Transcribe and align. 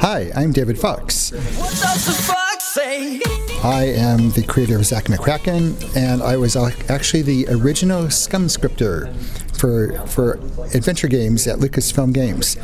Hi, 0.00 0.32
I'm 0.34 0.50
David 0.50 0.78
Fox. 0.78 1.30
What 1.30 1.70
does 1.72 2.06
the 2.06 2.12
fox 2.12 2.64
say? 2.64 3.20
I 3.62 3.84
am 3.84 4.30
the 4.30 4.42
creator 4.42 4.76
of 4.76 4.86
Zack 4.86 5.04
McCracken, 5.04 5.94
and 5.94 6.22
I 6.22 6.38
was 6.38 6.56
actually 6.56 7.20
the 7.20 7.46
original 7.50 8.08
Scum 8.08 8.48
scripter 8.48 9.12
for, 9.52 9.92
for 10.06 10.36
adventure 10.74 11.06
games 11.06 11.46
at 11.46 11.58
Lucasfilm 11.58 12.14
Games 12.14 12.56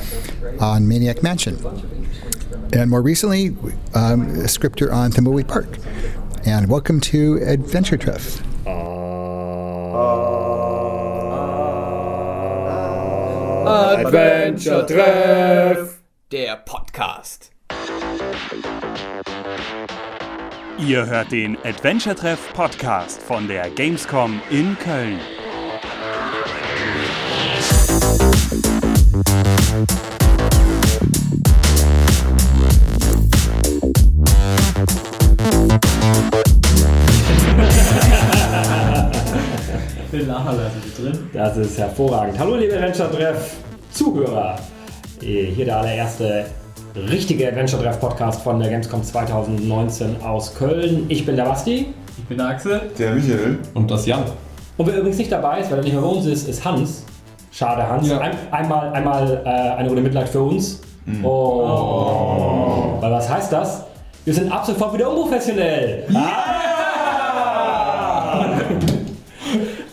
on 0.61 0.89
Maniac 0.89 1.23
Mansion. 1.23 1.59
And 2.73 2.89
more 2.89 3.03
recently, 3.03 3.55
um, 3.95 4.31
a 4.31 4.49
scripter 4.49 4.91
on 4.91 5.11
Thimbleweed 5.11 5.47
Park. 5.47 5.69
And 6.47 6.71
welcome 6.71 7.03
to 7.03 7.37
Adventure 7.43 7.99
Treff. 7.99 8.41
Adventure 13.99 14.87
Treff. 14.87 15.96
Der 16.33 16.57
Podcast. 16.57 17.53
Ihr 20.77 21.07
hört 21.07 21.31
den 21.31 21.57
Adventure 21.65 22.17
Treff 22.17 22.53
Podcast 22.53 23.23
von 23.23 23.47
der 23.47 23.71
Gamescom 23.71 24.43
in 24.51 24.77
Köln. 24.77 25.21
Das 41.33 41.57
ist 41.57 41.79
hervorragend. 41.79 42.37
Hallo 42.37 42.57
liebe 42.57 42.75
Adventure 42.75 43.13
Treff 43.13 43.59
Zuhörer. 43.93 44.59
Eh, 45.23 45.47
Hier 45.55 45.65
der 45.65 45.79
allererste 45.79 46.47
richtige 46.95 47.49
Adventure 47.49 47.83
Treff 47.83 48.01
Podcast 48.01 48.43
von 48.43 48.59
der 48.61 48.69
Gamescom 48.71 49.03
2019 49.03 50.17
aus 50.23 50.55
Köln. 50.55 51.07
Ich 51.09 51.25
bin 51.25 51.37
der 51.37 51.45
Basti. 51.45 51.87
Ich 52.19 52.25
bin 52.25 52.39
der 52.39 52.49
Axel. 52.49 52.81
Der 52.99 53.13
Michael. 53.15 53.59
Und 53.75 53.91
das 53.91 54.07
Jan. 54.07 54.25
Und 54.77 54.87
wer 54.87 54.97
übrigens 54.99 55.19
nicht 55.19 55.33
dabei 55.33 55.61
ist, 55.61 55.71
weil 55.71 55.79
er 55.79 55.85
nicht 55.85 55.95
mehr 55.95 56.03
bei 56.03 56.09
uns 56.09 56.27
ist, 56.27 56.49
ist 56.49 56.65
Hans. 56.65 57.05
Schade, 57.51 57.87
Hans. 57.89 58.09
Ja. 58.09 58.19
Ein, 58.19 58.33
einmal 58.51 58.93
einmal 58.93 59.43
äh, 59.45 59.49
eine 59.49 59.89
Runde 59.89 60.03
Mitleid 60.03 60.29
für 60.29 60.43
uns. 60.43 60.81
Oh. 61.23 62.99
Weil 63.01 63.13
was 63.13 63.29
heißt 63.29 63.53
das? 63.53 63.85
Wir 64.25 64.35
sind 64.35 64.51
ab 64.53 64.67
sofort 64.67 64.93
wieder 64.95 65.09
unprofessionell. 65.11 66.05
Ah! 66.13 66.75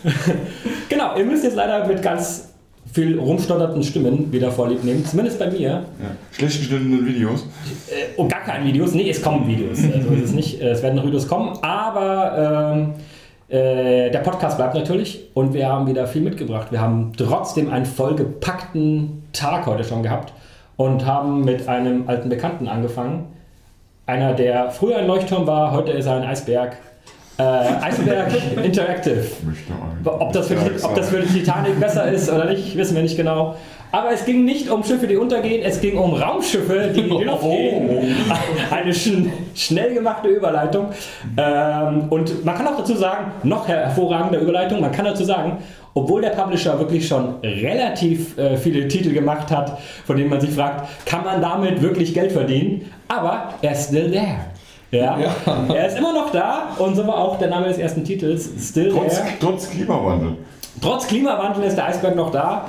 genau, 0.88 1.16
ihr 1.16 1.24
müsst 1.24 1.44
jetzt 1.44 1.56
leider 1.56 1.86
mit 1.86 2.02
ganz 2.02 2.48
viel 2.94 3.18
rumstotterten 3.18 3.82
Stimmen 3.82 4.32
wieder 4.32 4.52
vorlieb 4.52 4.84
nehmen. 4.84 5.04
Zumindest 5.04 5.40
bei 5.40 5.50
mir. 5.50 5.68
Ja. 5.68 5.82
Schlecht 6.30 6.60
geschnittene 6.60 7.04
Videos. 7.04 7.42
Äh, 7.90 8.16
und 8.18 8.30
gar 8.30 8.42
keine 8.42 8.64
Videos. 8.64 8.94
Nee, 8.94 9.10
es 9.10 9.20
kommen 9.20 9.48
Videos. 9.48 9.80
Also 9.92 10.10
ist 10.10 10.24
es 10.26 10.32
nicht. 10.32 10.60
Äh, 10.62 10.70
Es 10.70 10.82
werden 10.82 10.94
noch 10.94 11.04
Videos 11.04 11.26
kommen. 11.26 11.58
Aber 11.62 12.72
ähm, 12.76 12.94
äh, 13.48 14.10
der 14.12 14.20
Podcast 14.20 14.56
bleibt 14.58 14.76
natürlich. 14.76 15.24
Und 15.34 15.54
wir 15.54 15.68
haben 15.68 15.88
wieder 15.88 16.06
viel 16.06 16.22
mitgebracht. 16.22 16.68
Wir 16.70 16.80
haben 16.80 17.12
trotzdem 17.16 17.68
einen 17.72 17.84
vollgepackten 17.84 19.24
Tag 19.32 19.66
heute 19.66 19.82
schon 19.82 20.04
gehabt. 20.04 20.32
Und 20.76 21.04
haben 21.04 21.44
mit 21.44 21.66
einem 21.68 22.08
alten 22.08 22.28
Bekannten 22.28 22.68
angefangen. 22.68 23.26
Einer, 24.06 24.34
der 24.34 24.70
früher 24.70 24.98
ein 24.98 25.06
Leuchtturm 25.08 25.46
war, 25.48 25.72
heute 25.72 25.90
ist 25.90 26.06
er 26.06 26.14
ein 26.16 26.22
Eisberg. 26.24 26.76
Äh, 27.36 27.42
Eisberg 27.42 28.32
Interactive. 28.62 29.26
Ob 30.04 30.32
das, 30.32 30.48
für 30.48 30.54
die, 30.54 30.84
ob 30.84 30.94
das 30.94 31.08
für 31.08 31.20
die 31.20 31.40
Titanic 31.40 31.80
besser 31.80 32.10
ist 32.10 32.30
oder 32.30 32.44
nicht, 32.44 32.76
wissen 32.76 32.94
wir 32.94 33.02
nicht 33.02 33.16
genau. 33.16 33.56
Aber 33.90 34.10
es 34.12 34.24
ging 34.24 34.44
nicht 34.44 34.68
um 34.70 34.82
Schiffe, 34.82 35.06
die 35.06 35.16
untergehen, 35.16 35.62
es 35.64 35.80
ging 35.80 35.96
um 35.96 36.14
Raumschiffe, 36.14 36.92
die 36.94 37.00
in 37.00 37.18
die 37.18 37.24
Luft 37.24 37.42
gehen. 37.42 38.16
Eine 38.70 38.92
schn 38.92 39.32
schnell 39.54 39.94
gemachte 39.94 40.28
Überleitung. 40.28 40.88
Ähm, 41.36 42.06
und 42.10 42.44
man 42.44 42.56
kann 42.56 42.66
auch 42.66 42.76
dazu 42.76 42.96
sagen, 42.96 43.30
noch 43.44 43.68
her 43.68 43.86
hervorragende 43.86 44.38
Überleitung, 44.38 44.80
man 44.80 44.90
kann 44.90 45.04
dazu 45.04 45.24
sagen, 45.24 45.58
obwohl 45.94 46.22
der 46.22 46.30
Publisher 46.30 46.76
wirklich 46.78 47.06
schon 47.06 47.36
relativ 47.42 48.36
äh, 48.36 48.56
viele 48.56 48.88
Titel 48.88 49.12
gemacht 49.12 49.50
hat, 49.52 49.78
von 50.04 50.16
denen 50.16 50.28
man 50.28 50.40
sich 50.40 50.50
fragt, 50.50 51.06
kann 51.06 51.22
man 51.22 51.40
damit 51.40 51.80
wirklich 51.80 52.12
Geld 52.14 52.32
verdienen? 52.32 52.90
Aber 53.06 53.54
er 53.62 53.72
ist 53.72 53.88
still 53.88 54.10
there. 54.10 54.38
Ja, 54.94 55.18
er 55.74 55.86
ist 55.86 55.98
immer 55.98 56.12
noch 56.12 56.30
da 56.30 56.70
und 56.78 56.94
so 56.94 57.06
war 57.06 57.18
auch 57.18 57.38
der 57.38 57.48
Name 57.48 57.68
des 57.68 57.78
ersten 57.78 58.04
Titels, 58.04 58.48
Still 58.60 58.90
Trotz, 58.92 59.16
There. 59.16 59.28
trotz 59.40 59.70
Klimawandel. 59.70 60.36
Trotz 60.80 61.06
Klimawandel 61.06 61.64
ist 61.64 61.76
der 61.76 61.86
Eisberg 61.86 62.16
noch 62.16 62.30
da. 62.30 62.68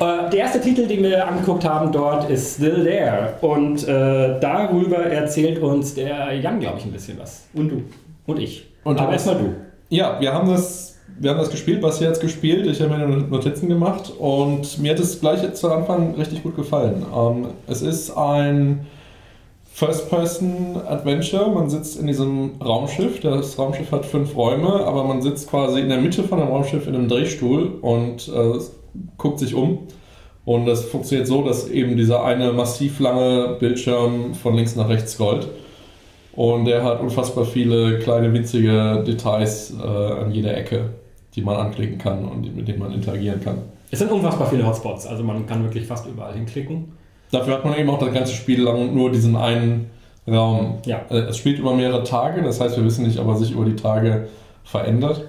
Äh, 0.00 0.30
der 0.30 0.40
erste 0.40 0.60
Titel, 0.60 0.86
den 0.86 1.02
wir 1.02 1.26
angeguckt 1.26 1.64
haben 1.64 1.92
dort, 1.92 2.28
ist 2.30 2.56
Still 2.56 2.84
There. 2.84 3.34
Und 3.42 3.86
äh, 3.86 4.40
darüber 4.40 4.98
erzählt 4.98 5.60
uns 5.62 5.94
der 5.94 6.32
Jan, 6.34 6.58
glaube 6.60 6.78
ich, 6.78 6.84
ein 6.86 6.92
bisschen 6.92 7.18
was. 7.20 7.46
Und 7.54 7.68
du. 7.68 7.82
Und 8.26 8.38
ich. 8.38 8.66
Und 8.82 8.98
Aber 9.00 9.12
erstmal 9.12 9.36
du. 9.36 9.54
Ja, 9.90 10.18
wir 10.20 10.32
haben 10.32 10.48
das, 10.48 10.96
wir 11.18 11.30
haben 11.30 11.38
das 11.38 11.50
gespielt, 11.50 11.80
Basti 11.80 12.04
hat 12.04 12.12
es 12.14 12.20
gespielt, 12.20 12.66
ich 12.66 12.80
habe 12.80 12.96
mir 12.96 13.06
Notizen 13.06 13.68
gemacht 13.68 14.12
und 14.18 14.78
mir 14.80 14.92
hat 14.92 14.98
es 14.98 15.20
gleich 15.20 15.42
jetzt 15.42 15.60
zu 15.60 15.70
Anfang 15.70 16.14
richtig 16.14 16.42
gut 16.42 16.56
gefallen. 16.56 17.04
Ähm, 17.14 17.48
es 17.66 17.82
ist 17.82 18.16
ein 18.16 18.86
First-Person-Adventure. 19.74 21.50
Man 21.50 21.68
sitzt 21.68 21.98
in 21.98 22.06
diesem 22.06 22.52
Raumschiff. 22.64 23.18
Das 23.18 23.58
Raumschiff 23.58 23.90
hat 23.90 24.06
fünf 24.06 24.36
Räume, 24.36 24.68
aber 24.68 25.02
man 25.02 25.20
sitzt 25.20 25.50
quasi 25.50 25.80
in 25.80 25.88
der 25.88 25.98
Mitte 25.98 26.22
von 26.22 26.38
dem 26.38 26.46
Raumschiff 26.46 26.86
in 26.86 26.94
einem 26.94 27.08
Drehstuhl 27.08 27.72
und 27.80 28.28
äh, 28.28 28.60
guckt 29.18 29.40
sich 29.40 29.52
um. 29.52 29.80
Und 30.44 30.66
das 30.66 30.84
funktioniert 30.84 31.26
so, 31.26 31.42
dass 31.42 31.68
eben 31.68 31.96
dieser 31.96 32.22
eine 32.22 32.52
massiv 32.52 33.00
lange 33.00 33.56
Bildschirm 33.58 34.34
von 34.34 34.54
links 34.54 34.76
nach 34.76 34.88
rechts 34.88 35.14
scrollt. 35.14 35.48
Und 36.34 36.66
der 36.66 36.84
hat 36.84 37.00
unfassbar 37.00 37.44
viele 37.44 37.98
kleine 37.98 38.32
winzige 38.32 39.02
Details 39.04 39.74
äh, 39.76 39.84
an 39.84 40.30
jeder 40.30 40.56
Ecke, 40.56 40.90
die 41.34 41.42
man 41.42 41.56
anklicken 41.56 41.98
kann 41.98 42.24
und 42.28 42.54
mit 42.54 42.68
denen 42.68 42.78
man 42.78 42.92
interagieren 42.92 43.42
kann. 43.42 43.58
Es 43.90 43.98
sind 43.98 44.12
unfassbar 44.12 44.48
viele 44.48 44.64
Hotspots, 44.64 45.06
also 45.06 45.24
man 45.24 45.46
kann 45.46 45.64
wirklich 45.64 45.84
fast 45.84 46.06
überall 46.06 46.34
hinklicken. 46.34 46.92
Dafür 47.30 47.54
hat 47.54 47.64
man 47.64 47.76
eben 47.76 47.90
auch 47.90 47.98
das 47.98 48.12
ganze 48.12 48.32
Spiel 48.32 48.62
lang 48.62 48.94
nur 48.94 49.10
diesen 49.10 49.36
einen 49.36 49.90
Raum. 50.26 50.78
Ja. 50.86 51.02
Äh, 51.10 51.18
Es 51.28 51.36
spielt 51.36 51.58
über 51.58 51.74
mehrere 51.74 52.04
Tage, 52.04 52.42
das 52.42 52.60
heißt, 52.60 52.76
wir 52.76 52.84
wissen 52.84 53.06
nicht, 53.06 53.18
ob 53.18 53.28
er 53.28 53.36
sich 53.36 53.52
über 53.52 53.64
die 53.64 53.76
Tage 53.76 54.28
verändert. 54.64 55.24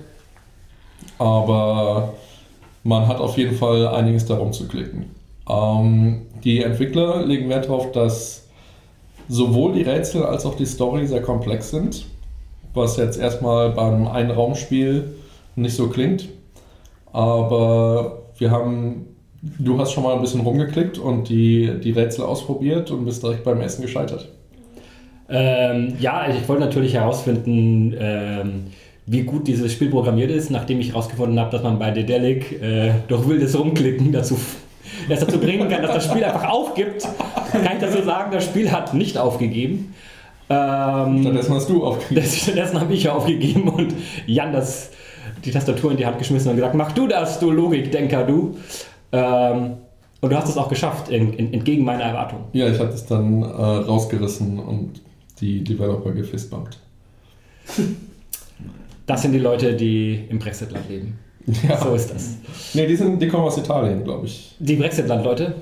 Aber 1.18 2.14
man 2.84 3.08
hat 3.08 3.20
auf 3.20 3.38
jeden 3.38 3.56
Fall 3.56 3.88
einiges 3.88 4.26
darum 4.26 4.54
zu 4.54 4.68
klicken. 4.68 5.12
Ähm, 5.50 6.28
die 6.44 6.62
Entwickler 6.62 7.26
legen 7.26 7.50
Wert 7.50 7.66
darauf, 7.66 7.92
dass 7.92 8.48
sowohl 9.28 9.74
die 9.74 9.82
Rätsel 9.82 10.24
als 10.24 10.46
auch 10.46 10.56
die 10.56 10.66
Story 10.66 11.08
sehr 11.08 11.22
komplex 11.22 11.72
sind, 11.72 12.06
was 12.74 12.98
jetzt 12.98 13.20
erstmal 13.20 13.72
beim 13.72 14.08
Einraumspiel 14.08 15.16
nicht 15.56 15.76
so 15.76 15.88
klingt. 15.90 16.30
Aber 17.12 18.24
wir 18.38 18.52
haben, 18.52 19.15
du 19.60 19.80
hast 19.80 19.92
schon 19.92 20.04
mal 20.04 20.16
ein 20.16 20.22
bisschen 20.22 20.42
rumgeklickt 20.42 20.98
und 20.98 21.30
die, 21.30 21.72
die 21.84 21.92
Rätsel 21.92 22.26
ausprobiert 22.26 22.92
und 22.92 23.06
bist 23.06 23.24
direkt 23.24 23.44
beim 23.44 23.62
Essen 23.62 23.82
gescheitert. 23.82 24.30
Ähm, 25.30 25.94
ja, 26.00 26.28
ich 26.30 26.48
wollte 26.48 26.64
natürlich 26.64 26.94
herausfinden, 26.94 27.96
ähm, 28.00 28.66
wie 29.08 29.24
gut 29.24 29.48
dieses 29.48 29.72
Spiel 29.72 29.90
programmiert 29.90 30.32
ist, 30.32 30.50
nachdem 30.52 30.80
ich 30.80 30.90
herausgefunden 30.90 31.40
habe, 31.40 31.52
dass 31.52 31.64
man 31.64 31.80
bei 31.80 31.92
Dedelic 31.92 32.62
äh, 32.62 32.92
durch 33.08 33.28
wildes 33.28 33.58
Rumklicken 33.58 34.12
dazu, 34.12 34.38
das 35.10 35.20
dazu 35.20 35.40
bringen 35.40 35.70
kann, 35.70 35.82
dass 35.82 35.94
das 35.94 36.06
Spiel 36.06 36.24
einfach 36.24 36.50
aufgibt. 36.50 37.08
Kann 37.52 37.76
ich 37.76 37.82
dazu 37.82 38.04
sagen, 38.04 38.32
das 38.32 38.46
Spiel 38.46 38.72
hat 38.72 38.94
nicht 38.94 39.18
aufgegeben. 39.18 39.94
Ähm, 40.48 41.22
Stattdessen 41.22 41.56
hast 41.56 41.70
du 41.70 41.86
aufgegeben. 41.86 42.28
stattdessen 42.28 42.80
habe 42.80 42.94
ich 42.94 43.10
aufgegeben 43.10 43.68
und 43.68 43.94
Jan 44.28 44.54
das, 44.54 44.92
die 45.44 45.52
Tastatur 45.52 45.92
in 45.92 45.98
die 45.98 46.06
Hand 46.06 46.20
geschmissen 46.20 46.50
und 46.52 46.56
gesagt, 46.56 46.76
mach 46.76 46.92
du 46.92 47.08
das, 47.08 47.40
du 47.40 47.50
Logikdenker, 47.50 48.24
du. 48.24 48.58
Ähm, 49.12 49.78
und 50.22 50.32
du 50.32 50.36
hast 50.36 50.50
es 50.50 50.58
auch 50.58 50.70
geschafft, 50.70 51.10
en, 51.12 51.38
en, 51.38 51.54
entgegen 51.54 51.86
meiner 51.86 52.04
Erwartung. 52.04 52.46
Ja, 52.54 52.68
ich 52.68 52.80
habe 52.80 52.90
das 52.90 53.06
dann 53.06 53.44
äh, 53.44 53.46
rausgerissen 53.46 54.60
und 54.60 55.02
die 55.40 55.64
Developer 55.64 56.12
gefistbumpt. 56.12 56.80
Das 59.06 59.22
sind 59.22 59.34
die 59.34 59.40
Leute, 59.40 59.76
die 59.76 60.26
im 60.30 60.40
Brexitland 60.40 60.90
leben. 60.90 61.20
Ja. 61.68 61.78
So 61.78 61.94
ist 61.94 62.12
das. 62.12 62.38
Nee, 62.74 62.88
die, 62.88 62.96
sind, 62.96 63.22
die 63.22 63.28
kommen 63.28 63.44
aus 63.44 63.58
Italien, 63.58 64.04
glaube 64.04 64.26
ich. 64.26 64.56
Die 64.58 64.78
Brexitland-Leute. 64.78 65.54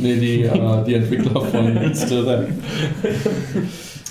Nee, 0.00 0.14
die, 0.14 0.42
äh, 0.44 0.84
die 0.84 0.94
Entwickler 0.94 1.40
von 1.40 1.94
Still. 1.94 2.48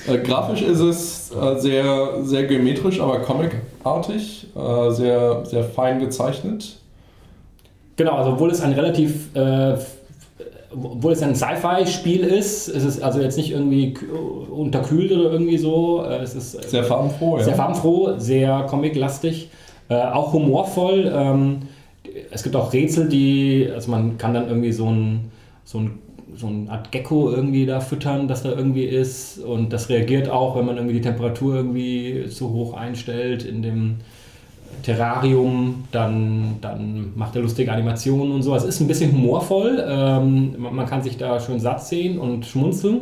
Äh, 0.08 0.18
grafisch 0.18 0.62
ist 0.62 0.80
es 0.80 1.32
äh, 1.32 1.60
sehr, 1.60 2.24
sehr 2.24 2.46
geometrisch, 2.46 3.00
aber 3.00 3.20
comicartig, 3.20 4.48
äh, 4.56 4.92
sehr, 4.92 5.46
sehr 5.46 5.64
fein 5.64 6.00
gezeichnet. 6.00 6.78
Genau, 8.01 8.15
also 8.15 8.31
obwohl 8.31 8.50
es 8.50 8.62
ein 8.62 8.74
relativ, 8.74 9.36
äh, 9.36 9.75
obwohl 10.74 11.12
es 11.12 11.21
ein 11.21 11.36
Sci-Fi-Spiel 11.36 12.21
ist, 12.21 12.68
ist 12.68 12.83
es 12.83 13.00
also 13.00 13.21
jetzt 13.21 13.38
nicht 13.38 13.51
irgendwie 13.51 13.94
unterkühlt 14.50 15.12
oder 15.12 15.31
irgendwie 15.31 15.59
so. 15.59 16.03
Äh, 16.03 16.24
Es 16.24 16.33
ist 16.33 16.56
äh, 16.56 16.68
Sehr 16.68 16.83
farbenfroh, 16.83 17.38
ja. 17.38 17.44
sehr 17.44 17.53
farbenfroh, 17.53 18.18
sehr 18.18 18.63
comiclastig, 18.63 19.50
äh, 19.89 20.01
auch 20.01 20.33
humorvoll. 20.33 21.12
Ähm, 21.13 21.59
es 22.31 22.42
gibt 22.42 22.56
auch 22.56 22.74
Rätsel, 22.74 23.07
die, 23.07 23.69
also 23.71 23.92
man 23.92 24.18
kann 24.18 24.33
dann 24.33 24.48
irgendwie 24.48 24.71
so 24.71 24.88
ein, 24.89 25.30
so 25.63 25.77
ein 25.77 26.00
so 26.36 26.48
eine 26.48 26.71
Art 26.71 26.92
Gecko 26.92 27.30
irgendwie 27.30 27.68
da 27.68 27.81
füttern, 27.81 28.27
das 28.27 28.42
da 28.42 28.50
irgendwie 28.50 28.86
ist. 28.86 29.38
Und 29.38 29.74
das 29.74 29.89
reagiert 29.89 30.27
auch, 30.27 30.56
wenn 30.56 30.65
man 30.65 30.77
irgendwie 30.77 30.95
die 30.95 31.01
Temperatur 31.01 31.53
irgendwie 31.56 32.25
zu 32.30 32.51
hoch 32.51 32.74
einstellt 32.74 33.44
in 33.44 33.62
dem 33.62 33.98
Terrarium, 34.84 35.86
dann, 35.92 36.56
dann 36.62 37.12
macht 37.16 37.36
er 37.36 37.42
lustige 37.42 37.72
Animationen 37.72 38.32
und 38.34 38.42
so. 38.44 38.56
Es 38.56 38.64
ist 38.64 38.80
ein 38.80 38.88
bisschen 38.88 39.12
humorvoll. 39.12 39.84
Ähm, 39.88 40.56
man 40.60 40.86
kann 40.86 41.02
sich 41.02 41.18
da 41.18 41.40
schön 41.40 41.60
satt 41.60 41.84
sehen 41.86 42.18
und 42.20 42.46
schmunzeln. 42.46 43.02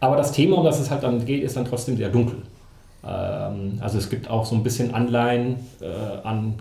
Aber 0.00 0.16
das 0.16 0.32
Thema, 0.32 0.58
um 0.58 0.64
das 0.64 0.80
es 0.80 0.90
halt 0.90 1.02
dann 1.02 1.24
geht, 1.24 1.42
ist 1.42 1.56
dann 1.56 1.64
trotzdem 1.64 1.96
sehr 1.96 2.08
dunkel. 2.08 2.38
Ähm, 3.06 3.78
also 3.80 3.98
es 3.98 4.10
gibt 4.10 4.28
auch 4.30 4.44
so 4.44 4.54
ein 4.54 4.62
bisschen 4.62 4.94
Anleihen 4.94 5.56
äh, 5.80 6.26
an 6.26 6.54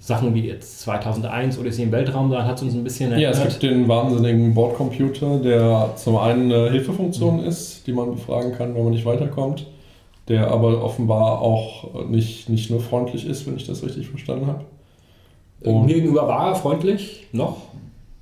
Sachen 0.00 0.32
wie 0.34 0.46
jetzt 0.46 0.80
2001 0.80 1.58
Odyssey 1.58 1.82
im 1.84 1.92
Weltraum. 1.92 2.30
Da 2.30 2.44
hat 2.44 2.56
es 2.56 2.62
uns 2.62 2.74
ein 2.74 2.84
bisschen 2.84 3.10
Ja, 3.18 3.30
es 3.30 3.38
erinnert. 3.38 3.60
gibt 3.60 3.72
den 3.72 3.88
wahnsinnigen 3.88 4.54
Bordcomputer, 4.54 5.38
der 5.38 5.90
zum 5.96 6.16
einen 6.16 6.52
eine 6.52 6.70
Hilfefunktion 6.70 7.40
ist, 7.44 7.86
die 7.86 7.92
man 7.92 8.12
befragen 8.12 8.52
kann, 8.52 8.74
wenn 8.74 8.84
man 8.84 8.92
nicht 8.92 9.04
weiterkommt, 9.04 9.66
der 10.28 10.50
aber 10.50 10.82
offenbar 10.84 11.40
auch 11.40 12.04
nicht, 12.08 12.48
nicht 12.48 12.70
nur 12.70 12.80
freundlich 12.80 13.26
ist, 13.26 13.46
wenn 13.46 13.56
ich 13.56 13.66
das 13.66 13.82
richtig 13.82 14.08
verstanden 14.08 14.46
habe. 14.46 14.64
Und 15.60 15.86
Mir 15.86 15.94
gegenüber 15.94 16.28
war 16.28 16.48
er 16.50 16.54
freundlich, 16.54 17.26
noch. 17.32 17.56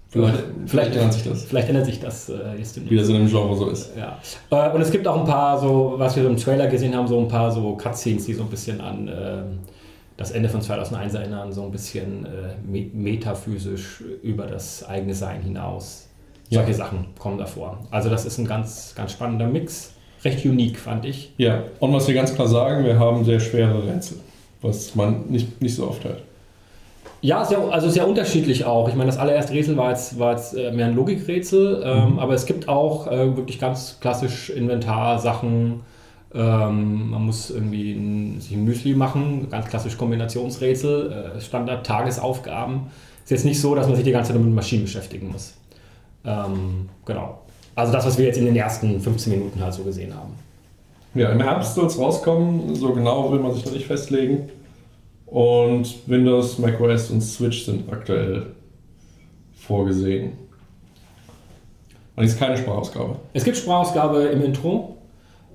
vielleicht, 0.08 0.38
vielleicht 0.66 0.94
ändert 0.96 1.12
sich 1.12 1.24
das, 1.24 1.44
Vielleicht 1.44 1.68
ändert 1.68 1.84
sich 1.86 2.00
das 2.00 2.28
äh, 2.28 2.34
jetzt 2.56 2.76
demnächst. 2.76 2.90
wie 2.90 2.96
das 2.96 3.08
in 3.08 3.14
dem 3.16 3.28
Genre 3.28 3.56
so 3.56 3.68
ist. 3.68 3.92
Ja. 3.96 4.18
Äh, 4.50 4.74
und 4.74 4.80
es 4.80 4.90
gibt 4.90 5.06
auch 5.06 5.18
ein 5.18 5.26
paar 5.26 5.58
so, 5.58 5.94
was 5.96 6.16
wir 6.16 6.22
so 6.22 6.28
im 6.30 6.36
Trailer 6.36 6.68
gesehen 6.68 6.94
haben, 6.94 7.06
so 7.08 7.18
ein 7.18 7.28
paar 7.28 7.50
so 7.50 7.76
Cutscenes, 7.76 8.24
die 8.24 8.34
so 8.34 8.44
ein 8.44 8.48
bisschen 8.48 8.80
an 8.80 9.08
ähm, 9.08 9.58
das 10.16 10.30
Ende 10.30 10.48
von 10.48 10.62
2001 10.62 11.12
erinnern, 11.12 11.52
so 11.52 11.64
ein 11.64 11.70
bisschen 11.72 12.24
äh, 12.24 12.54
me 12.66 12.86
metaphysisch 12.94 14.02
über 14.22 14.46
das 14.46 14.82
eigene 14.88 15.12
Sein 15.14 15.42
hinaus. 15.42 16.08
Ja. 16.48 16.60
Solche 16.60 16.74
Sachen 16.74 17.06
kommen 17.18 17.36
davor. 17.36 17.80
Also 17.90 18.08
das 18.08 18.24
ist 18.24 18.38
ein 18.38 18.46
ganz, 18.46 18.94
ganz 18.94 19.12
spannender 19.12 19.46
Mix. 19.48 19.92
Recht 20.24 20.44
unique, 20.44 20.78
fand 20.78 21.04
ich. 21.04 21.32
Ja, 21.36 21.64
und 21.80 21.92
was 21.92 22.08
wir 22.08 22.14
ganz 22.14 22.34
klar 22.34 22.48
sagen, 22.48 22.84
wir 22.84 22.98
haben 22.98 23.24
sehr 23.24 23.40
schwere 23.40 23.86
Rätsel, 23.86 24.18
was 24.62 24.94
man 24.94 25.26
nicht, 25.28 25.60
nicht 25.60 25.74
so 25.74 25.88
oft 25.88 26.04
hört. 26.04 26.22
Ja, 27.22 27.44
sehr, 27.44 27.58
also 27.58 27.88
sehr 27.88 28.06
unterschiedlich 28.06 28.64
auch. 28.64 28.88
Ich 28.88 28.94
meine, 28.94 29.08
das 29.08 29.18
allererste 29.18 29.52
Rätsel 29.52 29.76
war 29.76 29.90
jetzt, 29.90 30.18
war 30.18 30.32
jetzt 30.32 30.54
äh, 30.54 30.70
mehr 30.70 30.86
ein 30.86 30.94
Logikrätsel, 30.94 31.82
ähm, 31.84 32.18
aber 32.18 32.34
es 32.34 32.46
gibt 32.46 32.68
auch 32.68 33.06
äh, 33.06 33.36
wirklich 33.36 33.58
ganz 33.58 33.98
klassisch 34.00 34.50
Inventarsachen. 34.50 35.80
Ähm, 36.34 37.10
man 37.10 37.24
muss 37.24 37.50
irgendwie 37.50 37.92
ein, 37.92 38.40
sich 38.40 38.52
ein 38.52 38.64
Müsli 38.64 38.94
machen, 38.94 39.48
ganz 39.50 39.66
klassisch 39.66 39.96
Kombinationsrätsel, 39.96 41.34
äh, 41.36 41.40
Standard-Tagesaufgaben. 41.40 42.88
Ist 43.24 43.30
jetzt 43.30 43.44
nicht 43.44 43.60
so, 43.60 43.74
dass 43.74 43.86
man 43.86 43.96
sich 43.96 44.04
die 44.04 44.12
ganze 44.12 44.32
Zeit 44.32 44.40
mit 44.40 44.54
Maschinen 44.54 44.82
beschäftigen 44.82 45.32
muss. 45.32 45.54
Ähm, 46.24 46.88
genau. 47.04 47.40
Also 47.76 47.92
das, 47.92 48.04
was 48.06 48.18
wir 48.18 48.24
jetzt 48.26 48.38
in 48.38 48.46
den 48.46 48.56
ersten 48.56 49.00
15 49.00 49.32
Minuten 49.32 49.60
halt 49.62 49.74
so 49.74 49.84
gesehen 49.84 50.12
haben. 50.14 50.32
Ja, 51.14 51.30
im 51.30 51.40
Herbst 51.40 51.74
soll 51.74 51.86
es 51.86 51.98
rauskommen, 51.98 52.74
so 52.74 52.92
genau 52.92 53.30
will 53.30 53.38
man 53.38 53.54
sich 53.54 53.64
noch 53.64 53.72
nicht 53.72 53.86
festlegen. 53.86 54.48
Und 55.26 55.94
Windows, 56.06 56.58
macOS 56.58 57.10
und 57.10 57.20
Switch 57.20 57.64
sind 57.64 57.90
aktuell 57.92 58.46
vorgesehen. 59.56 60.32
Und 62.16 62.24
es 62.24 62.32
ist 62.32 62.38
keine 62.38 62.56
Sprachausgabe. 62.56 63.16
Es 63.32 63.44
gibt 63.44 63.56
Sprachausgabe 63.56 64.22
im 64.24 64.42
Intro. 64.42 64.96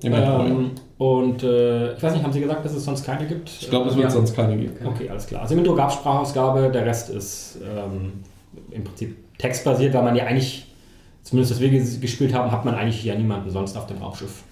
Im 0.02 0.12
Intro, 0.14 0.26
ja. 0.30 0.46
ähm, 0.46 0.70
und 0.98 1.42
äh, 1.42 1.94
ich 1.94 2.02
weiß 2.02 2.12
nicht, 2.12 2.22
haben 2.22 2.32
Sie 2.32 2.40
gesagt, 2.40 2.64
dass 2.64 2.72
es 2.74 2.84
sonst 2.84 3.04
keine 3.04 3.26
gibt? 3.26 3.48
Ich 3.48 3.70
glaube, 3.70 3.88
es 3.88 3.96
wird 3.96 4.04
Ja. 4.04 4.10
sonst 4.10 4.34
keine 4.36 4.56
geben. 4.56 4.74
Okay, 4.84 5.08
alles 5.08 5.26
klar. 5.26 5.42
Also 5.42 5.54
im 5.54 5.60
Intro 5.60 5.74
gab 5.74 5.88
es 5.90 5.94
Sprachausgabe, 5.96 6.70
der 6.72 6.86
Rest 6.86 7.10
ist 7.10 7.58
ähm, 7.64 8.12
im 8.70 8.84
Prinzip 8.84 9.16
textbasiert, 9.38 9.94
weil 9.94 10.02
man 10.04 10.14
ja 10.14 10.24
eigentlich, 10.24 10.66
zumindest 11.22 11.52
das 11.52 11.60
wir 11.60 11.70
ges- 11.70 12.00
gespielt 12.00 12.34
haben, 12.34 12.50
hat 12.50 12.64
man 12.64 12.74
eigentlich 12.74 13.04
ja 13.04 13.14
niemanden 13.14 13.50
sonst 13.50 13.76
auf 13.76 13.86
dem 13.86 13.98
Raumschiff. 13.98 14.42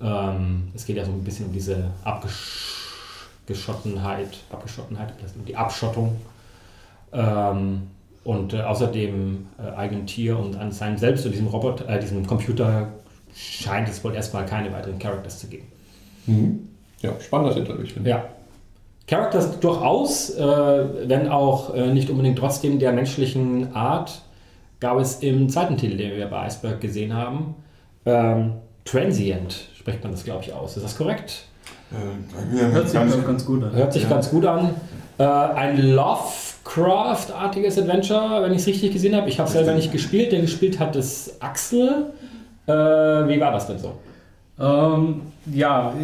Ähm, 0.00 0.68
es 0.74 0.86
geht 0.86 0.96
ja 0.96 1.04
so 1.04 1.10
ein 1.12 1.22
bisschen 1.24 1.46
um 1.46 1.52
diese 1.52 1.90
Abgeschottenheit, 2.04 4.38
Abgeschottenheit, 4.50 5.12
ist 5.24 5.34
die 5.46 5.56
Abschottung. 5.56 6.16
Ähm, 7.12 7.82
und 8.24 8.54
äh, 8.54 8.62
außerdem 8.62 9.46
äh, 9.58 9.70
eigenem 9.76 10.06
Tier 10.06 10.38
und 10.38 10.56
an 10.56 10.72
seinem 10.72 10.96
Selbst 10.96 11.26
und 11.26 11.32
diesem 11.32 11.46
Roboter, 11.46 11.88
äh, 11.88 12.00
diesem 12.00 12.26
Computer 12.26 12.88
scheint 13.34 13.88
es 13.88 14.02
wohl 14.02 14.14
erstmal 14.14 14.46
keine 14.46 14.72
weiteren 14.72 14.98
Characters 14.98 15.40
zu 15.40 15.48
geben. 15.48 15.66
Mhm. 16.26 16.68
Ja, 17.02 17.12
spannender 17.20 17.54
Titel, 17.54 17.78
ich 17.82 17.92
finde. 17.92 18.08
Ja. 18.10 18.24
Characters 19.06 19.60
durchaus, 19.60 20.30
äh, 20.30 21.08
wenn 21.08 21.28
auch 21.28 21.74
äh, 21.74 21.92
nicht 21.92 22.08
unbedingt 22.08 22.38
trotzdem 22.38 22.78
der 22.78 22.92
menschlichen 22.92 23.76
Art, 23.76 24.22
gab 24.84 24.98
es 25.00 25.22
im 25.22 25.48
zweiten 25.48 25.78
Titel, 25.78 25.96
den 25.96 26.14
wir 26.14 26.26
bei 26.26 26.46
Iceberg 26.46 26.78
gesehen 26.78 27.14
haben, 27.14 27.54
ähm, 28.04 28.52
Transient 28.84 29.70
spricht 29.78 30.02
man 30.02 30.12
das, 30.12 30.24
glaube 30.24 30.44
ich, 30.44 30.52
aus. 30.52 30.76
Ist 30.76 30.82
das 30.82 30.94
korrekt? 30.98 31.46
Äh, 31.90 31.94
haben 32.58 32.72
Hört 32.72 32.90
sich 32.90 33.00
doch 33.00 33.26
ganz 33.26 33.46
gut 33.46 33.64
an. 33.64 33.72
Hört 33.72 33.94
sich 33.94 34.02
Ja. 34.02 34.10
ganz 34.10 34.28
gut 34.28 34.44
an. 34.44 34.74
Äh, 35.16 35.22
ein 35.24 35.90
Lovecraft-artiges 35.92 37.78
Adventure, 37.78 38.42
wenn 38.42 38.52
ich 38.52 38.58
es 38.58 38.66
richtig 38.66 38.92
gesehen 38.92 39.16
habe. 39.16 39.26
Ich 39.30 39.38
habe 39.38 39.46
es 39.46 39.54
selber 39.54 39.72
nicht 39.72 39.90
gespielt, 39.90 40.32
der 40.32 40.42
gespielt 40.42 40.78
hat 40.78 40.96
es 40.96 41.40
Axel. 41.40 42.12
Äh, 42.66 42.72
wie 42.72 43.40
war 43.40 43.52
das 43.52 43.66
denn 43.66 43.78
so? 43.78 43.94
Ähm, 44.60 45.22
ja, 45.50 45.94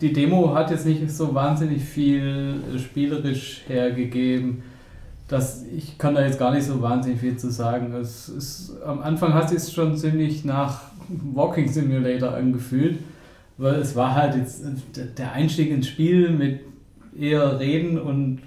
die 0.00 0.12
Demo 0.12 0.52
hat 0.52 0.72
jetzt 0.72 0.84
nicht 0.84 1.08
so 1.12 1.32
wahnsinnig 1.32 1.84
viel 1.84 2.56
spielerisch 2.76 3.62
hergegeben. 3.68 4.64
Das, 5.28 5.64
ich 5.76 5.98
kann 5.98 6.14
da 6.14 6.24
jetzt 6.24 6.38
gar 6.38 6.52
nicht 6.52 6.64
so 6.64 6.80
wahnsinnig 6.80 7.20
viel 7.20 7.36
zu 7.36 7.50
sagen. 7.50 7.92
Es 7.94 8.28
ist, 8.28 8.72
am 8.84 9.00
Anfang 9.00 9.34
hat 9.34 9.50
es 9.52 9.72
schon 9.72 9.96
ziemlich 9.96 10.44
nach 10.44 10.82
Walking 11.34 11.68
Simulator 11.68 12.32
angefühlt, 12.34 12.98
weil 13.58 13.74
es 13.76 13.96
war 13.96 14.14
halt 14.14 14.36
jetzt 14.36 14.64
äh, 14.64 15.06
der 15.18 15.32
Einstieg 15.32 15.70
ins 15.70 15.88
Spiel 15.88 16.30
mit 16.30 16.60
eher 17.18 17.58
Reden 17.58 17.98
und 17.98 18.40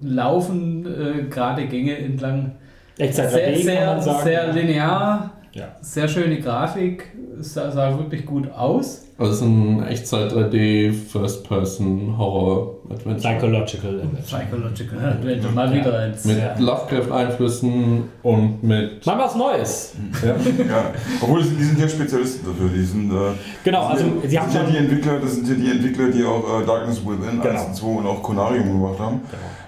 Laufen, 0.00 0.86
äh, 0.86 1.24
gerade 1.30 1.66
Gänge 1.66 1.96
entlang. 1.96 2.52
Echtzeit 2.98 3.30
Sehr, 3.32 3.56
3D, 3.56 3.84
kann 3.84 4.00
sehr, 4.02 4.22
sehr 4.22 4.52
linear, 4.52 5.32
Ja. 5.52 5.74
sehr 5.80 6.06
schöne 6.06 6.40
Grafik, 6.40 7.12
es 7.40 7.54
sah, 7.54 7.70
sah 7.72 7.98
wirklich 7.98 8.24
gut 8.24 8.50
aus. 8.52 9.06
Also 9.18 9.32
es 9.32 9.38
ist 9.38 9.44
ein 9.46 9.82
Echtzeit 9.84 10.32
3D 10.32 10.92
First-Person 10.92 12.16
Horror 12.18 12.73
Adventure. 12.90 13.16
Psychological 13.34 13.90
Adventure. 14.00 14.22
Psychological 14.22 14.98
Adventure, 15.04 15.52
mal 15.52 15.68
Ja. 15.74 15.80
wieder 15.80 15.98
eins. 15.98 16.24
Mit 16.24 16.38
Ja. 16.38 16.54
Lovecraft-Einflüssen 16.58 18.04
und 18.22 18.62
mit. 18.62 19.04
Mal 19.06 19.18
was 19.18 19.34
Neues. 19.36 19.94
Ja. 20.22 20.28
Ja, 20.64 20.84
obwohl 21.20 21.42
die 21.42 21.62
sind 21.64 21.78
ja 21.78 21.88
Spezialisten 21.88 22.46
dafür. 22.46 22.68
Die 22.68 22.84
sind, 22.84 23.10
äh, 23.10 23.14
Genau, 23.64 23.82
das 23.82 23.90
also 24.00 24.04
sind, 24.04 24.28
sie 24.30 24.34
ja- 24.34 24.42
haben 24.42 24.46
das 24.52 24.54
sind 24.54 24.64
ja 24.66 24.70
die 24.70 24.76
Entwickler, 24.86 25.18
das 25.20 25.34
sind 25.34 25.48
ja 25.48 25.54
die 25.54 25.70
Entwickler, 25.70 26.08
die 26.10 26.24
auch 26.24 26.60
äh, 26.62 26.66
Darkness 26.66 27.00
Within 27.06 27.40
Genau. 27.40 27.54
1 27.54 27.66
und 27.68 27.74
2 27.76 27.86
und 28.00 28.06
auch 28.06 28.22
Conarium 28.22 28.72
gemacht 28.80 28.98
haben. 29.00 29.20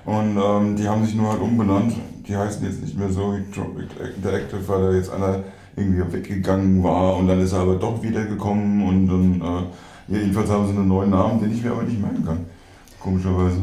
Und 0.05 0.37
ähm, 0.37 0.77
die 0.77 0.89
haben 0.89 1.05
sich 1.05 1.15
nur 1.15 1.31
halt 1.31 1.41
umbenannt. 1.41 1.95
Die 2.29 2.37
heißen 2.37 2.65
jetzt 2.67 2.83
nicht 2.83 2.99
mehr 2.99 3.09
so 3.11 3.33
Interactive, 3.35 4.61
weil 4.69 4.83
da 4.83 4.93
jetzt 4.93 5.13
einer 5.13 5.41
irgendwie 5.77 6.03
weggegangen 6.13 6.83
war 6.83 7.17
und 7.17 7.29
dann 7.29 7.41
ist 7.41 7.53
er 7.53 7.61
aber 7.61 7.75
doch 7.77 8.03
wiedergekommen 8.03 8.87
und 8.87 9.07
dann 9.09 9.69
äh, 10.09 10.19
jedenfalls 10.19 10.51
haben 10.51 10.67
sie 10.67 10.73
einen 10.77 10.89
neuen 10.89 11.11
Namen, 11.11 11.41
den 11.41 11.53
ich 11.53 11.63
mir 11.63 11.73
aber 11.73 11.83
nicht 11.83 12.01
merken 12.01 12.25
kann. 12.25 12.39
Komischerweise. 13.01 13.59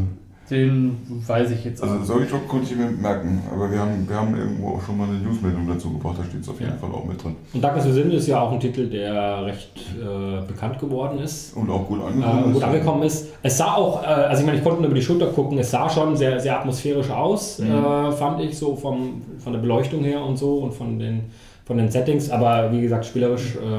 Den 0.50 0.98
weiß 1.26 1.52
ich 1.52 1.64
jetzt 1.64 1.82
Also 1.82 1.96
auch. 1.96 2.04
Zoetrock 2.04 2.48
konnte 2.50 2.66
ich 2.70 2.78
mir 2.78 2.88
merken, 2.92 3.42
aber 3.52 3.72
wir 3.72 3.80
haben, 3.80 4.08
wir 4.08 4.16
haben 4.16 4.36
irgendwo 4.36 4.72
auch 4.76 4.82
schon 4.86 4.98
mal 4.98 5.08
eine 5.08 5.18
Newsmeldung 5.20 5.66
dazu 5.68 5.92
gebracht, 5.94 6.18
da 6.20 6.24
steht 6.26 6.42
es 6.42 6.50
auf 6.50 6.60
jeden 6.60 6.74
Ja. 6.74 6.78
Fall 6.78 6.92
auch 6.92 7.06
mit 7.06 7.24
drin. 7.24 7.36
Und 7.54 7.64
Darkness 7.64 7.86
Within 7.88 8.12
ist 8.12 8.28
ja 8.28 8.42
auch 8.42 8.52
ein 8.52 8.60
Titel, 8.60 8.90
der 8.90 9.46
recht 9.46 9.72
äh, 9.98 10.46
bekannt 10.46 10.80
geworden 10.80 11.20
ist. 11.20 11.56
Und 11.56 11.70
auch 11.70 11.88
gut 11.88 12.02
Äh, 12.02 12.04
angekommen 12.08 12.44
gut 12.44 12.56
ist. 12.58 12.64
angekommen 12.64 13.04
ist. 13.04 13.28
Es 13.42 13.58
sah 13.58 13.74
auch, 13.76 14.04
äh, 14.04 14.06
also 14.06 14.42
ich 14.42 14.46
meine, 14.46 14.58
ich 14.58 14.64
konnte 14.64 14.80
nur 14.82 14.88
über 14.88 14.96
die 15.00 15.02
Schulter 15.02 15.28
gucken, 15.28 15.58
es 15.58 15.72
sah 15.72 15.90
schon 15.90 16.16
sehr, 16.18 16.38
sehr 16.40 16.60
atmosphärisch 16.60 17.10
aus, 17.10 17.60
Mhm. 17.60 17.72
äh, 17.72 18.12
fand 18.12 18.42
ich, 18.42 18.58
so 18.58 18.76
vom, 18.76 19.22
von 19.40 19.54
der 19.54 19.60
Beleuchtung 19.60 20.04
her 20.04 20.24
und 20.24 20.38
so 20.38 20.58
und 20.58 20.74
von 20.74 21.00
den, 21.00 21.22
von 21.66 21.78
den 21.78 21.90
Settings. 21.90 22.30
Aber 22.30 22.70
wie 22.74 22.82
gesagt, 22.82 23.06
spielerisch 23.06 23.56
ähm, 23.64 23.70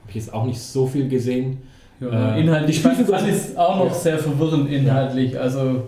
habe 0.00 0.08
ich 0.08 0.16
jetzt 0.16 0.34
auch 0.34 0.44
nicht 0.44 0.60
so 0.60 0.84
viel 0.86 1.08
gesehen. 1.08 1.58
Ja, 2.00 2.34
äh, 2.36 2.40
inhaltlich 2.40 2.80
fand, 2.80 3.00
ich 3.00 3.08
es 3.08 3.56
auch 3.56 3.76
noch 3.78 3.86
Ja. 3.86 3.94
sehr 3.94 4.18
verwirrend 4.18 4.70
inhaltlich. 4.70 5.38
Also 5.38 5.84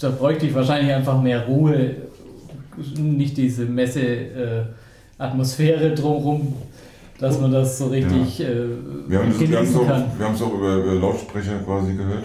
da 0.00 0.10
bräuchte 0.10 0.46
ich 0.46 0.54
wahrscheinlich 0.54 0.92
einfach 0.92 1.20
mehr 1.22 1.46
Ruhe. 1.46 1.96
Nicht 2.98 3.36
diese 3.36 3.64
Messe-Atmosphäre 5.18 5.94
drumherum, 5.94 6.54
dass 7.18 7.38
man 7.40 7.52
das 7.52 7.78
so 7.78 7.86
richtig 7.88 8.40
äh, 8.40 8.46
Wir 9.08 9.18
haben 9.20 9.30
es 9.30 9.38
genießen 9.38 9.76
auch, 9.76 9.86
kann. 9.86 10.04
wir 10.18 10.26
haben's 10.26 10.42
auch 10.42 10.54
über, 10.54 10.76
über 10.76 10.94
Lautsprecher 10.94 11.58
quasi 11.64 11.94
gehört. 11.94 12.24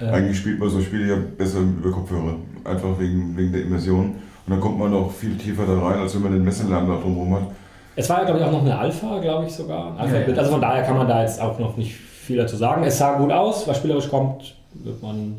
Ja. 0.00 0.06
Ja. 0.06 0.12
Eigentlich 0.12 0.38
spielt 0.38 0.58
man 0.58 0.68
so 0.70 0.80
Spiele 0.80 1.08
ja 1.08 1.16
besser 1.36 1.58
über 1.60 1.90
Kopfhörer, 1.90 2.36
einfach 2.64 2.98
wegen, 2.98 3.36
wegen 3.36 3.52
der 3.52 3.62
Immersion. 3.62 4.06
Und 4.06 4.14
dann 4.48 4.60
kommt 4.60 4.78
man 4.78 4.92
auch 4.94 5.10
viel 5.12 5.36
tiefer 5.36 5.64
da 5.66 5.78
rein, 5.78 5.98
als 6.00 6.14
wenn 6.14 6.22
man 6.22 6.32
den 6.32 6.44
Messelärm 6.44 6.86
da 6.88 6.96
drumherum 6.96 7.34
hat. 7.34 7.50
Es 7.96 8.08
war 8.08 8.18
ja, 8.20 8.24
glaube 8.24 8.40
ich, 8.40 8.46
auch 8.46 8.52
noch 8.52 8.62
eine 8.62 8.78
Alpha, 8.78 9.18
glaube 9.18 9.46
ich 9.46 9.52
sogar. 9.52 9.94
Alpha 9.98 10.16
Ja, 10.18 10.28
ja. 10.28 10.36
Also 10.38 10.52
von 10.52 10.60
daher 10.60 10.82
kann 10.84 10.96
man 10.96 11.08
da 11.08 11.22
jetzt 11.22 11.40
auch 11.40 11.58
noch 11.58 11.76
nicht 11.76 11.94
viel 11.94 12.36
dazu 12.36 12.56
sagen. 12.56 12.82
Es 12.84 12.98
sah 12.98 13.18
gut 13.18 13.32
aus, 13.32 13.66
was 13.68 13.76
spielerisch 13.78 14.08
kommt, 14.08 14.54
wird 14.74 15.02
man 15.02 15.36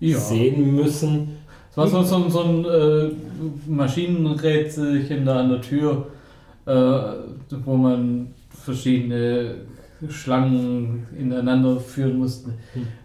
Ja. 0.00 0.16
sehen 0.18 0.74
müssen. 0.76 1.38
Es 1.70 1.76
war 1.76 1.86
so, 1.86 2.02
so, 2.02 2.28
so 2.28 2.42
ein 2.42 2.64
äh, 2.64 3.10
Maschinenrätselchen 3.66 5.24
da 5.24 5.40
an 5.40 5.50
der 5.50 5.60
Tür. 5.60 6.06
äh, 6.66 6.72
wo 7.64 7.76
man 7.76 8.28
verschiedene 8.50 9.54
Schlangen 10.10 11.06
ineinander 11.18 11.80
führen 11.80 12.18
musste. 12.18 12.50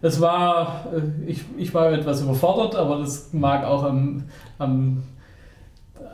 Es 0.01 0.19
war, 0.19 0.85
äh, 0.93 1.29
ich, 1.31 1.41
ich 1.57 1.73
war 1.73 1.91
etwas 1.93 2.21
überfordert, 2.21 2.75
aber 2.75 2.99
das 2.99 3.31
mag 3.31 3.63
auch 3.65 3.83
am, 3.83 4.23
am 4.59 5.03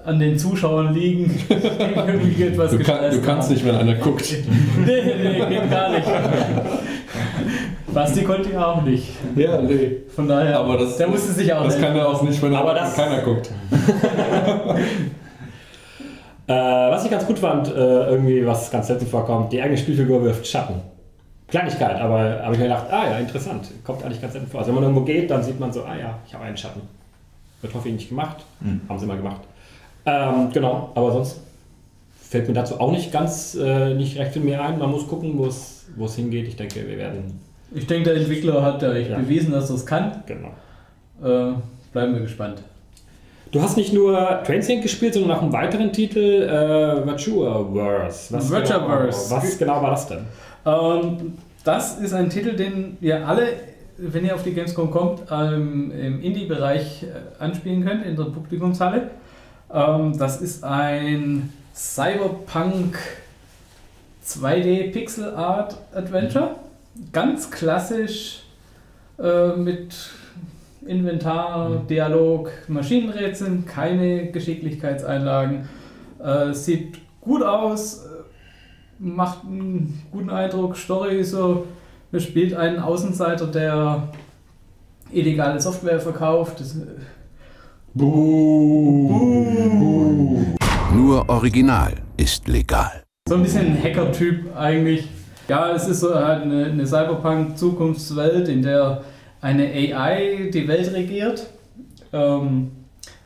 an 0.06 0.20
den 0.20 0.38
Zuschauern 0.38 0.94
liegen, 0.94 1.40
irgendwie 1.50 2.44
etwas 2.44 2.72
Du, 2.72 2.80
kann, 2.80 3.12
du 3.12 3.22
kannst 3.22 3.50
nicht, 3.52 3.66
wenn 3.66 3.76
einer 3.76 3.96
guckt. 3.96 4.34
Nee, 4.86 5.02
nee, 5.04 5.46
geht 5.50 5.70
gar 5.70 5.90
nicht. 5.92 6.08
Basti 7.94 8.24
konnte 8.24 8.52
ja 8.52 8.66
auch 8.66 8.82
nicht. 8.84 9.10
Ja, 9.36 9.62
nee. 9.62 9.98
Von 10.16 10.28
daher, 10.28 10.60
Aber 10.60 10.78
das- 10.78 10.98
der 10.98 11.08
musste 11.08 11.32
sich 11.34 11.52
auch 11.54 11.64
Das 11.64 11.74
helfen 11.76 11.88
kann 11.88 11.98
er 11.98 12.08
auch 12.10 12.22
nicht, 12.22 12.42
wenn 12.42 12.54
Aber 12.56 12.74
das- 12.74 12.96
keiner 12.96 13.22
guckt. 13.22 13.50
Äh, 16.48 16.54
was 16.54 17.06
ich 17.06 17.12
ganz 17.12 17.28
gut 17.28 17.38
fand, 17.38 17.68
äh, 17.68 17.72
irgendwie, 18.10 18.44
was 18.44 18.72
ganz 18.72 18.88
selten 18.88 19.06
vorkommt, 19.06 19.54
die 19.54 19.62
eigene 19.62 19.78
Spielfigur 19.78 20.24
wirft 20.24 20.48
Schatten. 20.48 20.82
Kleinigkeit, 21.48 22.02
aber 22.02 22.42
habe 22.42 22.54
ich 22.54 22.58
mir 22.60 22.64
gedacht, 22.66 22.86
ah 22.90 23.06
ja, 23.08 23.18
interessant. 23.20 23.70
Kommt 23.84 24.04
eigentlich 24.04 24.20
ganz 24.20 24.34
selten 24.34 24.48
vor. 24.50 24.62
Also 24.62 24.70
wenn 24.70 24.76
man 24.82 24.84
irgendwo 24.86 25.02
geht, 25.06 25.30
dann 25.30 25.44
sieht 25.44 25.60
man 25.60 25.72
so, 25.72 25.84
ah 25.84 25.96
ja, 25.96 26.18
ich 26.26 26.34
habe 26.34 26.46
einen 26.46 26.58
Schatten. 26.58 26.82
Wird 27.62 27.72
häufig 27.76 27.94
nicht 27.94 28.10
gemacht. 28.10 28.38
Haben 28.88 28.98
sie 29.00 29.06
mal 29.06 29.18
gemacht. 29.18 29.42
Ähm, 30.10 30.50
genau, 30.54 30.92
aber 30.96 31.12
sonst 31.12 31.40
fällt 32.22 32.48
mir 32.48 32.54
dazu 32.54 32.80
auch 32.80 32.92
nicht 32.92 33.12
ganz, 33.12 33.56
äh, 33.56 33.94
nicht 33.94 34.18
recht 34.18 34.34
viel 34.34 34.42
mehr 34.44 34.64
ein. 34.64 34.80
Man 34.80 34.92
muss 34.92 35.08
gucken, 35.08 35.38
wo 35.38 35.46
es 35.48 36.16
hingeht. 36.16 36.48
Ich 36.48 36.56
denke, 36.56 36.88
wir 36.88 36.98
werden, 36.98 37.40
Ich 37.74 37.86
denke, 37.86 38.10
der 38.10 38.20
Entwickler 38.22 38.64
hat 38.64 38.82
ja 38.82 38.94
echt 38.94 39.12
Ja. 39.12 39.18
bewiesen, 39.20 39.52
dass 39.52 39.70
es 39.70 39.86
kann. 39.86 40.24
genau. 40.26 40.50
Äh, 41.24 41.54
bleiben 41.92 42.14
wir 42.14 42.22
gespannt. 42.22 42.64
Du 43.52 43.62
hast 43.62 43.78
nicht 43.78 43.94
nur 43.94 44.44
Transient 44.46 44.84
gespielt, 44.84 45.16
sondern 45.16 45.38
auch 45.38 45.42
einen 45.42 45.52
weiteren 45.54 45.92
Titel, 45.92 46.20
äh, 46.44 47.06
Virtuaverse. 47.06 48.34
Was 48.34 48.50
Virtuaverse. 48.52 49.30
Genau, 49.30 49.42
was 49.42 49.58
genau 49.58 49.82
war 49.82 49.92
das 49.92 50.08
denn? 50.08 50.20
Ähm, 50.66 51.34
das 51.64 52.00
ist 52.00 52.14
ein 52.14 52.30
Titel, 52.30 52.56
den 52.56 52.98
ihr 53.02 53.28
alle, 53.28 53.48
wenn 53.98 54.24
ihr 54.26 54.36
auf 54.36 54.44
die 54.44 54.54
Gamescom 54.54 54.92
kommt, 54.92 55.22
ähm, 55.32 55.92
im 55.92 56.22
Indie-Bereich 56.22 57.04
äh, 57.04 57.42
anspielen 57.44 57.84
könnt, 57.84 58.06
in 58.06 58.16
der 58.16 58.24
Publikumshalle. 58.26 59.10
Ähm, 59.72 60.18
das 60.18 60.42
ist 60.42 60.64
ein 60.64 61.54
Cyberpunk 61.74 62.98
2D 64.26 64.92
Pixel 64.92 65.34
Art 65.34 65.78
Adventure. 65.94 66.56
Ganz 67.14 67.50
klassisch 67.50 68.44
äh, 69.18 69.56
mit 69.56 69.96
Inventar, 70.86 71.84
Dialog, 71.90 72.52
Maschinenrätseln, 72.68 73.66
keine 73.66 74.32
Geschicklichkeitseinlagen. 74.32 75.70
Äh, 76.24 76.54
sieht 76.54 77.00
gut 77.22 77.44
aus, 77.44 78.06
äh, 78.06 78.08
macht 78.98 79.46
einen 79.46 80.04
guten 80.12 80.30
Eindruck. 80.30 80.76
Story 80.78 81.24
so, 81.24 81.68
er 82.12 82.20
spielt 82.20 82.54
einen 82.54 82.80
Außenseiter, 82.80 83.48
der 83.48 84.10
illegale 85.12 85.60
Software 85.62 86.00
verkauft. 86.00 86.60
Das, 86.60 86.76
Nur 90.94 91.28
Original 91.28 91.94
ist 92.18 92.48
legal. 92.48 93.04
so 93.28 93.36
ein 93.36 93.44
bisschen 93.44 93.68
ein 93.68 93.84
Hacker-Typ 93.84 94.56
eigentlich. 94.56 95.08
Ja, 95.48 95.72
es 95.74 95.88
ist 95.88 96.02
so 96.02 96.14
halt 96.14 96.44
eine, 96.44 96.66
eine 96.66 96.86
Cyberpunk-Zukunftswelt, 96.86 98.48
in 98.48 98.62
der 98.62 99.04
eine 99.42 99.64
AI 99.64 100.50
die 100.54 100.68
Welt 100.68 100.94
regiert. 100.94 101.48
Ähm, 102.14 102.72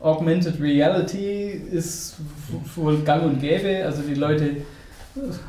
Augmented 0.00 0.60
Reality 0.60 1.50
ist 1.70 2.16
wohl 2.74 2.98
gang 2.98 3.24
und 3.24 3.40
gäbe. 3.40 3.84
Also 3.84 4.02
die 4.02 4.14
Leute 4.14 4.56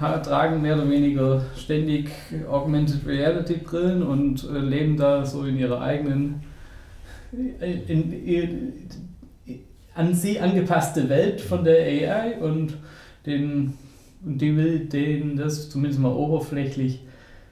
ha- 0.02 0.18
tragen 0.18 0.62
mehr 0.62 0.76
oder 0.76 0.90
weniger 0.90 1.42
ständig 1.56 2.10
Augmented 2.50 3.06
Reality 3.08 3.56
Brillen 3.56 4.04
und 4.04 4.46
äh, 4.54 4.60
leben 4.60 4.98
da 4.98 5.26
so 5.26 5.44
in 5.46 5.58
ihrer 5.58 5.82
eigenen 5.82 6.42
in, 7.88 8.26
in, 8.26 8.74
an 9.94 10.14
sie 10.14 10.40
angepasste 10.40 11.10
Welt 11.10 11.42
von 11.42 11.64
der 11.64 11.86
AI 11.86 12.38
und 12.40 12.78
den 13.26 13.74
und 14.26 14.40
die 14.40 14.58
will 14.58 14.80
denen 14.80 15.38
das 15.38 15.70
zumindest 15.70 16.02
mal 16.02 16.12
oberflächlich 16.12 17.00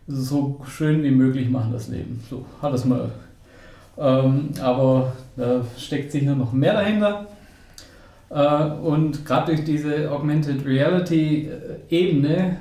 so 0.08 0.60
schön 0.68 1.04
wie 1.04 1.12
möglich 1.12 1.50
machen, 1.50 1.72
das 1.72 1.88
Leben. 1.88 2.20
So 2.30 2.46
hat 2.62 2.74
es 2.74 2.84
mal. 2.84 3.12
Ähm, 3.98 4.50
aber 4.60 5.14
da 5.38 5.64
steckt 5.78 6.12
sicher 6.12 6.36
noch 6.36 6.52
mehr 6.52 6.74
dahinter. 6.74 7.28
Äh, 8.30 8.66
und 8.82 9.24
gerade 9.24 9.54
durch 9.54 9.64
diese 9.64 10.12
Augmented 10.12 10.66
Reality 10.66 11.48
äh, 11.48 11.96
Ebene 11.96 12.58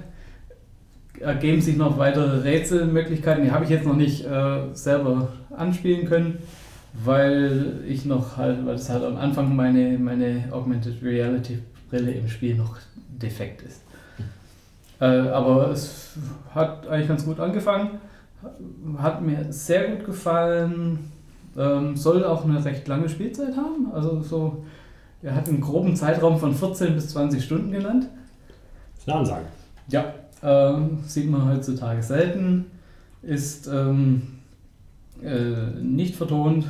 ergeben 1.18 1.62
sich 1.62 1.76
noch 1.76 1.98
weitere 1.98 2.42
Rätselmöglichkeiten. 2.42 3.44
Die 3.44 3.50
habe 3.50 3.64
ich 3.64 3.70
jetzt 3.70 3.86
noch 3.86 3.96
nicht 3.96 4.26
äh, 4.26 4.74
selber 4.74 5.28
anspielen 5.56 6.06
können, 6.06 6.38
weil 6.92 7.82
ich 7.86 8.04
noch 8.04 8.36
halt, 8.36 8.64
weil 8.66 8.74
es 8.74 8.88
halt 8.88 9.04
am 9.04 9.16
Anfang 9.16 9.54
meine, 9.56 9.98
meine 9.98 10.44
Augmented 10.50 11.02
Reality 11.02 11.58
Brille 11.88 12.12
im 12.12 12.28
Spiel 12.28 12.56
noch 12.56 12.78
defekt 13.08 13.62
ist. 13.62 13.82
Äh, 15.00 15.28
aber 15.28 15.70
es 15.70 16.14
hat 16.54 16.86
eigentlich 16.86 17.08
ganz 17.08 17.24
gut 17.24 17.40
angefangen. 17.40 17.98
Hat 18.98 19.22
mir 19.22 19.52
sehr 19.52 19.90
gut 19.90 20.06
gefallen. 20.06 21.10
Ähm, 21.56 21.96
soll 21.96 22.24
auch 22.24 22.44
eine 22.44 22.64
recht 22.64 22.86
lange 22.88 23.08
Spielzeit 23.08 23.56
haben. 23.56 23.92
Also 23.92 24.22
so, 24.22 24.64
er 25.22 25.34
hat 25.34 25.48
einen 25.48 25.60
groben 25.60 25.96
Zeitraum 25.96 26.38
von 26.38 26.54
14 26.54 26.94
bis 26.94 27.10
20 27.10 27.44
Stunden 27.44 27.72
genannt. 27.72 28.08
Das 28.94 29.02
ist 29.02 29.08
eine 29.08 29.18
Ansage. 29.18 29.44
Ja, 29.88 30.14
ähm, 30.42 31.00
sieht 31.06 31.30
man 31.30 31.48
heutzutage 31.48 32.02
selten. 32.02 32.66
Ist 33.22 33.66
ähm, 33.68 34.22
äh, 35.22 35.80
nicht 35.80 36.16
vertont, 36.16 36.66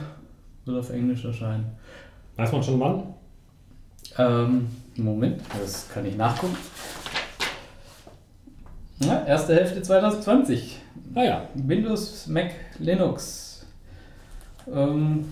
wird 0.65 0.79
auf 0.79 0.91
Englisch 0.91 1.25
erscheinen. 1.25 1.67
Weiß 2.37 2.53
man 2.53 2.63
schon 2.63 2.81
wann? 2.81 3.03
Ähm, 4.19 4.69
Moment, 4.97 5.41
das 5.61 5.89
kann 5.89 6.05
ich 6.05 6.17
nachgucken. 6.17 6.57
Ja, 9.01 9.25
erste 9.25 9.55
Hälfte 9.55 9.83
2020. 9.83 10.79
Ah 11.15 11.23
ja. 11.25 11.49
Windows, 11.55 12.27
Mac, 12.27 12.53
Linux. 12.79 13.67
Ähm, 14.73 15.25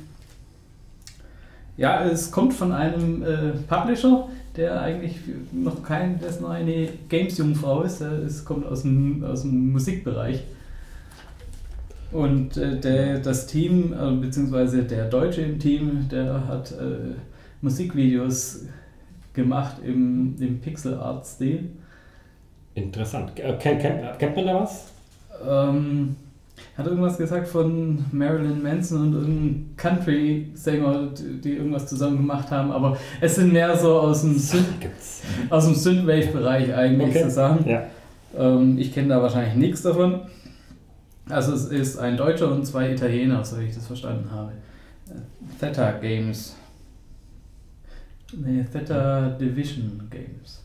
ja, 1.77 2.05
es 2.05 2.31
kommt 2.31 2.53
von 2.53 2.73
einem 2.73 3.23
äh, 3.23 3.53
Publisher, 3.69 4.29
der 4.57 4.83
eigentlich 4.83 5.17
noch 5.53 5.83
kein, 5.83 6.21
ist 6.21 6.41
noch 6.41 6.51
eine 6.51 6.89
Games-Jungfrau 7.09 7.83
ist. 7.83 8.01
Der 8.01 8.19
ist, 8.21 8.45
kommt 8.45 8.67
aus 8.67 8.83
dem, 8.83 9.25
aus 9.25 9.43
dem 9.43 9.73
Musikbereich. 9.73 10.43
Und 12.12 12.57
äh, 12.57 12.79
der, 12.81 13.19
das 13.19 13.47
Team, 13.47 13.93
äh, 13.93 14.11
beziehungsweise 14.12 14.83
der 14.83 15.05
Deutsche 15.09 15.43
im 15.43 15.59
Team, 15.59 16.09
der 16.11 16.47
hat 16.47 16.73
äh, 16.73 17.14
Musikvideos 17.62 18.64
gemacht 19.33 19.76
im, 19.85 20.35
im 20.40 20.61
Pixel-Art-Stil. 20.61 21.71
Interessant. 22.75 23.38
Äh, 23.38 23.52
Kennt, 23.59 23.81
kennt, 23.81 24.19
kennt 24.19 24.37
man 24.37 24.47
da 24.47 24.55
was? 24.55 24.87
Ähm, 25.49 26.17
hat 26.76 26.87
irgendwas 26.87 27.17
gesagt 27.17 27.47
von 27.49 28.05
Marilyn 28.12 28.62
Manson 28.62 29.00
und 29.00 29.14
irgendeinem 29.14 29.71
Country-Sänger, 29.76 31.09
die, 31.43 31.55
irgendwas 31.55 31.87
zusammen 31.87 32.19
gemacht 32.19 32.50
haben, 32.50 32.71
aber 32.71 32.97
es 33.21 33.37
sind 33.37 33.52
mehr 33.52 33.76
so 33.76 34.00
aus 34.00 34.23
dem, 34.23 34.33
Gibt's. 34.81 35.23
aus 35.49 35.64
dem 35.67 35.75
Synthwave-Bereich 35.75 36.75
eigentlich 36.75 37.17
Okay. 37.17 37.31
Sachen. 37.31 37.69
Ja. 37.69 37.83
Ähm, 38.37 38.79
ich 38.79 38.93
kenne 38.93 39.09
da 39.09 39.23
wahrscheinlich 39.23 39.55
nichts 39.55 39.83
davon. 39.83 40.21
Also 41.31 41.53
es 41.55 41.67
ist 41.67 41.99
ein 41.99 42.17
Deutscher 42.17 42.51
und 42.53 42.65
zwei 42.67 42.93
Italiener, 42.93 43.45
so 43.45 43.59
wie 43.61 43.65
ich 43.65 43.75
das 43.75 43.87
verstanden 43.87 44.31
habe. 44.31 44.53
Theta 45.59 45.93
Games. 45.93 46.57
Nee, 48.37 48.65
Theta 48.73 49.31
Division 49.31 50.03
Games. 50.11 50.63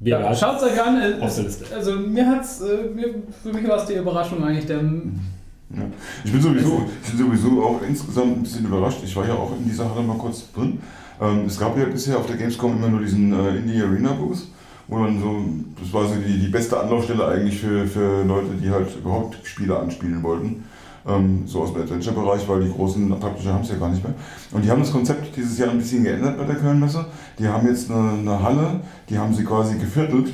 Wir 0.00 0.18
Ja, 0.20 0.34
Schaut 0.34 0.56
es 0.56 0.62
euch 0.64 0.82
an. 0.82 0.96
es-. 1.00 1.72
Also 1.72 1.96
mir 1.96 2.26
hat's, 2.26 2.60
äh, 2.60 2.88
mir, 2.94 3.14
für 3.42 3.52
mich 3.52 3.66
war 3.68 3.78
es 3.78 3.86
die 3.86 3.94
Überraschung 3.94 4.42
eigentlich. 4.42 4.66
Der, 4.66 4.78
Ja. 4.80 5.82
Ich, 6.24 6.32
bin 6.32 6.40
sowieso, 6.40 6.86
ich 7.02 7.10
bin 7.10 7.18
sowieso 7.18 7.62
auch 7.64 7.80
insgesamt 7.82 8.38
ein 8.38 8.42
bisschen 8.42 8.66
überrascht. 8.66 8.98
Ich 9.04 9.14
war 9.16 9.26
ja 9.26 9.34
auch 9.34 9.56
in 9.56 9.64
dieser 9.64 9.84
Sache 9.84 10.02
mal 10.02 10.16
kurz 10.18 10.50
drin. 10.52 10.78
Ähm, 11.20 11.44
es 11.46 11.58
gab 11.58 11.76
ja 11.78 11.84
bisher 11.86 12.18
auf 12.18 12.26
der 12.26 12.36
Gamescom 12.36 12.76
immer 12.76 12.88
nur 12.88 13.00
diesen 13.00 13.32
äh, 13.32 13.56
Indie 13.56 13.80
Arena 13.82 14.12
Booth, 14.12 14.46
wo 14.88 15.04
dann 15.04 15.20
so, 15.20 15.44
das 15.80 15.92
war 15.92 16.06
so 16.06 16.14
die, 16.14 16.38
die 16.38 16.48
beste 16.48 16.78
Anlaufstelle 16.78 17.26
eigentlich 17.26 17.60
für, 17.60 17.86
für 17.86 18.24
Leute, 18.24 18.50
die 18.62 18.70
halt 18.70 18.94
überhaupt 18.96 19.38
Spiele 19.44 19.78
anspielen 19.78 20.22
wollten. 20.22 20.64
Ähm, 21.06 21.42
so 21.46 21.62
aus 21.62 21.72
dem 21.72 21.82
Adventure-Bereich, 21.82 22.48
weil 22.48 22.62
die 22.64 22.72
großen 22.72 23.08
Publisher 23.20 23.52
haben 23.52 23.62
es 23.62 23.68
ja 23.68 23.76
gar 23.76 23.90
nicht 23.90 24.02
mehr. 24.02 24.14
Und 24.52 24.64
die 24.64 24.70
haben 24.70 24.80
das 24.80 24.90
Konzept 24.90 25.36
dieses 25.36 25.58
Jahr 25.58 25.70
ein 25.70 25.78
bisschen 25.78 26.02
geändert 26.02 26.38
bei 26.38 26.44
der 26.44 26.56
Kölnmesse. 26.56 27.04
Die 27.38 27.46
haben 27.46 27.66
jetzt 27.66 27.90
eine, 27.90 28.12
eine 28.12 28.42
Halle, 28.42 28.80
die 29.10 29.18
haben 29.18 29.34
sie 29.34 29.44
quasi 29.44 29.76
geviertelt. 29.76 30.30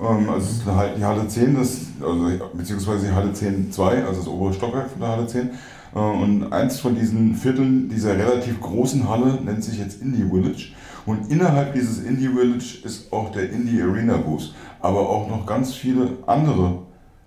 Ähm, 0.00 0.28
also 0.28 0.46
es 0.46 0.52
ist 0.58 0.68
eine 0.68 0.94
die 0.96 1.04
Halle 1.04 1.26
10, 1.26 1.54
das, 1.54 1.80
also, 2.00 2.28
beziehungsweise 2.52 3.06
die 3.06 3.12
Halle 3.12 3.32
10 3.32 3.72
2, 3.72 4.04
also 4.04 4.20
das 4.20 4.28
obere 4.28 4.52
Stockwerk 4.52 4.90
von 4.90 5.00
der 5.00 5.08
Halle 5.10 5.26
10. 5.26 5.50
Äh, 5.94 5.98
Und 5.98 6.52
eins 6.52 6.80
von 6.80 6.94
diesen 6.94 7.34
Vierteln 7.34 7.88
dieser 7.88 8.16
relativ 8.16 8.60
großen 8.60 9.08
Halle 9.08 9.38
nennt 9.42 9.64
sich 9.64 9.78
jetzt 9.78 10.02
Indie 10.02 10.28
Village. 10.28 10.72
Und 11.06 11.30
innerhalb 11.30 11.74
dieses 11.74 12.04
Indie 12.04 12.28
Village 12.28 12.78
ist 12.84 13.12
auch 13.12 13.32
der 13.32 13.50
Indie 13.50 13.82
Arena 13.82 14.16
Booth. 14.16 14.54
Aber 14.80 15.00
auch 15.00 15.28
noch 15.28 15.46
ganz 15.46 15.74
viele 15.74 16.18
andere 16.26 16.78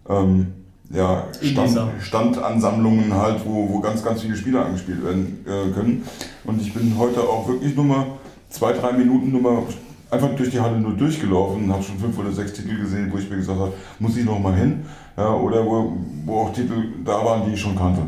ähm, 0.09 0.47
ja, 0.91 1.23
Stand. 1.41 1.77
Standansammlungen 1.99 3.13
halt, 3.13 3.41
wo, 3.45 3.69
wo 3.69 3.79
ganz, 3.79 4.03
ganz 4.03 4.21
viele 4.21 4.35
Spiele 4.35 4.63
angespielt 4.63 5.03
werden 5.03 5.45
äh, 5.45 5.71
können. 5.73 6.03
Und 6.43 6.61
ich 6.61 6.73
bin 6.73 6.93
heute 6.97 7.21
auch 7.21 7.47
wirklich 7.47 7.75
nur 7.75 7.85
mal 7.85 8.05
zwei, 8.49 8.73
drei 8.73 8.93
Minuten 8.93 9.31
nur 9.31 9.41
mal 9.41 9.63
einfach 10.11 10.35
durch 10.35 10.51
die 10.51 10.59
Halle 10.59 10.79
nur 10.79 10.93
durchgelaufen 10.93 11.63
und 11.63 11.73
habe 11.73 11.83
schon 11.83 11.97
fünf 11.97 12.17
oder 12.17 12.31
sechs 12.31 12.53
Titel 12.53 12.77
gesehen, 12.77 13.11
wo 13.11 13.17
ich 13.17 13.29
mir 13.29 13.37
gesagt 13.37 13.59
habe, 13.59 13.73
muss 13.99 14.15
ich 14.15 14.25
noch 14.25 14.39
mal 14.39 14.55
hin. 14.55 14.85
Ja, 15.17 15.33
oder 15.33 15.65
wo, 15.65 15.93
wo 16.25 16.41
auch 16.41 16.53
Titel 16.53 16.75
da 17.03 17.23
waren, 17.25 17.45
die 17.45 17.53
ich 17.53 17.61
schon 17.61 17.75
kannte. 17.75 18.01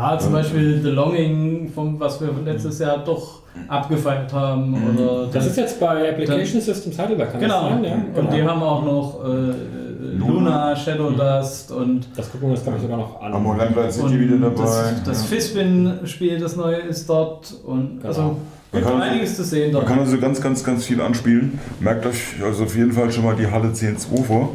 Ja, 0.00 0.16
zum 0.18 0.32
Beispiel 0.32 0.80
The 0.82 0.90
Longing, 0.90 1.72
vom, 1.74 1.98
was 1.98 2.20
wir 2.20 2.28
letztes 2.44 2.78
Jahr 2.78 2.98
doch 3.04 3.40
abgefeiert 3.66 4.32
haben. 4.32 4.74
Oder 4.96 5.26
Das 5.32 5.46
ist 5.46 5.56
jetzt 5.56 5.80
bei 5.80 6.10
Application 6.10 6.60
Systems 6.60 6.96
Heidelberg, 6.98 7.32
kann 7.32 7.40
genau. 7.40 7.62
das 7.62 7.70
sein? 7.72 7.84
Ja, 7.84 8.20
Und 8.20 8.32
die 8.32 8.36
genau. 8.36 8.50
haben 8.52 8.62
auch 8.62 8.84
noch 8.84 9.24
äh, 9.24 10.16
Luna, 10.16 10.76
Shadow 10.76 11.10
Dust 11.10 11.72
und 11.72 12.06
Das 12.14 12.30
gucken 12.30 12.48
wir 12.48 12.52
uns, 12.54 12.62
glaube 12.62 12.76
ich, 12.78 12.82
sogar 12.82 12.98
noch 12.98 13.20
an. 13.20 13.32
Amor 13.32 13.56
Lamplight 13.56 13.92
City 13.92 14.06
und 14.06 14.20
wieder 14.20 14.36
dabei. 14.36 14.62
Das, 14.62 15.02
das 15.04 15.22
ja. 15.30 15.36
Fispin-Spiel, 15.36 16.38
das 16.38 16.54
neue 16.54 16.76
ist 16.76 17.08
dort. 17.08 17.52
Und 17.66 18.04
also 18.04 18.36
Man 18.72 18.82
kann- 18.84 19.02
einiges 19.02 19.34
zu 19.36 19.42
sehen 19.42 19.72
Man 19.72 19.80
dort. 19.80 19.86
kann 19.86 19.98
also 19.98 20.16
ganz, 20.18 20.40
ganz, 20.40 20.62
ganz 20.62 20.84
viel 20.84 21.00
anspielen. 21.00 21.58
Merkt 21.80 22.06
euch 22.06 22.36
also 22.44 22.62
auf 22.64 22.76
jeden 22.76 22.92
Fall 22.92 23.10
schon 23.10 23.24
mal 23.24 23.34
die 23.34 23.48
Halle 23.50 23.68
10.2 23.72 24.22
vor. 24.22 24.50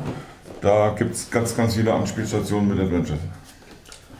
Da 0.62 0.96
gibt 0.98 1.16
es 1.16 1.30
ganz, 1.30 1.58
ganz 1.58 1.76
viele 1.76 1.94
Anspielstationen 1.94 2.70
mit 2.70 2.80
Adventure. 2.80 3.18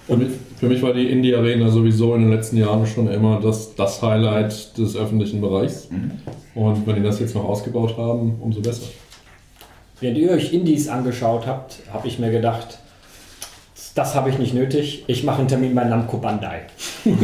Für 0.06 0.18
mich, 0.18 0.32
für 0.60 0.68
mich 0.68 0.82
war 0.82 0.94
die 0.94 1.10
Indie 1.10 1.36
Arena 1.36 1.70
sowieso 1.70 2.16
in 2.16 2.22
den 2.22 2.32
letzten 2.32 2.58
Jahren 2.58 2.86
schon 2.86 3.08
immer 3.12 3.40
das, 3.42 3.76
das 3.76 4.02
Highlight 4.02 4.78
des 4.78 4.96
öffentlichen 4.96 5.42
Bereichs. 5.42 5.90
Und 6.56 6.88
wenn 6.88 6.96
die 6.96 7.04
das 7.04 7.20
jetzt 7.20 7.36
noch 7.36 7.46
ausgebaut 7.46 7.98
haben, 7.98 8.36
umso 8.42 8.62
besser. 8.62 8.88
Während 10.00 10.18
ihr 10.18 10.32
euch 10.32 10.54
Indies 10.54 10.88
angeschaut 10.90 11.48
habt, 11.48 11.80
habe 11.92 12.08
ich 12.08 12.20
mir 12.20 12.32
gedacht, 12.32 12.80
das 13.96 14.16
habe 14.16 14.30
ich 14.30 14.40
nicht 14.40 14.54
nötig. 14.54 15.04
Ich 15.08 15.24
mache 15.24 15.40
einen 15.40 15.48
Termin 15.48 15.76
bei 15.76 15.84
Namco 15.84 16.18
Bandai. 16.18 16.62
Und 17.06 17.16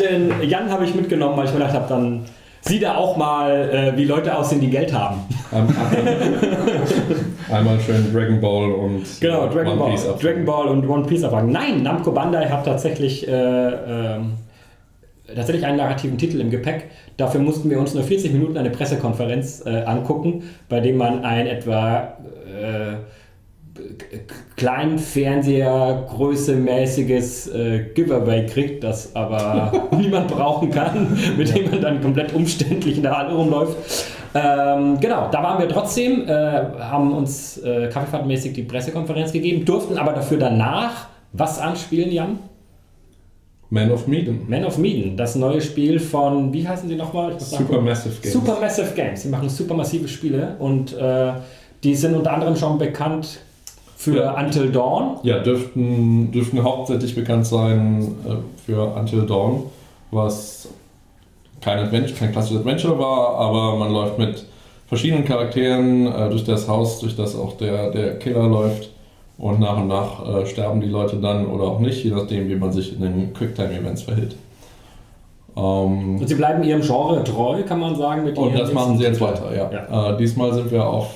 den 0.00 0.48
Jan 0.48 0.70
habe 0.70 0.84
ich 0.84 0.94
mitgenommen, 0.94 1.36
weil 1.36 1.46
ich 1.46 1.52
mir 1.52 1.58
gedacht 1.58 1.74
habe, 1.74 1.88
dann 1.88 2.24
sieh 2.66 2.78
da 2.80 2.96
auch 2.96 3.16
mal, 3.16 3.70
äh, 3.94 3.96
wie 3.96 4.04
Leute 4.04 4.36
aussehen, 4.36 4.60
die 4.60 4.70
Geld 4.70 4.92
haben. 4.92 5.20
Ein- 5.52 5.68
Einmal 7.52 7.78
schön 7.80 8.12
Dragon 8.12 8.40
Ball 8.40 8.72
und 8.72 9.04
Genau, 9.20 9.46
Dragon 9.48 9.72
One 9.72 9.76
Ball, 9.80 9.90
Piece 9.92 10.08
ab. 10.08 10.20
Dragon 10.20 10.44
Ball 10.44 10.68
und 10.68 10.88
One 10.88 11.04
Piece 11.06 11.24
abfangen. 11.24 11.52
Nein, 11.52 11.82
Namco 11.82 12.10
Bandai 12.12 12.46
hat 12.48 12.64
tatsächlich, 12.64 13.26
äh, 13.28 13.30
ähm, 13.32 14.32
tatsächlich 15.34 15.64
einen 15.64 15.76
narrativen 15.78 16.18
Titel 16.18 16.40
im 16.40 16.50
Gepäck. 16.50 16.90
Dafür 17.16 17.40
mussten 17.40 17.70
wir 17.70 17.78
uns 17.78 17.94
nur 17.94 18.02
40 18.02 18.32
Minuten 18.32 18.56
eine 18.56 18.70
Pressekonferenz 18.70 19.62
äh, 19.64 19.82
angucken, 19.84 20.42
bei 20.68 20.80
dem 20.80 20.96
man 20.96 21.24
ein 21.24 21.46
etwa 21.46 22.14
kleinen 24.56 24.98
Fernseher 24.98 26.06
größemäßiges 26.08 27.48
äh, 27.48 27.78
Giveaway 27.94 28.46
kriegt, 28.46 28.84
das 28.84 29.14
aber 29.14 29.88
niemand 29.96 30.28
brauchen 30.28 30.70
kann, 30.70 31.16
mit 31.36 31.54
dem 31.54 31.70
man 31.70 31.80
dann 31.80 32.02
komplett 32.02 32.34
umständlich 32.34 32.96
in 32.96 33.02
der 33.02 33.16
Halle 33.16 33.34
rumläuft. 33.34 33.76
Ähm, 34.34 35.00
genau, 35.00 35.28
da 35.30 35.42
waren 35.42 35.58
wir 35.58 35.68
trotzdem, 35.68 36.28
äh, 36.28 36.32
haben 36.32 37.12
uns 37.12 37.58
äh, 37.58 37.88
kaffeefahrtmäßig 37.88 38.52
die 38.52 38.62
Pressekonferenz 38.62 39.32
gegeben, 39.32 39.64
durften 39.64 39.96
aber 39.96 40.12
dafür 40.12 40.38
danach 40.38 41.06
was 41.32 41.58
anspielen, 41.58 42.10
Jan? 42.12 42.38
Man 43.68 43.90
of 43.90 44.06
Medan. 44.06 44.40
Man 44.48 44.64
of 44.64 44.78
Medan, 44.78 45.16
das 45.16 45.34
neue 45.34 45.60
Spiel 45.60 45.98
von, 45.98 46.52
wie 46.52 46.66
heißen 46.66 46.88
sie 46.88 46.96
nochmal? 46.96 47.38
Supermassive 47.40 48.14
Games. 48.20 48.32
Supermassive 48.32 48.94
Games. 48.94 49.22
Sie 49.22 49.28
machen 49.28 49.48
supermassive 49.48 50.06
Spiele 50.08 50.56
und 50.58 50.96
äh, 50.96 51.32
die 51.82 51.94
sind 51.94 52.14
unter 52.14 52.32
anderem 52.32 52.56
schon 52.56 52.78
bekannt 52.78 53.40
für 53.96 54.16
Ja. 54.16 54.38
Until 54.38 54.70
Dawn. 54.70 55.18
Ja, 55.22 55.38
dürften, 55.40 56.30
dürften 56.30 56.62
hauptsächlich 56.62 57.14
bekannt 57.14 57.46
sein 57.46 58.14
äh, 58.28 58.34
für 58.64 58.94
Until 58.94 59.26
Dawn, 59.26 59.64
was 60.10 60.68
kein, 61.60 61.78
Adventure, 61.78 62.14
kein 62.16 62.30
klassisches 62.30 62.60
Adventure 62.60 62.98
war, 62.98 63.36
aber 63.36 63.76
man 63.76 63.92
läuft 63.92 64.18
mit 64.18 64.44
verschiedenen 64.86 65.24
Charakteren 65.24 66.06
äh, 66.06 66.28
durch 66.28 66.44
das 66.44 66.68
Haus, 66.68 67.00
durch 67.00 67.16
das 67.16 67.34
auch 67.34 67.56
der, 67.56 67.90
der 67.90 68.18
Killer 68.18 68.46
läuft 68.46 68.90
und 69.38 69.60
nach 69.60 69.78
und 69.78 69.88
nach 69.88 70.42
äh, 70.42 70.46
sterben 70.46 70.80
die 70.80 70.88
Leute 70.88 71.16
dann 71.16 71.46
oder 71.46 71.64
auch 71.64 71.80
nicht, 71.80 72.04
je 72.04 72.10
nachdem, 72.10 72.48
wie 72.48 72.56
man 72.56 72.72
sich 72.72 72.94
in 72.94 73.00
den 73.00 73.34
Quicktime-Events 73.34 74.02
verhält. 74.02 74.36
Ähm, 75.56 76.18
Und 76.20 76.28
sie 76.28 76.34
bleiben 76.34 76.62
ihrem 76.62 76.82
Genre 76.82 77.24
treu, 77.24 77.62
kann 77.62 77.80
man 77.80 77.96
sagen. 77.96 78.24
Mit 78.24 78.36
und 78.36 78.54
das 78.54 78.72
machen 78.74 78.98
sie 78.98 79.04
jetzt 79.04 79.20
weiter, 79.22 79.56
ja. 79.56 80.10
Äh, 80.10 80.16
diesmal 80.18 80.52
sind 80.52 80.70
wir 80.70 80.86
auf 80.86 81.14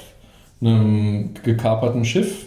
einem 0.63 1.35
gekaperten 1.43 2.05
Schiff, 2.05 2.47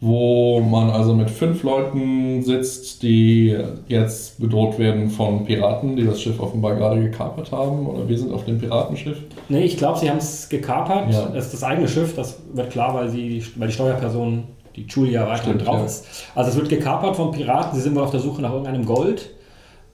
wo 0.00 0.60
man 0.60 0.90
also 0.90 1.12
mit 1.14 1.30
fünf 1.30 1.62
Leuten 1.62 2.42
sitzt, 2.42 3.02
die 3.02 3.56
jetzt 3.86 4.40
bedroht 4.40 4.78
werden 4.78 5.10
von 5.10 5.44
Piraten, 5.44 5.94
die 5.96 6.06
das 6.06 6.22
Schiff 6.22 6.40
offenbar 6.40 6.74
gerade 6.76 7.02
gekapert 7.02 7.52
haben. 7.52 7.86
Oder 7.86 8.08
wir 8.08 8.18
sind 8.18 8.32
auf 8.32 8.46
dem 8.46 8.58
Piratenschiff. 8.58 9.18
Nee, 9.50 9.64
ich 9.64 9.76
glaube, 9.76 9.98
sie 9.98 10.08
haben 10.08 10.16
es 10.16 10.48
gekapert. 10.48 11.12
Ja. 11.12 11.26
Das 11.26 11.46
ist 11.46 11.54
das 11.54 11.64
eigene 11.64 11.86
Schiff, 11.86 12.16
das 12.16 12.38
wird 12.54 12.70
klar, 12.70 12.94
weil, 12.94 13.10
sie, 13.10 13.44
weil 13.56 13.68
die 13.68 13.74
Steuerperson, 13.74 14.44
die 14.74 14.86
Julia, 14.88 15.26
weiterhin 15.26 15.54
Stimmt, 15.54 15.66
drauf 15.66 15.78
ja. 15.80 15.84
ist. 15.84 16.06
Also 16.34 16.50
es 16.50 16.56
wird 16.56 16.70
gekapert 16.70 17.16
von 17.16 17.30
Piraten, 17.32 17.76
sie 17.76 17.82
sind 17.82 17.94
wohl 17.94 18.02
auf 18.02 18.10
der 18.10 18.20
Suche 18.20 18.40
nach 18.40 18.52
irgendeinem 18.52 18.86
Gold. 18.86 19.30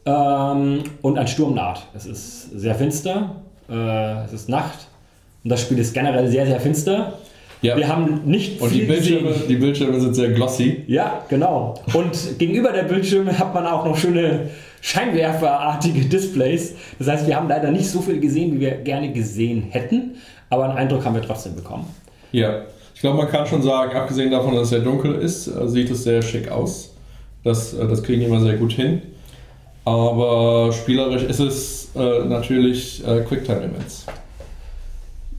Ähm, 0.05 0.85
und 1.03 1.19
ein 1.19 1.27
Sturm 1.27 1.55
naht. 1.55 1.85
Es 1.95 2.07
ist 2.07 2.53
sehr 2.53 2.77
finster, 2.77 3.43
äh, 3.69 4.25
es 4.25 4.33
ist 4.33 4.49
Nacht 4.49 4.87
und 5.43 5.51
das 5.51 5.63
Spiel 5.63 5.81
ist 5.81 5.95
generell 5.95 6.29
sehr, 6.29 6.47
sehr 6.47 6.61
finster. 6.61 7.15
Ja. 7.63 7.77
Wir 7.77 7.89
haben 7.89 8.23
nicht 8.27 8.61
Und 8.61 8.71
die 8.71 8.81
viel 8.81 8.87
Bildschirme, 8.87 9.29
gesehen. 9.29 9.49
die 9.49 9.57
Bildschirme 9.57 10.01
sind 10.01 10.15
sehr 10.15 10.31
glossy. 10.31 10.85
Ja, 10.87 11.25
genau. 11.29 11.75
Und 11.95 12.39
gegenüber 12.39 12.71
der 12.73 12.83
Bildschirme 12.83 13.39
hat 13.39 13.55
man 13.55 13.67
auch 13.67 13.85
noch 13.85 13.97
schöne 13.97 14.51
scheinwerferartige 14.83 16.05
Displays. 16.05 16.75
Das 16.99 17.09
heißt, 17.09 17.27
wir 17.27 17.37
haben 17.37 17.49
leider 17.49 17.71
nicht 17.71 17.89
so 17.89 18.01
viel 18.01 18.21
gesehen, 18.21 18.55
wie 18.55 18.61
wir 18.61 18.73
gerne 18.73 19.13
gesehen 19.13 19.63
hätten, 19.71 20.17
aber 20.51 20.65
einen 20.69 20.79
Eindruck 20.79 21.05
haben 21.05 21.15
wir 21.15 21.23
trotzdem 21.23 21.57
bekommen. 21.57 21.87
Ja, 22.33 22.63
ich 22.95 23.01
glaube, 23.01 23.17
man 23.19 23.29
kann 23.29 23.47
schon 23.47 23.63
sagen, 23.63 23.97
abgesehen 23.97 24.31
davon, 24.31 24.55
dass 24.55 24.65
es 24.65 24.71
sehr 24.71 24.81
dunkel 24.81 25.15
ist, 25.17 25.49
äh, 25.49 25.67
sieht 25.69 25.91
es 25.91 26.05
sehr 26.05 26.23
schick 26.23 26.51
aus. 26.51 26.95
Das, 27.43 27.75
äh, 27.75 27.87
das 27.89 28.03
kriegen 28.03 28.21
die 28.21 28.27
immer 28.27 28.41
sehr 28.41 28.55
gut 28.57 28.73
hin. 28.73 29.03
Aber 29.85 30.73
spielerisch 30.73 31.23
ist 31.23 31.39
es 31.41 31.91
äh, 31.95 32.25
natürlich 32.25 33.07
äh, 33.07 33.21
Quicktime-Events. 33.21 34.07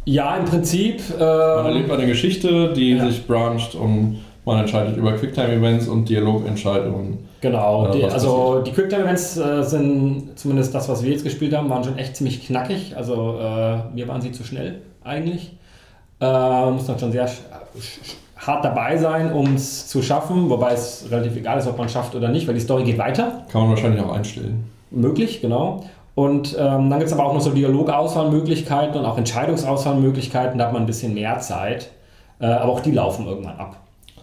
Ja, 0.09 0.37
im 0.37 0.45
Prinzip. 0.45 1.01
Man 1.19 1.65
erlebt 1.65 1.89
Äh, 1.89 1.93
eine 1.93 2.05
Geschichte, 2.07 2.71
die 2.73 2.91
Ja. 2.93 3.05
sich 3.07 3.27
brancht 3.27 3.75
und 3.75 4.19
man 4.45 4.59
entscheidet 4.61 4.95
über 4.95 5.11
Quicktime-Events 5.11 5.89
und 5.89 6.07
Dialogentscheidungen. 6.07 7.17
genau. 7.41 7.87
Äh, 7.87 7.91
Die, 7.91 8.03
also 8.05 8.61
die 8.65 8.71
Quicktime-Events 8.71 9.35
äh, 9.37 9.63
sind 9.63 10.39
zumindest 10.39 10.73
das, 10.73 10.87
was 10.87 11.03
wir 11.03 11.11
jetzt 11.11 11.25
gespielt 11.25 11.53
haben, 11.53 11.69
waren 11.69 11.83
schon 11.83 11.97
echt 11.97 12.15
ziemlich 12.15 12.45
knackig. 12.47 12.95
Also 12.95 13.37
äh, 13.37 13.93
mir 13.93 14.07
waren 14.07 14.21
sie 14.21 14.31
zu 14.31 14.45
schnell 14.45 14.75
eigentlich. 15.03 15.51
Äh, 16.21 16.71
muss 16.71 16.87
man 16.87 16.97
schon 16.97 17.11
sehr 17.11 17.29
hart 18.37 18.63
dabei 18.63 18.95
sein, 18.97 19.33
um 19.33 19.55
es 19.55 19.87
zu 19.89 20.01
schaffen, 20.01 20.49
wobei 20.49 20.71
es 20.71 21.05
relativ 21.11 21.35
egal 21.35 21.59
ist, 21.59 21.67
ob 21.67 21.77
man 21.77 21.87
es 21.87 21.91
schafft 21.91 22.15
oder 22.15 22.29
nicht, 22.29 22.47
weil 22.47 22.53
die 22.55 22.61
Story 22.61 22.83
geht 22.85 22.97
weiter. 22.97 23.43
Kann 23.51 23.61
man 23.61 23.71
wahrscheinlich 23.71 24.01
auch 24.01 24.13
einstellen. 24.13 24.63
Möglich, 24.89 25.41
genau. 25.41 25.83
Und 26.17 26.55
ähm, 26.57 26.89
dann 26.89 26.97
gibt 26.97 27.03
es 27.03 27.13
aber 27.13 27.27
auch 27.27 27.33
noch 27.35 27.41
so 27.41 27.51
Dialogauswahlmöglichkeiten 27.51 28.99
und 28.99 29.05
auch 29.05 29.19
Entscheidungsauswahlmöglichkeiten, 29.19 30.57
da 30.57 30.65
hat 30.65 30.73
man 30.73 30.81
ein 30.81 30.87
bisschen 30.87 31.13
mehr 31.13 31.37
Zeit. 31.41 31.91
Äh, 32.39 32.47
aber 32.47 32.71
auch 32.71 32.79
die 32.79 32.89
laufen 32.89 33.27
irgendwann 33.27 33.59
ab. 33.59 33.75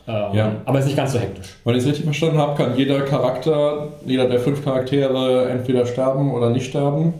Ähm, 0.09 0.35
Ja. 0.35 0.53
Aber 0.65 0.81
ist 0.81 0.87
nicht 0.87 0.97
ganz 0.97 1.13
so 1.13 1.21
hektisch. 1.21 1.55
Wenn 1.65 1.77
ich 1.77 1.83
es 1.83 1.87
richtig 1.87 2.05
verstanden 2.05 2.39
habe, 2.39 2.57
kann 2.61 2.77
jeder 2.77 3.03
Charakter, 3.03 3.91
jeder 4.05 4.29
der 4.29 4.41
fünf 4.41 4.65
Charaktere 4.65 5.49
entweder 5.49 5.87
sterben 5.87 6.35
oder 6.35 6.51
nicht 6.51 6.67
sterben. 6.67 7.15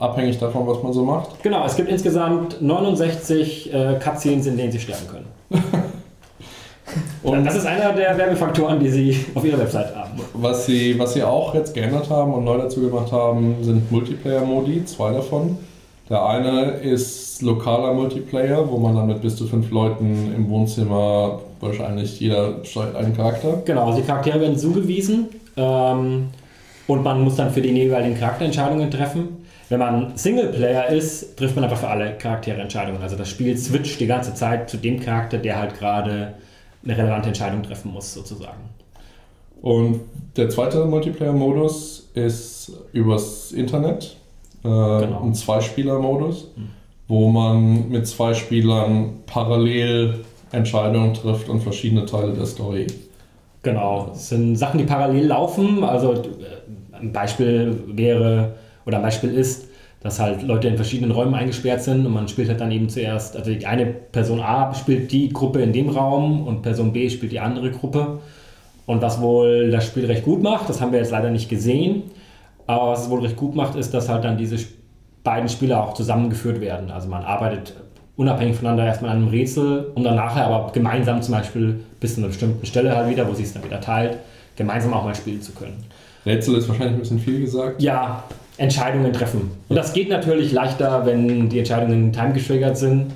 Abhängig 0.00 0.36
davon, 0.40 0.66
was 0.66 0.82
man 0.82 0.92
so 0.92 1.04
macht. 1.04 1.40
Genau, 1.44 1.64
es 1.64 1.76
gibt 1.76 1.88
insgesamt 1.88 2.60
69 2.60 3.72
äh, 3.72 4.00
Cutscenes, 4.02 4.48
in 4.48 4.56
denen 4.56 4.72
sie 4.72 4.80
sterben 4.80 5.06
können. 5.08 5.62
Und 7.22 7.44
das 7.44 7.54
ist 7.54 7.66
einer 7.66 7.92
der 7.92 8.18
Werbefaktoren, 8.18 8.80
die 8.80 8.88
sie 8.88 9.26
auf 9.32 9.44
ihrer 9.44 9.60
Website 9.60 9.94
haben. 9.94 10.05
Was 10.34 10.66
sie, 10.66 10.98
was 10.98 11.14
sie 11.14 11.22
auch 11.22 11.54
jetzt 11.54 11.74
geändert 11.74 12.10
haben 12.10 12.32
und 12.34 12.44
neu 12.44 12.58
dazu 12.58 12.80
gemacht 12.80 13.12
haben, 13.12 13.56
sind 13.62 13.90
Multiplayer-Modi, 13.90 14.84
zwei 14.84 15.12
davon. 15.12 15.58
Der 16.08 16.24
eine 16.24 16.70
ist 16.70 17.42
lokaler 17.42 17.92
Multiplayer, 17.92 18.70
wo 18.70 18.78
man 18.78 18.94
dann 18.94 19.08
mit 19.08 19.22
bis 19.22 19.36
zu 19.36 19.46
fünf 19.46 19.70
Leuten 19.70 20.32
im 20.34 20.48
Wohnzimmer 20.48 21.40
wahrscheinlich 21.60 22.20
jeder 22.20 22.64
steuert 22.64 22.94
einen 22.94 23.16
Charakter. 23.16 23.62
Genau, 23.64 23.86
also 23.86 24.00
die 24.00 24.06
Charaktere 24.06 24.40
werden 24.40 24.56
zugewiesen 24.56 25.28
ähm, 25.56 26.28
und 26.86 27.02
man 27.02 27.22
muss 27.22 27.36
dann 27.36 27.50
für 27.50 27.60
die 27.60 27.70
jeweiligen 27.70 28.16
Charakterentscheidungen 28.16 28.90
treffen. 28.90 29.44
Wenn 29.68 29.80
man 29.80 30.16
Singleplayer 30.16 30.90
ist, 30.90 31.36
trifft 31.36 31.56
man 31.56 31.64
einfach 31.64 31.78
für 31.78 31.88
alle 31.88 32.12
Charaktere 32.12 32.60
Entscheidungen. 32.60 33.02
Also 33.02 33.16
das 33.16 33.28
Spiel 33.28 33.56
switcht 33.58 33.98
die 33.98 34.06
ganze 34.06 34.32
Zeit 34.32 34.70
zu 34.70 34.76
dem 34.76 35.00
Charakter, 35.00 35.38
der 35.38 35.58
halt 35.58 35.76
gerade 35.76 36.34
eine 36.84 36.96
relevante 36.96 37.28
Entscheidung 37.28 37.64
treffen 37.64 37.92
muss, 37.92 38.14
sozusagen. 38.14 38.60
Und 39.60 40.00
der 40.36 40.48
zweite 40.50 40.84
Multiplayer-Modus 40.84 42.10
ist 42.14 42.72
übers 42.92 43.52
Internet, 43.52 44.16
äh, 44.64 44.68
Genau. 44.68 45.22
ein 45.22 45.34
Zweispieler-Modus, 45.34 46.48
wo 47.08 47.28
man 47.28 47.88
mit 47.88 48.06
zwei 48.06 48.34
Spielern 48.34 49.20
parallel 49.26 50.20
Entscheidungen 50.52 51.14
trifft 51.14 51.48
und 51.48 51.60
verschiedene 51.60 52.06
Teile 52.06 52.32
der 52.32 52.46
Story. 52.46 52.86
Genau, 53.62 54.10
es 54.12 54.28
sind 54.28 54.56
Sachen, 54.56 54.78
die 54.78 54.84
parallel 54.84 55.26
laufen. 55.26 55.82
Also 55.82 56.12
äh, 56.12 56.18
ein 56.92 57.12
Beispiel 57.12 57.82
wäre, 57.88 58.54
oder 58.86 58.98
ein 58.98 59.02
Beispiel 59.02 59.32
ist, 59.32 59.68
dass 60.00 60.20
halt 60.20 60.42
Leute 60.42 60.68
in 60.68 60.76
verschiedenen 60.76 61.10
Räumen 61.10 61.34
eingesperrt 61.34 61.82
sind 61.82 62.06
und 62.06 62.12
man 62.12 62.28
spielt 62.28 62.48
halt 62.48 62.60
dann 62.60 62.70
eben 62.70 62.88
zuerst, 62.88 63.36
also 63.36 63.52
die 63.52 63.66
eine 63.66 63.86
Person 63.86 64.40
A 64.40 64.72
spielt 64.74 65.10
die 65.10 65.30
Gruppe 65.30 65.62
in 65.62 65.72
dem 65.72 65.88
Raum 65.88 66.46
und 66.46 66.62
Person 66.62 66.92
B 66.92 67.10
spielt 67.10 67.32
die 67.32 67.40
andere 67.40 67.72
Gruppe. 67.72 68.20
Und 68.86 69.02
was 69.02 69.20
wohl 69.20 69.70
das 69.70 69.84
Spiel 69.84 70.06
recht 70.06 70.24
gut 70.24 70.42
macht, 70.42 70.68
das 70.68 70.80
haben 70.80 70.92
wir 70.92 71.00
jetzt 71.00 71.10
leider 71.10 71.30
nicht 71.30 71.48
gesehen, 71.48 72.04
aber 72.66 72.92
was 72.92 73.04
es 73.04 73.10
wohl 73.10 73.20
recht 73.20 73.36
gut 73.36 73.54
macht, 73.54 73.76
ist, 73.76 73.92
dass 73.92 74.08
halt 74.08 74.24
dann 74.24 74.38
diese 74.38 74.56
beiden 75.24 75.48
Spieler 75.48 75.82
auch 75.82 75.94
zusammengeführt 75.94 76.60
werden. 76.60 76.90
Also 76.90 77.08
man 77.08 77.24
arbeitet 77.24 77.74
unabhängig 78.16 78.56
voneinander 78.56 78.86
erstmal 78.86 79.10
an 79.10 79.18
einem 79.18 79.28
Rätsel, 79.28 79.90
um 79.94 80.04
dann 80.04 80.16
nachher 80.16 80.46
aber 80.46 80.72
gemeinsam 80.72 81.20
zum 81.20 81.34
Beispiel 81.34 81.80
bis 82.00 82.14
zu 82.14 82.20
einer 82.20 82.28
bestimmten 82.28 82.64
Stelle 82.64 82.94
halt 82.96 83.10
wieder, 83.10 83.28
wo 83.28 83.34
sie 83.34 83.42
es 83.42 83.52
dann 83.52 83.64
wieder 83.64 83.80
teilt, 83.80 84.18
gemeinsam 84.56 84.94
auch 84.94 85.04
mal 85.04 85.14
spielen 85.14 85.42
zu 85.42 85.52
können. 85.52 85.84
Rätsel 86.24 86.56
ist 86.56 86.68
wahrscheinlich 86.68 86.96
ein 86.96 87.00
bisschen 87.00 87.18
viel 87.18 87.40
gesagt. 87.40 87.82
Ja, 87.82 88.24
Entscheidungen 88.56 89.12
treffen. 89.12 89.50
Und 89.68 89.76
das 89.76 89.92
geht 89.92 90.08
natürlich 90.08 90.52
leichter, 90.52 91.04
wenn 91.04 91.48
die 91.48 91.58
Entscheidungen 91.58 92.12
timegetriggert 92.12 92.76
sind, 92.78 93.12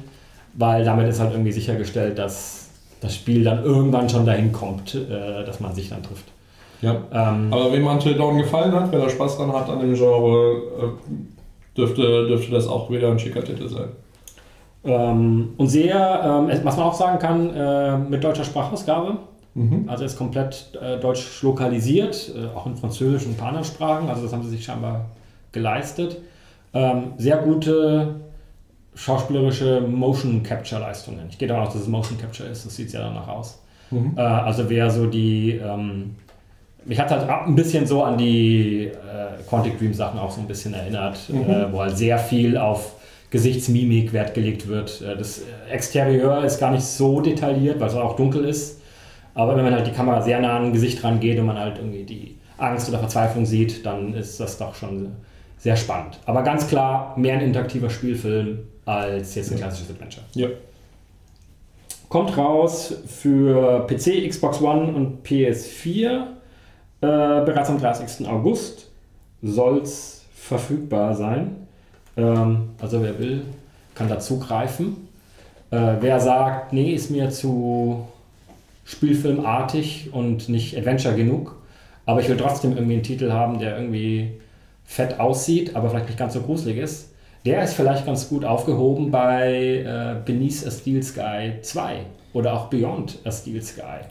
weil 0.55 0.85
damit 0.85 1.09
ist 1.09 1.21
halt 1.21 1.33
irgendwie 1.33 1.53
sichergestellt, 1.53 2.19
dass 2.19 2.70
das 3.01 3.15
Spiel 3.15 3.45
dann 3.45 3.65
irgendwann 3.65 4.09
schon 4.09 4.27
dahin 4.27 4.53
kommt, 4.53 4.95
äh, 4.95 5.45
dass 5.45 5.61
man 5.61 5.75
sich 5.75 5.89
dann 5.89 6.03
trifft. 6.03 6.27
Ja. 6.83 6.93
Ähm, 7.13 7.53
Aber 7.53 7.73
wem 7.73 7.87
Until 7.87 8.15
Dawn 8.15 8.39
gefallen 8.39 8.73
hat, 8.73 8.91
wer 8.93 9.01
da 9.01 9.09
Spaß 9.09 9.37
dran 9.37 9.53
hat 9.53 9.69
an 9.69 9.81
dem 9.81 9.95
Genre, 9.95 10.63
äh, 10.81 11.77
dürfte, 11.77 12.27
dürfte 12.27 12.53
das 12.53 12.67
auch 12.67 12.91
wieder 12.91 13.11
ein 13.11 13.19
schicker 13.19 13.45
Titel 13.45 13.69
sein. 13.69 13.89
Ähm, 14.83 15.51
und 15.57 15.69
sehr, 15.69 16.47
ähm, 16.49 16.61
was 16.65 16.77
man 16.77 16.87
auch 16.87 16.95
sagen 16.95 17.19
kann, 17.19 17.55
äh, 17.55 17.99
mit 17.99 18.25
deutscher 18.25 18.45
Sprachausgabe. 18.45 19.19
Also 19.89 20.05
ist 20.05 20.17
komplett 20.17 20.79
äh, 20.81 20.99
deutsch 21.01 21.43
lokalisiert, 21.43 22.33
äh, 22.37 22.57
auch 22.57 22.67
in 22.67 22.77
Französisch 22.77 23.27
und 23.27 23.33
ein 23.33 23.37
paar 23.37 23.49
anderen 23.49 23.67
Sprachen. 23.67 24.09
Also 24.09 24.23
das 24.23 24.33
haben 24.33 24.45
sie 24.45 24.51
sich 24.51 24.65
scheinbar 24.65 25.07
geleistet. 25.51 26.19
Ähm, 26.73 27.13
sehr 27.19 27.39
gute 27.39 28.15
schauspielerische 28.95 29.81
Motion 29.81 30.43
Capture 30.43 30.81
Leistungen. 30.81 31.27
Ich 31.31 31.39
gehe 31.39 31.49
davon 31.49 31.67
aus, 31.67 31.73
dass 31.73 31.83
es 31.83 31.89
Motion 31.89 32.19
Capture 32.19 32.49
ist. 32.49 32.67
Das 32.67 32.77
sieht 32.77 32.93
ja 32.93 33.01
danach 33.01 33.29
aus. 33.29 33.61
Äh, 34.17 34.21
also 34.21 34.69
wer 34.69 34.91
so 34.91 35.07
die 35.07 35.53
ähm, 35.53 36.17
mich 36.85 36.99
hat 36.99 37.11
halt 37.11 37.29
ein 37.29 37.55
bisschen 37.55 37.87
so 37.87 38.03
an 38.03 38.17
die 38.17 38.87
äh, 38.87 39.43
Quantic 39.49 39.79
Dream 39.79 39.95
Sachen 39.95 40.19
auch 40.19 40.31
so 40.31 40.41
ein 40.41 40.47
bisschen 40.47 40.75
erinnert, 40.75 41.19
äh, 41.31 41.73
wo 41.73 41.81
halt 41.81 41.97
sehr 41.97 42.19
viel 42.19 42.57
auf 42.57 42.95
Gesichtsmimik 43.31 44.13
Wert 44.13 44.35
gelegt 44.35 44.67
wird. 44.67 45.03
Äh, 45.03 45.17
das 45.17 45.43
Exterieur 45.71 46.45
ist 46.45 46.59
gar 46.59 46.71
nicht 46.71 46.85
so 46.85 47.21
detailliert, 47.21 47.81
weil 47.81 47.89
es 47.89 47.95
auch 47.95 48.17
dunkel 48.17 48.45
ist. 48.45 48.81
Aber 49.35 49.57
wenn 49.57 49.65
man 49.65 49.75
halt 49.75 49.87
die 49.87 49.93
Kamera 49.93 50.23
sehr 50.23 50.41
nah 50.41 50.57
an 50.57 50.67
ein 50.67 50.73
Gesicht 50.73 51.03
rangeht 51.05 51.39
und 51.39 51.47
man 51.47 51.59
halt 51.59 51.79
irgendwie 51.79 52.05
die 52.05 52.39
Angst 52.59 52.89
oder 52.89 52.99
Verzweiflung 52.99 53.47
sieht, 53.47 53.87
dann 53.87 54.15
ist 54.15 54.41
das 54.41 54.59
doch 54.59 54.75
schon 54.75 55.13
sehr 55.59 55.77
spannend. 55.77 56.19
Aber 56.27 56.43
ganz 56.43 56.67
klar 56.67 57.15
mehr 57.17 57.35
ein 57.35 57.43
interaktiver 57.43 57.91
Spielfilm 57.91 58.61
als 58.91 59.35
jetzt 59.37 59.53
ein 59.53 59.59
klassisches 59.59 59.91
Adventure. 59.91 60.25
Ja. 60.35 60.49
Kommt 62.09 62.37
raus 62.37 62.93
für 63.07 63.87
PC, 63.87 64.29
Xbox 64.29 64.61
One 64.61 64.93
und 64.93 65.25
PS4 65.25 66.07
äh, 66.07 66.25
bereits 67.01 67.71
am 67.71 67.79
30. 67.79 68.27
August. 68.29 68.89
Soll 69.43 69.79
es 69.79 70.25
verfügbar 70.35 71.15
sein. 71.15 71.69
Ähm, 72.17 72.71
also 72.81 73.01
wer 73.03 73.19
will, 73.19 73.43
kann 73.95 74.09
da 74.09 74.19
zugreifen. 74.19 75.09
Äh, 75.71 75.97
wer 76.01 76.19
sagt, 76.19 76.73
nee, 76.73 76.93
ist 76.93 77.11
mir 77.11 77.31
zu 77.31 78.09
spielfilmartig 78.85 80.13
und 80.13 80.49
nicht 80.49 80.77
Adventure 80.77 81.15
genug, 81.15 81.57
aber 82.07 82.21
ich 82.21 82.29
will 82.29 82.37
trotzdem 82.37 82.73
irgendwie 82.73 82.95
einen 82.95 83.05
Titel 83.05 83.31
haben, 83.31 83.61
der 83.61 83.77
irgendwie 83.79 84.41
fett 84.85 85.21
aussieht, 85.21 85.77
aber 85.77 85.91
vielleicht 85.91 86.07
nicht 86.07 86.19
ganz 86.19 86.35
so 86.35 86.41
gruselig 86.41 86.79
ist, 86.79 87.10
der 87.45 87.65
ist 87.65 87.75
vielleicht 87.75 88.07
ganz 88.07 88.29
gut 88.29 88.45
aufgehoben 88.45 89.11
bei 89.11 89.85
äh, 89.85 90.17
Beneath 90.25 90.67
a 90.67 90.71
Steel 90.71 91.03
Sky 91.03 91.53
2 91.63 92.01
oder 92.33 92.55
auch 92.55 92.67
Beyond 92.67 93.19
a 93.25 93.31
Steel 93.31 93.63
Sky. 93.63 94.05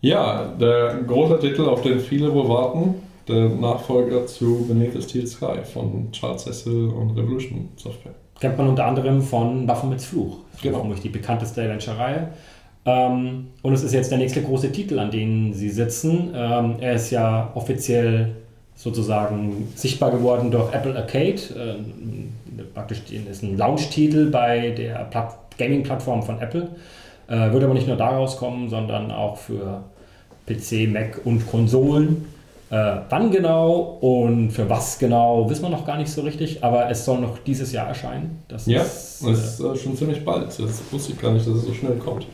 Ja, 0.00 0.52
der 0.60 1.02
große 1.06 1.38
Titel, 1.38 1.62
auf 1.62 1.82
den 1.82 1.98
viele 1.98 2.32
wohl 2.32 2.48
warten, 2.48 2.96
der 3.26 3.48
Nachfolger 3.48 4.26
zu 4.26 4.66
Beneath 4.68 4.92
the 4.92 5.02
Steel 5.02 5.26
Sky 5.26 5.64
von 5.72 6.12
Charles 6.12 6.44
Cecil 6.44 6.88
und 6.88 7.16
Revolution 7.16 7.70
Software. 7.76 8.12
Kennt 8.38 8.58
man 8.58 8.68
unter 8.68 8.84
anderem 8.84 9.22
von 9.22 9.66
Baphomets 9.66 10.04
Fluch. 10.04 10.38
Genau. 10.62 10.78
vermutlich 10.78 11.02
die 11.02 11.08
bekannteste 11.08 11.62
Adventure-Reihe. 11.62 12.28
Ähm, 12.86 13.46
und 13.62 13.72
es 13.72 13.82
ist 13.82 13.94
jetzt 13.94 14.10
der 14.10 14.18
nächste 14.18 14.42
große 14.42 14.70
Titel, 14.72 14.98
an 14.98 15.10
den 15.10 15.54
sie 15.54 15.70
sitzen. 15.70 16.32
Ähm, 16.34 16.76
er 16.80 16.94
ist 16.94 17.10
ja 17.10 17.50
offiziell 17.54 18.36
sozusagen 18.76 19.68
sichtbar 19.74 20.10
geworden 20.10 20.50
durch 20.50 20.72
Apple 20.72 20.94
Arcade. 20.96 21.40
Ähm, 21.56 22.32
praktisch 22.74 23.02
ist 23.10 23.42
ein 23.42 23.56
Launch-Titel 23.56 24.30
bei 24.30 24.70
der 24.70 25.04
Plat- 25.04 25.38
Gaming-Plattform 25.58 26.22
von 26.22 26.40
Apple. 26.40 26.68
Äh, 27.28 27.52
wird 27.52 27.64
aber 27.64 27.74
nicht 27.74 27.86
nur 27.86 27.96
daraus 27.96 28.36
kommen, 28.36 28.68
sondern 28.68 29.10
auch 29.10 29.36
für 29.36 29.82
PC, 30.46 30.88
Mac 30.92 31.20
und 31.24 31.48
Konsolen. 31.50 32.26
Äh, 32.70 32.96
wann 33.08 33.30
genau 33.30 33.98
und 34.00 34.50
für 34.50 34.68
was 34.68 34.98
genau, 34.98 35.48
wissen 35.48 35.62
wir 35.62 35.68
noch 35.68 35.86
gar 35.86 35.96
nicht 35.96 36.10
so 36.10 36.22
richtig, 36.22 36.64
aber 36.64 36.90
es 36.90 37.04
soll 37.04 37.20
noch 37.20 37.38
dieses 37.38 37.72
Jahr 37.72 37.86
erscheinen. 37.86 38.42
Das 38.48 38.66
Ja, 38.66 38.82
ist, 38.82 39.22
das 39.24 39.38
ist 39.38 39.60
äh, 39.60 39.76
schon 39.76 39.96
ziemlich 39.96 40.24
bald. 40.24 40.46
Das 40.48 40.82
wusste 40.90 41.12
ich 41.12 41.20
gar 41.20 41.32
nicht, 41.32 41.46
dass 41.46 41.54
es 41.54 41.64
so 41.66 41.72
schnell 41.72 41.96
kommt. 41.98 42.26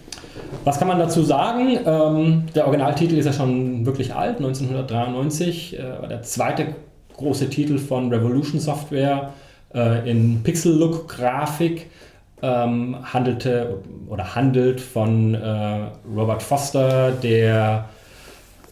Was 0.65 0.79
kann 0.79 0.89
man 0.89 0.99
dazu 0.99 1.23
sagen? 1.23 1.79
Ähm, 1.85 2.45
der 2.55 2.65
Originaltitel 2.67 3.17
ist 3.17 3.27
ja 3.27 3.33
schon 3.33 3.85
wirklich 3.85 4.15
alt, 4.15 4.39
1993. 4.39 5.79
Äh, 5.79 6.09
der 6.09 6.23
zweite 6.23 6.69
große 7.17 7.51
Titel 7.51 7.79
von 7.79 8.13
Revolution 8.13 8.61
Software 8.61 9.33
äh, 9.75 10.11
in 10.11 10.43
Pixel-Look-Grafik. 10.43 11.87
Ähm, 12.43 12.97
handelte 13.03 13.83
oder 14.09 14.35
handelt 14.35 14.81
von 14.81 15.35
äh, 15.35 15.89
Robert 16.17 16.43
Foster, 16.43 17.13
der 17.13 17.91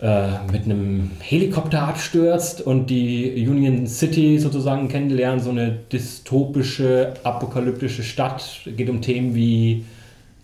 äh, 0.01 0.29
mit 0.53 0.65
einem 0.65 1.11
Helikopter 1.19 1.83
abstürzt 1.83 2.61
und 2.61 2.87
die 2.87 3.47
Union 3.49 3.87
City 3.87 4.39
sozusagen 4.39 4.89
kennenlernen, 4.89 5.41
so 5.41 5.51
eine 5.51 5.71
dystopische, 5.71 7.15
apokalyptische 7.25 8.05
Stadt. 8.05 8.61
Geht 8.65 8.89
um 8.89 9.03
Themen 9.03 9.35
wie 9.35 9.85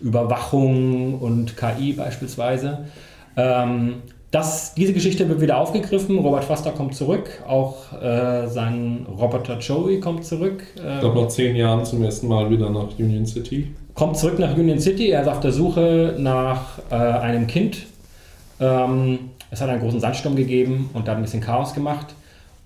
Überwachung 0.01 1.19
und 1.21 1.57
KI 1.57 1.93
beispielsweise. 1.93 2.87
Ähm, 3.37 4.03
das, 4.35 4.75
diese 4.75 4.93
Geschichte 4.93 5.29
wird 5.29 5.41
wieder 5.41 5.59
aufgegriffen. 5.59 6.19
Robert 6.19 6.45
Foster 6.45 6.73
kommt 6.73 6.97
zurück, 6.97 7.31
auch 7.47 7.93
äh, 8.03 8.49
sein 8.49 9.07
Roboter 9.09 9.59
Joey 9.59 10.01
kommt 10.01 10.25
zurück. 10.25 10.65
Ich 10.75 11.01
glaube, 11.01 11.21
nach 11.21 11.29
zehn 11.29 11.55
Jahren 11.55 11.85
zum 11.85 12.03
ersten 12.03 12.27
Mal 12.27 12.51
wieder 12.51 12.69
nach 12.69 12.89
Union 12.99 13.27
City. 13.27 13.69
kommt 13.95 14.17
zurück 14.17 14.41
nach 14.41 14.57
Union 14.57 14.81
City. 14.81 15.11
Er 15.11 15.23
ist 15.23 15.29
auf 15.29 15.39
der 15.39 15.53
Suche 15.53 16.17
nach 16.19 16.79
äh, 16.91 16.95
einem 16.95 17.47
Kind. 17.47 17.87
Ähm, 18.59 19.19
es 19.53 19.61
hat 19.61 19.69
einen 19.69 19.81
großen 19.81 20.01
Sandsturm 20.01 20.35
gegeben 20.35 20.91
und 20.95 21.07
da 21.07 21.13
hat 21.13 21.19
ein 21.19 21.23
bisschen 21.23 21.41
Chaos 21.41 21.73
gemacht. 21.73 22.07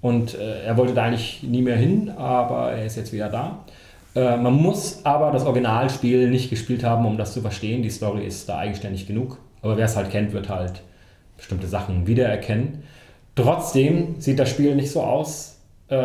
Und 0.01 0.39
äh, 0.39 0.65
er 0.65 0.77
wollte 0.79 0.95
da 0.95 1.03
eigentlich 1.03 1.43
nie 1.43 1.61
mehr 1.61 1.77
hin, 1.77 2.11
aber 2.17 2.73
er 2.73 2.87
ist 2.87 2.97
jetzt 2.97 3.13
wieder 3.13 3.29
da. 3.29 3.59
Äh, 4.15 4.39
man 4.39 4.55
muss 4.55 5.05
aber 5.05 5.33
das 5.33 5.45
Originalspiel 5.45 6.31
nicht 6.31 6.49
gespielt 6.49 6.83
haben, 6.83 7.05
um 7.05 7.19
das 7.19 7.35
zu 7.35 7.43
verstehen. 7.43 7.83
Die 7.83 7.91
Story 7.91 8.25
ist 8.25 8.49
da 8.49 8.57
eigenständig 8.57 9.07
genug. 9.07 9.37
Aber 9.61 9.77
wer 9.77 9.85
es 9.85 9.97
halt 9.97 10.11
kennt, 10.11 10.33
wird 10.33 10.49
halt 10.49 10.81
bestimmte 11.39 11.67
Sachen 11.67 12.07
wiedererkennen. 12.07 12.83
Trotzdem 13.35 14.17
sieht 14.19 14.39
das 14.39 14.51
Spiel 14.51 14.75
nicht 14.75 14.91
so 14.91 15.01
aus 15.01 15.57
äh, 15.89 15.97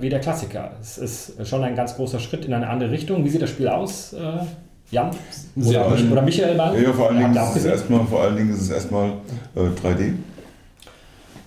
wie 0.00 0.10
der 0.10 0.20
Klassiker. 0.20 0.72
Es 0.80 0.98
ist 0.98 1.48
schon 1.48 1.62
ein 1.62 1.74
ganz 1.74 1.96
großer 1.96 2.18
Schritt 2.18 2.44
in 2.44 2.52
eine 2.52 2.68
andere 2.68 2.90
Richtung. 2.90 3.24
Wie 3.24 3.30
sieht 3.30 3.40
das 3.40 3.50
Spiel 3.50 3.68
aus, 3.68 4.12
äh, 4.12 4.44
Jan? 4.90 5.10
Oder, 5.56 5.96
schön. 5.96 6.12
oder 6.12 6.22
Michael 6.22 6.56
mal? 6.56 6.80
Ja, 6.82 6.92
vor 6.92 7.08
allen, 7.08 7.18
Dingen 7.18 7.34
ist 7.34 7.56
es 7.56 7.64
erstmal, 7.64 8.04
vor 8.04 8.22
allen 8.22 8.36
Dingen 8.36 8.50
ist 8.50 8.60
es 8.60 8.70
erstmal 8.70 9.12
äh, 9.54 9.60
3D. 9.60 10.12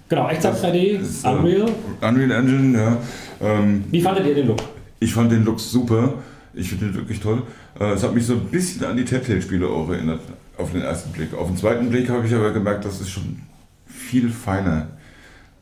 Genau, 0.08 0.30
Echtzeit 0.30 0.56
3D, 0.56 1.00
Das 1.00 1.10
ist, 1.10 1.26
äh, 1.26 1.30
Unreal. 1.30 1.70
Unreal 2.02 2.32
Engine, 2.32 2.78
ja. 2.78 2.98
Ähm, 3.42 3.84
Wie 3.92 4.02
fandet 4.02 4.26
ihr 4.26 4.36
den 4.36 4.48
Look? 4.48 4.60
ich 5.00 5.14
fand 5.14 5.32
den 5.32 5.44
Look 5.46 5.60
super. 5.60 6.16
Ich 6.54 6.70
finde 6.70 6.86
den 6.86 6.96
wirklich 6.96 7.20
toll. 7.20 7.44
Äh, 7.80 7.94
es 7.94 8.04
hat 8.04 8.14
mich 8.16 8.26
so 8.26 8.34
ein 8.34 8.46
bisschen 8.46 8.86
an 8.86 8.96
die 8.98 9.06
Telltale-Spiele 9.06 9.68
auch 9.68 9.90
erinnert, 9.90 10.22
auf 10.58 10.72
den 10.72 10.82
ersten 10.82 11.12
Blick. 11.12 11.34
Auf 11.34 11.48
den 11.48 11.58
zweiten 11.58 11.90
Blick 11.90 12.10
habe 12.10 12.26
ich 12.26 12.34
aber 12.34 12.52
gemerkt, 12.52 12.86
das 12.86 13.02
ist 13.02 13.10
schon 13.10 13.40
viel 13.88 14.30
feiner 14.30 14.88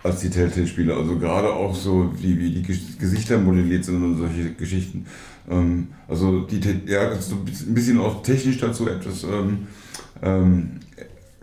als 0.04 0.20
die 0.20 0.30
Telltale-Spiele. 0.30 0.94
Also 0.96 1.18
gerade 1.18 1.52
auch 1.52 1.74
so, 1.76 2.12
wie, 2.18 2.38
wie 2.40 2.52
die 2.52 2.64
Ges- 2.66 3.00
Gesichter 3.00 3.38
modelliert 3.38 3.86
sind 3.86 4.04
und 4.04 4.18
solche 4.18 4.52
Geschichten. 4.54 5.06
Ähm, 5.50 5.88
also 6.08 6.42
die, 6.42 6.60
ja, 6.86 7.16
so 7.16 7.36
ein 7.36 7.74
bisschen- 7.74 8.00
auch 8.00 8.22
technisch 8.22 8.58
dazu 8.60 8.88
etwas 8.88 9.24
ähm, 9.24 9.68
ähm, 10.22 10.72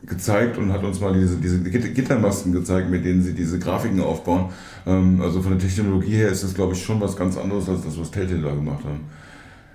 gezeigt 0.05 0.59
und 0.59 0.73
hat 0.73 0.83
uns 0.83 1.01
mal 1.01 1.13
diese, 1.19 1.37
diese 1.37 1.59
Git- 1.59 1.95
Gittermasken 1.95 2.53
gezeigt, 2.53 2.91
mit 2.91 3.05
denen 3.05 3.23
sie 3.23 3.33
diese 3.35 3.59
Grafiken 3.59 4.01
aufbauen. 4.01 4.51
Ähm, 4.87 5.21
also 5.23 5.41
von 5.43 5.53
der 5.53 5.61
Technologie 5.61 6.17
her 6.17 6.29
ist 6.31 6.43
das, 6.43 6.55
glaube 6.55 6.75
ich, 6.75 6.83
schon 6.83 7.01
was 7.01 7.17
ganz 7.17 7.37
anderes 7.37 7.69
als 7.69 7.83
das, 7.85 7.99
was 7.99 8.11
Telltale 8.11 8.43
da 8.43 8.55
gemacht 8.55 8.85
haben. 8.85 9.01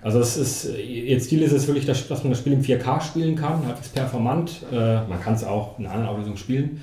Also 0.05 0.19
es 0.19 0.37
ist, 0.37 0.69
jetzt 0.77 1.29
Ziel 1.29 1.41
ist 1.41 1.51
es 1.51 1.65
wirklich, 1.65 1.87
dass, 1.87 2.07
dass 2.07 2.23
man 2.23 2.29
das 2.29 2.37
Spiel 2.37 2.53
in 2.53 2.63
4K 2.63 3.01
spielen 3.01 3.35
kann, 3.35 3.65
halbwegs 3.65 3.89
performant. 3.89 4.61
Äh, 4.71 4.97
man 5.07 5.19
kann 5.19 5.33
es 5.33 5.43
auch 5.43 5.79
in 5.79 5.85
einer 5.87 5.95
anderen 5.95 6.13
Auflösung 6.13 6.37
spielen. 6.37 6.79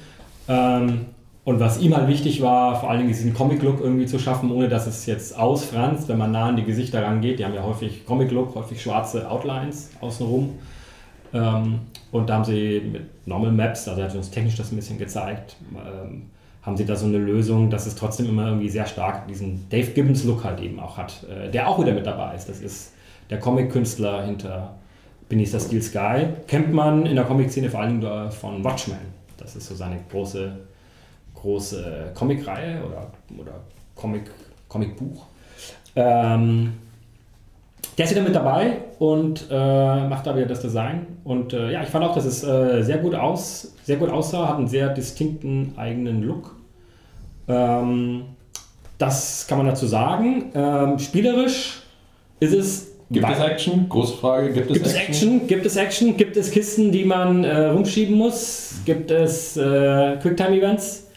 Ähm, 0.49 1.07
und 1.45 1.61
was 1.61 1.81
ihm 1.81 1.97
halt 1.97 2.09
wichtig 2.09 2.43
war, 2.43 2.81
vor 2.81 2.91
allen 2.91 2.99
Dingen 2.99 3.13
diesen 3.13 3.33
Comic-Look 3.33 3.81
irgendwie 3.81 4.07
zu 4.07 4.19
schaffen, 4.19 4.51
ohne 4.51 4.69
dass 4.69 4.89
es 4.89 5.07
jetzt 5.07 5.39
ausfranst, 5.39 6.09
wenn 6.09 6.19
man 6.19 6.33
nah 6.33 6.49
an 6.49 6.57
die 6.57 6.65
Gesichter 6.65 7.01
rangeht. 7.05 7.39
Die 7.39 7.45
haben 7.45 7.55
ja 7.55 7.63
häufig 7.63 8.05
Comic-Look, 8.07 8.57
häufig 8.57 8.83
schwarze 8.83 9.31
Outlines 9.31 9.91
außenrum. 10.01 10.59
Ähm, 11.33 11.79
und 12.11 12.29
da 12.29 12.35
haben 12.35 12.45
sie 12.45 12.83
mit 12.91 13.03
Normal 13.29 13.53
Maps, 13.53 13.87
also 13.87 14.03
hat 14.03 14.13
uns 14.17 14.33
technisch 14.33 14.57
das 14.57 14.73
ein 14.73 14.77
bisschen 14.77 14.99
gezeigt, 14.99 15.55
ähm, 15.77 16.23
haben 16.63 16.77
sie 16.77 16.85
da 16.85 16.97
so 16.97 17.07
eine 17.07 17.19
Lösung, 17.19 17.71
dass 17.71 17.87
es 17.87 17.95
trotzdem 17.95 18.29
immer 18.29 18.47
irgendwie 18.49 18.69
sehr 18.69 18.87
stark 18.87 19.29
diesen 19.29 19.69
Dave 19.71 19.93
Gibbons 19.93 20.25
Look 20.25 20.43
halt 20.43 20.61
eben 20.61 20.81
auch 20.81 20.97
hat, 20.97 21.25
äh, 21.31 21.49
der 21.53 21.69
auch 21.69 21.81
wieder 21.81 21.93
mit 21.93 22.05
dabei 22.05 22.35
ist. 22.35 22.49
Das 22.49 22.61
ist 22.61 22.95
der 23.33 23.41
Comic-Künstler 23.41 24.27
hinter 24.27 24.75
Beneath 25.31 25.59
Steel 25.59 25.81
Sky. 25.81 26.27
Kennt 26.47 26.73
man 26.75 27.07
in 27.07 27.17
der 27.17 27.25
Comic-Szene 27.25 27.71
vor 27.71 27.87
Dingen 27.87 28.31
von 28.31 28.63
Watchmen. 28.63 28.99
Das 29.39 29.57
ist 29.57 29.69
so 29.69 29.75
seine 29.75 30.01
große, 30.11 30.53
große 31.35 32.13
Comic-Reihe 32.15 32.83
oder, 32.85 33.11
oder 33.41 33.53
Comic, 33.97 34.25
Comic-Buch. 34.69 35.25
Ähm, 35.97 36.75
der 37.97 38.05
ist 38.05 38.11
wieder 38.11 38.23
mit 38.23 38.35
dabei 38.35 38.77
und 38.99 39.47
äh, 39.51 40.09
macht 40.09 40.27
da 40.27 40.37
wieder 40.37 40.47
das 40.47 40.61
Design. 40.61 41.07
Und 41.25 41.55
äh, 41.55 41.73
ja, 41.73 41.83
ich 41.83 41.89
fand 41.89 42.05
auch, 42.05 42.15
dass 42.15 42.27
es 42.27 42.45
äh, 42.45 42.83
sehr 42.83 42.99
gut 42.99 43.15
aus, 43.15 43.73
sehr 43.85 43.97
gut 43.97 44.11
aussah, 44.11 44.47
hat 44.47 44.59
einen 44.59 44.69
sehr 44.69 44.91
distinkten 44.91 45.73
eigenen 45.79 46.23
Look. 46.23 46.55
Ähm, 47.49 48.25
das 48.99 49.47
kann 49.47 49.57
man 49.57 49.69
dazu 49.69 49.87
sagen. 49.87 50.51
Ähm, 50.55 50.99
spielerisch 50.99 51.81
ist 52.39 52.53
es. 52.53 52.92
Gibt 53.13 53.29
es 53.29 53.39
wei- 53.39 53.47
Action? 53.49 53.89
Große 53.89 54.17
Frage. 54.17 54.53
Gibt 54.53 54.71
es 54.71 54.75
Gibt 54.75 54.87
es 54.87 54.95
Action? 54.95 55.47
Gibt 55.47 55.67
es 55.67 55.77
Action? 55.77 56.17
Gibt 56.17 56.37
es 56.37 56.51
Kisten, 56.51 56.91
die 56.93 57.05
man 57.05 57.45
äh, 57.45 57.67
rumschieben 57.67 58.17
muss? 58.17 58.75
Gibt 58.85 59.11
es 59.11 59.57
äh, 59.57 60.17
Quicktime-Events? 60.21 61.09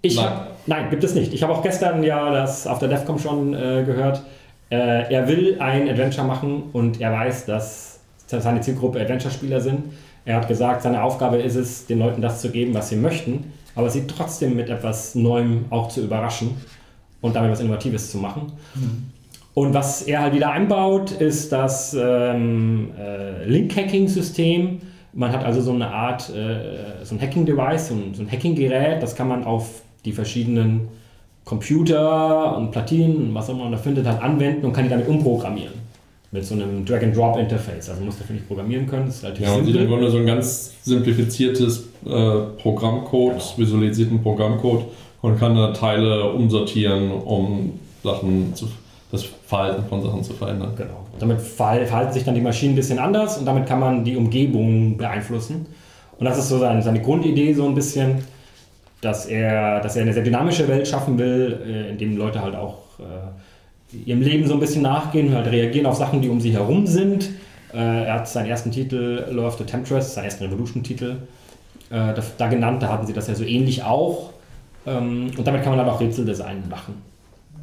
Ich 0.00 0.16
Nein. 0.16 0.24
hab, 0.24 0.48
nein, 0.66 0.90
gibt 0.90 1.04
es 1.04 1.14
nicht. 1.14 1.32
Ich 1.32 1.42
habe 1.42 1.52
auch 1.52 1.62
gestern 1.62 2.02
ja 2.02 2.30
das 2.32 2.66
auf 2.66 2.78
der 2.80 2.88
DEFCOM 2.88 3.18
schon 3.18 3.54
äh, 3.54 3.84
gehört. 3.86 4.22
Äh, 4.70 5.12
er 5.12 5.28
will 5.28 5.56
ein 5.60 5.88
Adventure 5.88 6.26
machen 6.26 6.64
und 6.72 7.00
er 7.00 7.12
weiß, 7.12 7.46
dass 7.46 8.00
seine 8.26 8.60
Zielgruppe 8.62 8.98
Adventure-Spieler 9.00 9.60
sind. 9.60 9.84
Er 10.24 10.36
hat 10.36 10.48
gesagt, 10.48 10.82
seine 10.82 11.02
Aufgabe 11.02 11.36
ist 11.36 11.54
es, 11.56 11.86
den 11.86 11.98
Leuten 11.98 12.22
das 12.22 12.40
zu 12.40 12.50
geben, 12.50 12.72
was 12.74 12.88
sie 12.88 12.96
möchten, 12.96 13.52
aber 13.74 13.90
sie 13.90 14.06
trotzdem 14.06 14.56
mit 14.56 14.70
etwas 14.70 15.14
Neuem 15.14 15.66
auch 15.70 15.88
zu 15.88 16.02
überraschen 16.02 16.56
und 17.20 17.36
damit 17.36 17.50
was 17.52 17.60
Innovatives 17.60 18.10
zu 18.10 18.18
machen. 18.18 18.52
Und 19.54 19.74
was 19.74 20.02
er 20.02 20.22
halt 20.22 20.34
wieder 20.34 20.50
einbaut, 20.50 21.10
ist 21.10 21.52
das 21.52 21.94
ähm, 21.98 22.90
äh, 22.98 23.44
Link-Hacking-System. 23.46 24.80
Man 25.12 25.30
hat 25.32 25.44
also 25.44 25.60
so 25.60 25.72
eine 25.72 25.88
Art, 25.88 26.30
äh, 26.30 27.04
so 27.04 27.14
ein 27.14 27.20
Hacking-Device, 27.20 27.88
so 27.88 27.94
ein, 27.94 28.14
so 28.14 28.22
ein 28.22 28.30
Hacking-Gerät, 28.32 29.02
das 29.02 29.14
kann 29.14 29.28
man 29.28 29.44
auf 29.44 29.82
die 30.06 30.12
verschiedenen 30.12 30.88
Computer 31.44 32.56
und 32.56 32.70
Platinen 32.70 33.16
und 33.16 33.34
was 33.34 33.48
auch 33.50 33.54
immer 33.54 33.64
man 33.64 33.72
da 33.72 33.78
findet, 33.78 34.06
halt 34.06 34.22
anwenden 34.22 34.64
und 34.64 34.72
kann 34.72 34.84
die 34.84 34.90
damit 34.90 35.06
umprogrammieren. 35.08 35.74
Mit 36.30 36.46
so 36.46 36.54
einem 36.54 36.86
Drag-and-Drop-Interface. 36.86 37.90
Also 37.90 38.00
man 38.00 38.06
muss 38.06 38.18
dafür 38.18 38.34
nicht 38.36 38.48
programmieren 38.48 38.86
können, 38.86 39.04
das 39.06 39.16
ist 39.16 39.24
relativ 39.24 39.44
Ja, 39.46 39.52
und 39.52 39.66
sieht 39.66 39.74
im 39.74 39.80
simpel. 39.82 39.88
Grunde 39.98 40.10
so 40.10 40.16
ein 40.16 40.26
ganz 40.26 40.72
simplifiziertes 40.82 41.88
äh, 42.06 42.40
Programmcode, 42.62 43.32
Genau. 43.34 43.58
visualisierten 43.58 44.22
Programmcode 44.22 44.86
und 45.20 45.38
kann 45.38 45.54
da 45.54 45.72
Teile 45.74 46.30
umsortieren, 46.32 47.10
um 47.10 47.78
Sachen 48.02 48.54
zu, 48.54 48.66
das 49.12 49.24
Verhalten 49.46 49.84
von 49.88 50.02
Sachen 50.02 50.24
zu 50.24 50.32
verändern. 50.32 50.72
Genau. 50.76 51.06
Damit 51.18 51.38
verhal- 51.38 51.86
verhalten 51.86 52.12
sich 52.12 52.24
dann 52.24 52.34
die 52.34 52.40
Maschinen 52.40 52.72
ein 52.72 52.76
bisschen 52.76 52.98
anders 52.98 53.38
und 53.38 53.44
damit 53.44 53.66
kann 53.66 53.78
man 53.78 54.04
die 54.04 54.16
Umgebung 54.16 54.96
beeinflussen. 54.96 55.66
Und 56.18 56.24
das 56.24 56.38
ist 56.38 56.48
so 56.48 56.58
seine, 56.58 56.82
seine 56.82 57.00
Grundidee, 57.00 57.52
so 57.52 57.66
ein 57.66 57.74
bisschen, 57.74 58.24
dass 59.00 59.26
er, 59.26 59.80
dass 59.80 59.96
er 59.96 60.02
eine 60.02 60.12
sehr 60.14 60.22
dynamische 60.22 60.66
Welt 60.66 60.88
schaffen 60.88 61.18
will, 61.18 61.60
äh, 61.66 61.90
in 61.90 61.98
dem 61.98 62.16
Leute 62.16 62.40
halt 62.40 62.54
auch 62.54 62.78
äh, 63.00 63.96
ihrem 63.96 64.22
Leben 64.22 64.46
so 64.46 64.54
ein 64.54 64.60
bisschen 64.60 64.82
nachgehen 64.82 65.34
halt 65.34 65.50
reagieren 65.50 65.86
auf 65.86 65.96
Sachen, 65.96 66.22
die 66.22 66.28
um 66.28 66.40
sie 66.40 66.52
herum 66.52 66.86
sind. 66.86 67.30
Äh, 67.74 68.04
er 68.06 68.14
hat 68.14 68.28
seinen 68.28 68.46
ersten 68.46 68.70
Titel, 68.70 69.26
Law 69.30 69.46
of 69.46 69.58
the 69.58 69.64
Temptress, 69.64 70.14
seinen 70.14 70.24
ersten 70.24 70.44
Revolution-Titel, 70.44 71.16
äh, 71.90 72.14
da, 72.14 72.22
da 72.38 72.48
genannt. 72.48 72.82
Da 72.82 72.88
hatten 72.88 73.06
sie 73.06 73.12
das 73.12 73.28
ja 73.28 73.34
so 73.34 73.44
ähnlich 73.44 73.82
auch. 73.82 74.30
Ähm, 74.86 75.32
und 75.36 75.46
damit 75.46 75.62
kann 75.62 75.76
man 75.76 75.84
halt 75.84 75.94
auch 75.94 76.00
Rätseldesign 76.00 76.68
machen. 76.70 77.11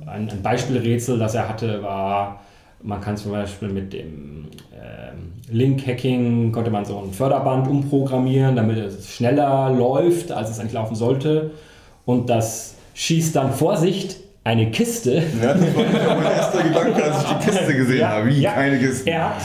Ein, 0.05 0.29
ein 0.29 0.41
Beispielrätsel, 0.41 1.19
das 1.19 1.35
er 1.35 1.49
hatte, 1.49 1.83
war, 1.83 2.41
man 2.81 3.01
kann 3.01 3.17
zum 3.17 3.31
Beispiel 3.31 3.69
mit 3.69 3.93
dem 3.93 4.47
ähm, 4.73 5.33
Link-Hacking, 5.51 6.51
konnte 6.51 6.71
man 6.71 6.85
so 6.85 6.99
ein 6.99 7.11
Förderband 7.11 7.67
umprogrammieren, 7.67 8.55
damit 8.55 8.77
es 8.77 9.13
schneller 9.13 9.69
läuft, 9.71 10.31
als 10.31 10.49
es 10.49 10.59
eigentlich 10.59 10.73
laufen 10.73 10.95
sollte. 10.95 11.51
Und 12.05 12.29
das 12.29 12.75
schießt 12.93 13.35
dann, 13.35 13.53
Vorsicht, 13.53 14.17
eine 14.43 14.71
Kiste. 14.71 15.21
Ja, 15.41 15.53
das 15.53 15.61
war 15.75 16.15
mein 16.15 16.31
erster 16.31 16.63
Gedanke, 16.63 17.03
als 17.03 17.23
ich 17.23 17.29
die 17.29 17.45
Kiste 17.49 17.75
gesehen 17.75 17.99
Ja, 17.99 18.09
habe. 18.09 18.27
Wie? 18.29 18.41
ja. 18.41 18.51
Keine 18.53 18.79
Kiste. 18.79 19.09
Er 19.09 19.25
hat, 19.29 19.35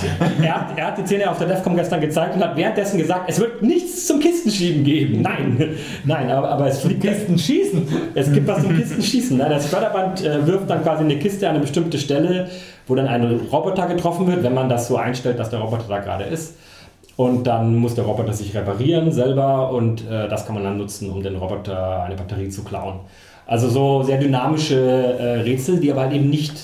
er, 0.41 0.55
hat, 0.55 0.79
er 0.79 0.87
hat 0.87 0.99
die 0.99 1.07
Szene 1.07 1.31
auf 1.31 1.39
der 1.39 1.49
DEFCON 1.49 1.77
gestern 1.77 2.01
gezeigt 2.01 2.37
und 2.37 2.45
hat 2.45 2.57
währenddessen 2.57 2.99
gesagt, 2.99 3.25
es 3.29 3.41
wird 3.41 3.61
nichts 3.63 4.07
zum 4.07 4.21
Kistenschieben 4.21 4.85
geben. 4.85 5.21
Nein, 5.23 5.75
nein, 6.05 6.31
aber, 6.31 6.49
aber 6.49 6.69
es 6.69 6.81
fliegt 6.81 7.03
Kisten 7.03 7.39
schießen. 7.39 7.89
Es 8.15 8.33
gibt 8.33 8.47
was 8.47 8.63
zum 8.63 8.77
Kistenschießen. 8.77 9.39
Das 9.39 9.67
Förderband 9.67 10.25
äh, 10.25 10.47
wirft 10.47 10.71
dann 10.71 10.83
quasi 10.83 11.05
eine 11.05 11.19
Kiste 11.19 11.49
an 11.49 11.57
eine 11.57 11.61
bestimmte 11.63 11.99
Stelle, 11.99 12.49
wo 12.87 12.95
dann 12.95 13.09
ein 13.09 13.41
Roboter 13.53 13.87
getroffen 13.87 14.27
wird, 14.27 14.43
wenn 14.43 14.55
man 14.55 14.69
das 14.69 14.89
so 14.89 14.97
einstellt, 14.97 15.39
dass 15.39 15.51
der 15.51 15.59
Roboter 15.59 15.85
da 15.89 15.99
gerade 15.99 16.25
ist. 16.25 16.55
Und 17.17 17.47
dann 17.47 17.77
muss 17.77 17.95
der 17.95 18.05
Roboter 18.05 18.33
sich 18.33 18.55
reparieren 18.57 19.13
selber 19.13 19.71
und 19.71 20.03
äh, 20.11 20.29
das 20.29 20.47
kann 20.47 20.55
man 20.55 20.65
dann 20.65 20.79
nutzen, 20.79 21.11
um 21.11 21.23
den 21.23 21.37
Roboter 21.37 22.03
eine 22.05 22.15
Batterie 22.17 22.49
zu 22.49 22.65
klauen. 22.65 23.01
Also 23.47 23.69
so 23.69 24.03
sehr 24.03 24.19
dynamische 24.19 24.77
äh, 24.77 25.41
Rätsel, 25.41 25.79
die 25.81 25.91
aber 25.93 26.03
halt 26.03 26.13
eben 26.13 26.31
nicht 26.31 26.55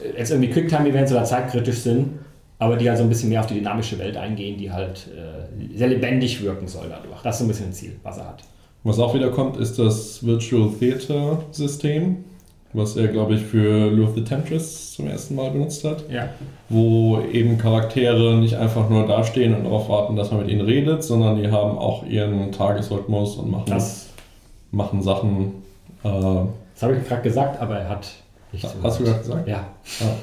äh, 0.00 0.18
jetzt 0.18 0.30
irgendwie 0.30 0.50
Quicktime-Events 0.50 1.12
oder 1.12 1.24
zeitkritisch 1.24 1.78
sind, 1.78 2.18
aber 2.58 2.76
die 2.76 2.88
halt 2.88 2.98
so 2.98 3.04
ein 3.04 3.08
bisschen 3.08 3.28
mehr 3.28 3.40
auf 3.40 3.46
die 3.46 3.54
dynamische 3.54 3.98
Welt 3.98 4.16
eingehen, 4.16 4.56
die 4.58 4.70
halt 4.72 5.08
äh, 5.14 5.76
sehr 5.78 5.88
lebendig 5.88 6.42
wirken 6.42 6.66
soll 6.66 6.86
dadurch. 6.88 7.20
Das 7.22 7.34
ist 7.34 7.38
so 7.40 7.44
ein 7.44 7.48
bisschen 7.48 7.66
ein 7.66 7.72
Ziel, 7.72 7.96
was 8.02 8.18
er 8.18 8.28
hat. 8.28 8.42
Was 8.84 8.98
auch 8.98 9.14
wieder 9.14 9.30
kommt, 9.30 9.56
ist 9.56 9.78
das 9.78 10.24
Virtual 10.24 10.70
Theater 10.78 11.38
System, 11.50 12.24
was 12.74 12.96
er, 12.96 13.08
glaube 13.08 13.34
ich, 13.34 13.40
für 13.42 13.90
Lure 13.90 14.08
of 14.08 14.14
the 14.14 14.24
Temptress 14.24 14.92
zum 14.92 15.06
ersten 15.06 15.34
Mal 15.36 15.50
benutzt 15.50 15.84
hat. 15.84 16.04
Ja. 16.10 16.28
wo 16.68 17.20
eben 17.32 17.56
Charaktere 17.56 18.36
nicht 18.36 18.56
einfach 18.56 18.90
nur 18.90 19.06
dastehen 19.06 19.54
und 19.54 19.64
darauf 19.64 19.88
warten, 19.88 20.16
dass 20.16 20.30
man 20.30 20.40
mit 20.40 20.50
ihnen 20.50 20.62
redet, 20.62 21.02
sondern 21.04 21.36
die 21.40 21.50
haben 21.50 21.78
auch 21.78 22.04
ihren 22.06 22.50
Tagesrhythmus 22.52 23.36
und 23.36 23.50
machen, 23.50 23.66
Das, 23.68 24.08
machen 24.70 25.02
Sachen. 25.02 25.63
Äh, 26.04 26.08
das 26.74 26.82
habe 26.82 26.96
ich 26.96 27.08
gerade 27.08 27.22
gesagt, 27.22 27.60
aber 27.60 27.78
er 27.78 27.88
hat 27.88 28.06
nicht 28.52 28.62
so 28.68 28.74
hast 28.82 29.00
du 29.00 29.04
gerade 29.04 29.18
gesagt? 29.20 29.48
Ja. 29.48 29.64
Ja. 30.00 30.06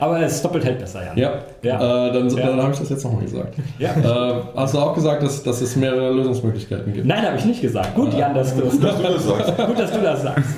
Aber 0.00 0.20
es 0.20 0.42
doppelt 0.42 0.64
hält 0.64 0.80
besser, 0.80 1.04
Jan. 1.04 1.16
Ja, 1.16 1.34
Ja. 1.62 2.08
Äh, 2.08 2.12
dann, 2.12 2.28
Ja. 2.30 2.46
dann 2.48 2.62
habe 2.62 2.72
ich 2.72 2.78
das 2.80 2.88
jetzt 2.90 3.04
nochmal 3.04 3.22
gesagt. 3.22 3.54
Ja. 3.78 3.90
Äh, 3.94 4.42
hast 4.56 4.74
du 4.74 4.78
auch 4.78 4.92
gesagt, 4.94 5.22
dass, 5.22 5.42
dass 5.42 5.60
es 5.60 5.76
mehrere 5.76 6.12
Lösungsmöglichkeiten 6.12 6.92
gibt? 6.92 7.06
Nein, 7.06 7.22
habe 7.24 7.36
ich 7.36 7.44
nicht 7.44 7.60
gesagt. 7.62 7.94
Gut, 7.94 8.12
Jan, 8.14 8.34
dass 8.34 8.54
du 8.56 8.62
das, 8.62 8.78
Dass 8.78 8.96
du 8.96 9.02
das 9.02 9.24
sagst. 9.24 9.56
gut, 9.66 9.78
dass 9.78 9.92
du 9.92 10.00
das 10.00 10.22
sagst. 10.22 10.50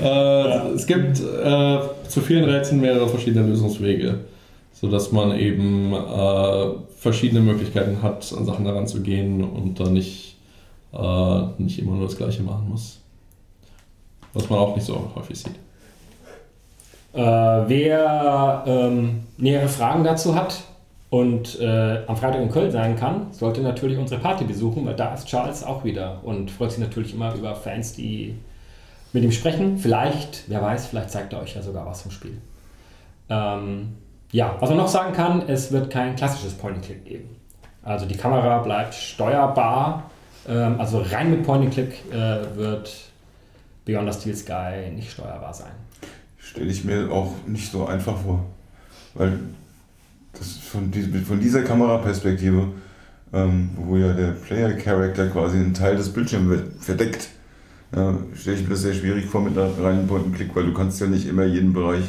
Äh, 0.00 0.74
Es 0.74 0.86
gibt 0.86 1.20
äh, 1.20 1.78
zu 2.08 2.20
vielen 2.20 2.44
Rätseln 2.44 2.80
mehrere 2.80 3.08
verschiedene 3.08 3.46
Lösungswege, 3.48 4.20
sodass 4.72 5.10
man 5.12 5.36
eben 5.38 5.92
äh, 5.92 6.66
verschiedene 6.98 7.40
Möglichkeiten 7.40 8.00
hat, 8.02 8.32
an 8.36 8.44
Sachen 8.46 8.64
heranzugehen 8.64 9.42
und 9.44 9.78
dann 9.80 9.92
nicht, 9.92 10.36
äh, 10.92 11.40
nicht 11.58 11.78
immer 11.80 11.96
nur 11.96 12.06
das 12.06 12.16
Gleiche 12.16 12.42
machen 12.42 12.68
muss. 12.70 13.00
Was 14.34 14.48
man 14.48 14.58
auch 14.58 14.74
nicht 14.74 14.86
so 14.86 15.10
häufig 15.14 15.38
sieht. 15.38 15.54
Äh, 17.12 17.20
wer 17.20 18.64
ähm, 18.66 19.24
nähere 19.36 19.68
Fragen 19.68 20.02
dazu 20.02 20.34
hat 20.34 20.62
und 21.10 21.60
äh, 21.60 22.06
am 22.06 22.16
Freitag 22.16 22.40
in 22.40 22.50
Köln 22.50 22.70
sein 22.70 22.96
kann, 22.96 23.26
sollte 23.32 23.60
natürlich 23.60 23.98
unsere 23.98 24.20
Party 24.20 24.44
besuchen, 24.44 24.86
weil 24.86 24.96
da 24.96 25.12
ist 25.12 25.26
Charles 25.26 25.62
auch 25.62 25.84
wieder 25.84 26.20
und 26.22 26.50
freut 26.50 26.70
sich 26.70 26.80
natürlich 26.80 27.12
immer 27.12 27.34
über 27.34 27.54
Fans, 27.54 27.92
die 27.92 28.38
mit 29.12 29.22
ihm 29.22 29.32
sprechen. 29.32 29.76
Vielleicht, 29.76 30.44
wer 30.48 30.62
weiß, 30.62 30.86
vielleicht 30.86 31.10
zeigt 31.10 31.34
er 31.34 31.42
euch 31.42 31.54
ja 31.54 31.60
sogar 31.60 31.84
was 31.84 32.00
vom 32.00 32.10
Spiel. 32.10 32.38
Ähm, 33.28 33.96
ja, 34.30 34.56
was 34.60 34.70
man 34.70 34.78
noch 34.78 34.88
sagen 34.88 35.12
kann, 35.12 35.42
es 35.46 35.70
wird 35.70 35.90
kein 35.90 36.16
klassisches 36.16 36.54
Point-and-Click 36.54 37.04
geben. 37.04 37.36
Also 37.82 38.06
die 38.06 38.16
Kamera 38.16 38.58
bleibt 38.60 38.94
steuerbar. 38.94 40.04
Ähm, 40.48 40.76
also 40.78 41.04
rein 41.10 41.30
mit 41.30 41.42
Point-and-Click 41.44 42.10
äh, 42.10 42.56
wird 42.56 43.11
Beyond 43.84 44.12
the 44.12 44.20
Steel 44.20 44.36
Sky 44.36 44.90
nicht 44.94 45.10
steuerbar 45.10 45.52
sein. 45.52 45.72
Stelle 46.38 46.70
ich 46.70 46.84
mir 46.84 47.10
auch 47.10 47.34
nicht 47.46 47.70
so 47.70 47.86
einfach 47.86 48.18
vor. 48.20 48.44
Weil 49.14 49.38
das 50.32 50.56
von, 50.56 50.92
von 51.24 51.40
dieser 51.40 51.62
Kameraperspektive 51.62 52.68
ähm, 53.32 53.70
wo 53.76 53.96
ja 53.96 54.12
der 54.12 54.32
Player-Character 54.32 55.28
quasi 55.28 55.56
einen 55.56 55.74
Teil 55.74 55.96
des 55.96 56.10
Bildschirms 56.10 56.62
verdeckt. 56.80 57.28
Ja, 57.94 58.16
Stelle 58.34 58.56
ich 58.56 58.62
mir 58.62 58.70
das 58.70 58.82
sehr 58.82 58.94
schwierig 58.94 59.26
vor 59.26 59.42
mit 59.42 59.56
einer 59.56 59.70
reinen 59.78 60.06
Point-and-Click, 60.06 60.54
weil 60.54 60.64
du 60.64 60.74
kannst 60.74 61.00
ja 61.00 61.06
nicht 61.06 61.26
immer 61.26 61.44
jeden 61.44 61.72
Bereich 61.72 62.04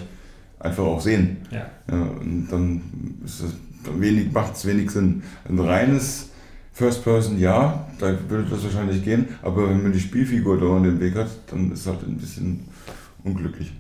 einfach 0.60 0.84
auch 0.84 1.02
sehen. 1.02 1.38
Ja. 1.52 1.66
Ja, 1.90 2.02
und 2.02 2.48
dann 2.50 2.82
ist 3.26 3.44
das 3.44 3.54
wenig, 4.00 4.32
macht 4.32 4.56
es 4.56 4.66
wenig 4.66 4.92
Sinn. 4.92 5.24
Ein 5.48 5.60
reines 5.60 6.30
First 6.74 7.04
Person, 7.04 7.40
ja, 7.40 7.86
da 8.00 8.08
würde 8.28 8.50
das 8.50 8.64
wahrscheinlich 8.64 9.04
gehen, 9.04 9.28
aber 9.44 9.70
wenn 9.70 9.84
man 9.84 9.94
die 9.94 10.00
Spielfigur 10.00 10.60
dauernd 10.60 10.88
im 10.88 11.00
Weg 11.00 11.16
hat, 11.16 11.28
dann 11.52 11.72
ist 11.72 11.86
halt 11.86 12.02
ein 12.02 12.18
bisschen 12.18 12.68
unglücklich. 13.24 13.72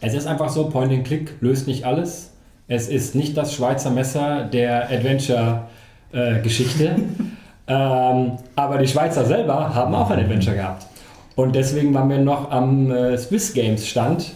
Es 0.00 0.14
ist 0.14 0.26
einfach 0.26 0.48
so, 0.48 0.70
Point 0.70 0.92
and 0.92 1.04
Click 1.04 1.34
löst 1.40 1.66
nicht 1.66 1.84
alles. 1.84 2.30
Es 2.68 2.88
ist 2.88 3.16
nicht 3.16 3.36
das 3.36 3.52
Schweizer 3.52 3.90
Messer 3.90 4.44
der 4.44 4.88
Adventure-Geschichte. 4.90 6.96
ähm, 7.66 8.32
aber 8.54 8.78
die 8.78 8.86
Schweizer 8.86 9.24
selber 9.24 9.74
haben 9.74 9.92
auch 9.92 10.08
ein 10.10 10.20
Adventure 10.20 10.54
gehabt. 10.54 10.86
Und 11.34 11.56
deswegen 11.56 11.92
waren 11.94 12.08
wir 12.08 12.18
noch 12.18 12.52
am 12.52 12.92
äh, 12.92 13.18
Swiss 13.18 13.52
Games 13.52 13.88
Stand 13.88 14.30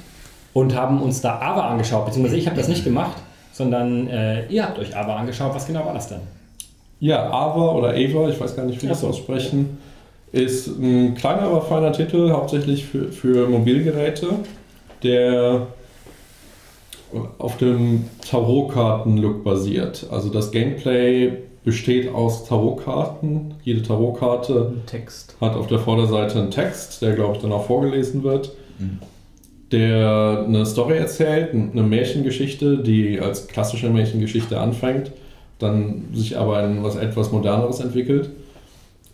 und 0.52 0.74
haben 0.74 1.00
uns 1.00 1.20
da 1.20 1.40
Ava 1.40 1.68
angeschaut. 1.68 2.06
Beziehungsweise 2.06 2.38
ich 2.38 2.46
habe 2.46 2.56
das 2.56 2.66
nicht 2.66 2.82
gemacht, 2.82 3.22
sondern 3.52 4.08
äh, 4.08 4.48
ihr 4.48 4.64
habt 4.64 4.80
euch 4.80 4.96
Ava 4.96 5.14
angeschaut. 5.16 5.54
Was 5.54 5.64
genau 5.66 5.86
war 5.86 5.94
das 5.94 6.08
denn? 6.08 6.22
Ja, 7.00 7.30
Ava 7.30 7.72
oder 7.72 7.88
Ava, 7.90 8.28
ich 8.28 8.40
weiß 8.40 8.56
gar 8.56 8.64
nicht, 8.64 8.82
wie 8.82 8.86
das 8.86 9.00
so. 9.00 9.08
aussprechen, 9.08 9.78
ist 10.32 10.66
ein 10.66 11.14
kleiner, 11.14 11.42
aber 11.42 11.62
feiner 11.62 11.92
Titel, 11.92 12.30
hauptsächlich 12.30 12.84
für, 12.84 13.12
für 13.12 13.48
Mobilgeräte, 13.48 14.28
der 15.02 15.68
auf 17.38 17.56
dem 17.58 18.06
Tarotkarten-Look 18.28 19.44
basiert. 19.44 20.06
Also 20.10 20.30
das 20.30 20.50
Gameplay 20.50 21.32
besteht 21.64 22.12
aus 22.12 22.44
Tarotkarten. 22.46 23.54
Jede 23.62 23.82
Tarotkarte 23.82 24.74
Text. 24.86 25.36
hat 25.40 25.54
auf 25.54 25.66
der 25.68 25.78
Vorderseite 25.78 26.38
einen 26.38 26.50
Text, 26.50 27.02
der, 27.02 27.14
glaube 27.14 27.36
ich, 27.36 27.42
dann 27.42 27.52
auch 27.52 27.66
vorgelesen 27.66 28.22
wird, 28.22 28.52
der 29.72 30.44
eine 30.46 30.66
Story 30.66 30.98
erzählt, 30.98 31.54
eine 31.54 31.82
Märchengeschichte, 31.82 32.78
die 32.78 33.20
als 33.20 33.46
klassische 33.46 33.88
Märchengeschichte 33.88 34.60
anfängt, 34.60 35.12
dann 35.64 36.04
sich 36.12 36.38
aber 36.38 36.62
in 36.64 36.82
was 36.82 36.96
etwas 36.96 37.32
Moderneres 37.32 37.80
entwickelt. 37.80 38.30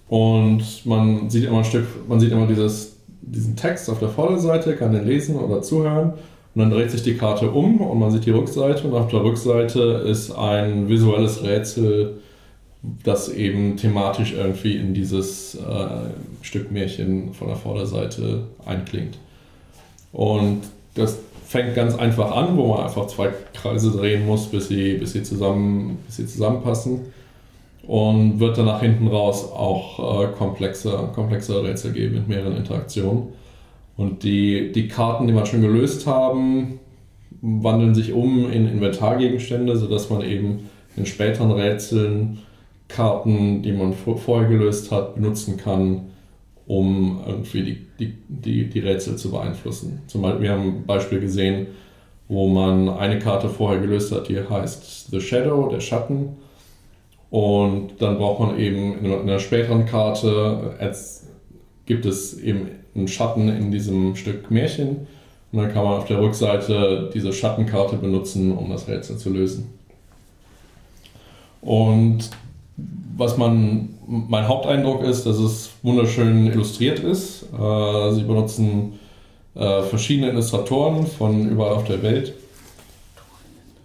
Und 0.09 0.85
man 0.85 1.31
sieht 1.31 1.45
immer 1.45 1.59
ein 1.59 1.65
Stück, 1.65 1.87
man 2.09 2.19
sieht 2.21 2.33
immer 2.33 2.47
dieses, 2.47 2.97
diesen 3.23 3.57
Text 3.57 3.89
auf 3.89 4.01
der 4.01 4.09
Vorderseite, 4.09 4.75
kann 4.75 4.93
den 4.93 5.07
lesen 5.07 5.37
oder 5.37 5.63
zuhören. 5.63 6.15
Und 6.55 6.63
dann 6.63 6.71
dreht 6.71 6.91
sich 6.91 7.03
die 7.03 7.17
Karte 7.17 7.51
um 7.51 7.81
und 7.81 7.99
man 7.99 8.11
sieht 8.11 8.27
die 8.27 8.33
Rückseite 8.33 8.89
und 8.89 8.95
auf 8.95 9.09
der 9.09 9.23
Rückseite 9.23 10.05
ist 10.09 10.33
ein 10.33 10.89
visuelles 10.89 11.45
Rätsel, 11.45 12.19
das 13.05 13.29
eben 13.29 13.77
thematisch 13.77 14.33
irgendwie 14.33 14.77
in 14.77 14.93
dieses 14.93 15.55
äh, 15.55 15.87
Stück 16.43 16.73
Märchen 16.73 17.35
von 17.35 17.47
der 17.47 17.57
Vorderseite 17.57 18.43
einklingt. 18.67 19.19
Und 20.13 20.63
das 20.95 21.19
fängt 21.51 21.75
ganz 21.75 21.97
einfach 21.97 22.31
an, 22.31 22.57
wo 22.57 22.69
man 22.69 22.85
einfach 22.85 23.09
zwei 23.09 23.31
Kreise 23.53 23.91
drehen 23.91 24.25
muss, 24.25 24.47
bis 24.47 24.69
sie, 24.69 24.95
bis 24.95 25.15
sie, 25.15 25.25
zusammen, 25.25 25.99
bis 26.07 26.19
sie 26.19 26.27
zusammenpassen. 26.27 27.01
Und 27.83 28.39
wird 28.39 28.57
dann 28.57 28.67
nach 28.67 28.81
hinten 28.81 29.09
raus 29.09 29.51
auch 29.51 30.23
äh, 30.23 30.29
komplexe, 30.29 31.11
komplexe 31.13 31.61
Rätsel 31.61 31.93
geben 31.93 32.15
mit 32.15 32.29
mehreren 32.29 32.57
Interaktionen. 32.57 33.31
Und 33.97 34.23
die, 34.23 34.71
die 34.71 34.87
Karten, 34.87 35.27
die 35.27 35.33
man 35.33 35.45
schon 35.45 35.61
gelöst 35.61 36.07
haben, 36.07 36.79
wandeln 37.41 37.97
sich 37.97 38.13
um 38.13 38.49
in 38.53 38.69
Inventargegenstände, 38.69 39.77
sodass 39.77 40.09
man 40.09 40.23
eben 40.23 40.71
in 40.95 41.05
späteren 41.05 41.51
Rätseln 41.51 42.39
Karten, 42.87 43.63
die 43.63 43.73
man 43.73 43.93
vor, 43.93 44.17
vorher 44.19 44.49
gelöst 44.49 44.93
hat, 44.93 45.17
benutzen 45.17 45.57
kann, 45.57 46.10
um 46.71 47.21
irgendwie 47.27 47.65
die, 47.65 47.87
die, 47.99 48.15
die, 48.29 48.71
die 48.71 48.79
Rätsel 48.79 49.17
zu 49.17 49.33
beeinflussen. 49.33 50.03
Zum 50.07 50.23
Beispiel, 50.23 50.43
wir 50.43 50.53
haben 50.53 50.69
ein 50.69 50.87
Beispiel 50.87 51.19
gesehen, 51.19 51.67
wo 52.29 52.47
man 52.47 52.89
eine 52.89 53.19
Karte 53.19 53.49
vorher 53.49 53.81
gelöst 53.81 54.13
hat, 54.13 54.29
die 54.29 54.39
heißt 54.39 55.11
The 55.11 55.21
Shadow, 55.21 55.69
der 55.69 55.81
Schatten. 55.81 56.37
Und 57.29 58.01
dann 58.01 58.19
braucht 58.19 58.39
man 58.39 58.57
eben 58.57 59.05
in 59.05 59.13
einer 59.13 59.41
späteren 59.41 59.85
Karte, 59.85 60.77
als 60.79 61.27
gibt 61.87 62.07
es 62.07 62.39
eben 62.39 62.69
einen 62.95 63.09
Schatten 63.09 63.49
in 63.49 63.73
diesem 63.73 64.15
Stück 64.15 64.49
Märchen. 64.53 65.09
Und 65.51 65.59
dann 65.59 65.73
kann 65.73 65.83
man 65.83 65.95
auf 65.95 66.07
der 66.07 66.21
Rückseite 66.21 67.11
diese 67.13 67.33
Schattenkarte 67.33 67.97
benutzen, 67.97 68.57
um 68.57 68.71
das 68.71 68.87
Rätsel 68.87 69.17
zu 69.17 69.31
lösen. 69.31 69.71
Und 71.63 72.31
was 73.17 73.37
man, 73.37 73.91
mein 74.07 74.49
Haupteindruck 74.49 75.03
ist, 75.03 75.27
dass 75.27 75.39
es 75.39 75.71
wunderschön 75.83 76.47
illustriert 76.47 77.01
ist. 77.01 77.45
Äh, 77.53 78.13
sie 78.13 78.23
benutzen 78.23 78.99
äh, 79.55 79.83
verschiedene 79.83 80.31
Illustratoren 80.31 81.07
von 81.07 81.49
überall 81.49 81.75
auf 81.75 81.85
der 81.85 82.03
Welt, 82.03 82.35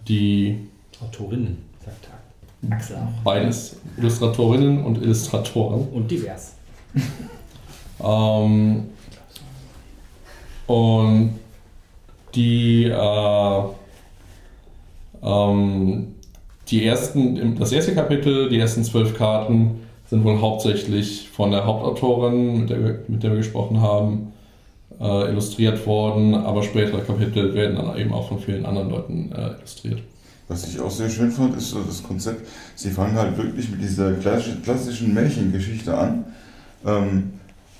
die 0.08 0.58
Autorinnen, 1.00 1.58
sagt 1.84 2.08
Axel 2.70 2.96
auch. 2.96 3.22
beides, 3.22 3.76
Illustratorinnen 3.96 4.84
und 4.84 5.02
Illustratoren. 5.02 5.88
Und 5.88 6.10
divers. 6.10 6.54
Ähm, 8.02 8.90
und 10.66 11.38
die, 12.34 12.84
äh, 12.84 13.62
ähm, 15.22 16.15
die 16.68 16.84
ersten, 16.84 17.56
das 17.58 17.72
erste 17.72 17.94
Kapitel, 17.94 18.48
die 18.48 18.58
ersten 18.58 18.84
zwölf 18.84 19.16
Karten 19.16 19.80
sind 20.08 20.24
wohl 20.24 20.40
hauptsächlich 20.40 21.28
von 21.32 21.50
der 21.50 21.64
Hauptautorin, 21.66 22.60
mit 22.60 22.70
der, 22.70 22.84
wir- 22.84 22.98
mit 23.08 23.22
der 23.22 23.30
wir 23.30 23.38
gesprochen 23.38 23.80
haben, 23.80 24.32
äh, 25.00 25.30
illustriert 25.30 25.86
worden, 25.86 26.34
aber 26.34 26.62
spätere 26.62 27.00
Kapitel 27.00 27.54
werden 27.54 27.76
dann 27.76 27.96
eben 27.98 28.12
auch 28.12 28.28
von 28.28 28.38
vielen 28.38 28.64
anderen 28.64 28.90
Leuten 28.90 29.32
äh, 29.36 29.56
illustriert. 29.58 30.00
Was 30.48 30.66
ich 30.68 30.78
auch 30.80 30.90
sehr 30.90 31.10
schön 31.10 31.30
fand, 31.32 31.56
ist 31.56 31.70
so 31.70 31.80
das 31.80 32.02
Konzept, 32.04 32.46
sie 32.76 32.90
fangen 32.90 33.16
halt 33.16 33.36
wirklich 33.36 33.68
mit 33.68 33.82
dieser 33.82 34.12
klassischen, 34.12 34.62
klassischen 34.62 35.12
Märchengeschichte 35.12 35.96
an, 35.96 36.24
ähm, 36.86 37.32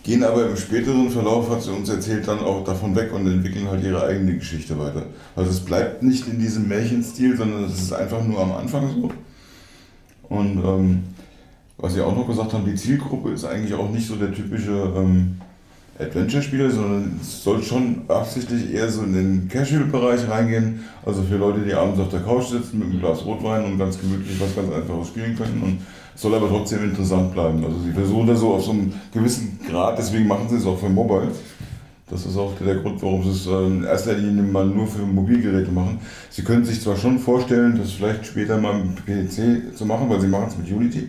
gehen 0.07 0.23
aber 0.23 0.49
im 0.49 0.57
späteren 0.57 1.11
Verlauf, 1.11 1.51
hat 1.51 1.63
sie 1.63 1.73
uns 1.73 1.89
erzählt, 1.89 2.29
dann 2.29 2.39
auch 2.39 2.63
davon 2.63 2.95
weg 2.95 3.13
und 3.13 3.27
entwickeln 3.27 3.69
halt 3.69 3.83
ihre 3.83 4.07
eigene 4.07 4.37
Geschichte 4.37 4.79
weiter. 4.79 5.03
Also 5.35 5.51
es 5.51 5.59
bleibt 5.59 6.05
nicht 6.05 6.29
in 6.29 6.39
diesem 6.39 6.69
Märchenstil, 6.69 7.37
sondern 7.37 7.65
es 7.65 7.83
ist 7.83 7.93
einfach 7.93 8.23
nur 8.25 8.41
am 8.41 8.53
Anfang 8.53 8.89
so. 8.89 9.11
Und 10.29 10.65
ähm, 10.65 11.03
was 11.77 11.95
Sie 11.95 12.01
auch 12.01 12.15
noch 12.15 12.29
gesagt 12.29 12.53
haben, 12.53 12.65
die 12.65 12.77
Zielgruppe 12.77 13.33
ist 13.33 13.45
eigentlich 13.45 13.75
auch 13.75 13.91
nicht 13.91 14.07
so 14.07 14.15
der 14.15 14.33
typische 14.33 14.93
ähm, 14.97 15.41
Adventure-Spieler, 15.99 16.71
sondern 16.71 17.19
es 17.21 17.43
soll 17.43 17.61
schon 17.65 18.03
absichtlich 18.07 18.73
eher 18.73 18.89
so 18.89 19.03
in 19.03 19.13
den 19.13 19.49
Casual-Bereich 19.49 20.29
reingehen. 20.29 20.85
Also 21.05 21.25
für 21.25 21.37
Leute, 21.37 21.63
die 21.67 21.75
abends 21.75 21.99
auf 21.99 22.11
der 22.11 22.21
Couch 22.21 22.47
sitzen 22.47 22.79
mit 22.79 22.91
einem 22.91 23.01
Glas 23.01 23.25
Rotwein 23.25 23.65
und 23.65 23.77
ganz 23.77 23.99
gemütlich 23.99 24.41
was 24.41 24.55
ganz 24.55 24.73
Einfaches 24.73 25.09
spielen 25.09 25.37
können. 25.37 25.63
Und 25.63 25.79
soll 26.17 26.35
aber 26.35 26.49
trotzdem 26.49 26.85
interessant 26.85 27.33
bleiben. 27.33 27.65
Also 27.65 27.79
sie 27.81 27.93
versuchen 27.93 28.27
das 28.27 28.41
so 28.41 28.55
auf 28.55 28.65
so 28.65 28.73
einem 28.73 28.93
gewissen 29.13 29.61
Grad, 29.69 29.99
deswegen 29.99 30.27
machen 30.27 30.49
sie 30.49 30.57
es 30.57 30.67
auch 30.67 30.79
für 30.79 30.89
Mobile. 30.89 31.31
Das 32.09 32.25
ist 32.25 32.37
auch 32.37 32.53
der 32.65 32.77
Grund, 32.77 33.03
warum 33.03 33.23
sie 33.25 33.31
es 33.31 33.47
äh, 33.47 33.67
in 33.67 33.85
erster 33.85 34.13
Linie 34.13 34.45
mal 34.45 34.65
nur 34.65 34.87
für 34.87 35.03
Mobilgeräte 35.03 35.73
machen. 35.73 35.99
Sie 36.31 36.43
können 36.43 36.65
sich 36.65 36.81
zwar 36.81 36.97
schon 36.97 37.19
vorstellen, 37.19 37.79
das 37.79 37.93
vielleicht 37.93 38.27
später 38.27 38.59
mal 38.59 38.81
im 38.81 38.95
PC 38.95 39.77
zu 39.77 39.85
machen, 39.85 40.09
weil 40.09 40.21
sie 40.21 40.29
machen 40.29 40.47
es 40.49 40.57
mit 40.57 40.71
Unity. 40.71 41.09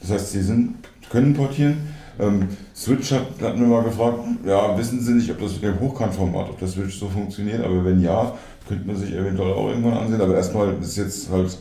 Das 0.00 0.10
heißt, 0.10 0.32
sie 0.32 0.42
sind, 0.42 0.74
können 1.10 1.32
portieren. 1.32 1.76
Ähm, 2.18 2.48
Switch 2.74 3.12
hat, 3.12 3.26
hat 3.40 3.56
mir 3.56 3.66
mal 3.66 3.84
gefragt, 3.84 4.18
ja, 4.44 4.76
wissen 4.76 5.00
Sie 5.00 5.12
nicht, 5.12 5.30
ob 5.30 5.40
das 5.40 5.52
mit 5.52 5.62
dem 5.62 5.80
Hochkantformat, 5.80 6.50
ob 6.50 6.58
das 6.58 6.72
Switch 6.72 6.98
so 6.98 7.08
funktioniert, 7.08 7.64
aber 7.64 7.84
wenn 7.84 8.02
ja, 8.02 8.36
könnte 8.68 8.86
man 8.86 8.96
sich 8.96 9.12
eventuell 9.14 9.52
auch 9.52 9.68
irgendwann 9.68 9.94
ansehen. 9.94 10.20
Aber 10.20 10.34
erstmal 10.34 10.74
ist 10.80 10.96
jetzt 10.96 11.30
halt 11.30 11.56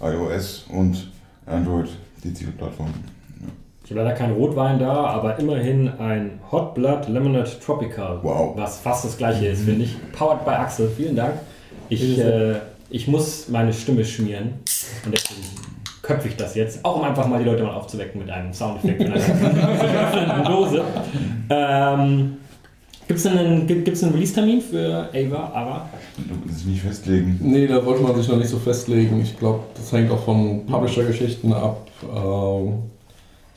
iOS 0.00 0.66
und 0.70 1.10
Android 1.46 1.88
die 2.24 2.34
Zielplattform. 2.34 2.90
Ich 3.84 3.90
habe 3.90 4.00
leider 4.00 4.14
keinen 4.14 4.32
Rotwein 4.32 4.78
da, 4.78 5.04
aber 5.04 5.38
immerhin 5.38 5.88
ein 5.98 6.40
Hot 6.50 6.74
Blood 6.74 7.06
Lemonade 7.08 7.50
Tropical. 7.62 8.18
Wow. 8.22 8.56
Was 8.56 8.78
fast 8.78 9.04
das 9.04 9.18
gleiche 9.18 9.46
ist, 9.48 9.64
finde 9.64 9.84
ich. 9.84 9.96
Powered 10.12 10.42
by 10.44 10.52
Axel, 10.52 10.90
vielen 10.96 11.14
Dank. 11.14 11.34
Ich, 11.90 12.18
äh, 12.18 12.54
ich 12.88 13.08
muss 13.08 13.48
meine 13.50 13.74
Stimme 13.74 14.02
schmieren 14.06 14.54
und 15.04 15.12
deswegen 15.12 15.42
köpfe 16.00 16.28
ich 16.28 16.36
das 16.36 16.54
jetzt. 16.54 16.82
Auch 16.82 16.96
um 16.96 17.02
einfach 17.04 17.26
mal 17.26 17.38
die 17.42 17.44
Leute 17.44 17.62
mal 17.62 17.74
aufzuwecken 17.74 18.20
mit 18.22 18.30
einem 18.30 18.54
Soundeffekt 18.54 19.02
von 19.02 19.12
einer 19.12 20.44
Dose. 20.48 20.82
Ähm, 21.50 22.38
Gibt 23.06 23.20
es 23.20 23.26
einen, 23.26 23.66
gibt's 23.66 24.02
einen 24.02 24.12
Release-Termin 24.14 24.60
für 24.62 25.10
Ava? 25.12 25.52
Ava? 25.52 25.88
Du 26.16 26.34
willst 26.44 26.60
dich 26.60 26.66
nicht 26.66 26.82
festlegen. 26.82 27.38
Nee, 27.42 27.66
da 27.66 27.84
wollte 27.84 28.02
man 28.02 28.16
sich 28.16 28.28
noch 28.28 28.38
nicht 28.38 28.48
so 28.48 28.58
festlegen. 28.58 29.20
Ich 29.20 29.38
glaube, 29.38 29.60
das 29.74 29.92
hängt 29.92 30.10
auch 30.10 30.24
von 30.24 30.64
Publisher-Geschichten 30.64 31.52
ab. 31.52 31.86
Ähm, 32.02 32.78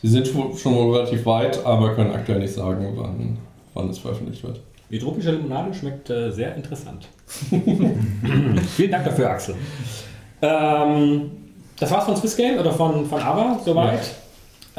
sie 0.02 0.10
sind 0.10 0.28
schon 0.28 0.76
wohl 0.76 0.98
relativ 0.98 1.26
weit, 1.26 1.66
aber 1.66 1.96
können 1.96 2.12
aktuell 2.12 2.40
nicht 2.40 2.54
sagen, 2.54 2.94
wann, 2.96 3.38
wann 3.74 3.90
es 3.90 4.00
veröffentlicht 4.00 4.44
wird. 4.44 4.60
Die 4.90 5.00
tropische 5.00 5.32
Limonade 5.32 5.74
schmeckt 5.74 6.10
äh, 6.10 6.30
sehr 6.32 6.56
interessant. 6.56 7.08
Vielen 8.76 8.92
Dank 8.92 9.06
dafür, 9.06 9.30
Axel. 9.30 9.56
Ähm, 10.42 11.32
das 11.80 11.92
war's 11.92 12.06
von 12.06 12.16
Swiss 12.18 12.36
Game 12.36 12.58
oder 12.58 12.72
von, 12.72 13.06
von 13.06 13.22
Ava 13.22 13.60
soweit. 13.64 14.14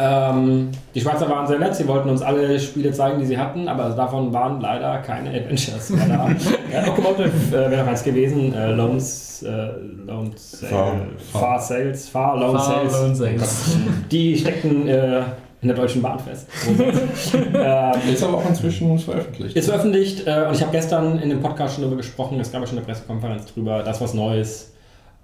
Ähm, 0.01 0.71
die 0.95 1.01
Schweizer 1.01 1.29
waren 1.29 1.45
sehr 1.49 1.59
nett, 1.59 1.75
sie 1.75 1.89
wollten 1.89 2.09
uns 2.09 2.23
alle 2.23 2.61
Spiele 2.61 2.93
zeigen, 2.93 3.19
die 3.19 3.27
sie 3.27 3.37
hatten, 3.37 3.67
aber 3.67 3.91
davon 3.91 4.33
waren 4.33 4.61
leider 4.61 4.99
keine 4.99 5.31
Adventures 5.31 5.91
mehr 5.91 6.07
da. 6.07 6.29
ja, 6.73 6.87
Locomotive 6.87 7.31
äh, 7.49 7.71
wäre 7.71 7.83
noch 7.83 7.89
eins 7.89 8.05
gewesen, 8.05 8.55
äh, 8.55 8.71
Loans, 8.71 9.43
äh, 9.43 9.71
Lone 10.07 10.31
Sail, 10.37 10.71
Far. 10.71 11.41
Far 11.41 11.61
Sales, 11.61 12.09
Far 12.09 12.39
Lone 12.39 12.59
Far 12.61 12.89
Sales. 12.89 13.19
Sales. 13.19 13.77
Die 14.09 14.39
steckten 14.39 14.87
äh, 14.87 15.23
in 15.63 15.67
der 15.69 15.77
Deutschen 15.77 16.01
Bahn 16.01 16.21
fest. 16.21 16.47
ähm, 16.69 18.13
Ist 18.13 18.23
aber 18.23 18.37
auch 18.37 18.49
inzwischen 18.49 18.97
veröffentlicht. 19.01 19.57
ist 19.57 19.67
veröffentlicht 19.67 20.29
äh, 20.29 20.47
und 20.47 20.55
ich 20.55 20.61
habe 20.61 20.71
gestern 20.71 21.19
in 21.19 21.31
dem 21.31 21.41
Podcast 21.41 21.75
schon 21.75 21.83
darüber 21.83 21.97
gesprochen, 21.97 22.39
es 22.39 22.53
gab 22.53 22.61
ja 22.61 22.69
schon 22.69 22.79
eine 22.79 22.87
Pressekonferenz 22.87 23.47
drüber, 23.47 23.83
das 23.83 24.01
was 24.01 24.15
Neues 24.15 24.73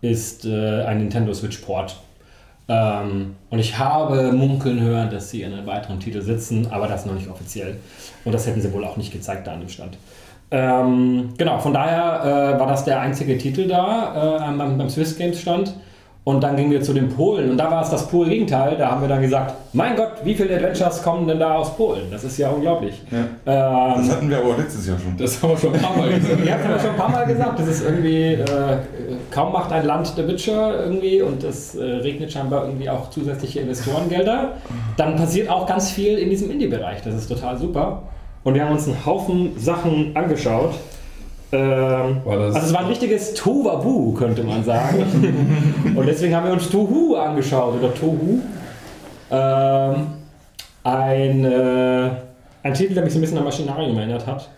ist 0.01 0.45
äh, 0.45 0.83
ein 0.83 0.99
Nintendo 0.99 1.33
Switch 1.33 1.59
Port. 1.59 1.97
Ähm, 2.69 3.37
und 3.51 3.59
ich 3.59 3.79
habe 3.79 4.33
munkeln 4.33 4.81
hören, 4.81 5.11
dass 5.11 5.31
sie 5.31 5.43
in 5.43 5.53
einem 5.53 5.67
weiteren 5.67 6.01
Titel 6.01 6.23
sitzen, 6.23 6.69
aber 6.71 6.89
das 6.89 7.05
noch 7.05 7.15
nicht 7.15 7.29
offiziell. 7.29 7.77
Und 8.25 8.33
das 8.33 8.47
hätten 8.47 8.61
sie 8.61 8.73
wohl 8.73 8.85
auch 8.85 8.97
nicht 8.97 9.12
gezeigt 9.12 9.47
da 9.47 9.53
an 9.53 9.61
dem 9.61 9.69
Stand. 9.69 9.99
Ähm, 10.51 11.31
genau, 11.37 11.59
von 11.59 11.75
daher 11.75 12.55
äh, 12.55 12.61
war 12.61 12.67
das 12.67 12.85
der 12.85 13.01
einzige 13.01 13.37
Titel 13.37 13.67
da 13.67 14.39
äh, 14.39 14.57
beim, 14.57 14.79
beim 14.79 14.89
Swiss 14.89 15.17
Games 15.19 15.41
Stand. 15.41 15.75
Und 16.27 16.43
dann 16.43 16.57
gingen 16.57 16.71
wir 16.71 16.81
zu 16.81 16.95
den 16.95 17.11
Polen 17.11 17.51
und 17.51 17.59
da 17.59 17.71
war 17.71 17.83
es 17.83 17.91
das 17.91 18.09
pure 18.09 18.31
Gegenteil. 18.31 18.79
Da 18.79 18.93
haben 18.93 19.03
wir 19.03 19.09
dann 19.09 19.21
gesagt, 19.21 19.55
mein 19.75 19.95
Gott, 19.95 20.12
wie 20.25 20.35
viele 20.35 20.57
Adventures 20.57 21.03
kommen 21.03 21.29
denn 21.29 21.39
da 21.39 21.57
aus 21.57 21.77
Polen? 21.77 22.05
Das 22.11 22.25
ist 22.25 22.39
ja 22.39 22.49
unglaublich. 22.49 23.03
Ja. 23.11 23.27
Das 23.45 24.07
Ähm, 24.07 24.11
hatten 24.11 24.31
wir 24.31 24.39
aber 24.39 24.57
letztes 24.57 24.87
Jahr 24.87 24.97
schon. 24.99 25.19
Das 25.19 25.43
haben 25.43 25.51
wir 25.51 25.59
schon 25.59 25.75
ein 25.75 25.83
paar 25.83 25.95
Mal 25.95 26.09
gesagt. 26.15 26.39
Ihr 26.43 26.53
habt 26.55 26.65
ja 26.65 26.79
schon 26.79 26.91
ein 26.91 26.97
paar 26.97 27.11
Mal 27.11 27.27
gesagt, 27.27 27.59
das 27.59 27.69
ist 27.69 27.85
irgendwie, 27.85 28.33
äh, 28.33 28.79
kaum 29.35 29.53
macht 29.53 29.72
ein 29.72 29.85
Land 29.85 30.12
The 30.14 30.28
Witcher 30.28 30.85
irgendwie 30.85 31.20
und 31.20 31.43
es 31.43 31.74
äh, 31.74 31.82
regnet 31.82 32.32
scheinbar 32.32 32.66
irgendwie 32.66 32.89
auch 32.89 33.11
zusätzliche 33.11 33.61
Investorengelder. 33.61 34.53
Dann 34.97 35.16
passiert 35.16 35.51
auch 35.51 35.66
ganz 35.66 35.91
viel 35.91 36.18
in 36.18 36.30
diesem 36.30 36.51
Indie-Bereich, 36.53 37.03
das 37.03 37.14
ist 37.14 37.26
total 37.26 37.59
super. 37.59 38.05
Und 38.45 38.55
wir 38.55 38.64
haben 38.64 38.72
uns 38.72 38.87
einen 38.87 39.05
Haufen 39.05 39.59
Sachen 39.59 40.14
angeschaut. 40.14 40.74
Ähm, 41.51 42.20
also 42.24 42.59
es 42.59 42.72
war 42.72 42.80
ein 42.80 42.87
richtiges 42.87 43.35
Tohuwabu, 43.35 44.12
könnte 44.12 44.45
man 44.45 44.62
sagen. 44.62 45.95
und 45.97 46.07
deswegen 46.07 46.37
haben 46.37 46.47
wir 46.47 46.53
uns 46.53 46.70
Tohu 46.70 47.16
angeschaut, 47.16 47.74
oder 47.74 47.93
Tohu. 47.93 48.41
Ähm, 49.32 50.07
ein, 50.85 51.45
äh, 51.45 52.11
ein 52.62 52.74
Titel, 52.74 52.95
der 52.95 53.03
mich 53.03 53.12
so 53.12 53.18
ein 53.18 53.22
bisschen 53.22 53.39
an 53.39 53.45
Maschinarium 53.45 53.99
erinnert 53.99 54.26
hat. 54.26 54.49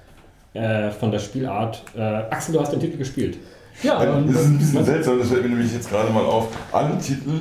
Äh, 0.53 0.91
von 0.91 1.11
der 1.11 1.19
Spielart. 1.19 1.83
Äh, 1.97 2.01
Axel, 2.01 2.55
du 2.55 2.61
hast 2.61 2.73
den 2.73 2.81
Titel 2.81 2.99
gespielt. 2.99 3.39
Ja, 3.83 3.99
und 3.99 4.29
Das 4.29 4.43
ist 4.43 4.47
ein 4.47 4.59
bisschen 4.59 4.85
seltsam, 4.85 5.19
das 5.19 5.29
fällt 5.29 5.43
mir 5.43 5.51
nämlich 5.51 5.73
jetzt 5.73 5.91
gerade 5.91 6.11
mal 6.13 6.25
auf. 6.25 6.49
Alle 6.73 6.99
Titel, 6.99 7.33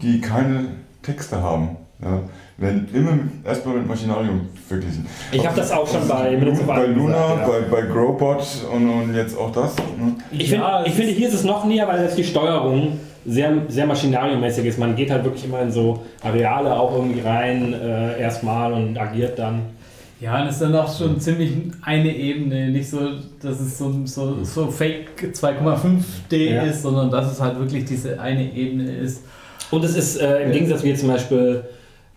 die 0.00 0.20
keine 0.20 0.66
Texte 1.02 1.40
haben, 1.42 1.76
ja, 2.02 2.20
werden 2.56 2.88
immer 2.92 3.18
erstmal 3.44 3.76
mit 3.76 3.88
Maschinarium 3.88 4.48
verglichen. 4.68 5.06
Ich 5.32 5.44
habe 5.46 5.56
das 5.56 5.70
auch 5.72 5.86
schon 5.86 6.06
bei 6.06 6.36
Minutes 6.36 6.60
of 6.60 6.66
Bei 6.66 6.86
Luna, 6.86 7.12
gesagt, 7.12 7.40
ja. 7.40 7.48
bei, 7.48 7.60
bei 7.82 7.86
Growbot 7.88 8.44
und, 8.72 8.88
und 8.88 9.14
jetzt 9.14 9.36
auch 9.36 9.52
das. 9.52 9.76
Ne? 9.76 10.14
Ich, 10.30 10.50
find, 10.50 10.62
Ja, 10.62 10.84
ich 10.86 10.94
finde, 10.94 11.12
hier 11.12 11.28
ist 11.28 11.34
es 11.34 11.44
noch 11.44 11.64
näher, 11.64 11.88
weil 11.88 12.02
jetzt 12.02 12.16
die 12.16 12.24
Steuerung 12.24 12.98
sehr, 13.26 13.52
sehr 13.68 13.86
maschinariummäßig 13.86 14.66
ist. 14.66 14.78
Man 14.78 14.94
geht 14.96 15.10
halt 15.10 15.24
wirklich 15.24 15.44
immer 15.44 15.60
in 15.62 15.72
so 15.72 16.04
Areale 16.22 16.78
auch 16.78 16.92
irgendwie 16.94 17.20
rein, 17.20 17.72
äh, 17.72 18.20
erstmal 18.20 18.72
und 18.72 18.96
agiert 18.98 19.38
dann. 19.38 19.62
Ja, 20.24 20.40
und 20.40 20.48
es 20.48 20.54
ist 20.54 20.62
dann 20.62 20.74
auch 20.74 20.98
schon 20.98 21.20
ziemlich 21.20 21.52
eine 21.82 22.16
Ebene. 22.16 22.70
Nicht 22.70 22.88
so, 22.88 22.98
dass 23.42 23.60
es 23.60 23.76
so, 23.76 23.92
so, 24.06 24.42
so 24.42 24.70
Fake 24.70 25.10
2,5D 25.34 26.50
Ja. 26.50 26.62
ist, 26.62 26.80
sondern 26.80 27.10
dass 27.10 27.30
es 27.30 27.38
halt 27.42 27.58
wirklich 27.58 27.84
diese 27.84 28.18
eine 28.18 28.50
Ebene 28.54 28.90
ist. 28.90 29.22
Und 29.70 29.84
es 29.84 29.94
ist 29.94 30.16
äh, 30.16 30.44
im 30.44 30.52
Gegensatz 30.52 30.82
wie 30.82 30.94
zum 30.94 31.08
Beispiel 31.08 31.64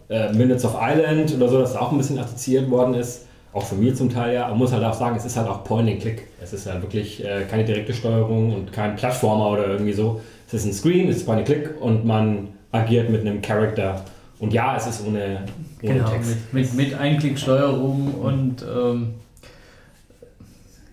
äh, 0.10 0.32
Minutes 0.32 0.64
of 0.64 0.78
Island 0.80 1.36
oder 1.36 1.50
so, 1.50 1.60
das 1.60 1.76
auch 1.76 1.92
ein 1.92 1.98
bisschen 1.98 2.18
assoziiert 2.18 2.70
worden 2.70 2.94
ist, 2.94 3.26
auch 3.52 3.64
von 3.64 3.78
mir 3.78 3.94
zum 3.94 4.10
Teil 4.10 4.36
ja, 4.36 4.48
man 4.48 4.58
muss 4.58 4.72
halt 4.72 4.86
auch 4.86 4.94
sagen, 4.94 5.18
es 5.18 5.26
ist 5.26 5.36
halt 5.36 5.50
auch 5.50 5.66
Point-and-Click. 5.66 6.28
Es 6.42 6.54
ist 6.54 6.66
halt 6.66 6.82
wirklich 6.84 7.26
äh, 7.26 7.44
keine 7.50 7.66
direkte 7.66 7.94
Steuerung 7.94 8.54
und 8.54 8.72
kein 8.72 8.96
Plattformer 8.96 9.50
oder 9.50 9.68
irgendwie 9.68 9.92
so. 9.94 10.22
Es 10.48 10.54
ist 10.54 10.66
ein 10.66 10.72
Screen, 10.72 11.10
es 11.10 11.18
ist 11.18 11.26
Point-and-Click 11.26 11.82
und 11.82 12.06
man 12.06 12.48
agiert 12.72 13.10
mit 13.10 13.20
einem 13.22 13.42
Charakter. 13.42 14.06
Und 14.40 14.54
ja, 14.54 14.76
es 14.76 14.86
ist 14.88 15.06
ohne, 15.06 15.42
ohne 15.82 15.94
Genau, 15.94 16.10
Text. 16.10 16.36
mit, 16.54 16.76
mit, 16.76 16.90
mit 16.92 17.00
Einklicksteuerung 17.00 18.14
und 18.14 18.64
ähm, 18.64 19.14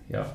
ja, 0.09 0.25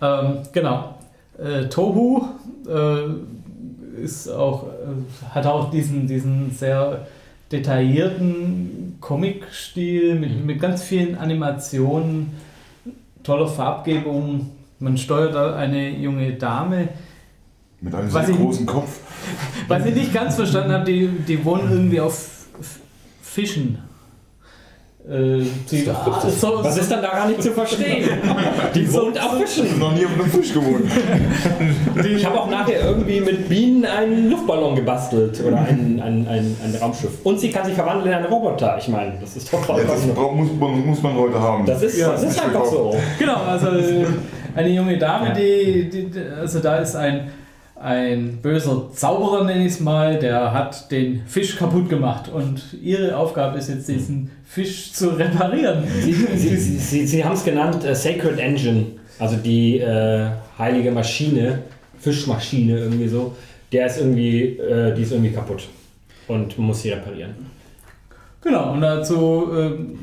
ähm, 0.00 0.38
genau. 0.52 0.94
Äh, 1.38 1.68
Tohu 1.68 2.24
äh, 2.68 4.00
ist 4.02 4.28
auch, 4.28 4.64
äh, 4.64 5.34
hat 5.34 5.46
auch 5.46 5.70
diesen, 5.70 6.06
diesen 6.06 6.50
sehr 6.52 7.06
detaillierten 7.52 8.96
Comic-Stil 9.00 10.14
mit, 10.14 10.44
mit 10.44 10.60
ganz 10.60 10.82
vielen 10.82 11.16
Animationen, 11.16 12.32
toller 13.22 13.46
Farbgebung. 13.48 14.50
Man 14.78 14.96
steuert 14.98 15.34
da 15.34 15.56
eine 15.56 15.90
junge 15.90 16.32
Dame, 16.34 16.88
Mit 17.80 17.94
einem 17.94 18.10
sehr 18.10 18.28
ich- 18.28 18.36
großen 18.36 18.66
Kopf. 18.66 19.00
was 19.68 19.84
ich 19.86 19.94
nicht 19.94 20.12
ganz 20.14 20.34
verstanden 20.36 20.72
habe, 20.72 20.84
die, 20.84 21.08
die 21.08 21.44
wohnen 21.44 21.70
irgendwie 21.70 22.00
auf 22.00 22.30
Fischen. 23.34 23.78
Äh, 25.06 25.42
die, 25.70 25.86
ah, 25.90 26.18
so, 26.30 26.60
Was 26.64 26.78
ist 26.78 26.90
dann 26.90 27.02
daran 27.02 27.28
nicht 27.28 27.42
zu 27.42 27.50
verstehen? 27.50 28.08
Die 28.74 28.90
wohnt 28.90 29.20
auf 29.22 29.34
Ich 29.38 29.50
Fischen. 29.50 29.68
habe 29.72 29.78
noch 29.80 29.94
nie 29.94 30.06
auf 30.06 30.12
einem 30.14 30.30
Fisch 30.30 30.54
gewohnt. 30.54 30.84
Ich 32.16 32.24
habe 32.24 32.40
auch 32.40 32.48
nachher 32.48 32.80
irgendwie 32.88 33.20
mit 33.20 33.46
Bienen 33.48 33.84
einen 33.84 34.30
Luftballon 34.30 34.74
gebastelt 34.76 35.42
oder 35.46 35.58
ein, 35.58 36.00
ein, 36.02 36.26
ein, 36.26 36.56
ein 36.64 36.74
Raumschiff. 36.80 37.10
Und 37.22 37.38
sie 37.38 37.50
kann 37.50 37.66
sich 37.66 37.74
verwandeln 37.74 38.08
in 38.08 38.14
einen 38.14 38.26
Roboter. 38.32 38.78
Ich 38.78 38.88
meine, 38.88 39.12
das 39.20 39.36
ist 39.36 39.52
doch 39.52 39.68
Ja, 39.68 39.84
das 39.84 40.06
braucht- 40.06 40.36
muss, 40.36 40.48
man- 40.58 40.86
muss 40.86 41.02
man 41.02 41.14
heute 41.16 41.38
haben. 41.38 41.66
Das 41.66 41.82
ist, 41.82 41.98
Ja, 41.98 42.12
das 42.12 42.22
ist 42.22 42.42
einfach 42.42 42.64
so. 42.64 42.96
Genau, 43.18 43.36
also 43.46 43.66
äh, 43.68 44.06
eine 44.54 44.68
junge 44.70 44.96
Dame, 44.96 45.26
Ja. 45.28 45.34
die, 45.34 45.90
die, 45.90 46.10
die- 46.10 46.20
also 46.40 46.60
da 46.60 46.76
ist 46.76 46.94
ein, 46.96 47.28
ein 47.84 48.38
böser 48.40 48.90
Zauberer, 48.94 49.44
nenne 49.44 49.66
ich 49.66 49.72
es 49.72 49.80
mal, 49.80 50.18
der 50.18 50.54
hat 50.54 50.90
den 50.90 51.22
Fisch 51.26 51.56
kaputt 51.56 51.90
gemacht 51.90 52.30
und 52.30 52.62
ihre 52.82 53.14
Aufgabe 53.14 53.58
ist 53.58 53.68
jetzt, 53.68 53.88
diesen 53.88 54.30
Fisch 54.46 54.92
zu 54.92 55.10
reparieren. 55.10 55.84
Sie, 56.00 56.12
sie, 56.12 56.56
sie, 56.56 57.06
sie, 57.06 57.24
haben 57.24 57.34
es 57.34 57.44
genannt 57.44 57.84
äh, 57.84 57.94
Sacred 57.94 58.38
Engine, 58.38 58.86
also 59.18 59.36
die 59.36 59.80
äh, 59.80 60.30
heilige 60.58 60.90
Maschine, 60.90 61.60
Fischmaschine 61.98 62.78
irgendwie 62.78 63.08
so. 63.08 63.36
Der 63.70 63.86
ist 63.86 63.98
irgendwie, 63.98 64.56
äh, 64.56 64.94
die 64.94 65.02
ist 65.02 65.12
irgendwie 65.12 65.32
kaputt 65.32 65.68
und 66.26 66.56
muss 66.58 66.80
sie 66.80 66.90
reparieren. 66.90 67.34
Genau, 68.40 68.72
und 68.72 68.80
dazu, 68.80 69.50
ähm, 69.54 69.98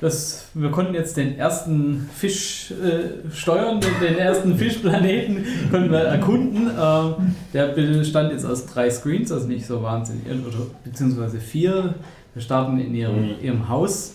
das, 0.00 0.46
wir 0.54 0.70
konnten 0.70 0.94
jetzt 0.94 1.16
den 1.16 1.36
ersten 1.36 2.08
Fisch 2.14 2.70
äh, 2.70 3.28
steuern, 3.34 3.80
den, 3.80 3.90
den 4.00 4.18
ersten 4.18 4.56
Fischplaneten 4.56 5.44
konnten 5.70 5.90
wir 5.90 5.98
erkunden. 6.00 6.70
Ähm, 6.80 7.34
der 7.52 7.68
bestand 7.68 8.32
jetzt 8.32 8.44
aus 8.44 8.66
drei 8.66 8.88
Screens, 8.90 9.32
also 9.32 9.48
nicht 9.48 9.66
so 9.66 9.82
wahnsinnig, 9.82 10.24
oder, 10.46 10.66
beziehungsweise 10.84 11.40
vier. 11.40 11.94
Wir 12.34 12.42
starten 12.42 12.78
in 12.78 12.94
ihrem, 12.94 13.22
Mhm. 13.22 13.34
ihrem 13.42 13.68
Haus. 13.68 14.14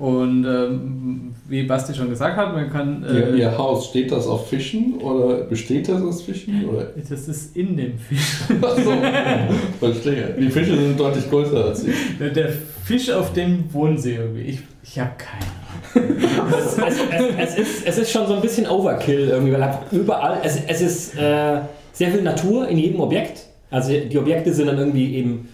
Und 0.00 0.46
ähm, 0.46 1.34
wie 1.46 1.64
Basti 1.64 1.92
schon 1.92 2.08
gesagt 2.08 2.34
hat, 2.34 2.54
man 2.54 2.70
kann. 2.70 3.04
Ihr, 3.04 3.34
Äh, 3.34 3.38
ihr 3.38 3.58
Haus, 3.58 3.88
steht 3.88 4.10
das 4.10 4.26
auf 4.26 4.48
Fischen 4.48 4.94
oder 4.94 5.44
besteht 5.44 5.90
das 5.90 6.00
aus 6.00 6.22
Fischen? 6.22 6.64
Oder? 6.66 6.86
das 6.96 7.28
ist 7.28 7.54
in 7.54 7.76
dem 7.76 7.98
Fisch. 7.98 8.40
Achso, 8.62 8.92
verstehe. 9.78 10.34
Die 10.40 10.48
Fische 10.48 10.74
sind 10.74 10.98
deutlich 10.98 11.28
größer 11.28 11.66
als 11.66 11.84
ich. 11.84 11.94
Der, 12.18 12.30
der 12.30 12.48
Fisch, 12.82 13.10
auf 13.10 13.34
dem 13.34 13.64
wohnen 13.74 13.98
sie 13.98 14.14
irgendwie. 14.14 14.40
Ich, 14.40 14.60
ich 14.82 14.98
habe 14.98 15.10
keine 15.18 16.06
Es, 16.56 16.78
es, 16.78 17.00
es, 17.10 17.34
es, 17.38 17.58
ist, 17.58 17.86
es 17.86 17.98
ist 17.98 18.10
schon 18.10 18.26
so 18.26 18.36
ein 18.36 18.40
bisschen 18.40 18.66
Overkill 18.66 19.28
irgendwie, 19.28 19.52
weil 19.52 19.78
überall, 19.92 20.38
es, 20.42 20.58
es 20.66 20.80
ist 20.80 21.18
äh, 21.18 21.60
sehr 21.92 22.10
viel 22.10 22.22
Natur 22.22 22.68
in 22.68 22.78
jedem 22.78 23.00
Objekt. 23.00 23.44
Also 23.70 23.92
die 23.92 24.18
Objekte 24.18 24.52
sind 24.54 24.66
dann 24.66 24.78
irgendwie 24.78 25.14
eben, 25.14 25.48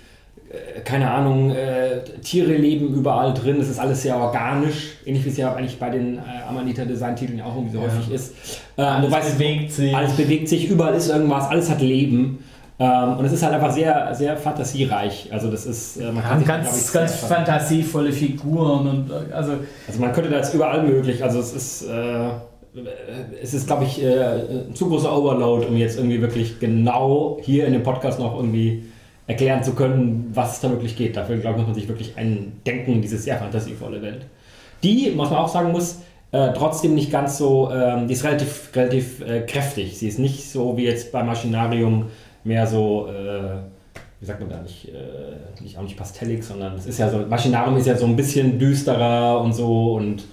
keine 0.84 1.10
Ahnung, 1.10 1.50
äh, 1.50 2.02
Tiere 2.22 2.52
leben 2.54 2.88
überall 2.94 3.32
drin, 3.34 3.60
es 3.60 3.68
ist 3.68 3.78
alles 3.78 4.02
sehr 4.02 4.16
organisch, 4.16 4.94
ähnlich 5.04 5.24
wie 5.24 5.28
es 5.30 5.36
ja 5.36 5.54
eigentlich 5.54 5.78
bei 5.78 5.90
den 5.90 6.18
äh, 6.18 6.20
Amanita 6.48 6.84
Design-Titeln 6.84 7.38
ja 7.38 7.44
auch 7.44 7.54
irgendwie 7.56 7.76
so 7.76 7.82
Ja. 7.82 7.84
häufig 7.86 8.10
ist. 8.12 8.34
Äh, 8.76 8.82
Alles 8.82 9.12
es- 9.14 9.32
bewegt 9.34 9.72
sich. 9.72 9.96
Alles 9.96 10.12
bewegt 10.12 10.48
sich, 10.48 10.68
überall 10.68 10.94
ist 10.94 11.08
irgendwas, 11.08 11.48
alles 11.50 11.70
hat 11.70 11.80
Leben. 11.80 12.38
Ähm, 12.78 13.16
und 13.18 13.24
es 13.24 13.32
ist 13.32 13.42
halt 13.42 13.54
einfach 13.54 13.72
sehr, 13.72 14.14
sehr 14.14 14.36
fantasiereich. 14.36 15.28
Also 15.32 15.50
das 15.50 15.64
ist, 15.64 15.96
äh, 15.96 16.12
man 16.12 16.22
sich, 16.38 16.46
ganz, 16.46 16.66
glaub 16.68 16.76
ich, 16.76 16.92
ganz 16.92 17.14
fantasievolle 17.14 18.12
Figuren 18.12 18.86
und 18.86 19.10
äh, 19.10 19.32
also 19.32 19.52
also 19.88 19.98
man 20.00 20.12
könnte 20.12 20.28
da 20.28 20.36
jetzt 20.36 20.52
überall 20.52 20.82
möglich, 20.82 21.24
also 21.24 21.38
es 21.40 21.54
ist, 21.54 21.88
äh, 21.88 22.28
es 23.42 23.54
ist 23.54 23.66
glaube 23.66 23.84
ich, 23.84 24.02
äh, 24.02 24.66
ein 24.68 24.74
zu 24.74 24.88
großer 24.88 25.16
Overload, 25.16 25.66
um 25.66 25.76
jetzt 25.78 25.96
irgendwie 25.96 26.20
wirklich 26.20 26.58
genau 26.60 27.38
hier 27.42 27.66
in 27.66 27.72
dem 27.72 27.82
Podcast 27.82 28.18
noch 28.18 28.36
irgendwie 28.36 28.84
erklären 29.26 29.62
zu 29.62 29.74
können, 29.74 30.30
was 30.32 30.54
es 30.54 30.60
da 30.60 30.70
wirklich 30.70 30.96
geht. 30.96 31.16
Dafür, 31.16 31.38
glaube 31.38 31.56
ich, 31.56 31.58
muss 31.58 31.66
man 31.66 31.74
sich 31.74 31.88
wirklich 31.88 32.16
eindenken 32.16 32.92
in 32.92 33.02
diese 33.02 33.18
sehr 33.18 33.36
fantasievolle 33.36 34.00
Welt. 34.02 34.26
Die, 34.82 35.12
was 35.16 35.30
man 35.30 35.38
auch 35.40 35.48
sagen 35.48 35.72
muss, 35.72 36.00
äh, 36.32 36.52
trotzdem 36.52 36.94
nicht 36.94 37.10
ganz 37.10 37.38
so, 37.38 37.70
ähm, 37.72 38.08
die 38.08 38.14
ist 38.14 38.24
relativ, 38.24 38.70
relativ 38.74 39.20
äh, 39.20 39.40
kräftig. 39.40 39.98
Sie 39.98 40.08
ist 40.08 40.18
nicht 40.18 40.50
so 40.50 40.76
wie 40.76 40.84
jetzt 40.84 41.12
bei 41.12 41.22
Maschinarium 41.22 42.06
mehr 42.44 42.66
so, 42.66 43.08
äh, 43.08 43.56
wie 44.20 44.26
sagt 44.26 44.40
man 44.40 44.48
da 44.48 44.60
nicht, 44.62 44.88
äh, 44.88 45.62
nicht 45.62 45.76
auch 45.76 45.82
nicht 45.82 45.96
pastellig, 45.96 46.44
sondern 46.44 46.76
es 46.76 46.86
ist 46.86 46.98
ja 46.98 47.08
so, 47.10 47.18
Machinarium 47.18 47.76
ist 47.76 47.86
ja 47.86 47.96
so 47.96 48.06
ein 48.06 48.16
bisschen 48.16 48.58
düsterer 48.58 49.40
und 49.40 49.52
so 49.52 49.94
und 49.94 50.24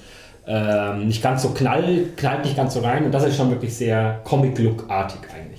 ähm, 0.45 1.07
nicht 1.07 1.23
ganz 1.23 1.41
so 1.41 1.49
knall, 1.49 2.05
knallt 2.15 2.43
nicht 2.43 2.57
ganz 2.57 2.73
so 2.73 2.81
rein 2.81 3.05
und 3.05 3.11
das 3.13 3.23
ist 3.23 3.37
schon 3.37 3.49
wirklich 3.49 3.73
sehr 3.73 4.21
Comic-Look-artig 4.23 5.19
eigentlich. 5.33 5.52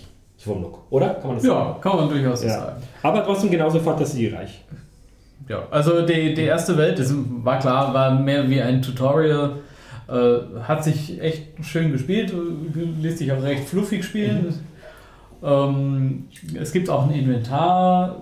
Vom 0.44 0.62
Look, 0.62 0.78
oder? 0.90 1.14
Kann 1.14 1.28
man 1.28 1.36
das 1.36 1.46
Ja, 1.46 1.76
kann 1.80 1.96
man 1.96 2.08
durchaus 2.08 2.40
so 2.42 2.46
Ja. 2.46 2.54
sagen. 2.60 2.82
Aber 3.02 3.24
trotzdem 3.24 3.50
genauso 3.50 3.80
fantasiereich. 3.80 4.62
Ja, 5.48 5.62
also 5.70 6.02
die, 6.06 6.34
die 6.34 6.42
erste 6.42 6.76
Welt, 6.76 6.98
das 6.98 7.14
war 7.42 7.58
klar, 7.58 7.92
war 7.94 8.14
mehr 8.18 8.48
wie 8.48 8.60
ein 8.60 8.80
Tutorial. 8.82 9.56
Äh, 10.06 10.60
hat 10.62 10.84
sich 10.84 11.20
echt 11.20 11.44
schön 11.62 11.92
gespielt, 11.92 12.32
ließ 13.00 13.18
sich 13.18 13.32
auch 13.32 13.42
recht 13.42 13.64
fluffig 13.68 14.04
spielen. 14.04 14.54
Ähm, 15.42 16.24
es 16.60 16.72
gibt 16.72 16.88
auch 16.90 17.04
ein 17.08 17.14
Inventar, 17.14 18.16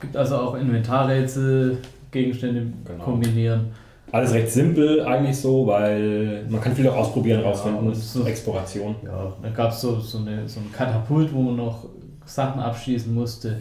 gibt 0.00 0.16
also 0.16 0.36
auch 0.36 0.54
Inventarrätsel, 0.56 1.78
Gegenstände 2.10 2.66
Genau. 2.84 3.04
kombinieren. 3.04 3.66
Alles 4.12 4.32
recht 4.32 4.50
simpel 4.50 5.02
eigentlich 5.02 5.36
so, 5.38 5.66
weil 5.66 6.44
man 6.48 6.60
kann 6.60 6.74
viel 6.74 6.88
auch 6.88 6.96
ausprobieren, 6.96 7.42
rausfinden. 7.42 7.84
Ja, 7.84 7.90
das 7.90 7.98
ist 7.98 8.12
so- 8.12 8.24
Exploration. 8.24 8.96
Ja, 9.04 9.32
dann 9.42 9.54
gab 9.54 9.70
es 9.70 9.80
so, 9.80 10.00
so, 10.00 10.18
eine, 10.18 10.48
so 10.48 10.60
ein 10.60 10.72
Katapult, 10.72 11.32
wo 11.32 11.42
man 11.42 11.56
noch 11.56 11.86
Sachen 12.24 12.60
abschießen 12.60 13.12
musste. 13.14 13.58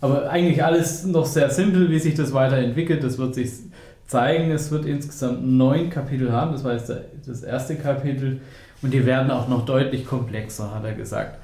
Aber 0.00 0.30
eigentlich 0.30 0.64
alles 0.64 1.04
noch 1.04 1.26
sehr 1.26 1.50
simpel, 1.50 1.90
wie 1.90 1.98
sich 1.98 2.14
das 2.14 2.32
weiterentwickelt. 2.32 3.04
Das 3.04 3.18
wird 3.18 3.34
sich 3.34 3.50
zeigen. 4.06 4.50
Es 4.50 4.70
wird 4.70 4.86
insgesamt 4.86 5.46
neun 5.46 5.90
Kapitel 5.90 6.32
haben. 6.32 6.52
Das 6.52 6.64
war 6.64 6.72
jetzt 6.72 6.90
das 7.26 7.42
erste 7.42 7.76
Kapitel. 7.76 8.40
Und 8.82 8.94
die 8.94 9.04
werden 9.04 9.30
auch 9.30 9.48
noch 9.48 9.66
deutlich 9.66 10.06
komplexer, 10.06 10.74
hat 10.74 10.84
er 10.84 10.94
gesagt. 10.94 11.38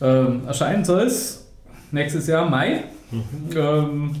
Ähm, 0.00 0.42
erscheinen 0.46 0.84
soll 0.86 1.02
es 1.02 1.46
nächstes 1.92 2.26
Jahr, 2.26 2.48
Mai. 2.48 2.84
Ähm, 3.54 4.16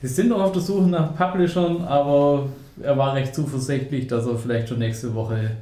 wir 0.00 0.08
sind 0.08 0.28
noch 0.30 0.40
auf 0.42 0.52
der 0.52 0.62
Suche 0.62 0.88
nach 0.88 1.14
Publishern, 1.14 1.82
aber 1.84 2.46
er 2.82 2.96
war 2.96 3.14
recht 3.14 3.34
zuversichtlich, 3.34 4.06
dass 4.06 4.26
er 4.26 4.36
vielleicht 4.36 4.68
schon 4.68 4.78
nächste 4.78 5.14
Woche 5.14 5.52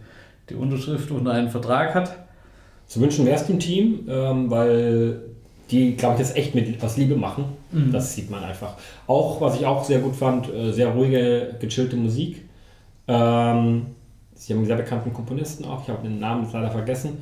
die 0.48 0.54
Unterschrift 0.54 1.10
unter 1.10 1.32
einen 1.32 1.50
Vertrag 1.50 1.94
hat. 1.94 2.16
Zu 2.86 3.00
wünschen 3.00 3.24
wäre 3.24 3.36
es 3.36 3.46
dem 3.46 3.58
Team, 3.58 4.06
ähm, 4.08 4.50
weil 4.50 5.20
die, 5.70 5.96
glaube 5.96 6.14
ich, 6.14 6.20
das 6.20 6.36
echt 6.36 6.54
mit 6.54 6.68
etwas 6.68 6.96
Liebe 6.96 7.16
machen. 7.16 7.44
Mhm. 7.72 7.92
Das 7.92 8.14
sieht 8.14 8.30
man 8.30 8.44
einfach. 8.44 8.74
Auch, 9.06 9.40
was 9.40 9.56
ich 9.56 9.64
auch 9.64 9.82
sehr 9.84 10.00
gut 10.00 10.14
fand, 10.14 10.52
äh, 10.52 10.72
sehr 10.72 10.88
ruhige, 10.88 11.54
gechillte 11.60 11.96
Musik. 11.96 12.42
Ähm, 13.08 13.86
sie 14.34 14.52
haben 14.52 14.60
einen 14.60 14.66
sehr 14.66 14.76
bekannten 14.76 15.12
Komponisten 15.12 15.64
auch, 15.64 15.82
ich 15.82 15.88
habe 15.88 16.02
den 16.02 16.18
Namen 16.18 16.44
jetzt 16.44 16.52
leider 16.52 16.70
vergessen. 16.70 17.18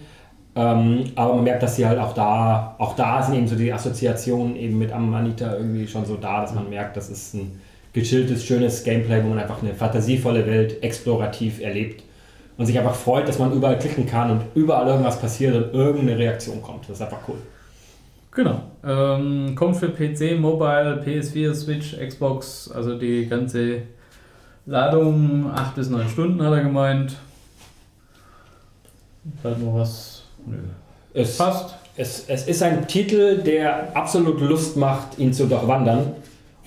Ähm, 0.55 1.05
aber 1.14 1.36
man 1.36 1.45
merkt, 1.45 1.62
dass 1.62 1.76
sie 1.76 1.86
halt 1.86 1.99
auch 1.99 2.12
da, 2.12 2.74
auch 2.78 2.95
da 2.95 3.22
sind 3.22 3.36
eben 3.36 3.49
so 3.49 3.57
die 3.57 3.72
Assoziationen 3.72 4.57
eben 4.57 4.78
mit 4.78 4.93
Amanita 4.93 5.55
irgendwie 5.55 5.86
schon 5.86 6.05
so 6.05 6.16
da, 6.16 6.43
dass 6.43 6.55
man 6.55 6.68
merkt, 6.68 6.97
das 6.97 7.09
ist 7.09 7.34
ein 7.34 7.59
gechilltes, 7.93 8.45
schönes 8.45 8.84
Gameplay, 8.84 9.22
wo 9.22 9.28
man 9.28 9.38
einfach 9.38 9.62
eine 9.62 9.74
fantasievolle 9.74 10.47
Welt 10.47 10.82
explorativ 10.82 11.61
erlebt 11.61 12.03
und 12.57 12.66
sich 12.66 12.78
einfach 12.78 12.95
freut, 12.95 13.28
dass 13.28 13.38
man 13.38 13.53
überall 13.53 13.78
klicken 13.78 14.07
kann 14.07 14.30
und 14.30 14.43
überall 14.55 14.86
irgendwas 14.86 15.20
passiert 15.20 15.55
und 15.55 15.74
irgendeine 15.74 16.18
Reaktion 16.18 16.62
kommt. 16.62 16.88
Das 16.88 16.97
ist 16.97 17.03
einfach 17.03 17.28
cool. 17.28 17.36
Genau. 18.34 18.62
Ähm, 18.84 19.55
kommt 19.55 19.76
für 19.76 19.90
PC, 19.90 20.40
Mobile, 20.40 21.03
PS4, 21.05 21.55
Switch, 21.55 21.97
Xbox, 21.99 22.70
also 22.74 22.99
die 22.99 23.26
ganze 23.26 23.82
Ladung, 24.64 25.51
8 25.55 25.74
bis 25.74 25.90
9 25.90 26.09
Stunden 26.09 26.43
hat 26.43 26.53
er 26.53 26.62
gemeint. 26.62 27.16
Bleibt 29.43 29.62
noch 29.62 29.74
was? 29.74 30.22
Nö. 30.47 30.57
Es, 31.14 31.36
Passt. 31.36 31.74
es, 31.97 32.24
es 32.28 32.49
ist 32.49 32.62
ein 32.62 32.86
Titel, 32.88 33.43
der 33.43 33.95
absolut 33.95 34.40
Lust 34.40 34.76
macht, 34.76 35.18
ihn 35.18 35.32
zu 35.32 35.47
durchwandern. 35.47 36.14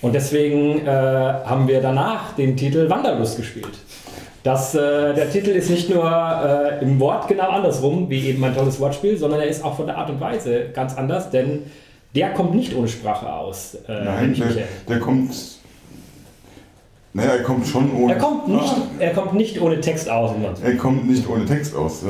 Und 0.05 0.13
deswegen 0.13 0.85
äh, 0.85 0.87
haben 0.87 1.67
wir 1.67 1.81
danach 1.81 2.33
den 2.35 2.55
Titel 2.55 2.87
Wanderlust 2.87 3.37
gespielt. 3.37 3.71
Das, 4.43 4.75
äh, 4.75 5.15
der 5.15 5.31
Titel 5.31 5.49
ist 5.49 5.71
nicht 5.71 5.89
nur 5.89 6.05
äh, 6.05 6.83
im 6.83 6.99
Wort 6.99 7.27
genau 7.27 7.49
andersrum, 7.49 8.07
wie 8.07 8.27
eben 8.27 8.43
ein 8.43 8.55
tolles 8.55 8.79
Wortspiel, 8.79 9.17
sondern 9.17 9.39
er 9.39 9.47
ist 9.47 9.63
auch 9.63 9.75
von 9.75 9.87
der 9.87 9.97
Art 9.97 10.11
und 10.11 10.21
Weise 10.21 10.65
ganz 10.75 10.95
anders, 10.95 11.31
denn 11.31 11.63
der 12.13 12.33
kommt 12.33 12.53
nicht 12.53 12.75
ohne 12.75 12.87
Sprache 12.87 13.33
aus. 13.33 13.79
Äh, 13.87 14.03
Nein, 14.03 14.35
der, 14.35 14.65
der 14.87 14.99
kommt. 14.99 15.33
Naja, 17.13 17.31
er 17.37 17.43
kommt 17.43 17.65
schon 17.65 17.91
ohne. 17.95 18.13
er, 18.13 18.19
kommt 18.19 18.47
nicht, 18.47 18.63
Ah, 18.63 18.81
er 18.99 19.13
kommt 19.13 19.33
nicht 19.33 19.59
ohne 19.59 19.81
Text 19.81 20.07
aus. 20.07 20.35
Er 20.63 20.75
kommt 20.75 21.07
nicht 21.09 21.27
ohne 21.27 21.45
Text 21.45 21.75
aus. 21.75 22.03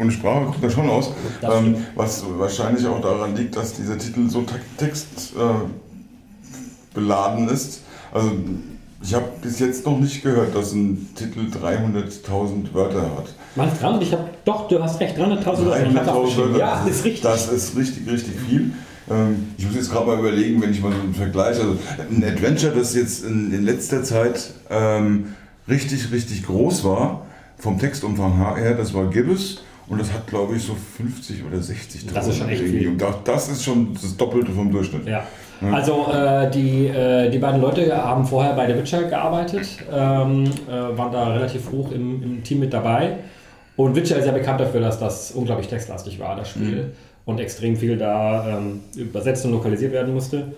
Ohne 0.00 0.10
Sprache 0.10 0.46
kommt 0.46 0.64
er 0.64 0.70
schon 0.70 0.90
aus. 0.90 1.12
Ähm, 1.42 1.86
was 1.94 2.24
wahrscheinlich 2.36 2.84
auch 2.88 3.00
daran 3.00 3.36
liegt, 3.36 3.54
dass 3.54 3.74
dieser 3.74 3.96
Titel 3.96 4.28
so 4.28 4.44
Text 4.76 5.34
äh, 5.38 5.87
beladen 6.98 7.48
ist. 7.48 7.82
Also 8.12 8.30
ich 9.02 9.14
habe 9.14 9.26
bis 9.42 9.60
jetzt 9.60 9.86
noch 9.86 9.98
nicht 9.98 10.22
gehört, 10.22 10.54
dass 10.54 10.72
ein 10.72 11.08
Titel 11.14 11.40
300.000 11.40 12.72
Wörter 12.74 13.02
hat. 13.02 13.26
Mann, 13.54 13.70
dran, 13.80 14.00
ich 14.02 14.12
habe 14.12 14.24
doch, 14.44 14.68
du 14.68 14.82
hast 14.82 14.98
recht, 15.00 15.16
300.000 15.16 15.20
Wörter. 15.64 15.86
Ich 15.88 15.96
hab's 15.96 16.08
300.000 16.08 16.10
aufgeschrieben. 16.10 16.52
Wörter. 16.52 16.58
Ja, 16.58 16.84
ist 16.86 17.04
richtig. 17.04 17.22
Das 17.22 17.48
ist 17.48 17.76
richtig, 17.76 18.10
richtig 18.10 18.34
viel. 18.48 18.72
Ähm, 19.10 19.46
Ich 19.56 19.66
muss 19.66 19.76
jetzt 19.76 19.90
gerade 19.92 20.06
mal 20.06 20.18
überlegen, 20.18 20.60
wenn 20.60 20.72
ich 20.72 20.82
mal 20.82 20.92
so 20.92 20.98
einen 21.00 21.14
Vergleich, 21.14 21.58
also 21.58 21.76
ein 22.10 22.24
Adventure, 22.24 22.72
das 22.74 22.94
jetzt 22.94 23.24
in, 23.24 23.52
in 23.52 23.64
letzter 23.64 24.02
Zeit 24.02 24.50
ähm, 24.70 25.34
richtig, 25.68 26.10
richtig 26.12 26.44
groß 26.44 26.84
war, 26.84 27.24
vom 27.58 27.78
Textumfang 27.78 28.36
her, 28.56 28.74
das 28.74 28.92
war 28.94 29.06
Gibbous 29.10 29.62
und 29.88 30.00
das 30.00 30.12
hat, 30.12 30.26
glaube 30.26 30.56
ich, 30.56 30.62
so 30.64 30.76
50 30.96 31.44
oder 31.44 31.58
60.000. 31.58 32.12
Das 32.12 32.26
ist 32.28 32.36
schon 32.36 32.48
echt 32.48 32.62
viel. 32.62 32.88
Und 32.88 32.98
das, 32.98 33.14
das 33.24 33.48
ist 33.48 33.64
schon 33.64 33.94
das 33.94 34.16
Doppelte 34.16 34.52
vom 34.52 34.70
Durchschnitt. 34.70 35.06
Ja. 35.06 35.24
Also 35.60 36.06
äh, 36.12 36.50
die, 36.50 36.86
äh, 36.86 37.30
die 37.30 37.38
beiden 37.38 37.60
Leute 37.60 37.96
haben 37.96 38.24
vorher 38.24 38.54
bei 38.54 38.66
The 38.66 38.78
Witcher 38.78 39.04
gearbeitet, 39.04 39.66
ähm, 39.92 40.44
äh, 40.68 40.96
waren 40.96 41.12
da 41.12 41.32
relativ 41.32 41.70
hoch 41.72 41.90
im, 41.92 42.22
im 42.22 42.44
Team 42.44 42.60
mit 42.60 42.72
dabei. 42.72 43.16
Und 43.76 43.94
Witcher 43.94 44.16
ist 44.18 44.26
ja 44.26 44.32
bekannt 44.32 44.60
dafür, 44.60 44.80
dass 44.80 44.98
das 44.98 45.32
unglaublich 45.32 45.68
textlastig 45.68 46.18
war, 46.18 46.36
das 46.36 46.50
Spiel. 46.50 46.92
Und 47.24 47.40
extrem 47.40 47.76
viel 47.76 47.96
da 47.98 48.58
ähm, 48.58 48.80
übersetzt 48.96 49.44
und 49.44 49.52
lokalisiert 49.52 49.92
werden 49.92 50.14
musste. 50.14 50.52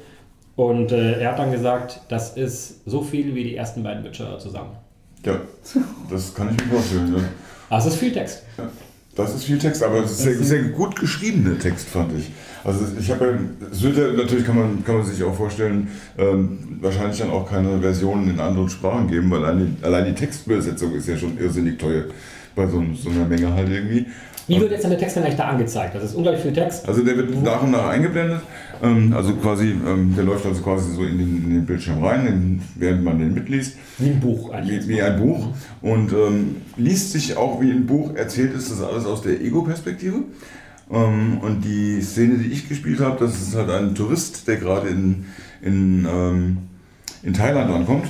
Und 0.56 0.92
äh, 0.92 1.20
er 1.20 1.32
hat 1.32 1.38
dann 1.38 1.50
gesagt, 1.50 2.00
das 2.08 2.36
ist 2.36 2.88
so 2.88 3.02
viel 3.02 3.34
wie 3.34 3.44
die 3.44 3.56
ersten 3.56 3.82
beiden 3.82 4.04
Witcher 4.04 4.38
zusammen. 4.38 4.72
Ja, 5.24 5.40
das 6.10 6.34
kann 6.34 6.50
ich 6.50 6.64
mir 6.64 6.72
vorstellen. 6.72 7.14
Ja. 7.16 7.22
Also 7.68 7.88
es 7.88 7.94
ist 7.94 8.00
viel 8.00 8.12
Text. 8.12 8.42
Das 9.16 9.34
ist 9.34 9.44
viel 9.44 9.58
Text, 9.58 9.82
aber 9.82 10.04
es 10.04 10.12
ist 10.12 10.18
sehr, 10.18 10.36
sehr 10.36 10.62
gut 10.64 10.98
geschriebener 10.98 11.58
Text, 11.58 11.88
fand 11.88 12.12
ich. 12.18 12.30
Also 12.64 12.84
ich 12.98 13.10
habe 13.10 13.26
ja, 13.26 13.68
es 13.70 13.82
wird 13.82 13.96
ja, 13.96 14.12
natürlich 14.12 14.44
kann 14.44 14.56
man, 14.56 14.84
kann 14.84 14.96
man 14.98 15.04
sich 15.04 15.22
auch 15.22 15.34
vorstellen, 15.34 15.88
ähm, 16.18 16.78
wahrscheinlich 16.80 17.18
dann 17.18 17.30
auch 17.30 17.48
keine 17.48 17.80
Versionen 17.80 18.30
in 18.30 18.40
anderen 18.40 18.68
Sprachen 18.68 19.08
geben, 19.08 19.30
weil 19.30 19.44
allein 19.44 19.76
die, 19.78 19.84
allein 19.84 20.04
die 20.06 20.14
Textübersetzung 20.14 20.94
ist 20.94 21.08
ja 21.08 21.16
schon 21.16 21.38
irrsinnig 21.38 21.78
teuer 21.78 22.04
bei 22.54 22.66
so, 22.66 22.82
so 22.94 23.10
einer 23.10 23.24
Menge 23.24 23.52
halt 23.52 23.68
irgendwie. 23.70 24.06
Wie 24.46 24.60
wird 24.60 24.72
jetzt 24.72 24.84
der 24.84 24.98
Text 24.98 25.16
dann 25.16 25.22
eigentlich 25.22 25.36
da 25.36 25.44
angezeigt? 25.44 25.94
Das 25.94 26.02
ist 26.02 26.14
unglaublich 26.14 26.42
viel 26.42 26.52
Text. 26.52 26.88
Also 26.88 27.04
der 27.04 27.16
wird 27.16 27.40
nach 27.42 27.62
und 27.62 27.70
nach 27.70 27.88
eingeblendet. 27.88 28.40
Ähm, 28.82 29.12
also 29.14 29.34
quasi, 29.34 29.76
ähm, 29.86 30.14
der 30.16 30.24
läuft 30.24 30.44
also 30.44 30.60
quasi 30.60 30.92
so 30.92 31.04
in 31.04 31.18
den, 31.18 31.44
in 31.44 31.50
den 31.50 31.66
Bildschirm 31.66 32.02
rein, 32.02 32.26
in, 32.26 32.62
während 32.74 33.04
man 33.04 33.20
den 33.20 33.32
mitliest. 33.32 33.76
Wie 33.98 34.10
ein 34.10 34.18
Buch 34.18 34.50
eigentlich. 34.50 34.88
Wie, 34.88 34.94
wie 34.94 35.02
ein 35.02 35.20
Buch. 35.20 35.48
Und 35.82 36.12
ähm, 36.12 36.56
liest 36.76 37.12
sich 37.12 37.36
auch 37.36 37.60
wie 37.60 37.70
ein 37.70 37.86
Buch, 37.86 38.14
erzählt 38.16 38.54
ist 38.54 38.72
das 38.72 38.82
alles 38.82 39.06
aus 39.06 39.22
der 39.22 39.40
Ego-Perspektive. 39.40 40.24
Ähm, 40.90 41.38
und 41.38 41.64
die 41.64 42.00
Szene, 42.02 42.38
die 42.38 42.52
ich 42.52 42.68
gespielt 42.68 43.00
habe, 43.00 43.24
das 43.24 43.40
ist 43.40 43.54
halt 43.54 43.70
ein 43.70 43.94
Tourist, 43.94 44.46
der 44.48 44.56
gerade 44.56 44.88
in, 44.88 45.26
in, 45.62 46.06
ähm, 46.10 46.56
in 47.22 47.32
Thailand 47.32 47.70
ankommt. 47.70 48.08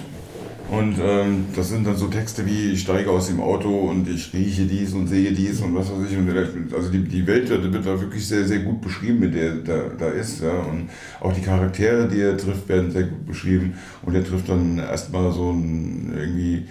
Und 0.71 0.95
ähm, 1.03 1.47
das 1.57 1.71
sind 1.71 1.85
dann 1.85 1.97
so 1.97 2.07
Texte 2.07 2.47
wie, 2.47 2.71
ich 2.71 2.83
steige 2.83 3.11
aus 3.11 3.27
dem 3.27 3.41
Auto 3.41 3.91
und 3.91 4.09
ich 4.09 4.33
rieche 4.33 4.67
dies 4.67 4.93
und 4.93 5.09
sehe 5.09 5.33
dies 5.33 5.61
und 5.63 5.75
was 5.75 5.91
weiß 5.91 6.09
ich. 6.09 6.17
Und 6.17 6.73
also 6.73 6.91
die, 6.91 7.03
die 7.03 7.27
Welt 7.27 7.49
wird, 7.49 7.73
wird 7.73 7.85
da 7.85 8.01
wirklich 8.01 8.27
sehr, 8.27 8.45
sehr 8.45 8.61
gut 8.61 8.81
beschrieben, 8.81 9.19
mit 9.19 9.35
der 9.35 9.57
da, 9.57 9.83
da 9.99 10.11
ist. 10.11 10.41
Ja. 10.43 10.61
Und 10.61 10.89
auch 11.19 11.33
die 11.33 11.41
Charaktere, 11.41 12.07
die 12.07 12.21
er 12.21 12.37
trifft, 12.37 12.69
werden 12.69 12.93
sehr 12.93 13.03
gut 13.03 13.27
beschrieben. 13.27 13.75
Und 14.03 14.15
er 14.15 14.23
trifft 14.23 14.49
dann 14.49 14.79
erstmal 14.79 15.33
so 15.33 15.51
ein, 15.51 16.13
irgendwie 16.17 16.69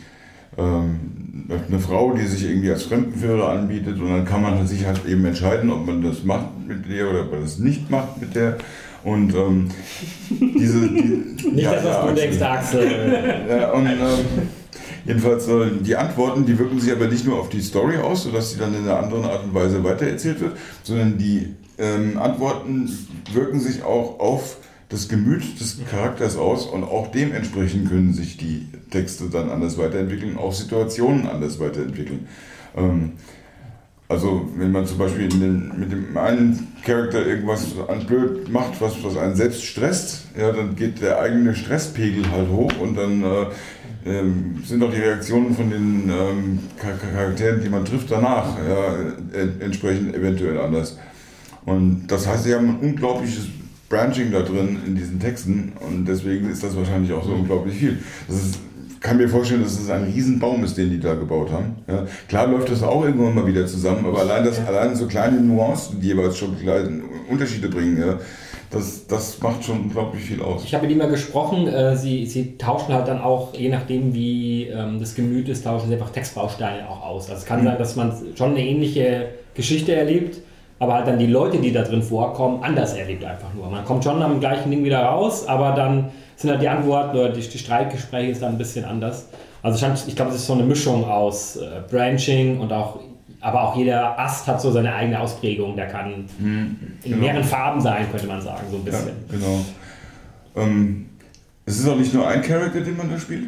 ähm, 0.60 1.00
eine 1.68 1.80
Frau, 1.80 2.14
die 2.14 2.26
sich 2.26 2.50
irgendwie 2.50 2.70
als 2.70 2.84
Fremdenführer 2.84 3.50
anbietet. 3.50 4.00
Und 4.00 4.10
dann 4.10 4.26
kann 4.26 4.42
man 4.42 4.68
sich 4.68 4.86
halt 4.86 5.06
eben 5.08 5.26
entscheiden, 5.26 5.72
ob 5.72 5.86
man 5.86 6.04
das 6.04 6.24
macht 6.24 6.68
mit 6.68 6.90
der 6.90 7.10
oder 7.10 7.22
ob 7.22 7.32
man 7.32 7.42
das 7.42 7.58
nicht 7.60 7.90
macht 7.90 8.22
mit 8.22 8.36
der. 8.36 8.58
Und 9.04 9.34
ähm, 9.34 9.70
diese. 10.30 10.88
Die, 10.88 11.48
Nicht 11.50 11.64
ja, 11.64 11.74
das, 11.74 11.86
was 11.86 11.94
ja, 11.94 12.02
du 12.02 12.10
Axel. 12.10 12.16
denkst, 12.16 12.42
Axel. 12.42 13.46
Ja, 13.50 13.72
und 13.72 13.88
ähm, 13.88 14.00
jedenfalls 15.06 15.48
äh, 15.48 15.72
die 15.82 15.96
Antworten, 15.96 16.46
die 16.46 16.60
wirken 16.60 16.80
sich 16.80 16.92
aber 16.92 17.08
nicht 17.08 17.26
nur 17.26 17.40
auf 17.40 17.50
die 17.50 17.62
Story 17.62 17.98
aus, 17.98 18.24
sodass 18.24 18.52
sie 18.52 18.60
dann 18.60 18.76
in 18.76 18.84
einer 18.84 19.00
anderen 19.00 19.24
Art 19.26 19.44
und 19.46 19.54
Weise 19.54 19.84
weitererzählt 19.84 20.42
wird, 20.42 20.58
sondern 20.84 21.18
die 21.18 21.56
ähm, 21.78 22.18
Antworten 22.20 22.90
wirken 23.34 23.60
sich 23.60 23.84
auch 23.84 24.20
auf 24.20 24.58
das 24.90 25.08
Gemüt 25.08 25.60
des 25.60 25.78
Charakters 25.90 26.36
aus 26.36 26.66
und 26.66 26.84
auch 26.84 27.12
dementsprechend 27.12 27.90
können 27.90 28.14
sich 28.14 28.38
die 28.38 28.68
Texte 28.90 29.26
dann 29.32 29.50
anders 29.50 29.78
weiterentwickeln, 29.78 30.38
auch 30.38 30.54
Situationen 30.54 31.28
anders 31.28 31.60
weiterentwickeln. 31.60 32.28
Ähm, 32.76 33.12
Also 34.12 34.50
wenn 34.58 34.72
man 34.72 34.88
zum 34.88 34.98
Beispiel 34.98 35.30
den, 35.30 35.72
mit 35.80 35.92
dem 35.92 36.18
einen 36.18 36.68
Charakter 36.84 37.24
irgendwas 37.24 37.68
an 37.88 38.04
blöd 38.08 38.50
macht, 38.50 38.82
was, 38.82 39.04
was 39.04 39.16
einen 39.16 39.36
selbst 39.36 39.64
stresst, 39.64 40.26
ja, 40.36 40.52
dann 40.52 40.76
geht 40.76 41.00
der 41.00 41.20
eigene 41.20 41.54
Stresspegel 41.54 42.24
halt 42.32 42.50
hoch 42.50 42.72
und 42.82 42.96
dann 42.98 43.22
äh, 43.24 43.46
ähm, 44.08 44.64
sind 44.66 44.82
auch 44.82 44.92
die 44.92 44.98
Reaktionen 45.02 45.54
von 45.56 45.70
den 45.70 46.10
ähm, 46.10 46.60
Char- 46.82 46.98
Charakteren, 46.98 47.62
die 47.62 47.70
man 47.70 47.86
trifft, 47.86 48.10
danach 48.10 48.58
ja, 48.68 49.40
en- 49.40 49.62
entsprechend 49.62 50.16
eventuell 50.16 50.58
anders. 50.60 50.98
Und 51.66 52.08
das 52.08 52.26
heißt, 52.26 52.46
sie 52.46 52.56
haben 52.56 52.68
ein 52.70 52.80
unglaubliches 52.80 53.46
Branching 53.90 54.32
da 54.32 54.42
drin 54.42 54.78
in 54.86 54.96
diesen 54.96 55.20
Texten 55.20 55.74
und 55.80 56.06
deswegen 56.06 56.50
ist 56.50 56.64
das 56.64 56.76
wahrscheinlich 56.76 57.12
auch 57.12 57.24
so 57.24 57.32
unglaublich 57.32 57.76
viel. 57.76 57.98
Das 58.28 58.38
ist, 58.38 58.60
kann 59.02 59.18
mir 59.18 59.28
vorstellen, 59.28 59.64
dass 59.64 59.80
es 59.80 59.90
ein 59.90 60.04
Riesenbaum 60.04 60.64
ist, 60.64 60.78
den 60.78 60.92
die 60.92 61.00
da 61.00 61.16
gebaut 61.16 61.52
haben. 61.52 61.78
Ja, 61.88 62.06
klar 62.28 62.48
läuft 62.48 62.70
das 62.70 62.84
auch 62.84 63.04
irgendwann 63.04 63.34
mal 63.34 63.48
wieder 63.48 63.66
zusammen, 63.66 64.06
aber 64.06 64.20
allein, 64.20 64.44
das, 64.44 64.60
allein 64.66 64.96
so 64.96 65.08
kleine 65.08 65.40
Nuancen, 65.42 66.00
die 66.00 66.08
jeweils 66.08 66.38
schon 66.38 66.60
kleine 66.60 67.02
Unterschiede 67.30 67.70
bringen, 67.70 68.00
ja, 68.00 68.20
das, 68.72 69.08
das 69.08 69.42
macht 69.42 69.64
schon 69.64 69.82
unglaublich 69.82 70.24
viel 70.24 70.42
aus. 70.42 70.64
Ich 70.64 70.74
habe 70.76 70.84
mit 70.84 70.92
ihm 70.92 71.00
mal 71.00 71.10
gesprochen, 71.10 71.68
äh, 71.68 71.98
sie, 71.98 72.28
sie 72.28 72.58
tauschen 72.58 72.94
halt 72.94 73.08
dann 73.08 73.20
auch, 73.20 73.56
je 73.56 73.70
nachdem 73.70 74.14
wie 74.14 74.66
ähm, 74.68 75.00
das 75.00 75.16
Gemüt 75.16 75.50
ist, 75.50 75.64
tauschen 75.64 75.88
sie 75.88 75.96
einfach 75.96 76.12
Textbausteine 76.12 76.88
auch 76.88 77.04
aus. 77.04 77.30
Also 77.30 77.42
es 77.42 77.46
kann 77.46 77.64
sein, 77.64 77.78
dass 77.80 77.96
man 77.96 78.14
schon 78.36 78.52
eine 78.52 78.64
ähnliche 78.64 79.30
Geschichte 79.56 79.96
erlebt, 79.96 80.42
aber 80.80 80.94
halt 80.96 81.08
dann 81.08 81.20
die 81.20 81.28
Leute, 81.28 81.58
die 81.58 81.72
da 81.72 81.84
drin 81.84 82.02
vorkommen, 82.02 82.64
anders 82.64 82.94
erlebt 82.94 83.24
einfach 83.26 83.54
nur. 83.54 83.70
Man 83.70 83.84
kommt 83.86 84.04
schon 84.04 84.22
am 84.22 84.40
gleichen 84.40 84.72
Ding 84.72 84.84
wieder 84.84 85.02
raus, 85.04 85.46
aber 85.48 85.72
dann 85.72 86.10
sind 86.38 86.50
halt 86.50 86.62
die 86.62 86.70
Antworten 86.70 87.18
oder 87.18 87.30
die, 87.30 87.42
die 87.42 87.58
Streitgespräche 87.58 88.32
ist 88.32 88.42
dann 88.42 88.54
ein 88.54 88.58
bisschen 88.58 88.86
anders. 88.86 89.28
Also 89.62 89.86
ich, 89.86 90.08
ich 90.08 90.16
glaube, 90.16 90.32
es 90.32 90.38
ist 90.38 90.48
so 90.48 90.54
eine 90.54 90.64
Mischung 90.64 91.04
aus 91.04 91.58
äh, 91.58 91.82
Branching 91.92 92.60
und 92.62 92.72
auch, 92.72 93.00
aber 93.42 93.64
auch 93.64 93.76
jeder 93.76 94.18
Ast 94.18 94.48
hat 94.48 94.62
so 94.62 94.72
seine 94.72 94.94
eigene 94.94 95.20
Ausprägung. 95.20 95.76
Der 95.76 95.88
kann 95.88 96.26
in 96.42 96.96
genau. 97.04 97.18
mehreren 97.18 97.44
Farben 97.44 97.82
sein, 97.82 98.06
könnte 98.10 98.28
man 98.28 98.42
sagen, 98.42 98.64
so 98.72 98.78
ein 98.78 98.84
Ja, 98.86 98.92
bisschen. 98.92 99.12
genau. 99.30 99.60
Ähm, 100.56 101.10
es 101.66 101.80
ist 101.80 101.90
auch 101.90 101.98
nicht 101.98 102.14
nur 102.14 102.26
ein 102.26 102.42
Charakter, 102.42 102.80
den 102.80 102.96
man 102.96 103.12
da 103.12 103.20
spielt. 103.20 103.48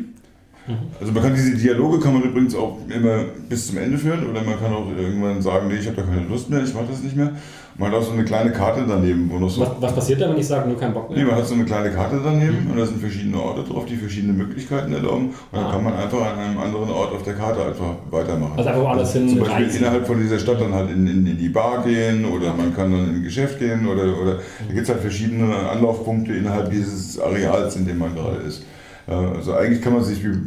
Also 1.00 1.12
man 1.12 1.24
kann 1.24 1.34
diese 1.34 1.56
Dialoge 1.58 2.00
kann 2.00 2.14
man 2.14 2.22
übrigens 2.24 2.56
auch 2.56 2.78
immer 2.88 3.24
bis 3.50 3.68
zum 3.68 3.78
Ende 3.80 3.98
führen 3.98 4.30
oder 4.30 4.42
man 4.44 4.60
kann 4.60 4.72
auch 4.74 4.86
irgendwann 4.96 5.42
sagen, 5.42 5.68
nee, 5.68 5.76
ich 5.76 5.88
habe 5.88 5.98
da 5.98 6.04
keine 6.04 6.28
Lust 6.28 6.50
mehr, 6.50 6.64
ich 6.64 6.74
mache 6.74 6.86
das 6.90 7.02
nicht 7.02 7.16
mehr. 7.16 7.32
Man 7.78 7.90
hat 7.90 7.98
auch 7.98 8.04
so 8.04 8.12
eine 8.12 8.26
kleine 8.26 8.52
Karte 8.52 8.84
daneben, 8.88 9.30
wo 9.32 9.40
noch 9.40 9.50
so... 9.50 9.62
Was, 9.62 9.70
was 9.80 9.96
passiert 9.96 10.22
da, 10.22 10.30
wenn 10.30 10.38
ich 10.38 10.46
sage, 10.46 10.68
nur 10.70 10.78
keinen 10.78 10.94
Bock 10.94 11.10
mehr? 11.10 11.18
Nee, 11.20 11.26
man 11.26 11.36
hat 11.36 11.48
so 11.48 11.56
eine 11.56 11.64
kleine 11.66 11.90
Karte 11.90 12.20
daneben 12.24 12.68
und 12.70 12.78
da 12.78 12.86
sind 12.86 13.00
verschiedene 13.00 13.42
Orte 13.42 13.64
drauf, 13.64 13.86
die 13.86 13.96
verschiedene 13.96 14.34
Möglichkeiten 14.34 14.94
erlauben. 14.94 15.28
Und 15.28 15.34
dann 15.52 15.66
Ah. 15.66 15.72
kann 15.72 15.84
man 15.86 15.94
einfach 15.96 16.22
an 16.34 16.38
einem 16.38 16.60
anderen 16.60 16.90
Ort 16.92 17.14
auf 17.14 17.24
der 17.24 17.34
Karte 17.34 17.66
einfach 17.66 17.96
weitermachen. 18.12 18.54
Also 18.58 18.70
einfach 18.70 18.84
woanders 18.84 19.14
hin 19.14 19.30
Zum 19.30 19.40
Beispiel 19.40 19.66
reisen. 19.66 19.80
innerhalb 19.80 20.06
von 20.06 20.20
dieser 20.20 20.38
Stadt 20.38 20.62
dann 20.62 20.74
halt 20.76 20.92
in, 20.92 21.08
in, 21.08 21.26
in 21.26 21.38
die 21.38 21.50
Bar 21.50 21.82
gehen 21.84 22.26
oder 22.26 22.54
man 22.54 22.76
kann 22.76 22.92
dann 22.92 23.06
in 23.10 23.16
ein 23.16 23.24
Geschäft 23.24 23.58
gehen 23.58 23.88
oder, 23.88 24.04
oder 24.22 24.36
da 24.36 24.74
gibt 24.74 24.84
es 24.84 24.90
halt 24.90 25.00
verschiedene 25.02 25.56
Anlaufpunkte 25.70 26.34
innerhalb 26.34 26.70
dieses 26.70 27.20
Areals, 27.20 27.78
in 27.78 27.88
dem 27.88 27.98
man 28.00 28.14
gerade 28.14 28.38
ist. 28.48 28.64
Äh, 29.12 29.38
Also 29.38 29.54
eigentlich 29.54 29.82
kann 29.82 29.94
man 29.94 30.04
sich 30.04 30.24
wie 30.24 30.38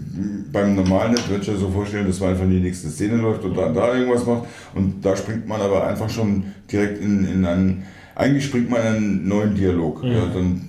beim 0.52 0.74
normalen 0.74 1.12
Adventure 1.12 1.56
so 1.56 1.68
vorstellen, 1.68 2.06
dass 2.06 2.20
man 2.20 2.30
einfach 2.30 2.44
in 2.44 2.50
die 2.50 2.60
nächste 2.60 2.88
Szene 2.88 3.16
läuft 3.16 3.44
und 3.44 3.56
dann 3.56 3.74
da 3.74 3.94
irgendwas 3.94 4.24
macht 4.24 4.44
und 4.74 5.04
da 5.04 5.16
springt 5.16 5.48
man 5.48 5.60
aber 5.60 5.86
einfach 5.86 6.08
schon 6.08 6.44
direkt 6.70 7.00
in, 7.00 7.26
in 7.26 7.44
einen, 7.44 7.84
eigentlich 8.14 8.44
springt 8.44 8.70
man 8.70 8.80
in 8.80 8.86
einen 8.86 9.28
neuen 9.28 9.54
Dialog. 9.54 10.02
Mhm. 10.02 10.12
Ja, 10.12 10.26
dann 10.32 10.68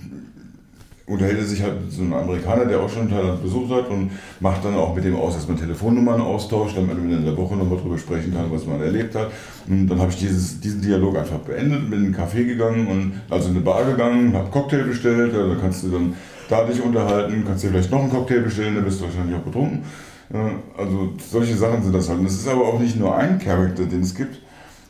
unterhält 1.07 1.37
er 1.37 1.45
sich 1.45 1.61
halt 1.61 1.79
mit 1.83 1.91
so 1.91 2.01
einem 2.01 2.13
Amerikaner, 2.13 2.65
der 2.65 2.79
auch 2.79 2.89
schon 2.89 3.07
Thailand 3.07 3.43
besucht 3.43 3.71
hat 3.71 3.89
und 3.89 4.09
macht 4.39 4.65
dann 4.65 4.73
auch 4.73 4.95
mit 4.95 5.03
dem 5.03 5.15
aus, 5.15 5.35
dass 5.35 5.47
man 5.47 5.55
Telefonnummern 5.55 6.19
austauscht, 6.19 6.75
damit 6.75 6.97
man 6.97 7.11
in 7.11 7.23
der 7.23 7.37
Woche 7.37 7.55
nochmal 7.55 7.77
drüber 7.77 7.97
sprechen 7.97 8.33
kann, 8.33 8.51
was 8.51 8.65
man 8.65 8.81
erlebt 8.81 9.13
hat. 9.13 9.29
Und 9.67 9.87
dann 9.87 9.99
habe 9.99 10.09
ich 10.09 10.17
dieses, 10.17 10.59
diesen 10.59 10.81
Dialog 10.81 11.15
einfach 11.17 11.37
beendet, 11.37 11.91
bin 11.91 11.99
in 11.99 12.05
einen 12.05 12.15
Café 12.15 12.43
gegangen 12.43 12.87
und 12.87 13.21
also 13.29 13.49
in 13.49 13.55
eine 13.55 13.63
Bar 13.63 13.85
gegangen, 13.85 14.33
habe 14.33 14.49
Cocktail 14.49 14.83
bestellt, 14.83 15.33
da 15.35 15.55
kannst 15.61 15.83
du 15.83 15.89
dann 15.89 16.15
da 16.49 16.63
dich 16.65 16.81
unterhalten, 16.81 17.43
kannst 17.45 17.63
dir 17.63 17.69
vielleicht 17.69 17.91
noch 17.91 18.01
einen 18.01 18.11
Cocktail 18.11 18.41
bestellen, 18.41 18.75
dann 18.75 18.85
bist 18.85 18.99
du 18.99 19.05
wahrscheinlich 19.05 19.35
auch 19.35 19.43
betrunken. 19.43 19.83
Ja, 20.33 20.51
Also 20.77 21.13
solche 21.29 21.55
Sachen 21.55 21.83
sind 21.83 21.93
das 21.93 22.09
halt. 22.09 22.19
Und 22.19 22.25
es 22.25 22.35
ist 22.35 22.47
aber 22.47 22.67
auch 22.67 22.79
nicht 22.79 22.97
nur 22.97 23.15
ein 23.15 23.39
Charakter, 23.39 23.85
den 23.85 24.01
es 24.01 24.15
gibt, 24.15 24.39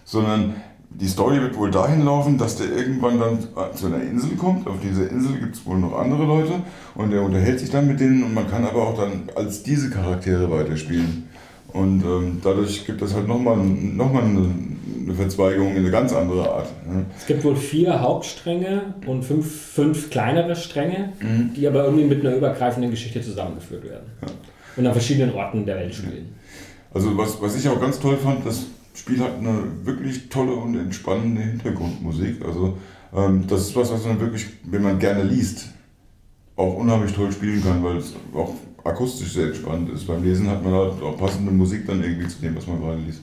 sondern 0.03 0.55
die 0.89 1.07
Story 1.07 1.41
wird 1.41 1.57
wohl 1.57 1.71
dahin 1.71 2.05
laufen, 2.05 2.37
dass 2.37 2.55
der 2.55 2.67
irgendwann 2.67 3.19
dann 3.19 3.39
zu 3.73 3.87
einer 3.87 4.01
Insel 4.01 4.37
kommt. 4.37 4.67
Auf 4.67 4.79
dieser 4.81 5.09
Insel 5.09 5.37
gibt 5.39 5.55
es 5.55 5.65
wohl 5.65 5.77
noch 5.77 5.97
andere 5.97 6.23
Leute 6.23 6.53
und 6.95 7.11
der 7.11 7.21
unterhält 7.21 7.59
sich 7.59 7.69
dann 7.69 7.87
mit 7.87 7.99
denen 7.99 8.23
und 8.23 8.33
man 8.33 8.49
kann 8.49 8.65
aber 8.65 8.87
auch 8.87 8.97
dann 8.97 9.23
als 9.35 9.63
diese 9.63 9.89
Charaktere 9.89 10.49
weiterspielen. 10.49 11.27
Und 11.75 12.03
ähm, 12.03 12.39
dadurch 12.41 12.85
gibt 12.85 13.01
es 13.01 13.13
halt 13.13 13.27
nochmal 13.27 13.57
noch 13.57 14.13
mal 14.13 14.23
eine, 14.23 14.49
eine 15.03 15.13
Verzweigung 15.13 15.71
in 15.71 15.79
eine 15.79 15.91
ganz 15.91 16.13
andere 16.13 16.49
Art. 16.49 16.67
Ja. 16.87 17.03
Es 17.17 17.25
gibt 17.25 17.43
wohl 17.43 17.57
vier 17.57 17.99
Hauptstränge 17.99 18.93
und 19.05 19.23
fünf, 19.23 19.73
fünf 19.73 20.09
kleinere 20.09 20.55
Stränge, 20.55 21.11
die 21.53 21.67
aber 21.67 21.83
irgendwie 21.83 22.05
mit 22.05 22.25
einer 22.25 22.37
übergreifenden 22.37 22.91
Geschichte 22.91 23.21
zusammengeführt 23.21 23.83
werden. 23.83 24.05
Und 24.77 24.87
an 24.87 24.93
verschiedenen 24.93 25.35
Orten 25.35 25.65
der 25.65 25.75
Welt 25.75 25.93
spielen. 25.93 26.33
Also 26.93 27.17
was, 27.17 27.41
was 27.41 27.57
ich 27.57 27.67
auch 27.67 27.81
ganz 27.81 27.99
toll 27.99 28.15
fand, 28.15 28.45
das 28.45 28.67
Spiel 28.93 29.19
hat 29.19 29.37
eine 29.37 29.63
wirklich 29.83 30.29
tolle 30.29 30.53
und 30.53 30.77
entspannende 30.77 31.41
Hintergrundmusik. 31.41 32.37
Also 32.45 32.77
ähm, 33.13 33.43
das 33.47 33.61
ist 33.61 33.75
was, 33.75 33.91
was 33.91 34.05
man 34.05 34.17
wirklich, 34.21 34.45
wenn 34.63 34.81
man 34.81 34.97
gerne 34.97 35.23
liest, 35.23 35.73
auch 36.55 36.75
unheimlich 36.75 37.11
toll 37.11 37.33
spielen 37.33 37.61
kann, 37.61 37.83
weil 37.83 37.97
es 37.97 38.13
auch 38.33 38.53
akustisch 38.85 39.33
sehr 39.33 39.47
entspannt 39.47 39.89
ist. 39.89 40.05
Beim 40.07 40.23
Lesen 40.23 40.49
hat 40.49 40.63
man 40.63 40.73
halt 40.73 40.93
auch 41.03 41.17
passende 41.17 41.51
Musik 41.51 41.85
dann 41.87 42.01
irgendwie 42.03 42.27
zu 42.27 42.39
dem, 42.41 42.55
was 42.55 42.67
man 42.67 42.79
gerade 42.81 42.99
liest. 43.05 43.21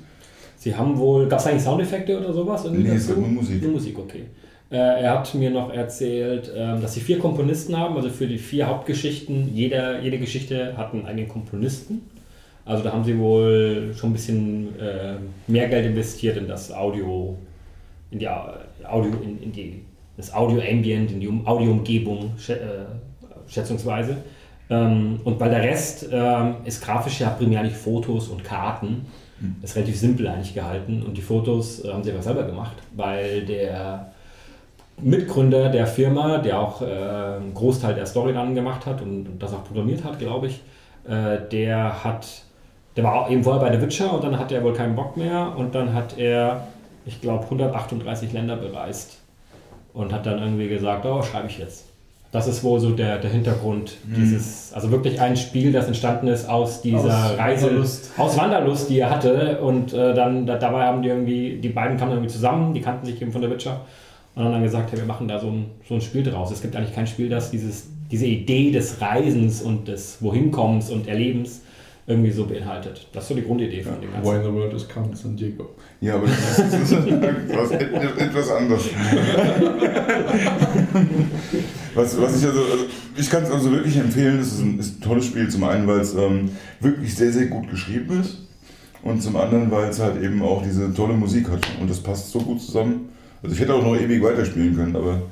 Sie 0.57 0.75
haben 0.75 0.97
wohl, 0.99 1.27
gab 1.29 1.39
es 1.41 1.47
eigentlich 1.47 1.63
Soundeffekte 1.63 2.19
oder 2.19 2.33
sowas? 2.33 2.65
irgendwie 2.65 2.89
Nee, 2.91 2.97
es 2.97 3.09
gab 3.09 3.17
nur 3.17 3.29
Musik. 3.29 3.63
Nur 3.63 3.73
Musik, 3.73 3.99
okay. 3.99 4.25
Äh, 4.71 4.77
er 5.03 5.19
hat 5.19 5.35
mir 5.35 5.51
noch 5.51 5.73
erzählt, 5.73 6.51
ähm, 6.57 6.81
dass 6.81 6.95
sie 6.95 7.01
vier 7.01 7.19
Komponisten 7.19 7.77
haben, 7.77 7.97
also 7.97 8.09
für 8.11 8.27
die 8.27 8.39
vier 8.39 8.67
Hauptgeschichten. 8.67 9.55
Jeder, 9.55 10.01
jede 10.01 10.19
Geschichte 10.19 10.77
hat 10.77 10.93
einen 10.95 11.05
eigenen 11.07 11.29
Komponisten. 11.29 12.03
Also 12.65 12.85
da 12.85 12.93
haben 12.93 13.05
sie 13.05 13.19
wohl 13.19 13.93
schon 13.97 14.11
ein 14.11 14.13
bisschen 14.15 14.79
äh, 14.81 15.15
mehr 15.49 15.69
Geld 15.69 15.85
investiert 15.87 16.37
in 16.37 16.47
das 16.47 16.73
Audio, 16.73 17.37
in 18.13 18.19
die 18.21 18.29
Au- 18.29 18.53
Audio, 18.89 19.11
in, 19.23 19.43
in 19.43 19.53
die, 19.53 19.83
das 20.17 20.33
Audio-Ambient, 20.33 21.11
in 21.11 21.21
die 21.21 21.27
Um- 21.29 21.45
Audio-Umgebung, 21.47 22.31
äh, 22.49 22.55
schätzungsweise. 23.49 24.17
Ähm, 24.73 25.21
und 25.25 25.39
weil 25.39 25.51
der 25.51 25.63
Rest 25.63 26.09
ähm, 26.11 26.57
ist 26.65 26.83
grafisch 26.83 27.21
ja 27.21 27.31
primär 27.31 27.63
nicht 27.63 27.77
Fotos 27.77 28.29
und 28.29 28.43
Karten. 28.43 29.07
Ist 29.61 29.75
relativ 29.75 29.99
simpel 29.99 30.29
eigentlich 30.29 30.55
gehalten. 30.55 31.03
Und 31.03 31.17
die 31.17 31.23
Fotos 31.23 31.85
äh, 31.85 31.93
haben 31.93 32.05
sie 32.05 32.13
aber 32.13 32.23
selber 32.23 32.45
gemacht, 32.45 32.77
weil 32.95 33.45
der 33.45 34.13
Mitgründer 35.01 35.69
der 35.69 35.87
Firma, 35.87 36.39
der 36.39 36.61
auch 36.61 36.81
äh, 36.81 36.85
einen 36.85 37.53
Großteil 37.53 37.95
der 37.95 38.07
Story 38.07 38.33
dann 38.33 38.55
gemacht 38.55 38.87
hat 38.87 39.03
und, 39.03 39.29
und 39.29 39.43
das 39.43 39.53
auch 39.53 39.65
programmiert 39.65 40.05
hat, 40.05 40.19
glaube 40.19 40.47
ich, 40.47 40.61
äh, 41.09 41.39
der 41.51 42.05
hat, 42.05 42.27
der 42.97 43.05
war 43.05 43.15
auch 43.15 43.31
eben 43.31 43.43
vorher 43.43 43.61
bei 43.61 43.77
The 43.77 43.83
Witcher 43.83 44.13
und 44.13 44.23
dann 44.23 44.39
hatte 44.39 44.55
er 44.55 44.63
wohl 44.63 44.75
keinen 44.75 44.95
Bock 44.95 45.17
mehr 45.17 45.55
und 45.57 45.75
dann 45.75 45.93
hat 45.93 46.19
er, 46.19 46.69
ich 47.05 47.21
glaube, 47.21 47.45
138 47.45 48.33
Länder 48.33 48.57
bereist 48.57 49.19
und 49.93 50.13
hat 50.13 50.25
dann 50.25 50.39
irgendwie 50.39 50.69
gesagt, 50.69 51.05
oh, 51.05 51.21
schreibe 51.23 51.49
ich 51.49 51.59
jetzt. 51.59 51.92
Das 52.33 52.49
ist 52.49 52.65
wohl 52.65 52.81
so 52.81 52.93
der, 52.93 53.19
der 53.19 53.31
Hintergrund 53.31 53.99
dieses, 54.05 54.73
also 54.73 54.91
wirklich 54.91 55.21
ein 55.21 55.37
Spiel, 55.37 55.71
das 55.71 55.87
entstanden 55.87 56.29
ist 56.29 56.49
aus 56.49 56.81
dieser 56.81 57.05
Aus 57.05 57.39
Reise, 57.39 57.67
Wanderlust. 57.67 58.11
aus 58.17 58.39
Wanderlust, 58.39 58.89
die 58.89 59.01
er 59.01 59.11
hatte 59.11 59.61
und 59.61 59.93
äh, 59.93 60.15
dann 60.15 60.47
da, 60.47 60.57
dabei 60.57 60.87
haben 60.87 61.03
die 61.03 61.11
irgendwie, 61.11 61.59
die 61.59 61.69
beiden 61.69 61.99
kamen 61.99 62.13
irgendwie 62.13 62.31
zusammen, 62.31 62.73
die 62.73 62.81
kannten 62.81 63.05
sich 63.05 63.21
eben 63.21 63.33
von 63.33 63.43
der 63.43 63.51
Witcher 63.51 63.83
und 64.35 64.45
haben 64.45 64.53
dann 64.53 64.63
gesagt, 64.63 64.91
hey, 64.93 64.99
wir 64.99 65.05
machen 65.05 65.29
da 65.29 65.39
so 65.39 65.49
ein, 65.49 65.67
so 65.87 65.95
ein 65.95 66.01
Spiel 66.01 66.23
draus. 66.23 66.51
Es 66.51 66.63
gibt 66.63 66.75
eigentlich 66.75 66.95
kein 66.95 67.07
Spiel, 67.07 67.29
das 67.29 67.51
dieses, 67.51 67.89
diese 68.11 68.25
Idee 68.25 68.71
des 68.71 69.03
Reisens 69.03 69.61
und 69.61 69.87
des 69.89 70.23
Wohinkommens 70.23 70.89
und 70.89 71.09
Erlebens 71.09 71.61
irgendwie 72.07 72.31
so 72.31 72.47
beinhaltet. 72.47 73.09
Das 73.13 73.25
ist 73.25 73.29
so 73.29 73.35
die 73.35 73.43
Grundidee 73.43 73.83
von 73.83 74.01
dem 74.01 74.11
Ganzen. 74.11 74.33
When 74.33 74.43
the 74.43 74.51
world 74.51 74.73
is 74.73 74.89
coming, 74.89 75.15
San 75.15 75.37
Diego. 75.37 75.69
Ja, 76.01 76.15
aber 76.15 76.29
das 76.29 76.59
ist, 76.59 76.93
etwas, 76.93 77.71
etwas 77.73 78.51
anderes. 78.51 78.89
Was, 81.95 82.21
was 82.21 82.41
ich 82.41 82.47
also, 82.47 82.61
also 82.61 82.85
ich 83.17 83.29
kann 83.29 83.43
es 83.43 83.51
also 83.51 83.71
wirklich 83.71 83.97
empfehlen, 83.97 84.39
es 84.41 84.53
ist 84.55 84.61
ein, 84.61 84.79
ist 84.79 84.99
ein 84.99 85.01
tolles 85.03 85.27
Spiel. 85.27 85.49
Zum 85.49 85.65
einen, 85.65 85.87
weil 85.87 86.01
es 86.01 86.15
ähm, 86.15 86.51
wirklich 86.81 87.15
sehr, 87.15 87.33
sehr 87.33 87.47
gut 87.47 87.71
geschrieben 87.71 88.21
ist 88.21 88.39
und 89.03 89.23
zum 89.23 89.37
anderen, 89.37 89.71
weil 89.71 89.89
es 89.89 90.01
halt 90.01 90.23
eben 90.23 90.43
auch 90.43 90.63
diese 90.63 90.93
tolle 90.95 91.15
Musik 91.15 91.51
hat 91.51 91.61
und 91.81 91.91
das 91.91 92.01
passt 92.01 92.31
so 92.31 92.41
gut 92.41 92.61
zusammen. 92.61 93.09
Also 93.43 93.55
ich 93.55 93.61
hätte 93.61 93.75
auch 93.75 93.83
noch 93.83 93.97
ewig 93.97 94.23
weiterspielen 94.23 94.77
können, 94.77 94.97
aber 94.97 95.23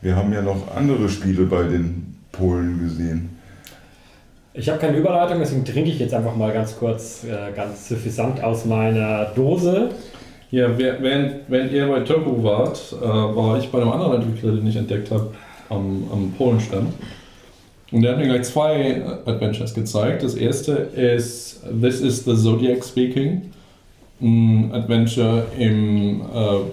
wir 0.00 0.16
haben 0.16 0.32
ja 0.32 0.42
noch 0.42 0.74
andere 0.74 1.08
Spiele 1.08 1.44
bei 1.44 1.64
den 1.64 2.16
Polen 2.32 2.80
gesehen. 2.80 3.36
Ich 4.52 4.68
habe 4.68 4.78
keine 4.78 4.96
Überleitung, 4.96 5.38
deswegen 5.38 5.64
trinke 5.64 5.90
ich 5.90 5.98
jetzt 6.00 6.14
einfach 6.14 6.34
mal 6.34 6.52
ganz 6.52 6.76
kurz, 6.76 7.24
äh, 7.24 7.52
ganz 7.54 7.88
suffisant 7.88 8.42
aus 8.42 8.64
meiner 8.64 9.26
Dose. 9.26 9.90
Ja, 10.50 10.76
während, 10.76 11.48
während 11.48 11.72
ihr 11.72 11.86
bei 11.86 12.00
Turbo 12.00 12.42
wart, 12.42 12.96
äh, 13.00 13.06
war 13.06 13.58
ich 13.58 13.70
bei 13.70 13.80
einem 13.80 13.92
anderen 13.92 14.22
Entwickler, 14.22 14.52
den 14.52 14.66
ich 14.66 14.74
entdeckt 14.74 15.12
habe, 15.12 15.30
am, 15.70 16.04
am 16.12 16.32
Polenstand. 16.36 16.92
Und 17.92 18.02
der 18.02 18.12
hat 18.12 18.18
mir 18.18 18.26
gleich 18.26 18.44
zwei 18.44 19.02
Adventures 19.26 19.74
gezeigt. 19.74 20.22
Das 20.22 20.34
erste 20.34 20.72
ist 20.72 21.62
This 21.80 22.00
is 22.00 22.24
the 22.24 22.36
Zodiac 22.36 22.84
Speaking 22.84 23.42
ein 24.22 24.70
Adventure, 24.74 25.46
im, 25.58 26.20
äh, 26.20 26.24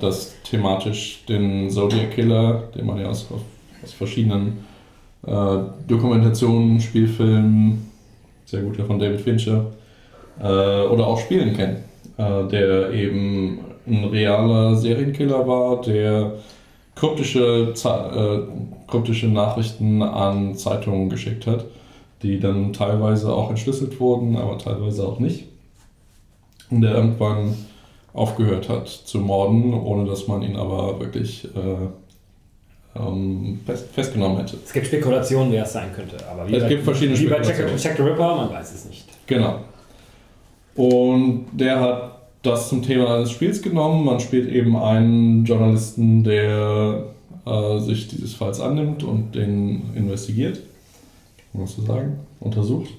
das 0.02 0.36
thematisch 0.44 1.24
den 1.30 1.70
Zodiac 1.70 2.12
Killer, 2.12 2.64
den 2.76 2.86
man 2.86 3.00
ja 3.00 3.08
aus, 3.08 3.26
aus 3.84 3.94
verschiedenen 3.94 4.66
äh, 5.26 5.32
Dokumentationen, 5.88 6.82
Spielfilmen, 6.82 7.90
sehr 8.46 8.62
gut 8.64 8.78
ja 8.78 8.84
von 8.84 9.00
David 9.00 9.22
Fincher, 9.22 9.68
äh, 10.42 10.44
oder 10.44 11.08
auch 11.08 11.20
Spielen 11.20 11.56
kennt, 11.56 11.78
äh, 12.18 12.48
der 12.52 12.92
eben 12.92 13.60
ein 13.88 14.04
realer 14.06 14.76
Serienkiller 14.76 15.48
war, 15.48 15.82
der 15.82 16.34
kryptische, 16.96 17.72
Za- 17.76 18.12
äh, 18.14 18.40
kryptische 18.88 19.28
Nachrichten 19.28 20.02
an 20.02 20.56
Zeitungen 20.56 21.10
geschickt 21.10 21.48
hat, 21.48 21.66
die 22.24 22.40
dann 22.40 22.74
teilweise 22.74 23.34
auch 23.34 23.50
entschlüsselt 23.50 24.00
wurden, 24.00 24.38
aber 24.38 24.58
teilweise 24.58 25.06
auch 25.08 25.20
nicht. 25.20 25.46
Und 26.70 26.82
der 26.82 26.96
irgendwann 26.96 27.56
aufgehört 28.14 28.68
hat 28.68 28.88
zu 28.88 29.20
morden, 29.20 29.74
ohne 29.74 30.10
dass 30.10 30.28
man 30.28 30.42
ihn 30.42 30.56
aber 30.56 31.00
wirklich 31.00 31.46
äh, 31.46 33.00
ähm, 33.00 33.60
fest, 33.66 33.88
festgenommen 33.94 34.38
hätte. 34.38 34.58
Es 34.66 34.74
gibt 34.74 34.88
Spekulationen, 34.88 35.52
wer 35.52 35.64
es 35.64 35.74
sein 35.74 35.94
könnte. 35.94 36.18
Aber 36.30 36.48
wie 36.48 36.56
Es 36.56 36.64
bei, 36.64 36.70
gibt 36.70 36.84
verschiedene 36.84 37.20
wie 37.20 37.28
bei 37.28 37.42
Jack. 37.42 37.58
Jack 37.78 37.98
the 37.98 38.04
Ripper, 38.04 38.36
man 38.36 38.50
weiß 38.52 38.74
es 38.74 38.86
nicht. 38.86 39.06
Genau. 39.28 39.60
Und 40.76 41.48
der 41.52 41.80
hat 41.80 42.18
das 42.44 42.70
zum 42.70 42.82
Thema 42.82 43.16
eines 43.16 43.32
Spiels 43.32 43.62
genommen. 43.62 44.06
Man 44.06 44.20
spielt 44.20 44.50
eben 44.50 44.76
einen 44.76 45.46
Journalisten, 45.46 46.24
der 46.24 47.04
äh, 47.48 47.80
sich 47.80 48.08
dieses 48.08 48.34
Falls 48.34 48.60
annimmt 48.60 49.04
und 49.04 49.34
den 49.36 49.82
investigiert. 49.96 50.60
Man 51.54 51.66
so 51.68 51.82
sagen? 51.82 52.20
Untersucht. 52.40 52.90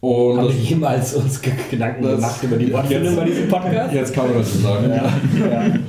Und 0.00 0.36
Haben 0.38 0.48
wir 0.48 0.54
jemals 0.54 1.14
uns 1.14 1.40
Ge- 1.40 1.52
Gedanken 1.70 2.02
gemacht 2.02 2.42
über 2.42 2.56
die 2.56 2.70
Wortfindung 2.72 3.16
bei 3.16 3.24
diesem 3.24 3.48
Podcast? 3.48 3.94
Jetzt 3.94 4.12
kann 4.12 4.28
man 4.28 4.38
das 4.38 4.52
so 4.52 4.58
sagen. 4.58 5.84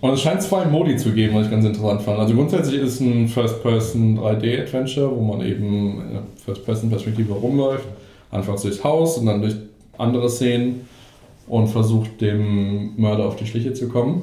Und 0.00 0.10
es 0.12 0.20
scheint 0.20 0.42
zwei 0.42 0.64
Modi 0.66 0.96
zu 0.96 1.10
geben, 1.12 1.34
was 1.34 1.46
ich 1.46 1.50
ganz 1.50 1.64
interessant 1.64 2.02
fand. 2.02 2.18
Also 2.18 2.34
grundsätzlich 2.34 2.80
ist 2.80 2.94
es 2.94 3.00
ein 3.00 3.26
First-Person 3.28 4.18
3D-Adventure, 4.18 5.10
wo 5.16 5.22
man 5.22 5.40
eben 5.46 6.00
in 6.02 6.12
der 6.12 6.22
First-Person-Perspektive 6.44 7.32
rumläuft, 7.32 7.86
anfangs 8.30 8.62
durchs 8.62 8.82
Haus 8.84 9.18
und 9.18 9.26
dann 9.26 9.40
durch 9.40 9.54
andere 9.98 10.28
Szenen 10.28 10.82
und 11.48 11.68
versucht 11.68 12.20
dem 12.20 12.92
Mörder 12.96 13.26
auf 13.26 13.36
die 13.36 13.46
Schliche 13.46 13.72
zu 13.72 13.88
kommen. 13.88 14.22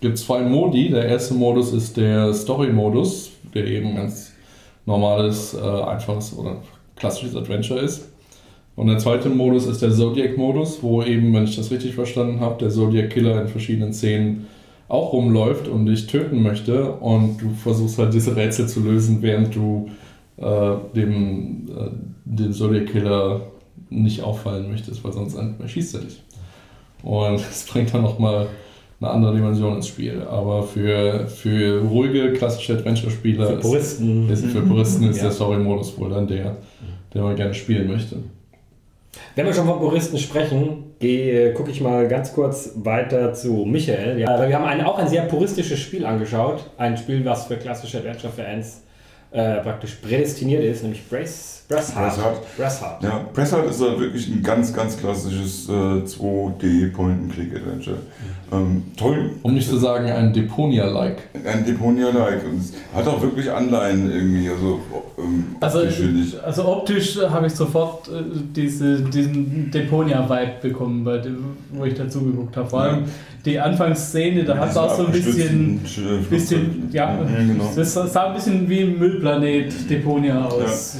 Es 0.00 0.02
gibt 0.02 0.16
zwei 0.16 0.40
Modi. 0.40 0.88
Der 0.88 1.04
erste 1.04 1.34
Modus 1.34 1.74
ist 1.74 1.98
der 1.98 2.32
Story-Modus, 2.32 3.32
der 3.54 3.66
eben 3.66 3.96
ganz 3.96 4.32
normales, 4.86 5.52
äh, 5.52 5.58
einfaches 5.60 6.34
oder 6.38 6.56
klassisches 6.96 7.36
Adventure 7.36 7.80
ist. 7.80 8.08
Und 8.76 8.86
der 8.86 8.96
zweite 8.96 9.28
Modus 9.28 9.66
ist 9.66 9.82
der 9.82 9.90
Zodiac-Modus, 9.90 10.82
wo 10.82 11.02
eben, 11.02 11.34
wenn 11.34 11.44
ich 11.44 11.54
das 11.54 11.70
richtig 11.70 11.94
verstanden 11.94 12.40
habe, 12.40 12.56
der 12.58 12.70
Zodiac-Killer 12.70 13.42
in 13.42 13.48
verschiedenen 13.48 13.92
Szenen 13.92 14.46
auch 14.88 15.12
rumläuft 15.12 15.68
und 15.68 15.84
dich 15.84 16.06
töten 16.06 16.42
möchte 16.42 16.92
und 16.92 17.36
du 17.36 17.50
versuchst 17.50 17.98
halt 17.98 18.14
diese 18.14 18.34
Rätsel 18.34 18.68
zu 18.68 18.80
lösen, 18.80 19.20
während 19.20 19.54
du 19.54 19.90
äh, 20.38 20.76
dem, 20.96 21.68
äh, 21.68 21.90
dem 22.24 22.52
Zodiac-Killer 22.54 23.42
nicht 23.90 24.22
auffallen 24.22 24.70
möchtest, 24.70 25.04
weil 25.04 25.12
sonst 25.12 25.34
erschießt 25.34 25.96
er 25.96 26.00
dich. 26.00 26.22
Und 27.02 27.34
das 27.50 27.66
bringt 27.66 27.92
dann 27.92 28.00
nochmal 28.00 28.48
eine 29.00 29.10
andere 29.10 29.34
Dimension 29.34 29.76
ins 29.76 29.88
Spiel. 29.88 30.22
Aber 30.30 30.62
für, 30.62 31.26
für 31.26 31.82
ruhige, 31.82 32.32
klassische 32.34 32.74
Adventure-Spieler 32.74 33.46
Für 33.46 33.52
ist- 33.54 33.60
Puristen. 33.62 34.30
ist, 34.30 34.44
für 34.46 34.60
Puristen 34.62 35.08
ist 35.08 35.16
Ja. 35.18 35.22
der 35.24 35.32
Story-Modus 35.32 35.98
wohl 35.98 36.10
dann 36.10 36.26
der, 36.26 36.56
den 37.14 37.22
man 37.22 37.34
gerne 37.36 37.54
spielen 37.54 37.88
möchte. 37.88 38.16
Wenn 39.34 39.46
wir 39.46 39.52
schon 39.54 39.66
von 39.66 39.78
Puristen 39.78 40.18
sprechen, 40.18 40.84
gehe- 40.98 41.52
gucke 41.54 41.70
ich 41.70 41.80
mal 41.80 42.06
ganz 42.08 42.32
kurz 42.34 42.72
weiter 42.76 43.32
zu 43.32 43.64
Michael. 43.64 44.20
Ja, 44.20 44.46
wir 44.46 44.54
haben 44.54 44.64
ein, 44.66 44.82
auch 44.84 44.98
ein 44.98 45.08
sehr 45.08 45.22
puristisches 45.22 45.78
Spiel 45.80 46.04
angeschaut. 46.04 46.64
Ein 46.76 46.96
Spiel, 46.96 47.24
was 47.24 47.46
für 47.46 47.56
klassische 47.56 47.98
Adventure-Fans 47.98 48.82
äh, 49.32 49.56
praktisch 49.60 49.94
prädestiniert 49.94 50.64
ist, 50.64 50.82
nämlich 50.82 51.08
Brace, 51.08 51.62
Brassheart. 51.68 52.16
Brassheart. 52.16 52.56
Brassheart. 52.56 53.02
Ja, 53.04 53.24
Pressart 53.32 53.70
ist 53.70 53.80
halt 53.80 54.00
wirklich 54.00 54.26
ein 54.28 54.42
ganz, 54.42 54.74
ganz 54.74 54.98
klassisches 54.98 55.68
äh, 55.68 55.72
2D 55.72 56.92
Point-and-Click-Adventure. 56.92 57.98
Ähm, 58.52 58.82
toll. 58.96 59.30
Um 59.42 59.54
nicht 59.54 59.68
zu 59.68 59.76
sagen, 59.76 60.10
ein 60.10 60.32
Deponia-like. 60.32 61.18
Ein 61.44 61.64
Deponia-like. 61.64 62.44
Und 62.44 62.58
es 62.58 62.72
hat 62.92 63.06
auch 63.06 63.22
wirklich 63.22 63.48
Anleihen 63.48 64.10
irgendwie, 64.10 64.48
also 64.48 64.80
ähm, 65.16 65.44
Also, 65.60 65.82
optisch, 65.82 66.34
also 66.44 66.64
optisch 66.66 67.18
habe 67.18 67.46
ich 67.46 67.54
sofort 67.54 68.08
äh, 68.08 68.22
diese, 68.56 69.02
diesen 69.02 69.70
Deponia-Vibe 69.70 70.52
bekommen, 70.60 71.04
bei 71.04 71.18
dem, 71.18 71.56
wo 71.70 71.84
ich 71.84 71.94
dazu 71.94 72.24
geguckt 72.24 72.56
habe. 72.56 72.68
Vor 72.68 72.80
allem 72.80 73.04
die 73.44 73.58
Anfangsszene, 73.58 74.44
da 74.44 74.54
Mit 74.54 74.62
hat 74.62 74.70
es 74.70 74.76
auch 74.76 74.94
so 74.96 75.06
ein 75.06 75.12
bisschen, 75.12 75.80
bisschen 76.28 76.88
ja, 76.92 77.12
Mhm, 77.12 77.48
genau. 77.48 77.72
das 77.74 77.94
sah 77.94 78.26
ein 78.28 78.34
bisschen 78.34 78.68
wie 78.68 78.80
ein 78.80 78.98
Müllplanet 78.98 79.88
Deponia 79.88 80.44
aus. 80.46 80.96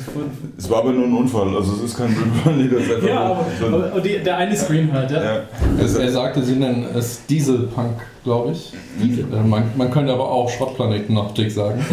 Es 0.57 0.70
war 0.70 0.78
aber 0.78 0.93
nur 0.93 1.05
ein 1.05 1.14
Unfall, 1.14 1.55
also 1.55 1.74
es 1.74 1.82
ist 1.91 1.97
kein 1.99 2.14
Müllplanet, 2.14 2.72
das 2.72 2.82
ist 2.82 2.95
einfach 2.95 3.09
Ja, 3.09 3.14
nur 3.14 3.24
aber, 3.68 3.76
aber 3.86 3.95
und 3.97 4.05
die, 4.07 4.18
der 4.18 4.36
eine 4.38 4.57
Screen 4.57 4.91
halt, 4.93 5.11
ja. 5.11 5.22
ja. 5.22 5.41
Es, 5.82 5.95
er 5.97 6.11
sagte, 6.11 6.43
sie 6.43 6.55
nennen 6.57 6.86
es 6.95 7.26
Dieselpunk, 7.26 7.97
glaube 8.24 8.53
ich. 8.53 8.72
Äh, 9.03 9.43
Man, 9.47 9.64
man 9.76 9.91
könnte 9.91 10.12
aber 10.12 10.30
auch 10.30 10.49
Schrottplaneten-Optik 10.49 11.51
sagen. 11.51 11.84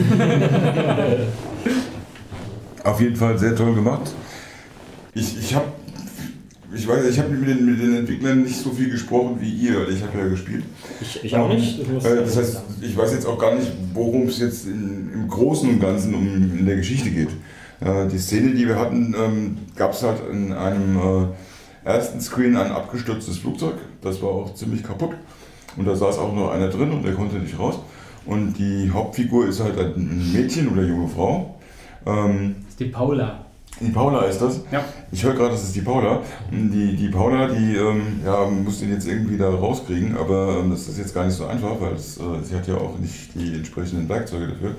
Auf 2.84 3.02
jeden 3.02 3.16
Fall 3.16 3.38
sehr 3.38 3.56
toll 3.56 3.74
gemacht. 3.76 4.12
Ich, 5.14 5.38
ich 5.38 5.56
habe 5.56 5.66
ich 6.74 6.88
weiß, 6.88 7.06
ich 7.08 7.18
habe 7.20 7.30
mit 7.30 7.48
den, 7.48 7.66
mit 7.66 7.82
den 7.82 7.96
Entwicklern 7.96 8.44
nicht 8.44 8.58
so 8.58 8.72
viel 8.72 8.90
gesprochen 8.90 9.38
wie 9.40 9.50
ihr, 9.50 9.80
weil 9.82 9.94
ich 9.94 10.04
habe 10.04 10.18
ja 10.20 10.28
gespielt. 10.28 10.64
Ich, 11.02 11.24
ich 11.24 11.36
auch 11.36 11.50
nicht. 11.50 11.80
Das 11.80 12.06
Äh, 12.06 12.16
Das 12.18 12.38
heißt, 12.38 12.62
ich 12.82 12.98
weiß 12.98 13.14
jetzt 13.14 13.26
auch 13.26 13.38
gar 13.40 13.56
nicht, 13.56 13.72
worum 13.94 14.24
es 14.28 14.40
jetzt 14.40 14.66
in, 14.68 15.12
im 15.14 15.28
Großen 15.28 15.70
und 15.70 15.80
Ganzen 15.80 16.14
um 16.14 16.26
in 16.60 16.66
der 16.66 16.76
Geschichte 16.76 17.10
geht. 17.10 17.30
Äh, 17.80 18.08
Die 18.08 18.20
Szene, 18.20 18.54
die 18.54 18.68
wir 18.68 18.78
hatten, 18.80 19.16
ähm, 19.18 19.58
gab 19.76 19.94
es 19.94 20.04
halt 20.04 20.18
in 20.32 20.52
einem 20.54 20.98
äh, 20.98 21.88
ersten 21.90 22.20
Screen 22.20 22.58
ein 22.58 22.72
abgestürztes 22.72 23.38
Flugzeug. 23.38 23.76
Das 24.02 24.22
war 24.22 24.30
auch 24.30 24.54
ziemlich 24.54 24.84
kaputt. 24.84 25.12
Und 25.78 25.86
da 25.88 25.96
saß 25.96 26.18
auch 26.18 26.34
nur 26.34 26.52
einer 26.52 26.70
drin 26.70 26.92
und 26.92 27.04
der 27.06 27.14
konnte 27.14 27.38
nicht 27.38 27.58
raus. 27.58 27.80
Und 28.26 28.54
die 28.56 28.92
Hauptfigur 28.92 29.48
ist 29.48 29.62
halt 29.62 29.78
ein 29.78 30.34
Mädchen 30.34 30.68
oder 30.68 30.84
junge 30.84 31.08
Frau. 31.08 31.56
Ähm, 32.06 32.56
Das 32.64 32.72
ist 32.72 32.80
die 32.82 32.86
Paula. 32.86 33.46
Die 33.80 33.92
Paula 33.92 34.22
ist 34.22 34.42
das. 34.42 34.62
Ja. 34.72 34.84
Ich 35.12 35.24
höre 35.24 35.34
gerade, 35.34 35.52
das 35.52 35.64
ist 35.64 35.76
die 35.76 35.82
Paula. 35.82 36.22
Die, 36.52 36.96
die 36.96 37.10
Paula, 37.10 37.48
die 37.48 37.76
ähm, 37.76 38.22
ja, 38.26 38.46
muss 38.46 38.80
den 38.80 38.92
jetzt 38.92 39.08
irgendwie 39.08 39.38
da 39.38 39.50
rauskriegen, 39.50 40.18
aber 40.18 40.60
ähm, 40.60 40.72
das 40.72 40.88
ist 40.88 40.98
jetzt 40.98 41.14
gar 41.14 41.26
nicht 41.26 41.36
so 41.36 41.46
einfach, 41.46 41.80
weil 41.80 41.94
es, 41.94 42.18
äh, 42.18 42.22
sie 42.44 42.56
hat 42.56 42.68
ja 42.68 42.76
auch 42.76 42.98
nicht 43.00 43.36
die 43.36 43.56
entsprechenden 43.56 44.10
Werkzeuge 44.10 44.48
dafür. 44.48 44.76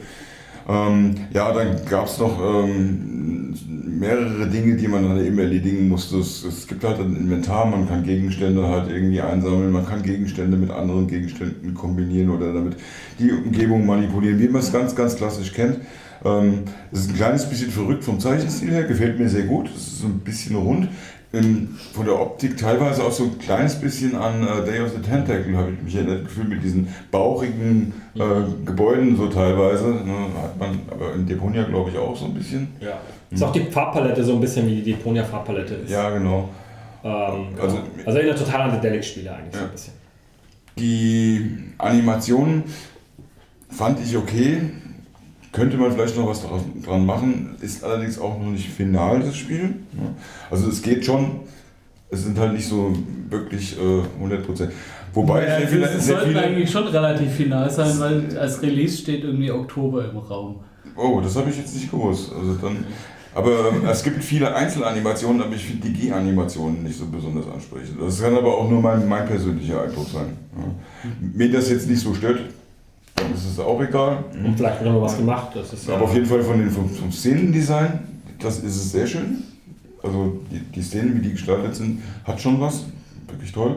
Ähm, 0.69 1.15
ja, 1.33 1.53
dann 1.53 1.81
gab 1.89 2.07
es 2.07 2.19
noch 2.19 2.39
ähm, 2.41 3.55
mehrere 3.87 4.47
Dinge, 4.49 4.77
die 4.77 4.87
man 4.87 5.09
dann 5.09 5.25
eben 5.25 5.39
erledigen 5.39 5.89
musste. 5.89 6.19
Es, 6.19 6.45
es 6.45 6.67
gibt 6.67 6.85
halt 6.85 6.99
ein 7.01 7.17
Inventar, 7.17 7.67
man 7.67 7.89
kann 7.89 8.03
Gegenstände 8.03 8.69
halt 8.69 8.91
irgendwie 8.91 9.21
einsammeln, 9.21 9.73
man 9.73 9.87
kann 9.87 10.03
Gegenstände 10.03 10.57
mit 10.57 10.71
anderen 10.71 11.07
Gegenständen 11.07 11.73
kombinieren 11.73 12.31
oder 12.31 12.53
damit 12.53 12.77
die 13.19 13.33
Umgebung 13.33 13.87
manipulieren, 13.87 14.39
wie 14.39 14.49
man 14.49 14.61
es 14.61 14.71
ganz, 14.71 14.95
ganz 14.95 15.17
klassisch 15.17 15.53
kennt. 15.53 15.79
Ähm, 16.25 16.65
es 16.93 17.01
ist 17.01 17.11
ein 17.11 17.17
kleines 17.17 17.49
bisschen 17.49 17.71
verrückt 17.71 18.05
vom 18.05 18.19
Zeichenstil 18.21 18.71
her, 18.71 18.85
gefällt 18.85 19.19
mir 19.19 19.29
sehr 19.29 19.45
gut. 19.45 19.69
Es 19.75 19.87
ist 19.89 19.99
so 20.01 20.07
ein 20.07 20.19
bisschen 20.21 20.57
rund. 20.57 20.89
Ähm, 21.33 21.77
von 21.93 22.07
der 22.07 22.19
Optik 22.19 22.57
teilweise 22.57 23.05
auch 23.05 23.13
so 23.13 23.25
ein 23.25 23.39
kleines 23.39 23.79
bisschen 23.79 24.15
an 24.17 24.43
äh, 24.43 24.65
Day 24.65 24.81
of 24.81 24.93
the 24.97 25.03
Tentacle, 25.03 25.55
habe 25.59 25.73
ich 25.73 25.83
mich 25.83 25.95
erinnert, 25.95 26.25
gefühlt 26.25 26.49
mit 26.49 26.63
diesen 26.65 26.89
bauchigen 27.11 27.93
äh, 28.15 28.21
Gebäuden 28.65 29.15
so 29.15 29.27
teilweise. 29.29 29.89
Ne, 29.89 30.15
hat 30.43 30.59
man 30.59 30.79
aber 30.91 31.13
in 31.15 31.27
Deponia, 31.27 31.65
glaube 31.65 31.91
ich, 31.91 31.99
auch 31.99 32.17
so 32.17 32.25
ein 32.25 32.35
bisschen. 32.35 32.69
ja. 32.81 32.99
Ist 33.31 33.43
auch 33.43 33.53
die 33.53 33.61
Farbpalette 33.61 34.25
so 34.25 34.33
ein 34.33 34.41
bisschen 34.41 34.67
wie 34.67 34.77
die 34.81 34.93
Deponia 34.93 35.23
Farbpalette 35.23 35.75
ist. 35.75 35.91
Ja, 35.91 36.09
genau. 36.09 36.49
Ähm, 37.05 37.11
Also- 37.11 37.63
also, 37.63 37.79
also 38.07 38.19
erinnert 38.19 38.39
total 38.39 38.63
an 38.63 38.81
Dedelic-Spiele 38.81 39.31
eigentlich 39.31 39.53
so 39.53 39.59
Ja. 39.61 39.67
ein 39.67 39.73
bisschen. 39.73 39.93
Die 40.79 41.59
Animationen 41.77 42.63
fand 43.69 44.01
ich 44.01 44.17
okay. 44.17 44.63
Könnte 45.53 45.77
man 45.77 45.93
vielleicht 45.93 46.17
noch 46.17 46.29
was 46.29 46.43
dran 46.85 47.07
machen, 47.07 47.55
ist 47.61 47.83
allerdings 47.83 48.19
auch 48.19 48.39
noch 48.39 48.51
nicht 48.51 48.69
final, 48.69 49.21
das 49.21 49.37
Spiel. 49.37 49.63
ne. 49.93 50.15
Also 50.51 50.69
es 50.69 50.83
geht 50.83 51.05
schon, 51.05 51.41
es 52.11 52.25
sind 52.25 52.39
halt 52.39 52.53
nicht 52.53 52.69
so 52.69 52.93
wirklich 53.31 53.77
äh, 53.79 54.03
100%. 54.25 54.69
Wobei 55.15 55.47
Ja, 55.47 55.59
sehr 55.59 55.69
viele, 55.69 55.89
sehr 55.89 56.01
sollte 56.01 56.27
viele 56.29 56.43
eigentlich 56.43 56.71
schon 56.71 56.87
relativ 56.89 57.33
final 57.33 57.71
sein, 57.71 57.99
weil 57.99 58.39
als 58.39 58.61
Release 58.63 58.99
steht 58.99 59.25
irgendwie 59.25 59.51
Oktober 59.51 60.11
im 60.11 60.19
Raum. 60.19 60.61
Oh, 60.95 61.21
das 61.23 61.35
habe 61.37 61.49
ich 61.51 61.57
jetzt 61.57 61.75
nicht 61.75 61.91
gewusst. 61.91 62.31
Also 62.39 62.55
dann, 62.55 62.85
aber 63.35 63.71
ähm, 63.73 63.87
es 63.89 64.03
gibt 64.03 64.23
viele 64.23 64.55
Einzelanimationen, 64.55 65.43
aber 65.43 65.55
ich 65.55 65.65
finde 65.65 65.89
die 65.89 65.93
G-Animationen 65.95 66.83
nicht 66.83 66.99
so 66.99 67.07
besonders 67.07 67.47
ansprechend. 67.47 68.01
Das 68.01 68.21
kann 68.21 68.37
aber 68.37 68.59
auch 68.59 68.69
nur 68.69 68.83
mein, 68.83 69.09
mein 69.09 69.27
persönlicher 69.27 69.83
Eindruck 69.83 70.09
sein. 70.09 70.37
Ja. 70.57 71.09
Mir 71.21 71.51
das 71.51 71.71
jetzt 71.71 71.89
nicht 71.89 72.01
so 72.01 72.13
stört, 72.15 72.41
dann 73.29 73.35
ist 73.53 73.61
auch 73.61 73.81
egal. 73.83 74.25
Und 74.45 74.57
vielleicht 74.57 74.83
wird 74.83 74.93
noch 74.93 75.03
was 75.03 75.17
gemacht. 75.17 75.49
Das 75.55 75.73
ist 75.73 75.89
Aber 75.91 76.03
auf 76.03 76.15
jeden 76.15 76.27
Fall 76.27 76.43
von 76.43 76.59
den, 76.59 76.71
vom, 76.71 76.89
vom 76.89 77.13
Szenendesign, 77.13 78.01
das 78.41 78.59
ist 78.59 78.77
es 78.77 78.93
sehr 78.93 79.07
schön. 79.07 79.43
Also 80.03 80.41
die, 80.51 80.61
die 80.61 80.83
Szenen, 80.83 81.17
wie 81.17 81.21
die 81.23 81.33
gestaltet 81.33 81.75
sind, 81.77 82.01
hat 82.25 82.41
schon 82.41 82.61
was. 82.61 82.85
Wirklich 83.29 83.53
toll. 83.53 83.77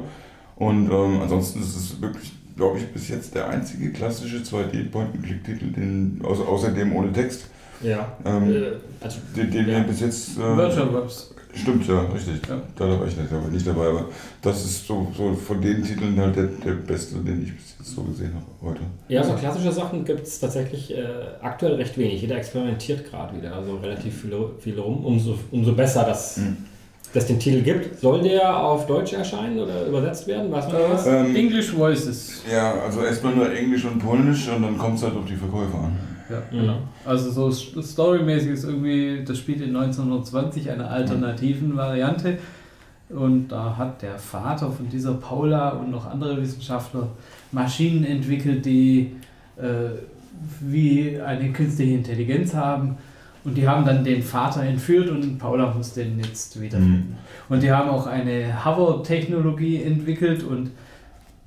Und 0.56 0.92
ähm, 0.92 1.20
ansonsten 1.22 1.60
ist 1.62 1.76
es 1.76 2.02
wirklich, 2.02 2.32
glaube 2.56 2.78
ich, 2.78 2.88
bis 2.94 3.10
jetzt 3.10 3.34
der 3.34 3.50
einzige 3.50 3.92
klassische 3.92 4.38
2D-Point-and-Click-Titel, 4.38 5.72
den, 5.72 6.22
außer, 6.24 6.48
außerdem 6.48 6.96
ohne 6.96 7.12
Text, 7.12 7.46
Ja. 7.82 8.12
ähm, 8.26 8.52
Äh, 8.52 8.64
also, 9.02 9.18
den, 9.36 9.50
den 9.52 9.66
wir 9.66 9.80
bis 9.80 10.00
jetzt. 10.02 10.38
Äh, 10.38 10.58
Virtual 10.58 10.94
Webs. 10.94 11.34
Stimmt, 11.54 11.88
ja, 11.88 12.00
richtig. 12.02 12.36
Ja. 12.48 12.62
Da 12.76 12.88
war 13.00 13.06
ich 13.08 13.18
nicht, 13.18 13.32
aber 13.32 13.48
nicht 13.50 13.68
dabei. 13.68 13.88
Aber 13.90 14.06
das 14.42 14.64
ist 14.64 14.88
so, 14.88 15.08
so 15.16 15.34
von 15.34 15.62
den 15.62 15.84
Titeln 15.84 16.18
halt 16.20 16.36
der, 16.36 16.46
der 16.46 16.72
beste, 16.74 17.16
den 17.20 17.44
ich 17.44 17.54
bis 17.56 17.76
jetzt 17.78 17.94
so 17.96 18.04
gesehen 18.04 18.32
habe 18.34 18.72
heute. 18.72 18.82
ja, 19.10 19.24
so 19.24 19.34
klassische 19.34 19.72
Sachen 19.72 20.06
gibt 20.06 20.26
es 20.26 20.40
tatsächlich 20.40 20.96
äh, 20.96 21.04
aktuell 21.42 21.76
recht 21.76 21.98
wenig. 21.98 22.22
Jeder 22.22 22.38
experimentiert 22.38 23.10
gerade 23.10 23.36
wieder, 23.38 23.54
also 23.56 23.76
relativ 23.78 24.22
viel, 24.22 24.34
viel 24.60 24.80
rum. 24.80 25.06
Umso, 25.06 25.38
umso 25.52 25.74
besser, 25.74 26.04
dass 26.06 26.38
Mhm. 26.38 26.58
dass 27.14 27.28
den 27.28 27.38
Titel 27.40 27.62
gibt. 27.62 28.00
Soll 28.00 28.22
der 28.22 28.58
auf 28.58 28.88
Deutsch 28.88 29.12
erscheinen 29.12 29.60
oder 29.60 29.86
übersetzt 29.88 30.26
werden? 30.28 30.50
Weiß 30.50 30.68
man 30.72 30.82
das? 30.92 31.06
Ähm, 31.06 31.36
English 31.36 31.76
Voices. 31.76 32.44
Ja, 32.50 32.76
also 32.86 33.02
erstmal 33.04 33.36
nur 33.36 33.54
Englisch 33.54 33.84
und 33.84 34.00
Polnisch 34.00 34.48
und 34.48 34.62
dann 34.64 34.78
kommt 34.78 34.98
es 34.98 35.04
halt 35.04 35.16
auf 35.18 35.26
die 35.26 35.36
Verkäufer 35.36 35.78
an. 35.80 35.98
Ja, 36.32 36.42
Mhm. 36.52 36.62
genau. 36.62 36.78
Also 37.06 37.30
so 37.32 37.48
st- 37.50 37.82
storymäßig 37.84 38.52
ist 38.52 38.64
irgendwie 38.64 39.24
das 39.26 39.38
Spiel 39.38 39.62
in 39.62 39.76
1920 39.76 40.70
eine 40.72 40.88
alternativen 40.88 41.76
Variante. 41.76 42.38
Und 43.10 43.50
da 43.50 43.76
hat 43.78 44.02
der 44.02 44.18
Vater 44.18 44.72
von 44.72 44.88
dieser 44.88 45.14
Paula 45.16 45.70
und 45.72 45.92
noch 45.92 46.10
andere 46.10 46.42
Wissenschaftler 46.42 47.08
Maschinen 47.52 48.06
entwickelt, 48.06 48.66
die 48.66 49.12
äh, 49.58 49.64
wie 50.62 51.20
eine 51.20 51.52
künstliche 51.52 51.94
Intelligenz 51.96 52.54
haben. 52.54 52.96
Und 53.44 53.56
die 53.58 53.68
haben 53.68 53.84
dann 53.86 54.04
den 54.04 54.22
Vater 54.24 54.62
entführt 54.64 55.10
und 55.10 55.38
Paula 55.40 55.74
muss 55.76 55.94
den 55.94 56.20
jetzt 56.20 56.62
wiederfinden. 56.62 57.18
Und 57.50 57.62
die 57.64 57.72
haben 57.72 57.90
auch 57.90 58.06
eine 58.08 58.64
Hover-Technologie 58.64 59.82
entwickelt 59.84 60.44
und 60.44 60.70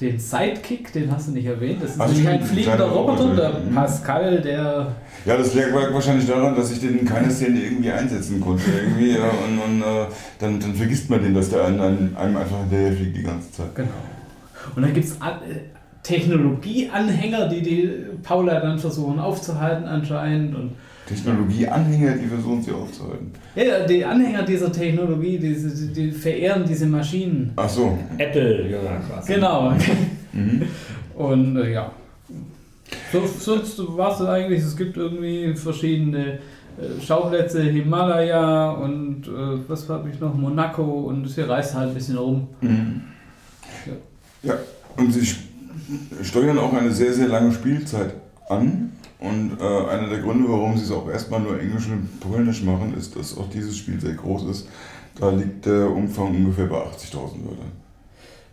den 0.00 0.18
Sidekick, 0.18 0.92
den 0.92 1.10
hast 1.10 1.28
du 1.28 1.32
nicht 1.32 1.46
erwähnt. 1.46 1.82
Das 1.82 1.92
ist 1.92 2.00
Ach, 2.00 2.08
nämlich 2.08 2.28
ein 2.28 2.42
fliegender 2.42 2.86
Roboter, 2.86 3.24
Roboter, 3.24 3.52
der. 3.52 3.72
Pascal, 3.74 4.40
der 4.40 4.86
Ja, 5.24 5.36
das 5.36 5.54
lag 5.54 5.72
wahrscheinlich 5.92 6.26
daran, 6.26 6.56
dass 6.56 6.72
ich 6.72 6.80
den 6.80 6.98
in 6.98 7.06
keiner 7.06 7.30
Szene 7.30 7.60
irgendwie 7.60 7.90
einsetzen 7.90 8.40
konnte. 8.40 8.64
Irgendwie, 8.70 9.12
ja, 9.12 9.28
und 9.28 9.58
und 9.58 9.82
äh, 9.82 10.06
dann, 10.40 10.58
dann 10.58 10.74
vergisst 10.74 11.08
man 11.10 11.22
den, 11.22 11.32
dass 11.32 11.50
der 11.50 11.64
einem, 11.66 12.16
einem 12.16 12.36
einfach 12.36 12.58
hinterher 12.60 12.92
fliegt 12.92 13.16
die 13.16 13.22
ganze 13.22 13.52
Zeit. 13.52 13.74
Genau. 13.74 13.88
Und 14.74 14.82
dann 14.82 14.92
gibt 14.92 15.06
es 15.06 15.16
Technologieanhänger, 16.02 17.48
die 17.48 17.62
die 17.62 17.90
Paula 18.22 18.60
dann 18.60 18.78
versuchen 18.78 19.20
aufzuhalten 19.20 19.86
anscheinend. 19.86 20.54
Und 20.56 20.72
Technologieanhänger, 21.06 22.12
die 22.16 22.26
versuchen 22.26 22.62
sie 22.62 22.72
aufzuhalten. 22.72 23.30
ja, 23.54 23.86
die 23.86 24.04
Anhänger 24.04 24.42
dieser 24.42 24.72
Technologie, 24.72 25.38
die, 25.38 25.54
die, 25.54 25.92
die 25.92 26.10
verehren 26.12 26.64
diese 26.66 26.86
Maschinen. 26.86 27.52
Ach 27.56 27.68
so. 27.68 27.98
Apple-Jünger 28.18 29.00
quasi. 29.08 29.34
Genau. 29.34 29.72
Mhm. 30.32 30.62
Und 31.14 31.56
äh, 31.58 31.72
ja. 31.72 31.92
So, 33.12 33.22
sonst 33.26 33.78
war 33.96 34.12
es 34.12 34.26
eigentlich, 34.26 34.60
es 34.62 34.76
gibt 34.76 34.96
irgendwie 34.96 35.54
verschiedene 35.54 36.34
äh, 36.34 37.00
Schauplätze, 37.00 37.62
Himalaya 37.62 38.70
und 38.72 39.26
äh, 39.28 39.58
was 39.68 39.88
habe 39.88 40.10
ich 40.10 40.18
noch, 40.20 40.34
Monaco 40.34 40.82
und 40.82 41.28
sie 41.28 41.42
reist 41.42 41.74
halt 41.74 41.88
ein 41.90 41.94
bisschen 41.94 42.18
rum. 42.18 42.48
Mhm. 42.60 43.02
Ja, 44.42 44.54
und 44.96 45.12
sie 45.12 45.20
st- 45.20 45.36
steuern 46.22 46.58
auch 46.58 46.72
eine 46.72 46.90
sehr, 46.90 47.12
sehr 47.12 47.28
lange 47.28 47.52
Spielzeit 47.52 48.14
an. 48.48 48.92
Und 49.24 49.58
äh, 49.58 49.88
einer 49.88 50.08
der 50.08 50.18
Gründe, 50.18 50.48
warum 50.48 50.76
sie 50.76 50.84
es 50.84 50.90
auch 50.90 51.08
erstmal 51.08 51.40
nur 51.40 51.58
Englisch 51.58 51.88
und 51.88 52.20
Polnisch 52.20 52.62
machen, 52.62 52.94
ist, 52.94 53.16
dass 53.16 53.36
auch 53.38 53.48
dieses 53.48 53.76
Spiel 53.76 53.98
sehr 53.98 54.14
groß 54.14 54.44
ist. 54.50 54.68
Da 55.18 55.30
liegt 55.30 55.64
der 55.64 55.90
Umfang 55.90 56.28
ungefähr 56.28 56.66
bei 56.66 56.76
80.000 56.76 57.14
Wörtern. 57.14 57.72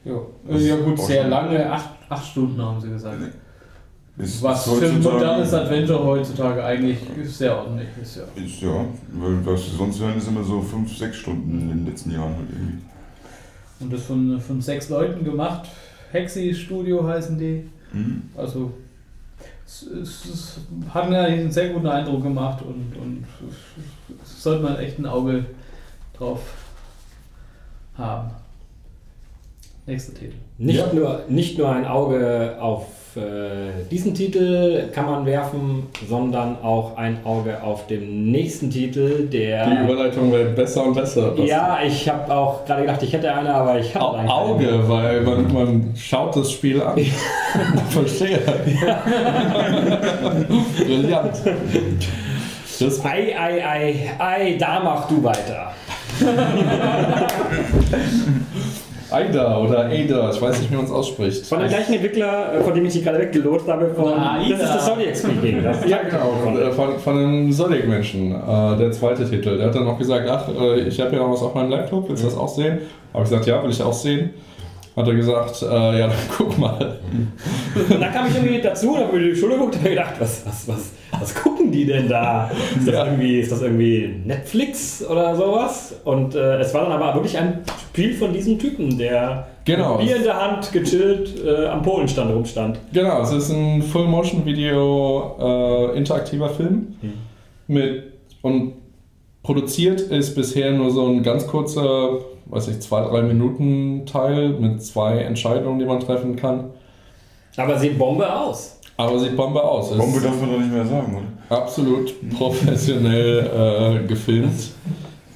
Ja, 0.05 0.13
Das 0.47 0.63
ja 0.63 0.77
gut, 0.77 0.99
sehr 0.99 1.27
lange, 1.27 1.69
acht, 1.69 1.89
acht 2.07 2.25
Stunden 2.25 2.61
haben 2.61 2.79
sie 2.79 2.89
gesagt. 2.89 3.17
Ist, 4.17 4.41
Was 4.43 4.69
für 4.69 4.85
ein 4.85 5.01
modernes 5.01 5.53
Adventure 5.53 6.03
heutzutage 6.03 6.63
eigentlich 6.63 6.99
sehr 7.23 7.57
ordentlich 7.57 7.87
ist, 8.01 8.17
ja. 8.17 8.23
Ist, 8.35 8.61
ja, 8.61 8.85
weil 9.13 9.45
was 9.45 9.65
sie 9.65 9.75
sonst 9.77 9.99
hören, 9.99 10.17
ist 10.17 10.27
immer 10.27 10.43
so 10.43 10.61
5, 10.61 10.97
6 10.97 11.17
Stunden 11.17 11.61
in 11.61 11.69
den 11.69 11.85
letzten 11.85 12.11
Jahren 12.11 12.35
halt 12.35 12.49
irgendwie. 12.51 12.77
Und 13.81 13.91
das 13.91 14.03
von, 14.03 14.39
von 14.39 14.61
sechs 14.61 14.89
Leuten 14.89 15.25
gemacht. 15.25 15.67
Hexi 16.11 16.53
Studio 16.53 17.05
heißen 17.05 17.37
die. 17.37 17.63
Mhm. 17.93 18.23
Also 18.37 18.71
es, 19.71 19.83
es, 19.83 20.25
es 20.25 20.57
hat 20.93 21.09
mir 21.09 21.19
eigentlich 21.19 21.39
einen 21.41 21.51
sehr 21.51 21.69
guten 21.69 21.87
Eindruck 21.87 22.23
gemacht 22.23 22.61
und, 22.61 22.93
und 23.01 23.25
es 24.23 24.43
sollte 24.43 24.63
man 24.63 24.77
echt 24.77 24.99
ein 24.99 25.05
Auge 25.05 25.45
drauf 26.13 26.41
haben. 27.97 28.31
Nächster 29.85 30.13
Titel. 30.13 30.35
Nicht, 30.57 30.77
Ja. 30.79 30.93
nur, 30.93 31.21
nicht 31.29 31.57
nur 31.57 31.69
ein 31.71 31.85
Auge 31.85 32.57
auf 32.59 32.85
äh, 33.17 33.83
diesen 33.89 34.13
Titel 34.13 34.89
kann 34.93 35.05
man 35.05 35.25
werfen, 35.25 35.87
sondern 36.07 36.57
auch 36.63 36.97
ein 36.97 37.17
Auge 37.25 37.61
auf 37.61 37.87
den 37.87 38.31
nächsten 38.31 38.69
Titel, 38.69 39.27
der. 39.27 39.65
Die 39.65 39.83
Überleitung 39.83 40.31
wird 40.31 40.55
besser 40.55 40.85
und 40.85 40.93
besser. 40.93 41.33
ja, 41.37 41.79
ich 41.85 42.07
habe 42.09 42.33
auch 42.33 42.65
gerade 42.65 42.81
gedacht, 42.81 43.03
ich 43.03 43.13
hätte 43.13 43.33
eine, 43.33 43.53
aber 43.53 43.79
ich 43.79 43.93
habe 43.95 44.05
Au 44.05 44.11
eine. 44.13 44.33
Auge, 44.33 44.79
weil 44.87 45.21
man, 45.21 45.53
man 45.53 45.93
schaut 45.95 46.35
das 46.35 46.51
Spiel 46.51 46.81
an. 46.81 46.97
Verstehe. 47.89 48.39
Brillant. 50.85 51.35
Das 52.79 53.05
Ei, 53.05 53.35
ei, 53.37 53.63
ei, 53.63 53.95
ei, 54.17 54.55
da 54.57 54.79
mach 54.83 55.07
du 55.07 55.23
weiter. 55.23 55.71
Aida 59.11 59.57
oder 59.57 59.85
Ada, 59.85 60.31
ich 60.31 60.41
weiß 60.41 60.59
nicht, 60.59 60.71
wie 60.71 60.75
man 60.75 60.85
es 60.85 60.91
ausspricht. 60.91 61.45
Von 61.45 61.59
dem 61.59 61.69
gleichen 61.69 61.93
Entwickler, 61.93 62.53
äh, 62.53 62.61
von 62.61 62.73
dem 62.73 62.85
ich 62.85 62.93
dich 62.93 63.03
gerade 63.03 63.19
weggelost 63.19 63.67
habe, 63.67 63.89
von. 63.93 64.05
Oder 64.05 64.31
Aida. 64.31 64.57
Das 64.57 64.69
ist 64.69 64.75
das 64.75 64.85
Zodiac 64.85 65.15
Speaking. 65.17 65.63
Das 65.63 65.85
Ja, 65.85 65.99
genau, 66.03 66.33
von, 66.43 66.61
äh, 66.61 66.71
von, 66.71 66.99
von 66.99 67.17
einem 67.17 67.51
Zodiac-Menschen, 67.51 68.31
äh, 68.31 68.77
der 68.77 68.91
zweite 68.91 69.29
Titel. 69.29 69.57
Der 69.57 69.67
hat 69.67 69.75
dann 69.75 69.85
noch 69.85 69.97
gesagt, 69.97 70.27
ach, 70.29 70.47
äh, 70.49 70.81
ich 70.81 70.99
habe 70.99 71.15
ja 71.15 71.21
noch 71.21 71.31
was 71.31 71.41
auf 71.41 71.53
meinem 71.53 71.71
Laptop, 71.71 72.07
willst 72.09 72.23
du 72.23 72.27
das 72.27 72.37
auch 72.37 72.47
sehen? 72.47 72.79
Habe 73.13 73.23
ich 73.23 73.29
gesagt, 73.29 73.45
ja, 73.47 73.61
will 73.61 73.69
ich 73.69 73.83
auch 73.83 73.93
sehen. 73.93 74.31
Hat 74.95 75.07
er 75.07 75.13
gesagt, 75.15 75.61
äh, 75.61 75.99
ja, 75.99 76.07
dann 76.07 76.15
guck 76.37 76.57
mal. 76.57 76.99
Und 77.89 78.01
dann 78.01 78.11
kam 78.13 78.27
ich 78.27 78.35
irgendwie 78.35 78.61
dazu 78.61 78.91
und 78.93 78.99
habe 78.99 79.17
mir 79.17 79.29
die 79.31 79.35
Schule 79.35 79.53
geguckt 79.53 79.75
und 79.75 79.81
hab 79.83 79.89
gedacht, 79.89 80.13
was, 80.19 80.45
was, 80.45 80.67
was, 80.67 80.91
was 81.19 81.35
gucken 81.35 81.71
die 81.71 81.85
denn 81.85 82.09
da? 82.09 82.51
Ist 82.77 82.87
das, 82.87 82.93
Ja. 82.95 83.05
irgendwie, 83.05 83.39
ist 83.39 83.51
das 83.51 83.61
irgendwie 83.61 84.21
Netflix 84.25 85.05
oder 85.07 85.35
sowas? 85.35 85.95
Und 86.03 86.35
äh, 86.35 86.57
es 86.59 86.73
war 86.73 86.83
dann 86.83 86.91
aber 86.91 87.13
wirklich 87.15 87.37
ein 87.37 87.59
Spiel 87.89 88.13
von 88.13 88.33
diesem 88.33 88.59
Typen, 88.59 88.97
der 88.97 89.47
Genau. 89.63 89.97
mit 89.97 90.07
Bier 90.07 90.15
in 90.17 90.23
der 90.23 90.41
Hand 90.41 90.71
gechillt 90.73 91.35
äh, 91.45 91.67
am 91.67 91.83
Polenstand 91.83 92.33
rumstand. 92.33 92.79
Genau, 92.91 93.21
es 93.21 93.31
ist 93.31 93.51
ein 93.51 93.81
Full-Motion-Video 93.83 95.91
äh, 95.93 95.97
interaktiver 95.97 96.49
Film. 96.49 96.95
Mit, 97.67 98.03
und 98.41 98.73
produziert 99.43 100.01
ist 100.01 100.35
bisher 100.35 100.71
nur 100.71 100.91
so 100.91 101.07
ein 101.07 101.23
ganz 101.23 101.47
kurzer, 101.47 102.19
weiß 102.51 102.67
ich, 102.67 102.79
zwei, 102.81 103.01
drei 103.01 103.23
Minuten 103.23 104.05
Teil 104.05 104.49
mit 104.49 104.83
zwei 104.83 105.19
Entscheidungen, 105.19 105.79
die 105.79 105.85
man 105.85 105.99
treffen 105.99 106.35
kann. 106.35 106.65
Aber 107.57 107.79
sieht 107.79 107.97
Bombe 107.97 108.31
aus. 108.31 108.79
Aber 108.97 109.17
sieht 109.19 109.35
Bombe 109.35 109.63
aus. 109.63 109.91
Es 109.91 109.97
Bombe 109.97 110.21
darf 110.21 110.39
man 110.39 110.51
doch 110.51 110.59
nicht 110.59 110.71
mehr 110.71 110.85
sagen, 110.85 111.15
oder? 111.15 111.57
absolut 111.57 112.13
professionell 112.37 114.03
äh, 114.03 114.07
gefilmt. 114.07 114.71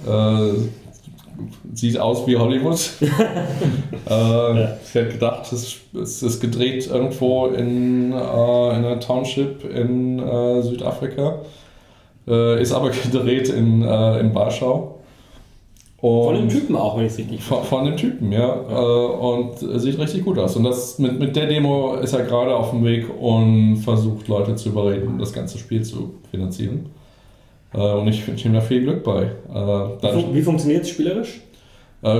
Äh, 0.07 0.51
sieht 1.73 1.97
aus 1.97 2.25
wie 2.27 2.37
Hollywood. 2.37 2.79
äh, 3.01 4.63
Ich 4.85 4.93
hätte 4.93 5.13
gedacht, 5.13 5.51
es, 5.51 5.77
es 6.01 6.23
ist 6.23 6.39
gedreht 6.39 6.87
irgendwo 6.87 7.47
in, 7.47 8.11
äh, 8.11 8.15
in 8.15 8.85
einer 8.85 8.99
Township 8.99 9.63
in 9.65 10.19
äh, 10.19 10.61
Südafrika. 10.61 11.39
Äh, 12.27 12.61
ist 12.61 12.71
aber 12.71 12.89
gedreht 13.11 13.49
in, 13.49 13.81
äh, 13.81 14.19
in 14.19 14.33
Warschau. 14.33 14.94
Von 16.25 16.35
dem 16.35 16.43
Und- 16.43 16.49
Typen 16.49 16.75
auch, 16.75 16.97
wenn 16.97 17.05
ich 17.05 17.13
es 17.13 17.17
richtig 17.17 17.41
von, 17.41 17.63
von 17.63 17.85
dem 17.85 17.97
Typen, 17.97 18.31
ja. 18.31 18.53
Äh, 18.69 19.05
und 19.07 19.57
sieht 19.79 19.97
richtig 19.97 20.23
gut 20.23 20.37
aus. 20.37 20.55
Und 20.55 20.63
das, 20.63 20.99
mit, 20.99 21.17
mit 21.19 21.35
der 21.35 21.47
Demo 21.47 21.95
ist 21.95 22.13
er 22.13 22.23
gerade 22.23 22.55
auf 22.55 22.69
dem 22.69 22.83
Weg 22.85 23.07
und 23.19 23.77
versucht, 23.77 24.27
Leute 24.27 24.55
zu 24.55 24.69
überreden, 24.69 25.17
das 25.17 25.33
ganze 25.33 25.57
Spiel 25.57 25.81
zu 25.83 26.15
finanzieren. 26.29 26.87
Äh, 27.73 27.79
und 27.79 28.07
ich 28.07 28.27
wünsche 28.27 28.47
ihm 28.47 28.53
da 28.53 28.61
viel 28.61 28.83
Glück 28.83 29.03
bei. 29.03 29.23
Äh, 29.23 29.29
dadurch, 29.49 30.25
Wie 30.31 30.41
funktioniert 30.43 30.83
es 30.83 30.89
spielerisch? 30.89 31.41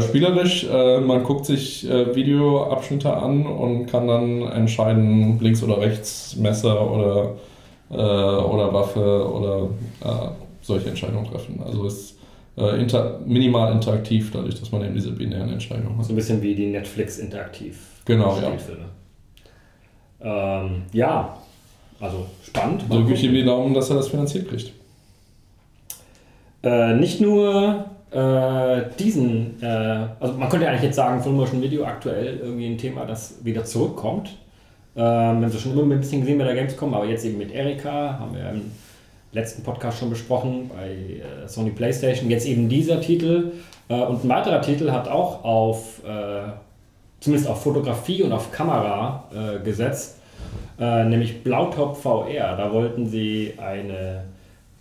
spielerisch, 0.02 0.66
man 1.06 1.22
guckt 1.24 1.46
sich 1.46 1.88
Videoabschnitte 1.88 3.14
an 3.16 3.46
und 3.46 3.86
kann 3.86 4.08
dann 4.08 4.42
entscheiden, 4.42 5.38
links 5.40 5.62
oder 5.62 5.80
rechts, 5.80 6.36
Messer 6.38 6.92
oder, 6.92 7.34
oder 7.92 8.74
Waffe 8.74 9.30
oder 9.32 9.68
solche 10.64 10.90
Entscheidungen 10.90 11.28
treffen. 11.28 11.62
Also 11.64 11.86
es 11.86 11.94
ist 11.94 12.15
äh, 12.58 12.80
inter 12.80 13.20
minimal 13.26 13.74
interaktiv, 13.74 14.32
dadurch, 14.32 14.60
dass 14.60 14.72
man 14.72 14.84
eben 14.84 14.94
diese 14.94 15.12
binären 15.12 15.50
Entscheidungen 15.50 15.98
hat. 15.98 16.06
So 16.06 16.14
ein 16.14 16.16
bisschen 16.16 16.42
wie 16.42 16.56
die 16.56 16.68
Netflix 16.68 17.18
interaktiv 17.18 17.78
Genau, 18.06 18.38
ja. 18.40 18.52
Ähm, 20.22 20.84
ja, 20.94 21.38
also 22.00 22.28
spannend. 22.44 22.88
Mal 22.88 23.00
Drücke 23.00 23.14
ich 23.14 23.24
ihm 23.24 23.34
die 23.34 23.44
Daumen, 23.44 23.74
dass 23.74 23.90
er 23.90 23.98
das 23.98 24.08
finanziert 24.08 24.48
kriegt. 24.48 24.72
Äh, 26.64 26.94
nicht 26.96 27.20
nur 27.20 27.86
äh, 28.12 28.84
diesen, 29.00 29.62
äh, 29.62 30.08
also 30.20 30.34
man 30.36 30.50
könnte 30.50 30.66
ja 30.66 30.72
eigentlich 30.72 30.84
jetzt 30.84 30.96
sagen, 30.96 31.22
Full 31.22 31.34
Motion 31.34 31.62
Video 31.62 31.84
aktuell 31.84 32.38
irgendwie 32.38 32.68
ein 32.68 32.78
Thema, 32.78 33.06
das 33.06 33.44
wieder 33.44 33.66
zurückkommt. 33.66 34.30
Ähm, 34.96 35.04
wir 35.04 35.04
haben 35.04 35.44
es 35.46 35.62
schon 35.62 35.74
immer 35.74 35.96
ein 35.96 36.00
bisschen 36.00 36.22
gesehen 36.22 36.38
bei 36.38 36.46
der 36.46 36.56
Gamescom, 36.56 36.94
aber 36.94 37.06
jetzt 37.06 37.26
eben 37.26 37.38
mit 37.38 37.52
Erika, 37.52 38.20
haben 38.20 38.36
wir 38.36 38.50
im 38.50 38.72
letzten 39.36 39.64
Podcast 39.64 40.00
schon 40.00 40.10
besprochen, 40.10 40.72
bei 40.76 40.90
äh, 40.90 41.48
Sony 41.48 41.72
PlayStation. 41.72 42.30
Jetzt 42.30 42.46
eben 42.46 42.70
dieser 42.70 43.02
Titel. 43.02 43.52
Äh, 43.90 44.02
und 44.02 44.24
ein 44.24 44.30
weiterer 44.30 44.62
Titel 44.62 44.92
hat 44.92 45.08
auch 45.08 45.44
auf, 45.44 46.02
äh, 46.06 46.50
zumindest 47.20 47.50
auf 47.50 47.62
Fotografie 47.62 48.24
und 48.24 48.32
auf 48.32 48.52
Kamera 48.52 49.24
gesetzt, 49.64 50.20
nämlich 50.78 51.44
Blautop 51.44 51.98
VR. 51.98 52.56
Da 52.56 52.72
wollten 52.72 53.08
sie 53.08 53.54
eine 53.58 54.26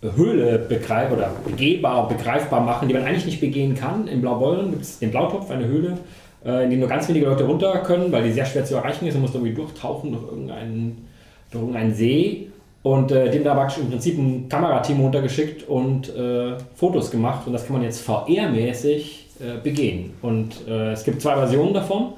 Höhle 0.02 0.58
begreif 0.58 1.10
oder 1.10 1.30
begehbar, 1.46 2.06
begreifbar 2.06 2.60
machen, 2.60 2.88
die 2.88 2.92
man 2.92 3.04
eigentlich 3.04 3.24
nicht 3.24 3.40
begehen 3.40 3.74
kann. 3.74 4.08
In 4.08 4.20
Blaubeuren 4.20 4.72
gibt 4.72 4.82
es 4.82 4.98
den 4.98 5.10
Blautopf, 5.10 5.50
eine 5.50 5.64
Höhle, 5.64 5.96
in 6.44 6.68
die 6.68 6.76
nur 6.76 6.88
ganz 6.88 7.08
wenige 7.08 7.24
Leute 7.24 7.44
runter 7.44 7.78
können, 7.78 8.12
weil 8.12 8.24
die 8.24 8.32
sehr 8.32 8.44
schwer 8.44 8.66
zu 8.66 8.74
erreichen 8.74 9.06
ist. 9.06 9.14
Man 9.14 9.22
muss 9.22 9.34
irgendwie 9.34 9.54
durchtauchen 9.54 10.12
durch 10.12 10.24
irgendeinen, 10.24 11.08
durch 11.50 11.62
irgendeinen 11.62 11.94
See. 11.94 12.48
Und 12.84 13.10
äh, 13.12 13.30
dem 13.30 13.42
da 13.44 13.54
praktisch 13.54 13.78
im 13.78 13.88
Prinzip 13.88 14.18
ein 14.18 14.46
Kamerateam 14.46 15.00
runtergeschickt 15.00 15.66
und 15.66 16.14
äh, 16.14 16.52
Fotos 16.74 17.10
gemacht. 17.10 17.46
Und 17.46 17.54
das 17.54 17.66
kann 17.66 17.76
man 17.76 17.82
jetzt 17.82 18.06
VR-mäßig 18.06 19.24
äh, 19.40 19.58
begehen. 19.62 20.12
Und 20.20 20.68
äh, 20.68 20.92
es 20.92 21.02
gibt 21.02 21.22
zwei 21.22 21.34
Versionen 21.34 21.72
davon. 21.72 22.12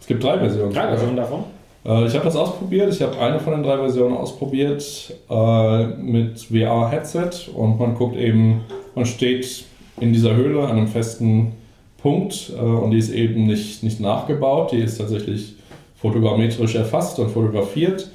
Es 0.00 0.08
gibt 0.08 0.24
drei 0.24 0.36
Versionen. 0.36 0.72
Drei 0.74 0.88
Versionen 0.88 1.16
davon. 1.16 1.44
Äh, 1.86 2.06
ich 2.06 2.14
habe 2.14 2.24
das 2.24 2.34
ausprobiert. 2.34 2.92
Ich 2.92 3.02
habe 3.02 3.16
eine 3.20 3.38
von 3.38 3.52
den 3.52 3.62
drei 3.62 3.76
Versionen 3.76 4.16
ausprobiert 4.16 5.14
äh, 5.30 5.86
mit 5.86 6.40
VR-Headset 6.40 7.52
und 7.54 7.78
man 7.78 7.94
guckt 7.94 8.16
eben, 8.16 8.62
man 8.96 9.06
steht 9.06 9.64
in 10.00 10.12
dieser 10.12 10.34
Höhle 10.34 10.64
an 10.64 10.72
einem 10.76 10.88
festen 10.88 11.52
Punkt 11.98 12.50
und 12.50 12.90
die 12.90 12.98
ist 12.98 13.10
eben 13.10 13.46
nicht, 13.46 13.82
nicht 13.82 13.98
nachgebaut, 14.00 14.72
die 14.72 14.78
ist 14.78 14.98
tatsächlich 14.98 15.54
fotogrammetrisch 15.96 16.74
erfasst 16.74 17.18
und 17.18 17.30
fotografiert 17.30 18.10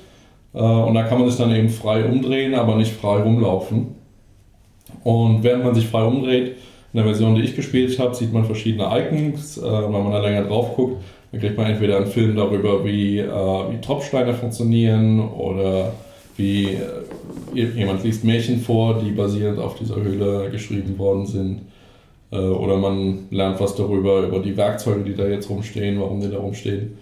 und 0.51 0.93
da 0.95 1.03
kann 1.03 1.19
man 1.19 1.29
sich 1.29 1.37
dann 1.37 1.55
eben 1.55 1.69
frei 1.69 2.05
umdrehen, 2.05 2.55
aber 2.55 2.75
nicht 2.75 2.91
frei 2.91 3.21
rumlaufen. 3.21 3.95
Und 5.03 5.43
während 5.43 5.63
man 5.63 5.75
sich 5.75 5.87
frei 5.87 6.03
umdreht, 6.03 6.55
in 6.91 6.97
der 6.97 7.05
Version, 7.05 7.35
die 7.35 7.43
ich 7.43 7.55
gespielt 7.55 7.97
habe, 7.99 8.15
sieht 8.15 8.33
man 8.33 8.45
verschiedene 8.45 8.85
Icons. 8.85 9.57
Äh, 9.57 9.63
wenn 9.63 9.91
man 9.91 10.11
da 10.11 10.21
länger 10.21 10.43
drauf 10.43 10.75
guckt, 10.75 11.03
dann 11.31 11.39
kriegt 11.39 11.57
man 11.57 11.67
entweder 11.67 11.97
einen 11.97 12.07
Film 12.07 12.35
darüber, 12.35 12.83
wie, 12.83 13.19
äh, 13.19 13.27
wie 13.27 13.79
Tropfsteine 13.81 14.33
funktionieren 14.33 15.19
oder 15.19 15.93
wie 16.37 16.77
jemand 17.53 18.03
liest 18.03 18.23
Märchen 18.23 18.61
vor, 18.61 19.01
die 19.03 19.11
basierend 19.11 19.59
auf 19.59 19.75
dieser 19.75 19.97
Höhle 19.97 20.49
geschrieben 20.49 20.97
worden 20.97 21.25
sind. 21.25 21.61
Oder 22.31 22.77
man 22.77 23.27
lernt 23.29 23.59
was 23.59 23.75
darüber, 23.75 24.21
über 24.21 24.39
die 24.39 24.55
Werkzeuge, 24.55 25.03
die 25.03 25.15
da 25.15 25.27
jetzt 25.27 25.49
rumstehen, 25.49 25.99
warum 25.99 26.21
die 26.21 26.29
da 26.29 26.37
rumstehen. 26.37 26.97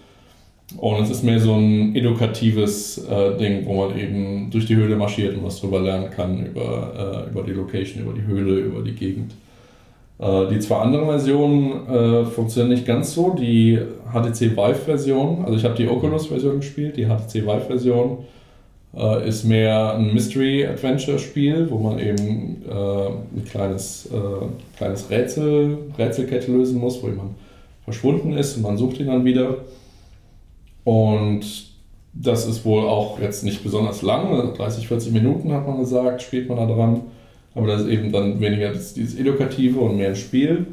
Und 0.76 1.02
es 1.02 1.10
ist 1.10 1.24
mehr 1.24 1.40
so 1.40 1.54
ein 1.54 1.96
edukatives 1.96 2.98
äh, 2.98 3.36
Ding, 3.38 3.64
wo 3.64 3.86
man 3.86 3.98
eben 3.98 4.50
durch 4.50 4.66
die 4.66 4.76
Höhle 4.76 4.96
marschiert 4.96 5.36
und 5.36 5.44
was 5.44 5.60
darüber 5.60 5.80
lernen 5.80 6.10
kann, 6.10 6.44
über, 6.44 7.24
äh, 7.26 7.30
über 7.30 7.42
die 7.42 7.52
Location, 7.52 8.02
über 8.02 8.12
die 8.12 8.26
Höhle, 8.26 8.60
über 8.60 8.82
die 8.82 8.92
Gegend. 8.92 9.32
Äh, 10.18 10.48
die 10.50 10.58
zwei 10.58 10.76
anderen 10.76 11.06
Versionen 11.06 11.88
äh, 11.88 12.24
funktionieren 12.26 12.74
nicht 12.74 12.86
ganz 12.86 13.14
so. 13.14 13.30
Die 13.30 13.78
HTC 14.12 14.56
Vive-Version, 14.56 15.44
also 15.44 15.56
ich 15.56 15.64
habe 15.64 15.74
die 15.74 15.88
Oculus-Version 15.88 16.56
gespielt, 16.60 16.98
die 16.98 17.06
HTC 17.06 17.46
Vive-Version 17.46 18.18
äh, 18.94 19.26
ist 19.26 19.44
mehr 19.44 19.94
ein 19.94 20.12
Mystery-Adventure-Spiel, 20.12 21.70
wo 21.70 21.78
man 21.78 21.98
eben 21.98 22.62
äh, 22.68 22.74
ein 22.74 23.44
kleines, 23.50 24.10
kleines 24.76 25.08
Rätsel, 25.08 25.78
Rätselkette 25.96 26.52
lösen 26.52 26.78
muss, 26.78 27.02
wo 27.02 27.06
jemand 27.06 27.30
verschwunden 27.84 28.34
ist 28.34 28.56
und 28.56 28.64
man 28.64 28.76
sucht 28.76 29.00
ihn 29.00 29.06
dann 29.06 29.24
wieder. 29.24 29.56
Und 30.84 31.68
das 32.12 32.46
ist 32.46 32.64
wohl 32.64 32.84
auch 32.84 33.20
jetzt 33.20 33.44
nicht 33.44 33.62
besonders 33.62 34.02
lang, 34.02 34.54
30, 34.54 34.88
40 34.88 35.12
Minuten 35.12 35.52
hat 35.52 35.66
man 35.66 35.78
gesagt, 35.78 36.22
spielt 36.22 36.48
man 36.48 36.58
da 36.58 36.66
dran. 36.66 37.02
Aber 37.54 37.66
das 37.66 37.82
ist 37.82 37.88
eben 37.88 38.12
dann 38.12 38.40
weniger 38.40 38.72
dieses 38.72 39.18
Edukative 39.18 39.80
und 39.80 39.96
mehr 39.96 40.10
ein 40.10 40.16
Spiel. 40.16 40.66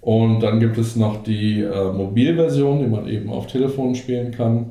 Und 0.00 0.40
dann 0.40 0.60
gibt 0.60 0.78
es 0.78 0.96
noch 0.96 1.22
die 1.22 1.60
äh, 1.60 1.92
Mobilversion, 1.92 2.80
die 2.80 2.86
man 2.86 3.06
eben 3.06 3.30
auf 3.30 3.46
Telefon 3.46 3.94
spielen 3.94 4.30
kann, 4.30 4.70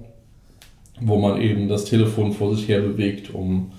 wo 1.00 1.18
man 1.18 1.40
eben 1.42 1.68
das 1.68 1.86
Telefon 1.86 2.32
vor 2.32 2.56
sich 2.56 2.68
her 2.68 2.82
bewegt, 2.82 3.34
um 3.34 3.72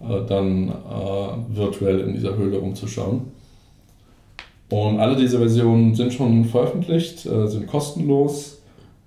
äh, 0.00 0.26
dann 0.26 0.68
äh, 0.68 1.56
virtuell 1.56 2.00
in 2.00 2.14
dieser 2.14 2.36
Höhle 2.36 2.58
rumzuschauen. 2.58 3.20
Und 4.70 4.98
alle 4.98 5.16
diese 5.16 5.38
Versionen 5.38 5.94
sind 5.94 6.12
schon 6.12 6.44
veröffentlicht, 6.44 7.24
äh, 7.26 7.46
sind 7.46 7.68
kostenlos 7.68 8.57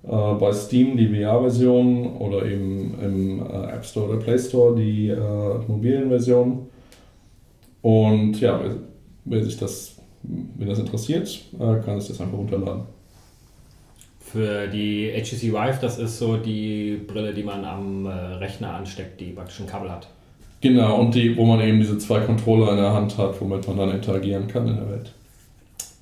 äh, 0.04 0.34
bei 0.34 0.52
Steam 0.52 0.96
die 0.96 1.08
VR-Version 1.08 2.16
oder 2.16 2.44
eben 2.44 2.94
im 3.00 3.46
äh, 3.46 3.72
App 3.72 3.84
Store 3.84 4.08
oder 4.08 4.18
Play 4.18 4.38
Store 4.38 4.74
die 4.74 5.08
äh, 5.08 5.58
mobilen 5.68 6.08
Versionen. 6.08 6.66
Und 7.82 8.40
ja, 8.40 8.60
wer, 8.62 8.76
wer, 9.24 9.44
sich 9.44 9.58
das, 9.58 9.96
wenn 10.22 10.68
das 10.68 10.78
interessiert, 10.78 11.44
äh, 11.54 11.80
kann 11.84 12.00
sich 12.00 12.10
das 12.10 12.20
einfach 12.20 12.38
runterladen. 12.38 12.82
Für 14.20 14.66
die 14.66 15.10
HTC 15.10 15.52
Vive, 15.52 15.78
das 15.80 15.98
ist 15.98 16.18
so 16.18 16.36
die 16.36 16.98
Brille, 17.06 17.34
die 17.34 17.42
man 17.42 17.64
am 17.64 18.06
äh, 18.06 18.10
Rechner 18.10 18.74
ansteckt, 18.74 19.20
die 19.20 19.30
praktisch 19.30 19.60
ein 19.60 19.66
Kabel 19.66 19.90
hat. 19.90 20.08
Genau, 20.60 21.00
und 21.00 21.14
die, 21.14 21.36
wo 21.36 21.44
man 21.44 21.60
eben 21.60 21.80
diese 21.80 21.98
zwei 21.98 22.20
Controller 22.20 22.70
in 22.70 22.76
der 22.76 22.92
Hand 22.92 23.18
hat, 23.18 23.40
womit 23.40 23.66
man 23.66 23.76
dann 23.76 23.90
interagieren 23.90 24.46
kann 24.46 24.68
in 24.68 24.76
der 24.76 24.90
Welt. 24.90 25.12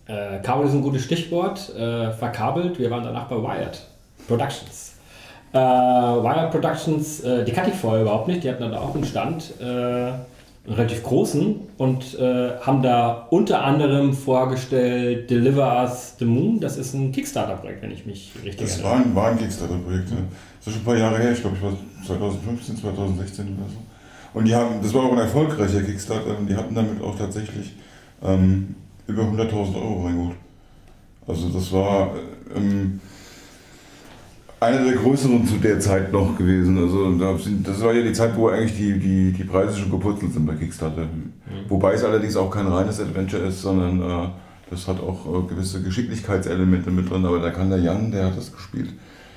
Äh, 0.07 0.41
Kabel 0.43 0.67
ist 0.67 0.75
ein 0.75 0.83
gutes 0.83 1.03
Stichwort. 1.03 1.75
Äh, 1.75 2.13
verkabelt, 2.13 2.79
wir 2.79 2.91
waren 2.91 3.05
danach 3.05 3.27
bei 3.29 3.37
Wired. 3.37 3.81
Productions. 4.31 4.93
Äh, 5.53 5.59
Wired 5.59 6.53
Productions, 6.53 7.21
äh, 7.21 7.45
die 7.45 7.51
kannte 7.51 7.73
ich 7.73 7.77
vorher 7.77 8.03
überhaupt 8.03 8.29
nicht. 8.29 8.45
Die 8.45 8.49
hatten 8.49 8.63
dann 8.63 8.75
auch 8.75 8.95
einen 8.95 9.05
Stand, 9.05 9.55
äh, 9.61 9.65
einen 9.65 10.21
relativ 10.69 11.03
großen, 11.03 11.57
und 11.77 12.17
äh, 12.19 12.51
haben 12.61 12.83
da 12.83 13.27
unter 13.31 13.65
anderem 13.65 14.13
vorgestellt 14.13 15.29
Deliver 15.29 15.83
Us 15.83 16.15
the 16.21 16.25
Moon. 16.25 16.61
Das 16.61 16.77
ist 16.77 16.95
ein 16.95 17.11
Kickstarter-Projekt, 17.11 17.83
wenn 17.83 17.91
ich 17.91 18.07
mich 18.07 18.33
richtig 18.45 18.69
das 18.69 18.79
erinnere. 18.79 19.05
Das 19.05 19.15
war 19.17 19.27
ein, 19.27 19.33
ein 19.33 19.39
Kickstarter-Projekt. 19.39 20.11
Ja. 20.11 20.17
Das 20.59 20.67
ist 20.69 20.73
schon 20.75 20.83
ein 20.83 20.85
paar 20.85 20.97
Jahre 20.97 21.19
her. 21.19 21.33
Ich 21.33 21.41
glaube, 21.41 21.57
ich 21.57 21.63
war 21.63 21.73
2015, 22.07 22.77
2016 22.77 23.47
oder 23.47 23.69
so. 23.69 24.39
Und 24.39 24.45
die 24.47 24.55
haben, 24.55 24.81
das 24.81 24.95
war 24.95 25.03
auch 25.03 25.13
ein 25.13 25.19
erfolgreicher 25.19 25.83
Kickstarter 25.83 26.39
und 26.39 26.47
die 26.47 26.55
hatten 26.55 26.73
damit 26.73 27.03
auch 27.03 27.19
tatsächlich 27.19 27.75
ähm, 28.23 28.77
über 29.09 29.25
100.000 29.25 29.75
Euro 29.75 30.07
reingeholt. 30.07 30.37
Also 31.27 31.49
das 31.49 31.73
war 31.73 32.15
ähm, 32.55 33.01
einer 34.61 34.85
der 34.85 34.93
größeren 34.93 35.47
zu 35.47 35.57
der 35.57 35.81
Zeit 35.81 36.13
noch 36.13 36.37
gewesen. 36.37 36.79
Also 36.79 37.11
das 37.65 37.83
war 37.83 37.95
ja 37.95 38.03
die 38.03 38.13
Zeit, 38.13 38.37
wo 38.37 38.49
eigentlich 38.49 38.77
die, 38.77 38.99
die, 38.99 39.33
die 39.33 39.45
Preise 39.45 39.79
schon 39.79 39.91
geputzelt 39.91 40.35
sind 40.35 40.47
bei 40.47 40.55
Kickstarter. 40.55 41.03
Mhm. 41.03 41.33
Wobei 41.69 41.95
es 41.95 42.05
allerdings 42.05 42.37
auch 42.37 42.51
kein 42.51 42.67
reines 42.67 43.01
Adventure 43.01 43.43
ist, 43.45 43.63
sondern 43.63 44.03
äh, 44.03 44.29
das 44.71 44.87
hat 44.87 45.01
auch 45.01 45.27
äh, 45.27 45.49
gewisse 45.49 45.83
Geschicklichkeitselemente 45.83 46.91
mit 46.91 47.11
drin. 47.11 47.25
Aber 47.25 47.39
da 47.39 47.51
kann 47.51 47.71
der 47.71 47.79
Jan, 47.79 48.13
der 48.13 48.27
hat 48.27 48.37
das 48.37 48.53
gespielt. 48.53 48.91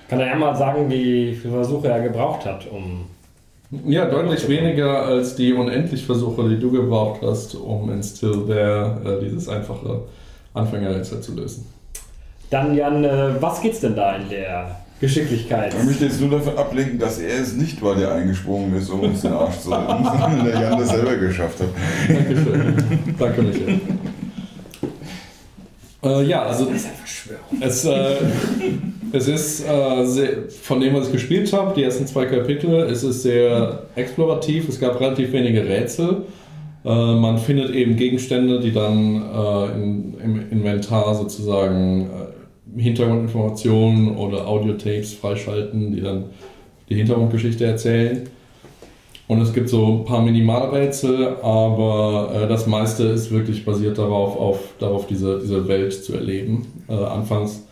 Kann 0.09 0.19
er 0.19 0.27
ja 0.27 0.35
mal 0.35 0.55
sagen, 0.55 0.89
wie 0.89 1.33
viele 1.33 1.53
Versuche 1.53 1.87
er 1.87 2.01
gebraucht 2.01 2.45
hat, 2.45 2.67
um. 2.69 3.05
Ja, 3.85 4.05
deutlich 4.05 4.47
weniger 4.47 5.03
als 5.03 5.35
die 5.35 5.51
unendlich 5.51 6.05
Versuche, 6.05 6.47
die 6.47 6.59
du 6.59 6.69
gebraucht 6.69 7.21
hast, 7.23 7.55
um 7.55 7.89
in 7.91 8.03
Still 8.03 8.45
There 8.45 9.01
äh, 9.03 9.25
dieses 9.25 9.49
einfache 9.49 10.01
Anfängerrätsel 10.53 11.21
zu 11.21 11.33
lösen. 11.33 11.65
Dann, 12.51 12.75
Jan, 12.75 13.03
äh, 13.03 13.41
was 13.41 13.61
geht's 13.61 13.79
denn 13.79 13.95
da 13.95 14.15
in 14.17 14.29
der 14.29 14.82
Geschicklichkeit. 15.03 15.75
Ich 15.77 15.83
möchte 15.83 16.05
jetzt 16.05 16.21
nur 16.21 16.29
davon 16.29 16.57
ablenken, 16.57 16.97
dass 16.97 17.19
er 17.19 17.41
es 17.41 17.55
nicht 17.55 17.81
war, 17.81 17.93
der 17.93 18.13
eingesprungen 18.13 18.73
ist, 18.73 18.89
um 18.89 19.01
uns 19.01 19.19
den 19.19 19.33
Arsch 19.33 19.59
zu 19.59 19.69
retten, 19.69 20.01
sondern 20.05 20.45
der 20.45 20.61
Jan 20.61 20.79
das 20.79 20.91
selber 20.91 21.17
geschafft 21.17 21.59
hat. 21.59 21.67
Dankeschön. 22.07 22.75
Danke, 23.19 23.41
Michael. 23.41 23.81
Äh, 26.05 26.23
ja, 26.25 26.43
also 26.43 26.67
das 26.67 26.75
ist 26.75 26.85
eine 26.85 26.95
Verschwörung. 26.95 27.43
Es, 27.59 27.83
äh, 27.83 28.15
es 29.11 29.27
ist 29.27 29.67
äh, 29.67 30.05
sehr, 30.05 30.29
von 30.61 30.79
dem, 30.79 30.93
was 30.93 31.07
ich 31.07 31.11
gespielt 31.11 31.51
habe, 31.51 31.73
die 31.75 31.83
ersten 31.83 32.07
zwei 32.07 32.25
Kapitel, 32.25 32.73
es 32.73 33.03
ist 33.03 33.23
sehr 33.23 33.87
explorativ. 33.95 34.69
Es 34.69 34.79
gab 34.79 35.01
relativ 35.01 35.33
wenige 35.33 35.67
Rätsel. 35.67 36.21
Äh, 36.85 36.89
man 36.89 37.39
findet 37.39 37.71
eben 37.71 37.97
Gegenstände, 37.97 38.61
die 38.61 38.71
dann 38.71 39.15
äh, 39.17 39.65
in, 39.75 40.13
im 40.23 40.49
Inventar 40.49 41.13
sozusagen 41.13 42.03
äh, 42.03 42.32
Hintergrundinformationen 42.77 44.17
oder 44.17 44.47
Audiotapes 44.47 45.13
freischalten, 45.13 45.93
die 45.93 46.01
dann 46.01 46.25
die 46.89 46.95
Hintergrundgeschichte 46.95 47.65
erzählen. 47.65 48.29
Und 49.27 49.41
es 49.41 49.53
gibt 49.53 49.69
so 49.69 49.99
ein 49.99 50.05
paar 50.05 50.21
Minimalrätsel, 50.21 51.37
aber 51.41 52.31
äh, 52.35 52.47
das 52.47 52.67
meiste 52.67 53.03
ist 53.03 53.31
wirklich 53.31 53.63
basiert 53.63 53.97
darauf, 53.97 54.37
auf, 54.37 54.59
darauf 54.79 55.07
diese, 55.07 55.39
diese 55.39 55.67
Welt 55.67 55.93
zu 55.93 56.13
erleben. 56.13 56.67
Äh, 56.89 56.93
anfangs 56.93 57.65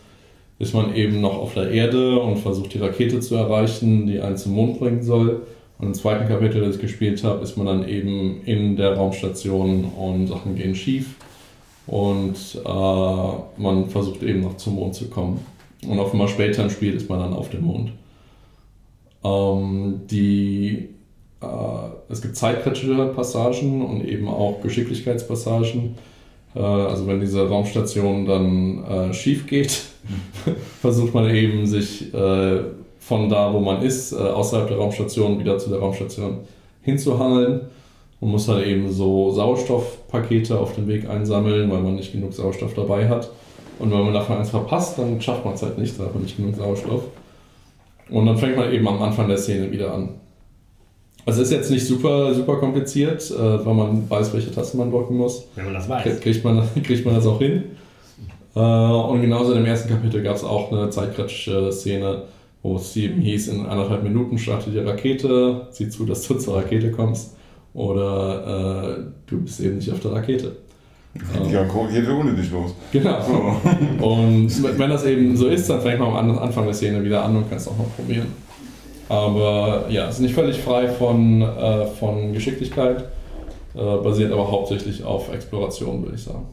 ist 0.58 0.74
man 0.74 0.94
eben 0.94 1.20
noch 1.20 1.36
auf 1.36 1.54
der 1.54 1.70
Erde 1.70 2.20
und 2.20 2.38
versucht 2.38 2.72
die 2.72 2.78
Rakete 2.78 3.20
zu 3.20 3.34
erreichen, 3.34 4.06
die 4.06 4.20
einen 4.20 4.36
zum 4.36 4.52
Mond 4.54 4.78
bringen 4.78 5.02
soll. 5.02 5.42
Und 5.78 5.88
im 5.88 5.94
zweiten 5.94 6.28
Kapitel, 6.28 6.62
das 6.62 6.76
ich 6.76 6.80
gespielt 6.80 7.22
habe, 7.24 7.42
ist 7.42 7.56
man 7.56 7.66
dann 7.66 7.88
eben 7.88 8.42
in 8.44 8.76
der 8.76 8.94
Raumstation 8.94 9.84
und 9.84 10.28
Sachen 10.28 10.54
gehen 10.54 10.74
schief. 10.74 11.16
Und 11.86 12.36
äh, 12.64 13.60
man 13.60 13.88
versucht 13.88 14.22
eben 14.22 14.40
noch 14.40 14.56
zum 14.56 14.76
Mond 14.76 14.94
zu 14.94 15.08
kommen. 15.08 15.44
Und 15.86 15.98
offenbar 15.98 16.28
später 16.28 16.62
im 16.62 16.70
Spiel 16.70 16.94
ist 16.94 17.08
man 17.08 17.18
dann 17.18 17.34
auf 17.34 17.50
dem 17.50 17.64
Mond. 17.64 17.92
Ähm, 19.24 20.02
die, 20.08 20.88
äh, 21.40 21.46
es 22.08 22.22
gibt 22.22 22.36
zeitkritische 22.36 23.06
Passagen 23.14 23.84
und 23.84 24.04
eben 24.04 24.28
auch 24.28 24.60
Geschicklichkeitspassagen. 24.62 25.96
Äh, 26.54 26.60
also 26.60 27.06
wenn 27.08 27.20
diese 27.20 27.48
Raumstation 27.48 28.26
dann 28.26 28.84
äh, 28.84 29.14
schief 29.14 29.46
geht, 29.46 29.82
versucht 30.80 31.14
man 31.14 31.34
eben 31.34 31.66
sich 31.66 32.14
äh, 32.14 32.60
von 33.00 33.28
da, 33.28 33.52
wo 33.52 33.58
man 33.58 33.82
ist, 33.82 34.12
äh, 34.12 34.16
außerhalb 34.16 34.68
der 34.68 34.76
Raumstation 34.76 35.40
wieder 35.40 35.58
zu 35.58 35.70
der 35.70 35.80
Raumstation 35.80 36.38
hinzuhangeln 36.82 37.62
und 38.22 38.30
muss 38.30 38.46
halt 38.46 38.64
eben 38.64 38.90
so 38.92 39.32
Sauerstoffpakete 39.32 40.56
auf 40.56 40.76
dem 40.76 40.86
Weg 40.86 41.10
einsammeln, 41.10 41.68
weil 41.72 41.80
man 41.80 41.96
nicht 41.96 42.12
genug 42.12 42.32
Sauerstoff 42.32 42.72
dabei 42.74 43.08
hat. 43.08 43.28
Und 43.80 43.90
wenn 43.90 43.98
man 43.98 44.14
davon 44.14 44.36
eins 44.36 44.50
verpasst, 44.50 44.96
dann 44.96 45.20
schafft 45.20 45.44
man 45.44 45.54
es 45.54 45.62
halt 45.62 45.76
nicht, 45.76 45.98
da 45.98 46.04
hat 46.04 46.14
man 46.14 46.22
nicht 46.22 46.36
genug 46.36 46.54
Sauerstoff. 46.54 47.02
Und 48.10 48.26
dann 48.26 48.38
fängt 48.38 48.56
man 48.56 48.72
eben 48.72 48.86
am 48.86 49.02
Anfang 49.02 49.26
der 49.26 49.38
Szene 49.38 49.72
wieder 49.72 49.92
an. 49.92 50.10
Also 51.26 51.42
ist 51.42 51.50
jetzt 51.50 51.72
nicht 51.72 51.84
super, 51.84 52.32
super 52.32 52.58
kompliziert, 52.58 53.28
äh, 53.32 53.66
weil 53.66 53.74
man 53.74 54.08
weiß, 54.08 54.32
welche 54.34 54.52
Tasten 54.52 54.78
man 54.78 54.92
drücken 54.92 55.16
muss. 55.16 55.48
Wenn 55.56 55.64
man 55.64 55.74
das 55.74 55.88
weiß. 55.88 56.20
Kriegt 56.20 56.44
man, 56.44 56.62
kriegt 56.84 57.04
man 57.04 57.16
das 57.16 57.26
auch 57.26 57.40
hin. 57.40 57.64
Äh, 58.54 58.60
und 58.60 59.20
genauso 59.20 59.52
im 59.54 59.64
ersten 59.66 59.88
Kapitel 59.88 60.22
gab 60.22 60.36
es 60.36 60.44
auch 60.44 60.70
eine 60.70 60.90
zeitkritische 60.90 61.72
Szene, 61.72 62.22
wo 62.62 62.76
es 62.76 62.94
eben 62.94 63.20
hieß, 63.20 63.48
in 63.48 63.66
anderthalb 63.66 64.04
Minuten 64.04 64.38
startet 64.38 64.74
die 64.74 64.78
Rakete, 64.78 65.66
sieh 65.70 65.88
zu, 65.88 66.06
dass 66.06 66.28
du 66.28 66.34
zur 66.34 66.58
Rakete 66.58 66.92
kommst. 66.92 67.34
Oder 67.74 68.98
äh, 68.98 69.04
du 69.26 69.40
bist 69.40 69.60
eben 69.60 69.76
nicht 69.76 69.90
auf 69.90 70.00
der 70.00 70.12
Rakete. 70.12 70.56
Die 71.14 71.54
Rakete 71.54 72.12
ohne 72.14 72.34
dich 72.34 72.50
los. 72.50 72.74
Genau. 72.90 73.20
So. 73.22 74.06
Und 74.06 74.78
wenn 74.78 74.90
das 74.90 75.04
eben 75.04 75.36
so 75.36 75.48
ist, 75.48 75.68
dann 75.68 75.80
fängt 75.80 76.00
man 76.00 76.14
am 76.14 76.38
Anfang 76.38 76.64
der 76.64 76.74
Szene 76.74 77.02
wieder 77.04 77.24
an 77.24 77.36
und 77.36 77.48
kann 77.48 77.58
es 77.58 77.68
auch 77.68 77.76
noch 77.76 77.94
probieren. 77.96 78.28
Aber 79.08 79.86
ja, 79.90 80.08
es 80.08 80.16
ist 80.16 80.20
nicht 80.20 80.34
völlig 80.34 80.58
frei 80.58 80.88
von, 80.88 81.42
äh, 81.42 81.86
von 81.86 82.32
Geschicklichkeit, 82.32 83.04
äh, 83.74 83.96
basiert 84.02 84.32
aber 84.32 84.50
hauptsächlich 84.50 85.04
auf 85.04 85.32
Exploration, 85.32 86.02
würde 86.02 86.16
ich 86.16 86.22
sagen. 86.22 86.46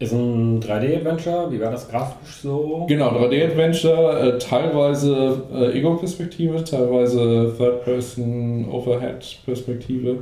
Ist 0.00 0.12
ein 0.12 0.60
3D-Adventure, 0.60 1.52
wie 1.52 1.60
war 1.60 1.70
das 1.70 1.88
grafisch 1.88 2.40
so? 2.42 2.84
Genau, 2.88 3.10
3D-Adventure, 3.10 4.34
äh, 4.34 4.38
teilweise 4.38 5.42
äh, 5.54 5.78
Ego-Perspektive, 5.78 6.64
teilweise 6.64 7.54
Third-Person, 7.56 8.68
Overhead-Perspektive. 8.70 10.18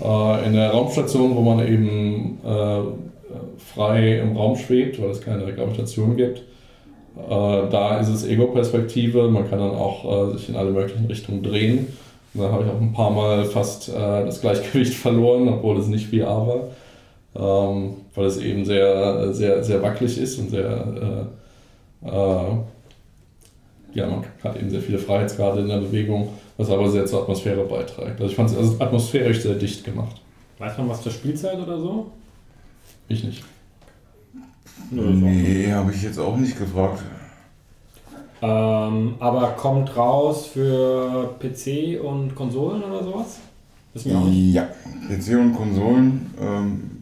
Äh, 0.00 0.46
in 0.46 0.52
der 0.52 0.70
Raumstation, 0.70 1.34
wo 1.34 1.40
man 1.40 1.66
eben 1.66 2.38
äh, 2.44 2.80
frei 3.74 4.18
im 4.20 4.36
Raum 4.36 4.56
schwebt, 4.56 5.02
weil 5.02 5.10
es 5.10 5.20
keine 5.20 5.52
Gravitation 5.52 6.16
gibt. 6.16 6.38
Äh, 6.38 6.40
da 7.28 7.98
ist 7.98 8.08
es 8.08 8.24
Ego-Perspektive, 8.24 9.28
man 9.28 9.50
kann 9.50 9.58
dann 9.58 9.74
auch 9.74 10.30
äh, 10.30 10.38
sich 10.38 10.48
in 10.50 10.56
alle 10.56 10.70
möglichen 10.70 11.06
Richtungen 11.06 11.42
drehen. 11.42 11.88
Da 12.32 12.52
habe 12.52 12.62
ich 12.62 12.70
auch 12.70 12.80
ein 12.80 12.92
paar 12.92 13.10
Mal 13.10 13.44
fast 13.44 13.88
das 13.92 14.40
Gleichgewicht 14.40 14.94
verloren, 15.02 15.48
obwohl 15.48 15.78
es 15.78 15.88
nicht 15.88 16.10
VR 16.14 16.46
war. 16.46 16.60
Ähm, 17.34 17.94
weil 18.14 18.26
es 18.26 18.38
eben 18.38 18.64
sehr, 18.64 19.32
sehr, 19.32 19.62
sehr 19.62 19.82
wackelig 19.82 20.18
ist 20.18 20.38
und 20.38 20.50
sehr, 20.50 21.28
äh, 22.02 22.08
äh, 22.08 22.56
ja, 23.92 24.06
man 24.06 24.24
hat 24.42 24.56
eben 24.56 24.70
sehr 24.70 24.80
viele 24.80 24.98
Freiheitsgrade 24.98 25.60
in 25.60 25.68
der 25.68 25.78
Bewegung, 25.78 26.28
was 26.56 26.70
aber 26.70 26.90
sehr 26.90 27.06
zur 27.06 27.22
Atmosphäre 27.22 27.64
beiträgt. 27.64 28.20
Also 28.20 28.26
ich 28.26 28.34
fand 28.34 28.50
es 28.50 28.56
also 28.56 28.76
atmosphärisch 28.80 29.42
sehr 29.42 29.54
dicht 29.54 29.84
gemacht. 29.84 30.20
Weiß 30.58 30.76
man 30.78 30.88
was 30.88 31.02
zur 31.02 31.12
Spielzeit 31.12 31.58
oder 31.58 31.78
so? 31.78 32.10
Ich 33.08 33.24
nicht. 33.24 33.44
Nee, 34.90 35.70
habe 35.72 35.92
ich 35.92 36.02
jetzt 36.02 36.18
auch 36.18 36.36
nicht 36.36 36.58
gefragt. 36.58 37.02
Ähm, 38.42 39.14
aber 39.18 39.48
kommt 39.50 39.94
raus 39.96 40.46
für 40.46 41.34
PC 41.38 42.02
und 42.02 42.34
Konsolen 42.34 42.82
oder 42.82 43.04
sowas? 43.04 43.38
Ja, 43.94 44.68
PC 45.08 45.38
und 45.38 45.54
Konsolen. 45.54 46.34
Ähm, 46.40 46.99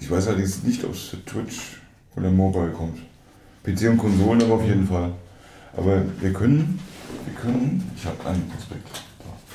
ich 0.00 0.10
weiß 0.10 0.28
allerdings 0.28 0.62
nicht, 0.64 0.82
ob 0.84 0.94
es 0.94 1.02
für 1.08 1.24
Twitch 1.24 1.80
oder 2.16 2.30
Mobile 2.30 2.70
kommt. 2.70 2.98
PC 3.64 3.90
und 3.90 3.98
Konsolen 3.98 4.42
aber 4.42 4.54
auf 4.54 4.64
jeden 4.66 4.86
Fall. 4.86 5.12
Aber 5.76 6.02
wir 6.20 6.32
können, 6.32 6.78
wir 7.26 7.34
können, 7.34 7.90
ich 7.96 8.04
habe 8.04 8.16
einen 8.28 8.48
Prospekt. 8.48 8.88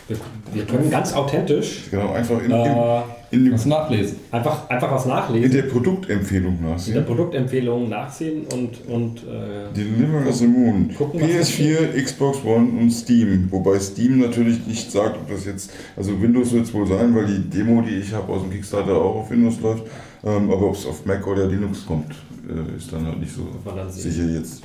Wir, 0.08 0.18
wir 0.54 0.66
können 0.66 0.92
ganz 0.92 1.14
authentisch 1.14 1.86
Genau, 1.90 2.14
einfach 2.14 2.40
in, 2.40 2.52
äh, 2.52 3.02
in, 3.32 3.48
in, 3.48 3.54
Was 3.54 3.66
nachlesen. 3.66 4.18
einfach, 4.30 4.70
einfach 4.70 4.92
was 4.92 5.06
in 5.06 5.10
nachlesen, 5.10 5.52
der 5.52 5.64
Produktempfehlung 5.64 6.58
in 6.58 6.62
der 6.62 6.72
nachsehen. 6.74 7.06
Produktempfehlung 7.06 7.90
nachsehen 7.90 8.46
und, 8.54 8.88
und 8.88 9.24
äh, 9.24 9.74
Deliver 9.76 10.30
as 10.30 10.38
the 10.40 10.48
Moon. 10.48 10.94
Gucken, 10.96 11.22
was 11.22 11.50
PS4, 11.50 12.00
Xbox 12.04 12.38
One 12.46 12.80
und 12.80 12.92
Steam. 12.92 13.48
Wobei 13.50 13.80
Steam 13.80 14.20
natürlich 14.20 14.68
nicht 14.68 14.92
sagt, 14.92 15.16
ob 15.16 15.28
das 15.28 15.46
jetzt. 15.46 15.72
Also 15.98 16.22
Windows 16.22 16.52
wird 16.54 16.66
es 16.66 16.74
wohl 16.76 16.86
sein, 16.86 17.16
weil 17.16 17.26
die 17.26 17.50
Demo, 17.50 17.82
die 17.82 17.96
ich 17.96 18.14
habe 18.14 18.32
aus 18.32 18.44
dem 18.44 18.52
Kickstarter, 18.52 18.94
auch 18.94 19.16
auf 19.16 19.32
Windows 19.32 19.60
läuft. 19.60 19.86
Ähm, 20.26 20.50
aber 20.52 20.68
ob 20.70 20.76
es 20.76 20.86
auf 20.86 21.06
Mac 21.06 21.26
oder 21.28 21.46
Linux 21.48 21.86
kommt, 21.86 22.12
äh, 22.50 22.78
ist 22.78 22.92
dann 22.92 23.06
halt 23.06 23.20
nicht 23.20 23.32
so 23.34 23.44
sicher 23.90 24.28
jetzt. 24.30 24.64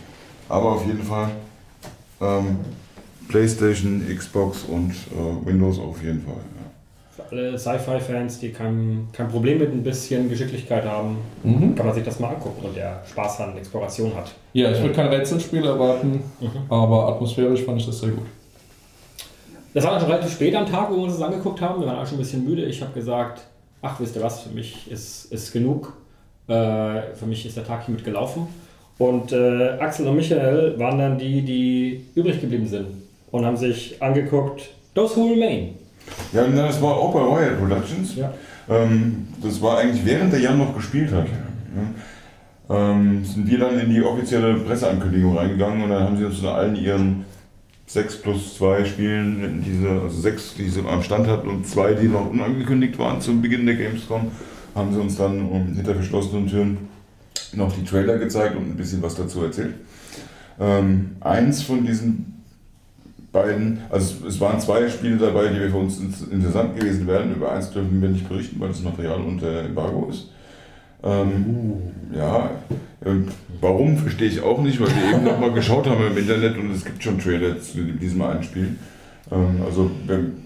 Aber 0.48 0.72
auf 0.72 0.86
jeden 0.86 1.02
Fall 1.02 1.30
ähm, 2.20 2.56
PlayStation, 3.28 4.02
Xbox 4.16 4.64
und 4.64 4.90
äh, 4.90 5.46
Windows 5.46 5.78
auf 5.78 6.02
jeden 6.02 6.22
Fall. 6.22 6.34
Ja. 6.34 7.24
für 7.24 7.30
alle 7.30 7.58
Sci-Fi-Fans, 7.58 8.38
die 8.40 8.50
kein, 8.50 9.08
kein 9.12 9.28
Problem 9.28 9.58
mit 9.58 9.70
ein 9.72 9.82
bisschen 9.82 10.28
Geschicklichkeit 10.28 10.84
haben, 10.84 11.18
Mhm. 11.44 11.74
kann 11.74 11.86
man 11.86 11.94
sich 11.94 12.04
das 12.04 12.18
mal 12.18 12.28
angucken 12.30 12.64
und 12.66 12.76
der 12.76 13.02
Spaß 13.08 13.40
an 13.42 13.56
Exploration 13.58 14.14
hat. 14.16 14.32
Ja, 14.54 14.72
ich 14.72 14.80
würde 14.80 14.94
kein 14.94 15.08
Rätselspiel 15.08 15.64
erwarten, 15.64 16.22
aber 16.68 17.08
atmosphärisch 17.08 17.62
fand 17.64 17.80
ich 17.80 17.86
das 17.86 18.00
sehr 18.00 18.10
gut. 18.10 18.26
Das 19.74 19.84
war 19.84 19.92
dann 19.92 20.00
schon 20.00 20.10
relativ 20.10 20.32
spät 20.32 20.54
am 20.56 20.66
Tag, 20.66 20.90
wo 20.90 20.96
wir 20.96 21.02
uns 21.04 21.12
das 21.18 21.22
angeguckt 21.22 21.60
haben. 21.60 21.80
Wir 21.80 21.86
waren 21.86 21.98
alle 21.98 22.06
schon 22.06 22.16
ein 22.16 22.22
bisschen 22.22 22.44
müde. 22.44 22.64
Ich 22.64 22.80
habe 22.82 22.92
gesagt, 22.92 23.42
ach, 23.82 24.00
wisst 24.00 24.16
ihr 24.16 24.22
was, 24.22 24.42
für 24.42 24.50
mich 24.50 24.90
ist, 24.90 25.32
ist 25.32 25.52
genug. 25.52 25.92
Äh, 26.48 27.14
für 27.14 27.26
mich 27.26 27.46
ist 27.46 27.56
der 27.56 27.64
Tag 27.64 27.84
hiermit 27.84 28.04
gelaufen. 28.04 28.46
Und 28.98 29.32
äh, 29.32 29.78
Axel 29.78 30.06
und 30.08 30.16
Michael 30.16 30.78
waren 30.78 30.98
dann 30.98 31.18
die, 31.18 31.42
die 31.42 32.04
übrig 32.14 32.40
geblieben 32.40 32.66
sind 32.66 32.88
und 33.30 33.46
haben 33.46 33.56
sich 33.56 34.02
angeguckt, 34.02 34.70
Those 34.94 35.16
Who 35.16 35.28
Remain. 35.28 35.74
Ja, 36.32 36.46
na, 36.46 36.66
das 36.66 36.82
war 36.82 36.94
auch 36.94 37.12
bei 37.12 37.20
Riot 37.20 37.58
Productions. 37.58 38.16
Ja. 38.16 38.32
Ähm, 38.68 39.28
das 39.42 39.62
war 39.62 39.78
eigentlich 39.78 40.04
während 40.04 40.32
der 40.32 40.40
Jan 40.40 40.58
noch 40.58 40.74
gespielt 40.74 41.12
hat. 41.12 41.26
Ja. 41.26 42.90
Ähm, 42.90 43.24
sind 43.24 43.50
wir 43.50 43.58
dann 43.58 43.78
in 43.78 43.90
die 43.90 44.02
offizielle 44.02 44.54
Presseankündigung 44.54 45.36
reingegangen 45.36 45.82
und 45.82 45.90
dann 45.90 46.02
haben 46.02 46.16
sie 46.16 46.24
uns 46.24 46.40
zu 46.40 46.48
allen 46.48 46.76
ihren 46.76 47.24
6 47.92 48.22
plus 48.22 48.54
2 48.56 48.84
Spielen, 48.84 49.64
diese, 49.66 49.88
also 49.90 50.20
6, 50.20 50.54
die 50.54 50.68
sie 50.68 50.80
am 50.86 51.02
Stand 51.02 51.26
hatten 51.26 51.48
und 51.48 51.66
zwei, 51.66 51.94
die 51.94 52.06
noch 52.06 52.30
unangekündigt 52.30 52.96
waren 53.00 53.20
zum 53.20 53.42
Beginn 53.42 53.66
der 53.66 53.74
Gamescom, 53.74 54.30
haben 54.76 54.94
sie 54.94 55.00
uns 55.00 55.16
dann 55.16 55.40
um, 55.48 55.74
hinter 55.74 55.94
verschlossenen 55.96 56.46
Türen 56.46 56.78
noch 57.52 57.72
die 57.74 57.84
Trailer 57.84 58.18
gezeigt 58.18 58.54
und 58.54 58.62
ein 58.70 58.76
bisschen 58.76 59.02
was 59.02 59.16
dazu 59.16 59.42
erzählt. 59.42 59.74
Ähm, 60.60 61.16
eins 61.20 61.62
von 61.62 61.84
diesen 61.84 62.44
beiden, 63.32 63.78
also 63.90 64.24
es- 64.24 64.38
waren 64.40 64.60
zwei 64.60 64.88
Spiele 64.88 65.16
dabei, 65.16 65.48
die 65.48 65.68
für 65.68 65.76
uns 65.76 65.98
interessant 66.30 66.78
gewesen 66.78 67.08
wären. 67.08 67.34
Über 67.34 67.50
eins 67.50 67.72
dürfen 67.72 68.00
wir 68.00 68.08
nicht 68.08 68.28
berichten, 68.28 68.60
weil 68.60 68.68
das 68.68 68.82
Material 68.82 69.20
unter 69.20 69.64
Embargo 69.64 70.08
ist. 70.10 70.28
Ähm, 71.02 71.74
ja, 72.14 72.50
ähm, 73.04 73.28
warum 73.60 73.96
verstehe 73.96 74.28
ich 74.28 74.42
auch 74.42 74.60
nicht, 74.60 74.80
weil 74.80 74.88
wir 74.88 75.16
eben 75.16 75.24
nochmal 75.24 75.52
geschaut 75.52 75.86
haben 75.86 76.06
im 76.06 76.16
Internet 76.16 76.58
und 76.58 76.74
es 76.74 76.84
gibt 76.84 77.02
schon 77.02 77.18
Trailer 77.18 77.60
zu 77.60 77.78
diesem 77.82 78.22
einen 78.22 78.42
Spiel. 78.42 78.76
Ähm, 79.32 79.62
also 79.64 79.90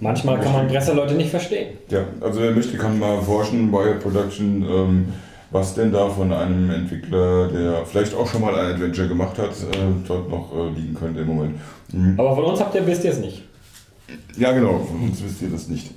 Manchmal 0.01 0.41
kann 0.41 0.53
man 0.53 0.69
Presseleute 0.69 1.15
nicht 1.15 1.31
verstehen. 1.31 1.79
ja, 1.91 2.05
also 2.21 2.41
wer 2.41 2.53
möchte, 2.53 2.77
kann 2.77 2.99
mal 2.99 3.21
forschen, 3.23 3.75
Riot 3.75 4.01
Production, 4.01 4.65
ähm, 4.69 5.05
was 5.51 5.75
denn 5.75 5.93
da 5.93 6.09
von 6.09 6.33
einem 6.33 6.71
Entwickler, 6.71 7.49
der 7.49 7.87
vielleicht 7.87 8.15
auch 8.15 8.29
schon 8.29 8.41
mal 8.41 8.55
ein 8.55 8.75
Adventure 8.75 9.09
gemacht 9.09 9.39
hat, 9.39 9.51
äh, 9.51 10.07
dort 10.07 10.29
noch 10.29 10.53
äh, 10.53 10.79
liegen 10.79 10.95
könnte 10.95 11.21
im 11.21 11.29
Moment. 11.29 11.57
Mhm. 11.93 12.15
Aber 12.19 12.35
von 12.35 12.45
uns 12.45 12.61
habt 12.61 12.75
ihr, 12.75 12.87
wisst 12.87 13.05
ihr 13.05 13.11
es 13.11 13.19
nicht. 13.19 13.43
Ja, 14.37 14.53
genau, 14.53 14.81
von 14.81 15.01
uns 15.09 15.23
wisst 15.23 15.43
ihr 15.43 15.51
das 15.51 15.69
nicht. 15.69 15.91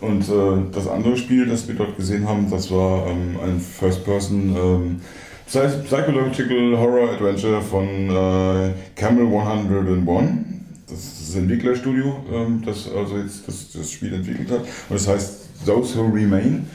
Und 0.00 0.28
äh, 0.28 0.72
das 0.72 0.86
andere 0.88 1.16
Spiel, 1.16 1.46
das 1.46 1.66
wir 1.68 1.74
dort 1.74 1.96
gesehen 1.96 2.28
haben, 2.28 2.50
das 2.50 2.70
war 2.70 3.06
ähm, 3.06 3.36
ein 3.42 3.60
First-Person 3.60 4.54
ähm, 4.56 5.00
Psy- 5.48 5.82
Psychological 5.84 6.76
Horror 6.78 7.10
Adventure 7.12 7.62
von 7.62 7.84
äh, 7.86 8.72
Camel 8.94 9.26
101. 9.26 10.30
Das 10.88 10.98
ist 10.98 11.28
das 11.28 11.36
Entwicklerstudio, 11.36 12.16
ähm, 12.32 12.62
das 12.64 12.88
also 12.94 13.16
jetzt 13.18 13.48
das, 13.48 13.72
das 13.72 13.90
Spiel 13.90 14.12
entwickelt 14.14 14.50
hat. 14.50 14.60
Und 14.60 14.68
das 14.90 15.08
heißt 15.08 15.40
Those 15.66 15.98
Who 15.98 16.10
Remain. 16.12 16.66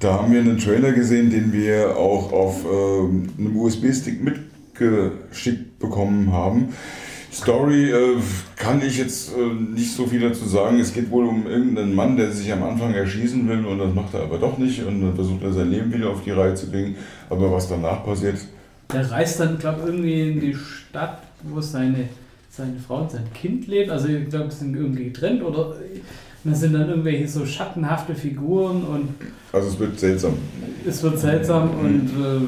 Da 0.00 0.14
haben 0.20 0.32
wir 0.32 0.40
einen 0.40 0.58
Trailer 0.58 0.92
gesehen, 0.92 1.30
den 1.30 1.52
wir 1.52 1.96
auch 1.96 2.32
auf 2.32 2.64
ähm, 2.64 3.28
einem 3.38 3.56
USB-Stick 3.56 4.22
mitgeschickt 4.22 5.78
bekommen 5.78 6.32
haben. 6.32 6.74
Story 7.34 7.90
äh, 7.90 8.16
kann 8.56 8.80
ich 8.80 8.98
jetzt 8.98 9.32
äh, 9.36 9.52
nicht 9.52 9.92
so 9.92 10.06
viel 10.06 10.20
dazu 10.20 10.46
sagen. 10.46 10.78
Es 10.78 10.92
geht 10.92 11.10
wohl 11.10 11.26
um 11.26 11.46
irgendeinen 11.46 11.94
Mann, 11.94 12.16
der 12.16 12.30
sich 12.30 12.52
am 12.52 12.62
Anfang 12.62 12.94
erschießen 12.94 13.48
will 13.48 13.64
und 13.66 13.78
das 13.78 13.92
macht 13.92 14.14
er 14.14 14.22
aber 14.22 14.38
doch 14.38 14.56
nicht 14.58 14.84
und 14.84 15.00
dann 15.00 15.14
versucht 15.14 15.42
er 15.42 15.52
sein 15.52 15.70
Leben 15.70 15.92
wieder 15.92 16.10
auf 16.10 16.22
die 16.22 16.30
Reihe 16.30 16.54
zu 16.54 16.70
kriegen. 16.70 16.96
Aber 17.28 17.50
was 17.52 17.68
danach 17.68 18.04
passiert, 18.04 18.36
Der 18.92 19.10
reist 19.10 19.40
dann, 19.40 19.58
glaube 19.58 19.80
ich, 19.80 19.86
irgendwie 19.86 20.30
in 20.30 20.40
die 20.40 20.54
Stadt, 20.54 21.22
wo 21.42 21.60
seine, 21.60 22.08
seine 22.50 22.78
Frau 22.78 23.02
und 23.02 23.10
sein 23.10 23.26
Kind 23.34 23.66
lebt. 23.66 23.90
Also 23.90 24.08
ich 24.08 24.28
glaube, 24.28 24.50
sie 24.50 24.58
sind 24.58 24.76
irgendwie 24.76 25.04
getrennt 25.04 25.42
oder 25.42 25.74
da 26.44 26.54
sind 26.54 26.74
dann 26.74 26.88
irgendwelche 26.88 27.26
so 27.26 27.44
schattenhafte 27.46 28.14
Figuren 28.14 28.84
und 28.84 29.08
also 29.52 29.68
es 29.68 29.78
wird 29.78 29.98
seltsam. 29.98 30.34
es 30.86 31.02
wird 31.02 31.18
seltsam 31.18 31.70
und 31.70 32.10
äh, 32.10 32.46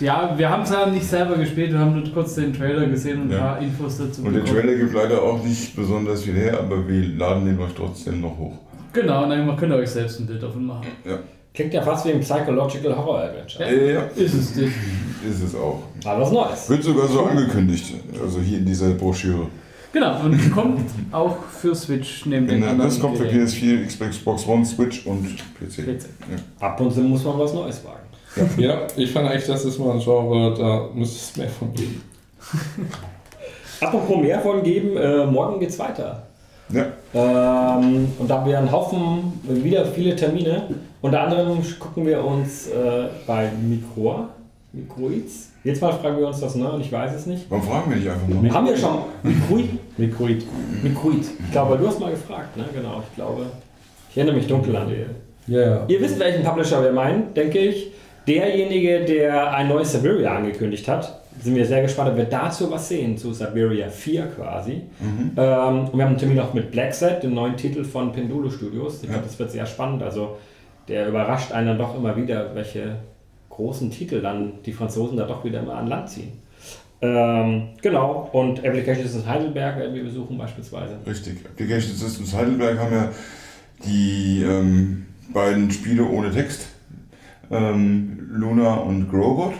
ja, 0.00 0.34
wir 0.36 0.48
haben 0.48 0.62
es 0.62 0.70
ja 0.70 0.86
nicht 0.86 1.06
selber 1.06 1.36
gespielt, 1.36 1.72
wir 1.72 1.78
haben 1.78 2.00
nur 2.00 2.12
kurz 2.12 2.34
den 2.36 2.52
Trailer 2.52 2.86
gesehen 2.86 3.22
und 3.22 3.28
ein 3.28 3.32
Ja. 3.32 3.38
paar 3.38 3.58
Infos 3.60 3.98
dazu 3.98 4.22
Und 4.22 4.34
der 4.34 4.44
Trailer 4.44 4.74
gibt 4.74 4.94
leider 4.94 5.22
auch 5.22 5.42
nicht 5.42 5.74
besonders 5.74 6.22
viel 6.22 6.34
her, 6.34 6.58
aber 6.60 6.86
wir 6.88 7.08
laden 7.16 7.44
den 7.46 7.58
euch 7.58 7.72
trotzdem 7.76 8.20
noch 8.20 8.36
hoch. 8.38 8.54
Genau, 8.92 9.24
und 9.24 9.30
dann 9.30 9.56
könnt 9.56 9.72
ihr 9.72 9.76
euch 9.78 9.90
selbst 9.90 10.20
ein 10.20 10.26
Bild 10.26 10.42
davon 10.42 10.66
machen. 10.66 10.86
Ja, 11.04 11.18
Klingt 11.54 11.74
ja 11.74 11.82
fast 11.82 12.06
wie 12.06 12.12
ein 12.12 12.20
Psychological 12.20 12.96
Horror 12.96 13.18
Adventure. 13.22 13.64
äh, 13.68 13.94
ja 13.94 14.02
Ist 14.14 14.34
es 14.34 14.54
nicht. 14.54 14.72
ist 15.28 15.42
es 15.42 15.54
auch. 15.54 15.82
Aber 16.04 16.20
was 16.22 16.30
Neues. 16.32 16.70
Wird 16.70 16.84
sogar 16.84 17.08
so 17.08 17.24
angekündigt, 17.24 17.94
also 18.22 18.40
hier 18.40 18.58
in 18.58 18.66
dieser 18.66 18.90
Broschüre. 18.90 19.46
Genau, 19.92 20.20
und 20.20 20.52
kommt 20.52 20.88
auch 21.10 21.36
für 21.46 21.74
Switch 21.74 22.26
neben 22.26 22.46
den 22.46 22.62
anderen 22.62 22.88
das 22.90 23.00
kommt 23.00 23.16
für 23.16 23.24
Geräten. 23.24 23.46
PS4, 23.46 23.86
Xbox 24.08 24.46
One, 24.46 24.64
Switch 24.64 25.04
und 25.06 25.24
PC. 25.58 25.84
PC. 25.84 26.04
Ab 26.60 26.80
und 26.80 26.92
zu 26.92 27.00
muss 27.00 27.24
man 27.24 27.38
was 27.38 27.52
Neues 27.54 27.82
wagen. 27.84 27.98
Ja, 28.56 28.82
ich 28.96 29.10
fand 29.10 29.28
eigentlich, 29.28 29.46
das 29.46 29.64
ist 29.64 29.78
mal 29.78 29.92
ein 29.92 30.00
Genre, 30.00 30.54
da 30.56 30.88
müsste 30.94 31.16
es 31.16 31.36
mehr 31.36 31.48
von 31.48 31.72
geben. 31.72 32.02
Apropos 33.80 34.16
mehr 34.18 34.40
von 34.40 34.62
geben, 34.62 34.96
äh, 34.96 35.26
morgen 35.26 35.60
geht's 35.60 35.78
weiter. 35.78 36.22
Ja, 36.70 36.84
Ähm, 37.14 38.08
und 38.18 38.28
da 38.28 38.38
haben 38.40 38.46
wir 38.50 38.58
einen 38.58 38.70
Haufen, 38.70 39.32
wieder 39.44 39.86
viele 39.86 40.14
Termine. 40.14 40.68
Unter 41.00 41.22
anderem 41.22 41.58
gucken 41.78 42.06
wir 42.06 42.22
uns 42.22 42.66
äh, 42.68 43.06
bei 43.26 43.50
Microa, 43.62 44.28
Microids. 44.72 45.50
Jetzt 45.64 45.80
mal 45.80 45.92
fragen 45.92 46.18
wir 46.18 46.26
uns 46.26 46.40
das 46.40 46.54
neu 46.56 46.68
und 46.70 46.80
ich 46.82 46.92
weiß 46.92 47.14
es 47.14 47.26
nicht. 47.26 47.46
warum 47.48 47.64
fragen 47.66 47.90
wir 47.90 47.96
nicht 47.96 48.08
einfach 48.08 48.28
mal? 48.28 48.50
Haben 48.52 48.66
wir 48.66 48.76
schon 48.76 48.98
Microid? 49.22 49.70
Mikroid. 49.98 50.44
Microid. 50.82 51.24
Ich 51.46 51.52
glaube, 51.52 51.78
du 51.78 51.88
hast 51.88 51.98
mal 52.00 52.10
gefragt, 52.10 52.56
ne? 52.56 52.64
Genau, 52.74 53.02
ich 53.08 53.14
glaube. 53.16 53.46
Ich 54.10 54.16
erinnere 54.18 54.36
mich 54.36 54.46
dunkel 54.46 54.76
an 54.76 54.88
die. 54.88 55.52
Ja, 55.52 55.60
ja. 55.60 55.84
Ihr 55.88 56.00
wisst, 56.00 56.18
welchen 56.18 56.44
Publisher 56.44 56.82
wir 56.82 56.92
meinen, 56.92 57.32
denke 57.32 57.58
ich. 57.58 57.92
Derjenige, 58.28 59.04
der 59.04 59.54
ein 59.54 59.68
neues 59.68 59.92
Siberia 59.92 60.36
angekündigt 60.36 60.86
hat. 60.86 61.20
Sind 61.40 61.54
wir 61.54 61.64
sehr 61.64 61.82
gespannt, 61.82 62.10
ob 62.10 62.16
wir 62.16 62.24
dazu 62.24 62.70
was 62.70 62.88
sehen, 62.88 63.16
zu 63.16 63.32
Siberia 63.32 63.88
4 63.88 64.26
quasi. 64.26 64.82
Ähm, 65.00 65.30
und 65.34 65.36
wir 65.36 66.04
haben 66.04 66.10
einen 66.10 66.18
Termin 66.18 66.40
auch 66.40 66.52
mit 66.52 66.70
Blackset, 66.70 67.22
dem 67.22 67.34
neuen 67.34 67.56
Titel 67.56 67.84
von 67.84 68.12
Pendulo 68.12 68.50
Studios. 68.50 69.02
Ich 69.02 69.08
glaube, 69.08 69.24
das 69.24 69.38
wird 69.38 69.50
sehr 69.50 69.66
spannend. 69.66 70.02
Also, 70.02 70.36
der 70.88 71.08
überrascht 71.08 71.52
einen 71.52 71.68
dann 71.68 71.78
doch 71.78 71.96
immer 71.96 72.16
wieder, 72.16 72.54
welche 72.54 72.96
großen 73.50 73.90
Titel 73.90 74.20
dann 74.20 74.62
die 74.64 74.72
Franzosen 74.72 75.16
da 75.16 75.26
doch 75.26 75.44
wieder 75.44 75.62
mal 75.62 75.76
an 75.76 75.86
Land 75.86 76.10
ziehen. 76.10 76.32
Ähm, 77.00 77.68
genau, 77.80 78.28
und 78.32 78.58
Applications 78.64 79.14
in 79.14 79.26
Heidelberg 79.26 79.78
werden 79.78 79.94
wir 79.94 80.04
besuchen 80.04 80.36
beispielsweise. 80.36 80.96
Richtig. 81.06 81.44
Application 81.44 81.94
Systems 81.94 82.34
Heidelberg 82.34 82.78
haben 82.78 82.92
ja 82.92 83.10
die 83.84 84.42
ähm, 84.42 85.06
beiden 85.32 85.70
Spiele 85.70 86.04
ohne 86.04 86.32
Text, 86.32 86.66
ähm, 87.50 88.28
Luna 88.32 88.74
und 88.74 89.10
Growbot. 89.10 89.52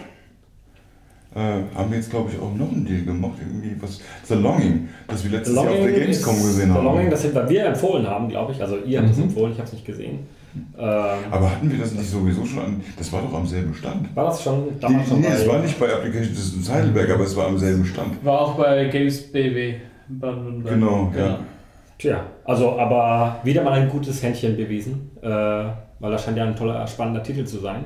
Äh, 1.34 1.62
haben 1.76 1.90
wir 1.90 1.98
jetzt, 1.98 2.10
glaube 2.10 2.30
ich, 2.32 2.40
auch 2.40 2.54
noch 2.54 2.72
einen 2.72 2.86
Deal 2.86 3.02
gemacht. 3.02 3.34
Irgendwie 3.38 3.76
was. 3.80 4.00
The 4.24 4.34
Longing, 4.34 4.88
das 5.06 5.22
wir 5.24 5.30
letztes 5.30 5.54
Jahr 5.54 5.68
auf 5.68 5.74
der 5.76 5.92
Gamescom 5.92 6.34
ist- 6.36 6.42
gesehen 6.46 6.68
The 6.70 6.74
haben. 6.74 6.84
Longing, 6.84 7.10
das 7.10 7.22
wir, 7.48 7.66
empfohlen 7.66 8.06
haben, 8.06 8.28
glaube 8.28 8.52
ich. 8.52 8.62
Also 8.62 8.78
ihr 8.78 8.98
habt 9.00 9.10
es 9.10 9.18
Mhm. 9.18 9.24
empfohlen, 9.24 9.52
ich 9.52 9.58
habe 9.58 9.66
es 9.66 9.72
nicht 9.74 9.84
gesehen. 9.84 10.20
Ähm, 10.78 10.84
Aber 11.30 11.50
hatten 11.52 11.70
wir 11.70 11.78
das 11.78 11.92
nicht 11.92 12.10
sowieso 12.10 12.44
schon 12.46 12.58
an? 12.60 12.80
Das 12.96 13.12
war 13.12 13.20
doch 13.20 13.34
am 13.34 13.46
selben 13.46 13.74
Stand. 13.74 14.16
war 14.16 14.24
das 14.24 14.42
schon 14.42 14.68
damals 14.80 15.08
schon 15.08 15.20
nee, 15.20 15.26
es 15.28 15.46
war 15.46 15.58
nicht 15.60 15.78
bei 15.78 15.92
Application 15.92 16.34
Systems 16.34 16.72
Heidelberg, 16.72 17.10
aber 17.10 17.24
es 17.24 17.36
war 17.36 17.46
am 17.46 17.58
selben 17.58 17.84
Stand. 17.84 18.24
War 18.24 18.40
auch 18.40 18.54
bei 18.54 18.86
Games 18.86 19.30
BW 19.30 19.74
in 20.08 20.18
Baden-Württemberg. 20.18 20.74
Genau, 20.74 21.12
ja. 21.16 21.38
Tja, 21.98 22.24
also 22.44 22.78
aber 22.78 23.36
wieder 23.44 23.62
mal 23.62 23.72
ein 23.74 23.88
gutes 23.90 24.22
Händchen 24.22 24.56
bewiesen, 24.56 25.10
äh, 25.22 25.64
weil 26.00 26.10
das 26.10 26.24
scheint 26.24 26.36
ja 26.36 26.44
ein 26.44 26.56
toller, 26.56 26.86
spannender 26.86 27.22
Titel 27.22 27.44
zu 27.44 27.58
sein. 27.58 27.84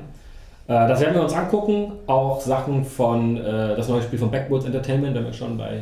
Äh, 0.67 0.87
das 0.87 0.99
werden 1.01 1.15
wir 1.15 1.23
uns 1.23 1.33
angucken. 1.33 1.93
Auch 2.07 2.39
Sachen 2.41 2.83
von 2.85 3.37
äh, 3.37 3.75
das 3.75 3.89
neue 3.89 4.01
Spiel 4.01 4.19
von 4.19 4.31
Backwoods 4.31 4.65
Entertainment, 4.65 5.15
wenn 5.15 5.25
wir 5.25 5.33
schon 5.33 5.57
bei 5.57 5.79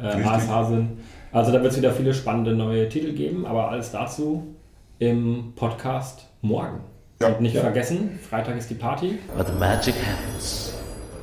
äh. 0.00 0.22
ASH 0.22 0.68
sind. 0.68 0.90
Also 1.32 1.52
da 1.52 1.60
wird 1.62 1.72
es 1.72 1.78
wieder 1.78 1.92
viele 1.92 2.14
spannende 2.14 2.54
neue 2.54 2.88
Titel 2.88 3.12
geben, 3.12 3.46
aber 3.46 3.70
alles 3.70 3.90
dazu 3.90 4.54
im 4.98 5.52
Podcast 5.56 6.26
morgen. 6.42 6.80
Ja. 7.20 7.28
Und 7.28 7.40
nicht 7.40 7.54
Ja. 7.54 7.62
vergessen, 7.62 8.18
Freitag 8.28 8.56
ist 8.56 8.70
die 8.70 8.74
Party. 8.74 9.18
Where 9.34 9.46
the 9.46 9.52
magic 9.58 9.94
happens. 9.94 10.74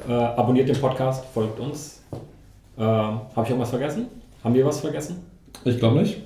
Äh, 0.08 0.12
abonniert 0.14 0.68
den 0.68 0.80
Podcast, 0.80 1.24
folgt 1.34 1.60
uns. 1.60 2.02
Äh, 2.78 2.82
Habe 2.82 3.22
ich 3.44 3.50
irgendwas 3.50 3.70
vergessen? 3.70 4.08
Haben 4.44 4.54
wir 4.56 4.66
was 4.66 4.82
vergessen? 4.82 5.24
Ich 5.64 5.80
glaube 5.80 6.00
nicht. 6.02 6.22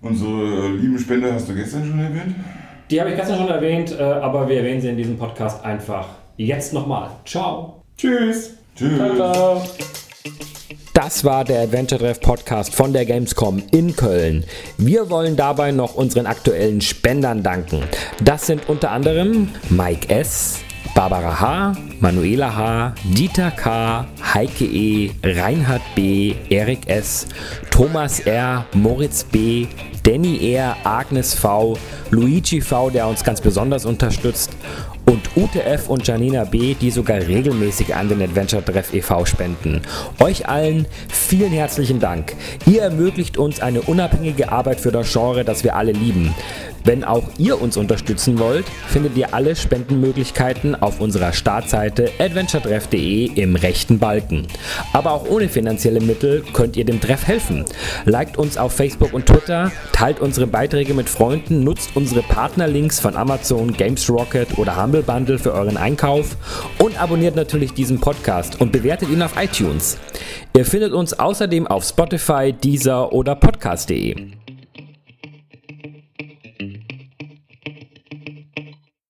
Unsere 0.00 0.30
äh, 0.30 0.68
lieben 0.76 0.98
Spender 0.98 1.32
hast 1.32 1.48
du 1.48 1.54
gestern 1.54 1.86
schon 1.86 1.98
erwähnt. 1.98 2.34
Die 2.92 3.00
habe 3.00 3.08
ich 3.08 3.16
gestern 3.16 3.38
schon 3.38 3.48
erwähnt, 3.48 3.98
äh, 3.98 4.02
aber 4.02 4.46
wir 4.46 4.58
erwähnen 4.58 4.82
sie 4.82 4.90
in 4.90 4.98
diesem 4.98 5.16
Podcast 5.16 5.64
einfach 5.64 6.08
jetzt 6.36 6.74
nochmal. 6.74 7.08
Ciao. 7.24 7.82
Tschüss. 7.96 8.50
Tschüss. 8.76 9.00
Das 10.92 11.24
war 11.24 11.42
der 11.42 11.62
Adventure 11.62 11.98
Treff 11.98 12.20
Podcast 12.20 12.74
von 12.74 12.92
der 12.92 13.06
Gamescom 13.06 13.62
in 13.70 13.96
Köln. 13.96 14.44
Wir 14.76 15.08
wollen 15.08 15.36
dabei 15.36 15.70
noch 15.70 15.94
unseren 15.94 16.26
aktuellen 16.26 16.82
Spendern 16.82 17.42
danken. 17.42 17.82
Das 18.22 18.46
sind 18.46 18.68
unter 18.68 18.90
anderem 18.90 19.48
Mike 19.70 20.14
S., 20.14 20.60
Barbara 20.94 21.40
H., 21.40 21.72
Manuela 22.00 22.54
H., 22.54 22.94
Dieter 23.04 23.52
K., 23.52 24.04
Heike 24.34 24.66
E., 24.66 25.12
Reinhard 25.24 25.80
B., 25.94 26.34
Erik 26.50 26.86
S., 26.90 27.26
Thomas 27.70 28.20
R., 28.20 28.66
Moritz 28.74 29.24
B., 29.24 29.66
Danny 30.02 30.54
R., 30.54 30.76
Agnes 30.82 31.34
V., 31.34 31.78
Luigi 32.10 32.60
V., 32.60 32.90
der 32.90 33.06
uns 33.06 33.22
ganz 33.22 33.40
besonders 33.40 33.84
unterstützt 33.84 34.50
und 35.06 35.36
Ute 35.36 35.62
F. 35.62 35.88
und 35.88 36.06
Janina 36.06 36.44
B., 36.44 36.74
die 36.74 36.90
sogar 36.90 37.18
regelmäßig 37.18 37.94
an 37.94 38.08
den 38.08 38.20
Adventure 38.22 38.64
Treff 38.64 38.92
e.V. 38.92 39.24
spenden. 39.26 39.82
Euch 40.18 40.48
allen 40.48 40.86
vielen 41.08 41.52
herzlichen 41.52 42.00
Dank. 42.00 42.34
Ihr 42.66 42.82
ermöglicht 42.82 43.36
uns 43.36 43.60
eine 43.60 43.82
unabhängige 43.82 44.50
Arbeit 44.50 44.80
für 44.80 44.92
das 44.92 45.12
Genre, 45.12 45.44
das 45.44 45.64
wir 45.64 45.76
alle 45.76 45.92
lieben. 45.92 46.34
Wenn 46.84 47.04
auch 47.04 47.24
ihr 47.38 47.60
uns 47.60 47.76
unterstützen 47.76 48.38
wollt, 48.38 48.66
findet 48.88 49.16
ihr 49.16 49.34
alle 49.34 49.54
Spendenmöglichkeiten 49.54 50.74
auf 50.74 51.00
unserer 51.00 51.32
Startseite 51.32 52.10
adventuretreff.de 52.18 53.26
im 53.34 53.56
rechten 53.56 53.98
Balken. 53.98 54.46
Aber 54.92 55.12
auch 55.12 55.28
ohne 55.28 55.48
finanzielle 55.48 56.00
Mittel 56.00 56.42
könnt 56.52 56.76
ihr 56.76 56.84
dem 56.84 57.00
Treff 57.00 57.26
helfen. 57.26 57.64
Liked 58.04 58.36
uns 58.36 58.56
auf 58.56 58.72
Facebook 58.72 59.12
und 59.12 59.26
Twitter, 59.26 59.70
teilt 59.92 60.20
unsere 60.20 60.46
Beiträge 60.46 60.94
mit 60.94 61.08
Freunden, 61.08 61.64
nutzt 61.64 61.90
unsere 61.94 62.22
Partnerlinks 62.22 63.00
von 63.00 63.16
Amazon, 63.16 63.72
Games 63.72 64.08
Rocket 64.10 64.58
oder 64.58 64.82
Humble 64.82 65.02
Bundle 65.02 65.38
für 65.38 65.52
euren 65.52 65.76
Einkauf 65.76 66.36
und 66.78 67.00
abonniert 67.00 67.36
natürlich 67.36 67.72
diesen 67.72 68.00
Podcast 68.00 68.60
und 68.60 68.72
bewertet 68.72 69.10
ihn 69.10 69.22
auf 69.22 69.34
iTunes. 69.40 69.98
Ihr 70.56 70.64
findet 70.64 70.92
uns 70.92 71.14
außerdem 71.14 71.66
auf 71.66 71.84
Spotify, 71.84 72.52
Deezer 72.52 73.12
oder 73.12 73.34
Podcast.de. 73.34 74.41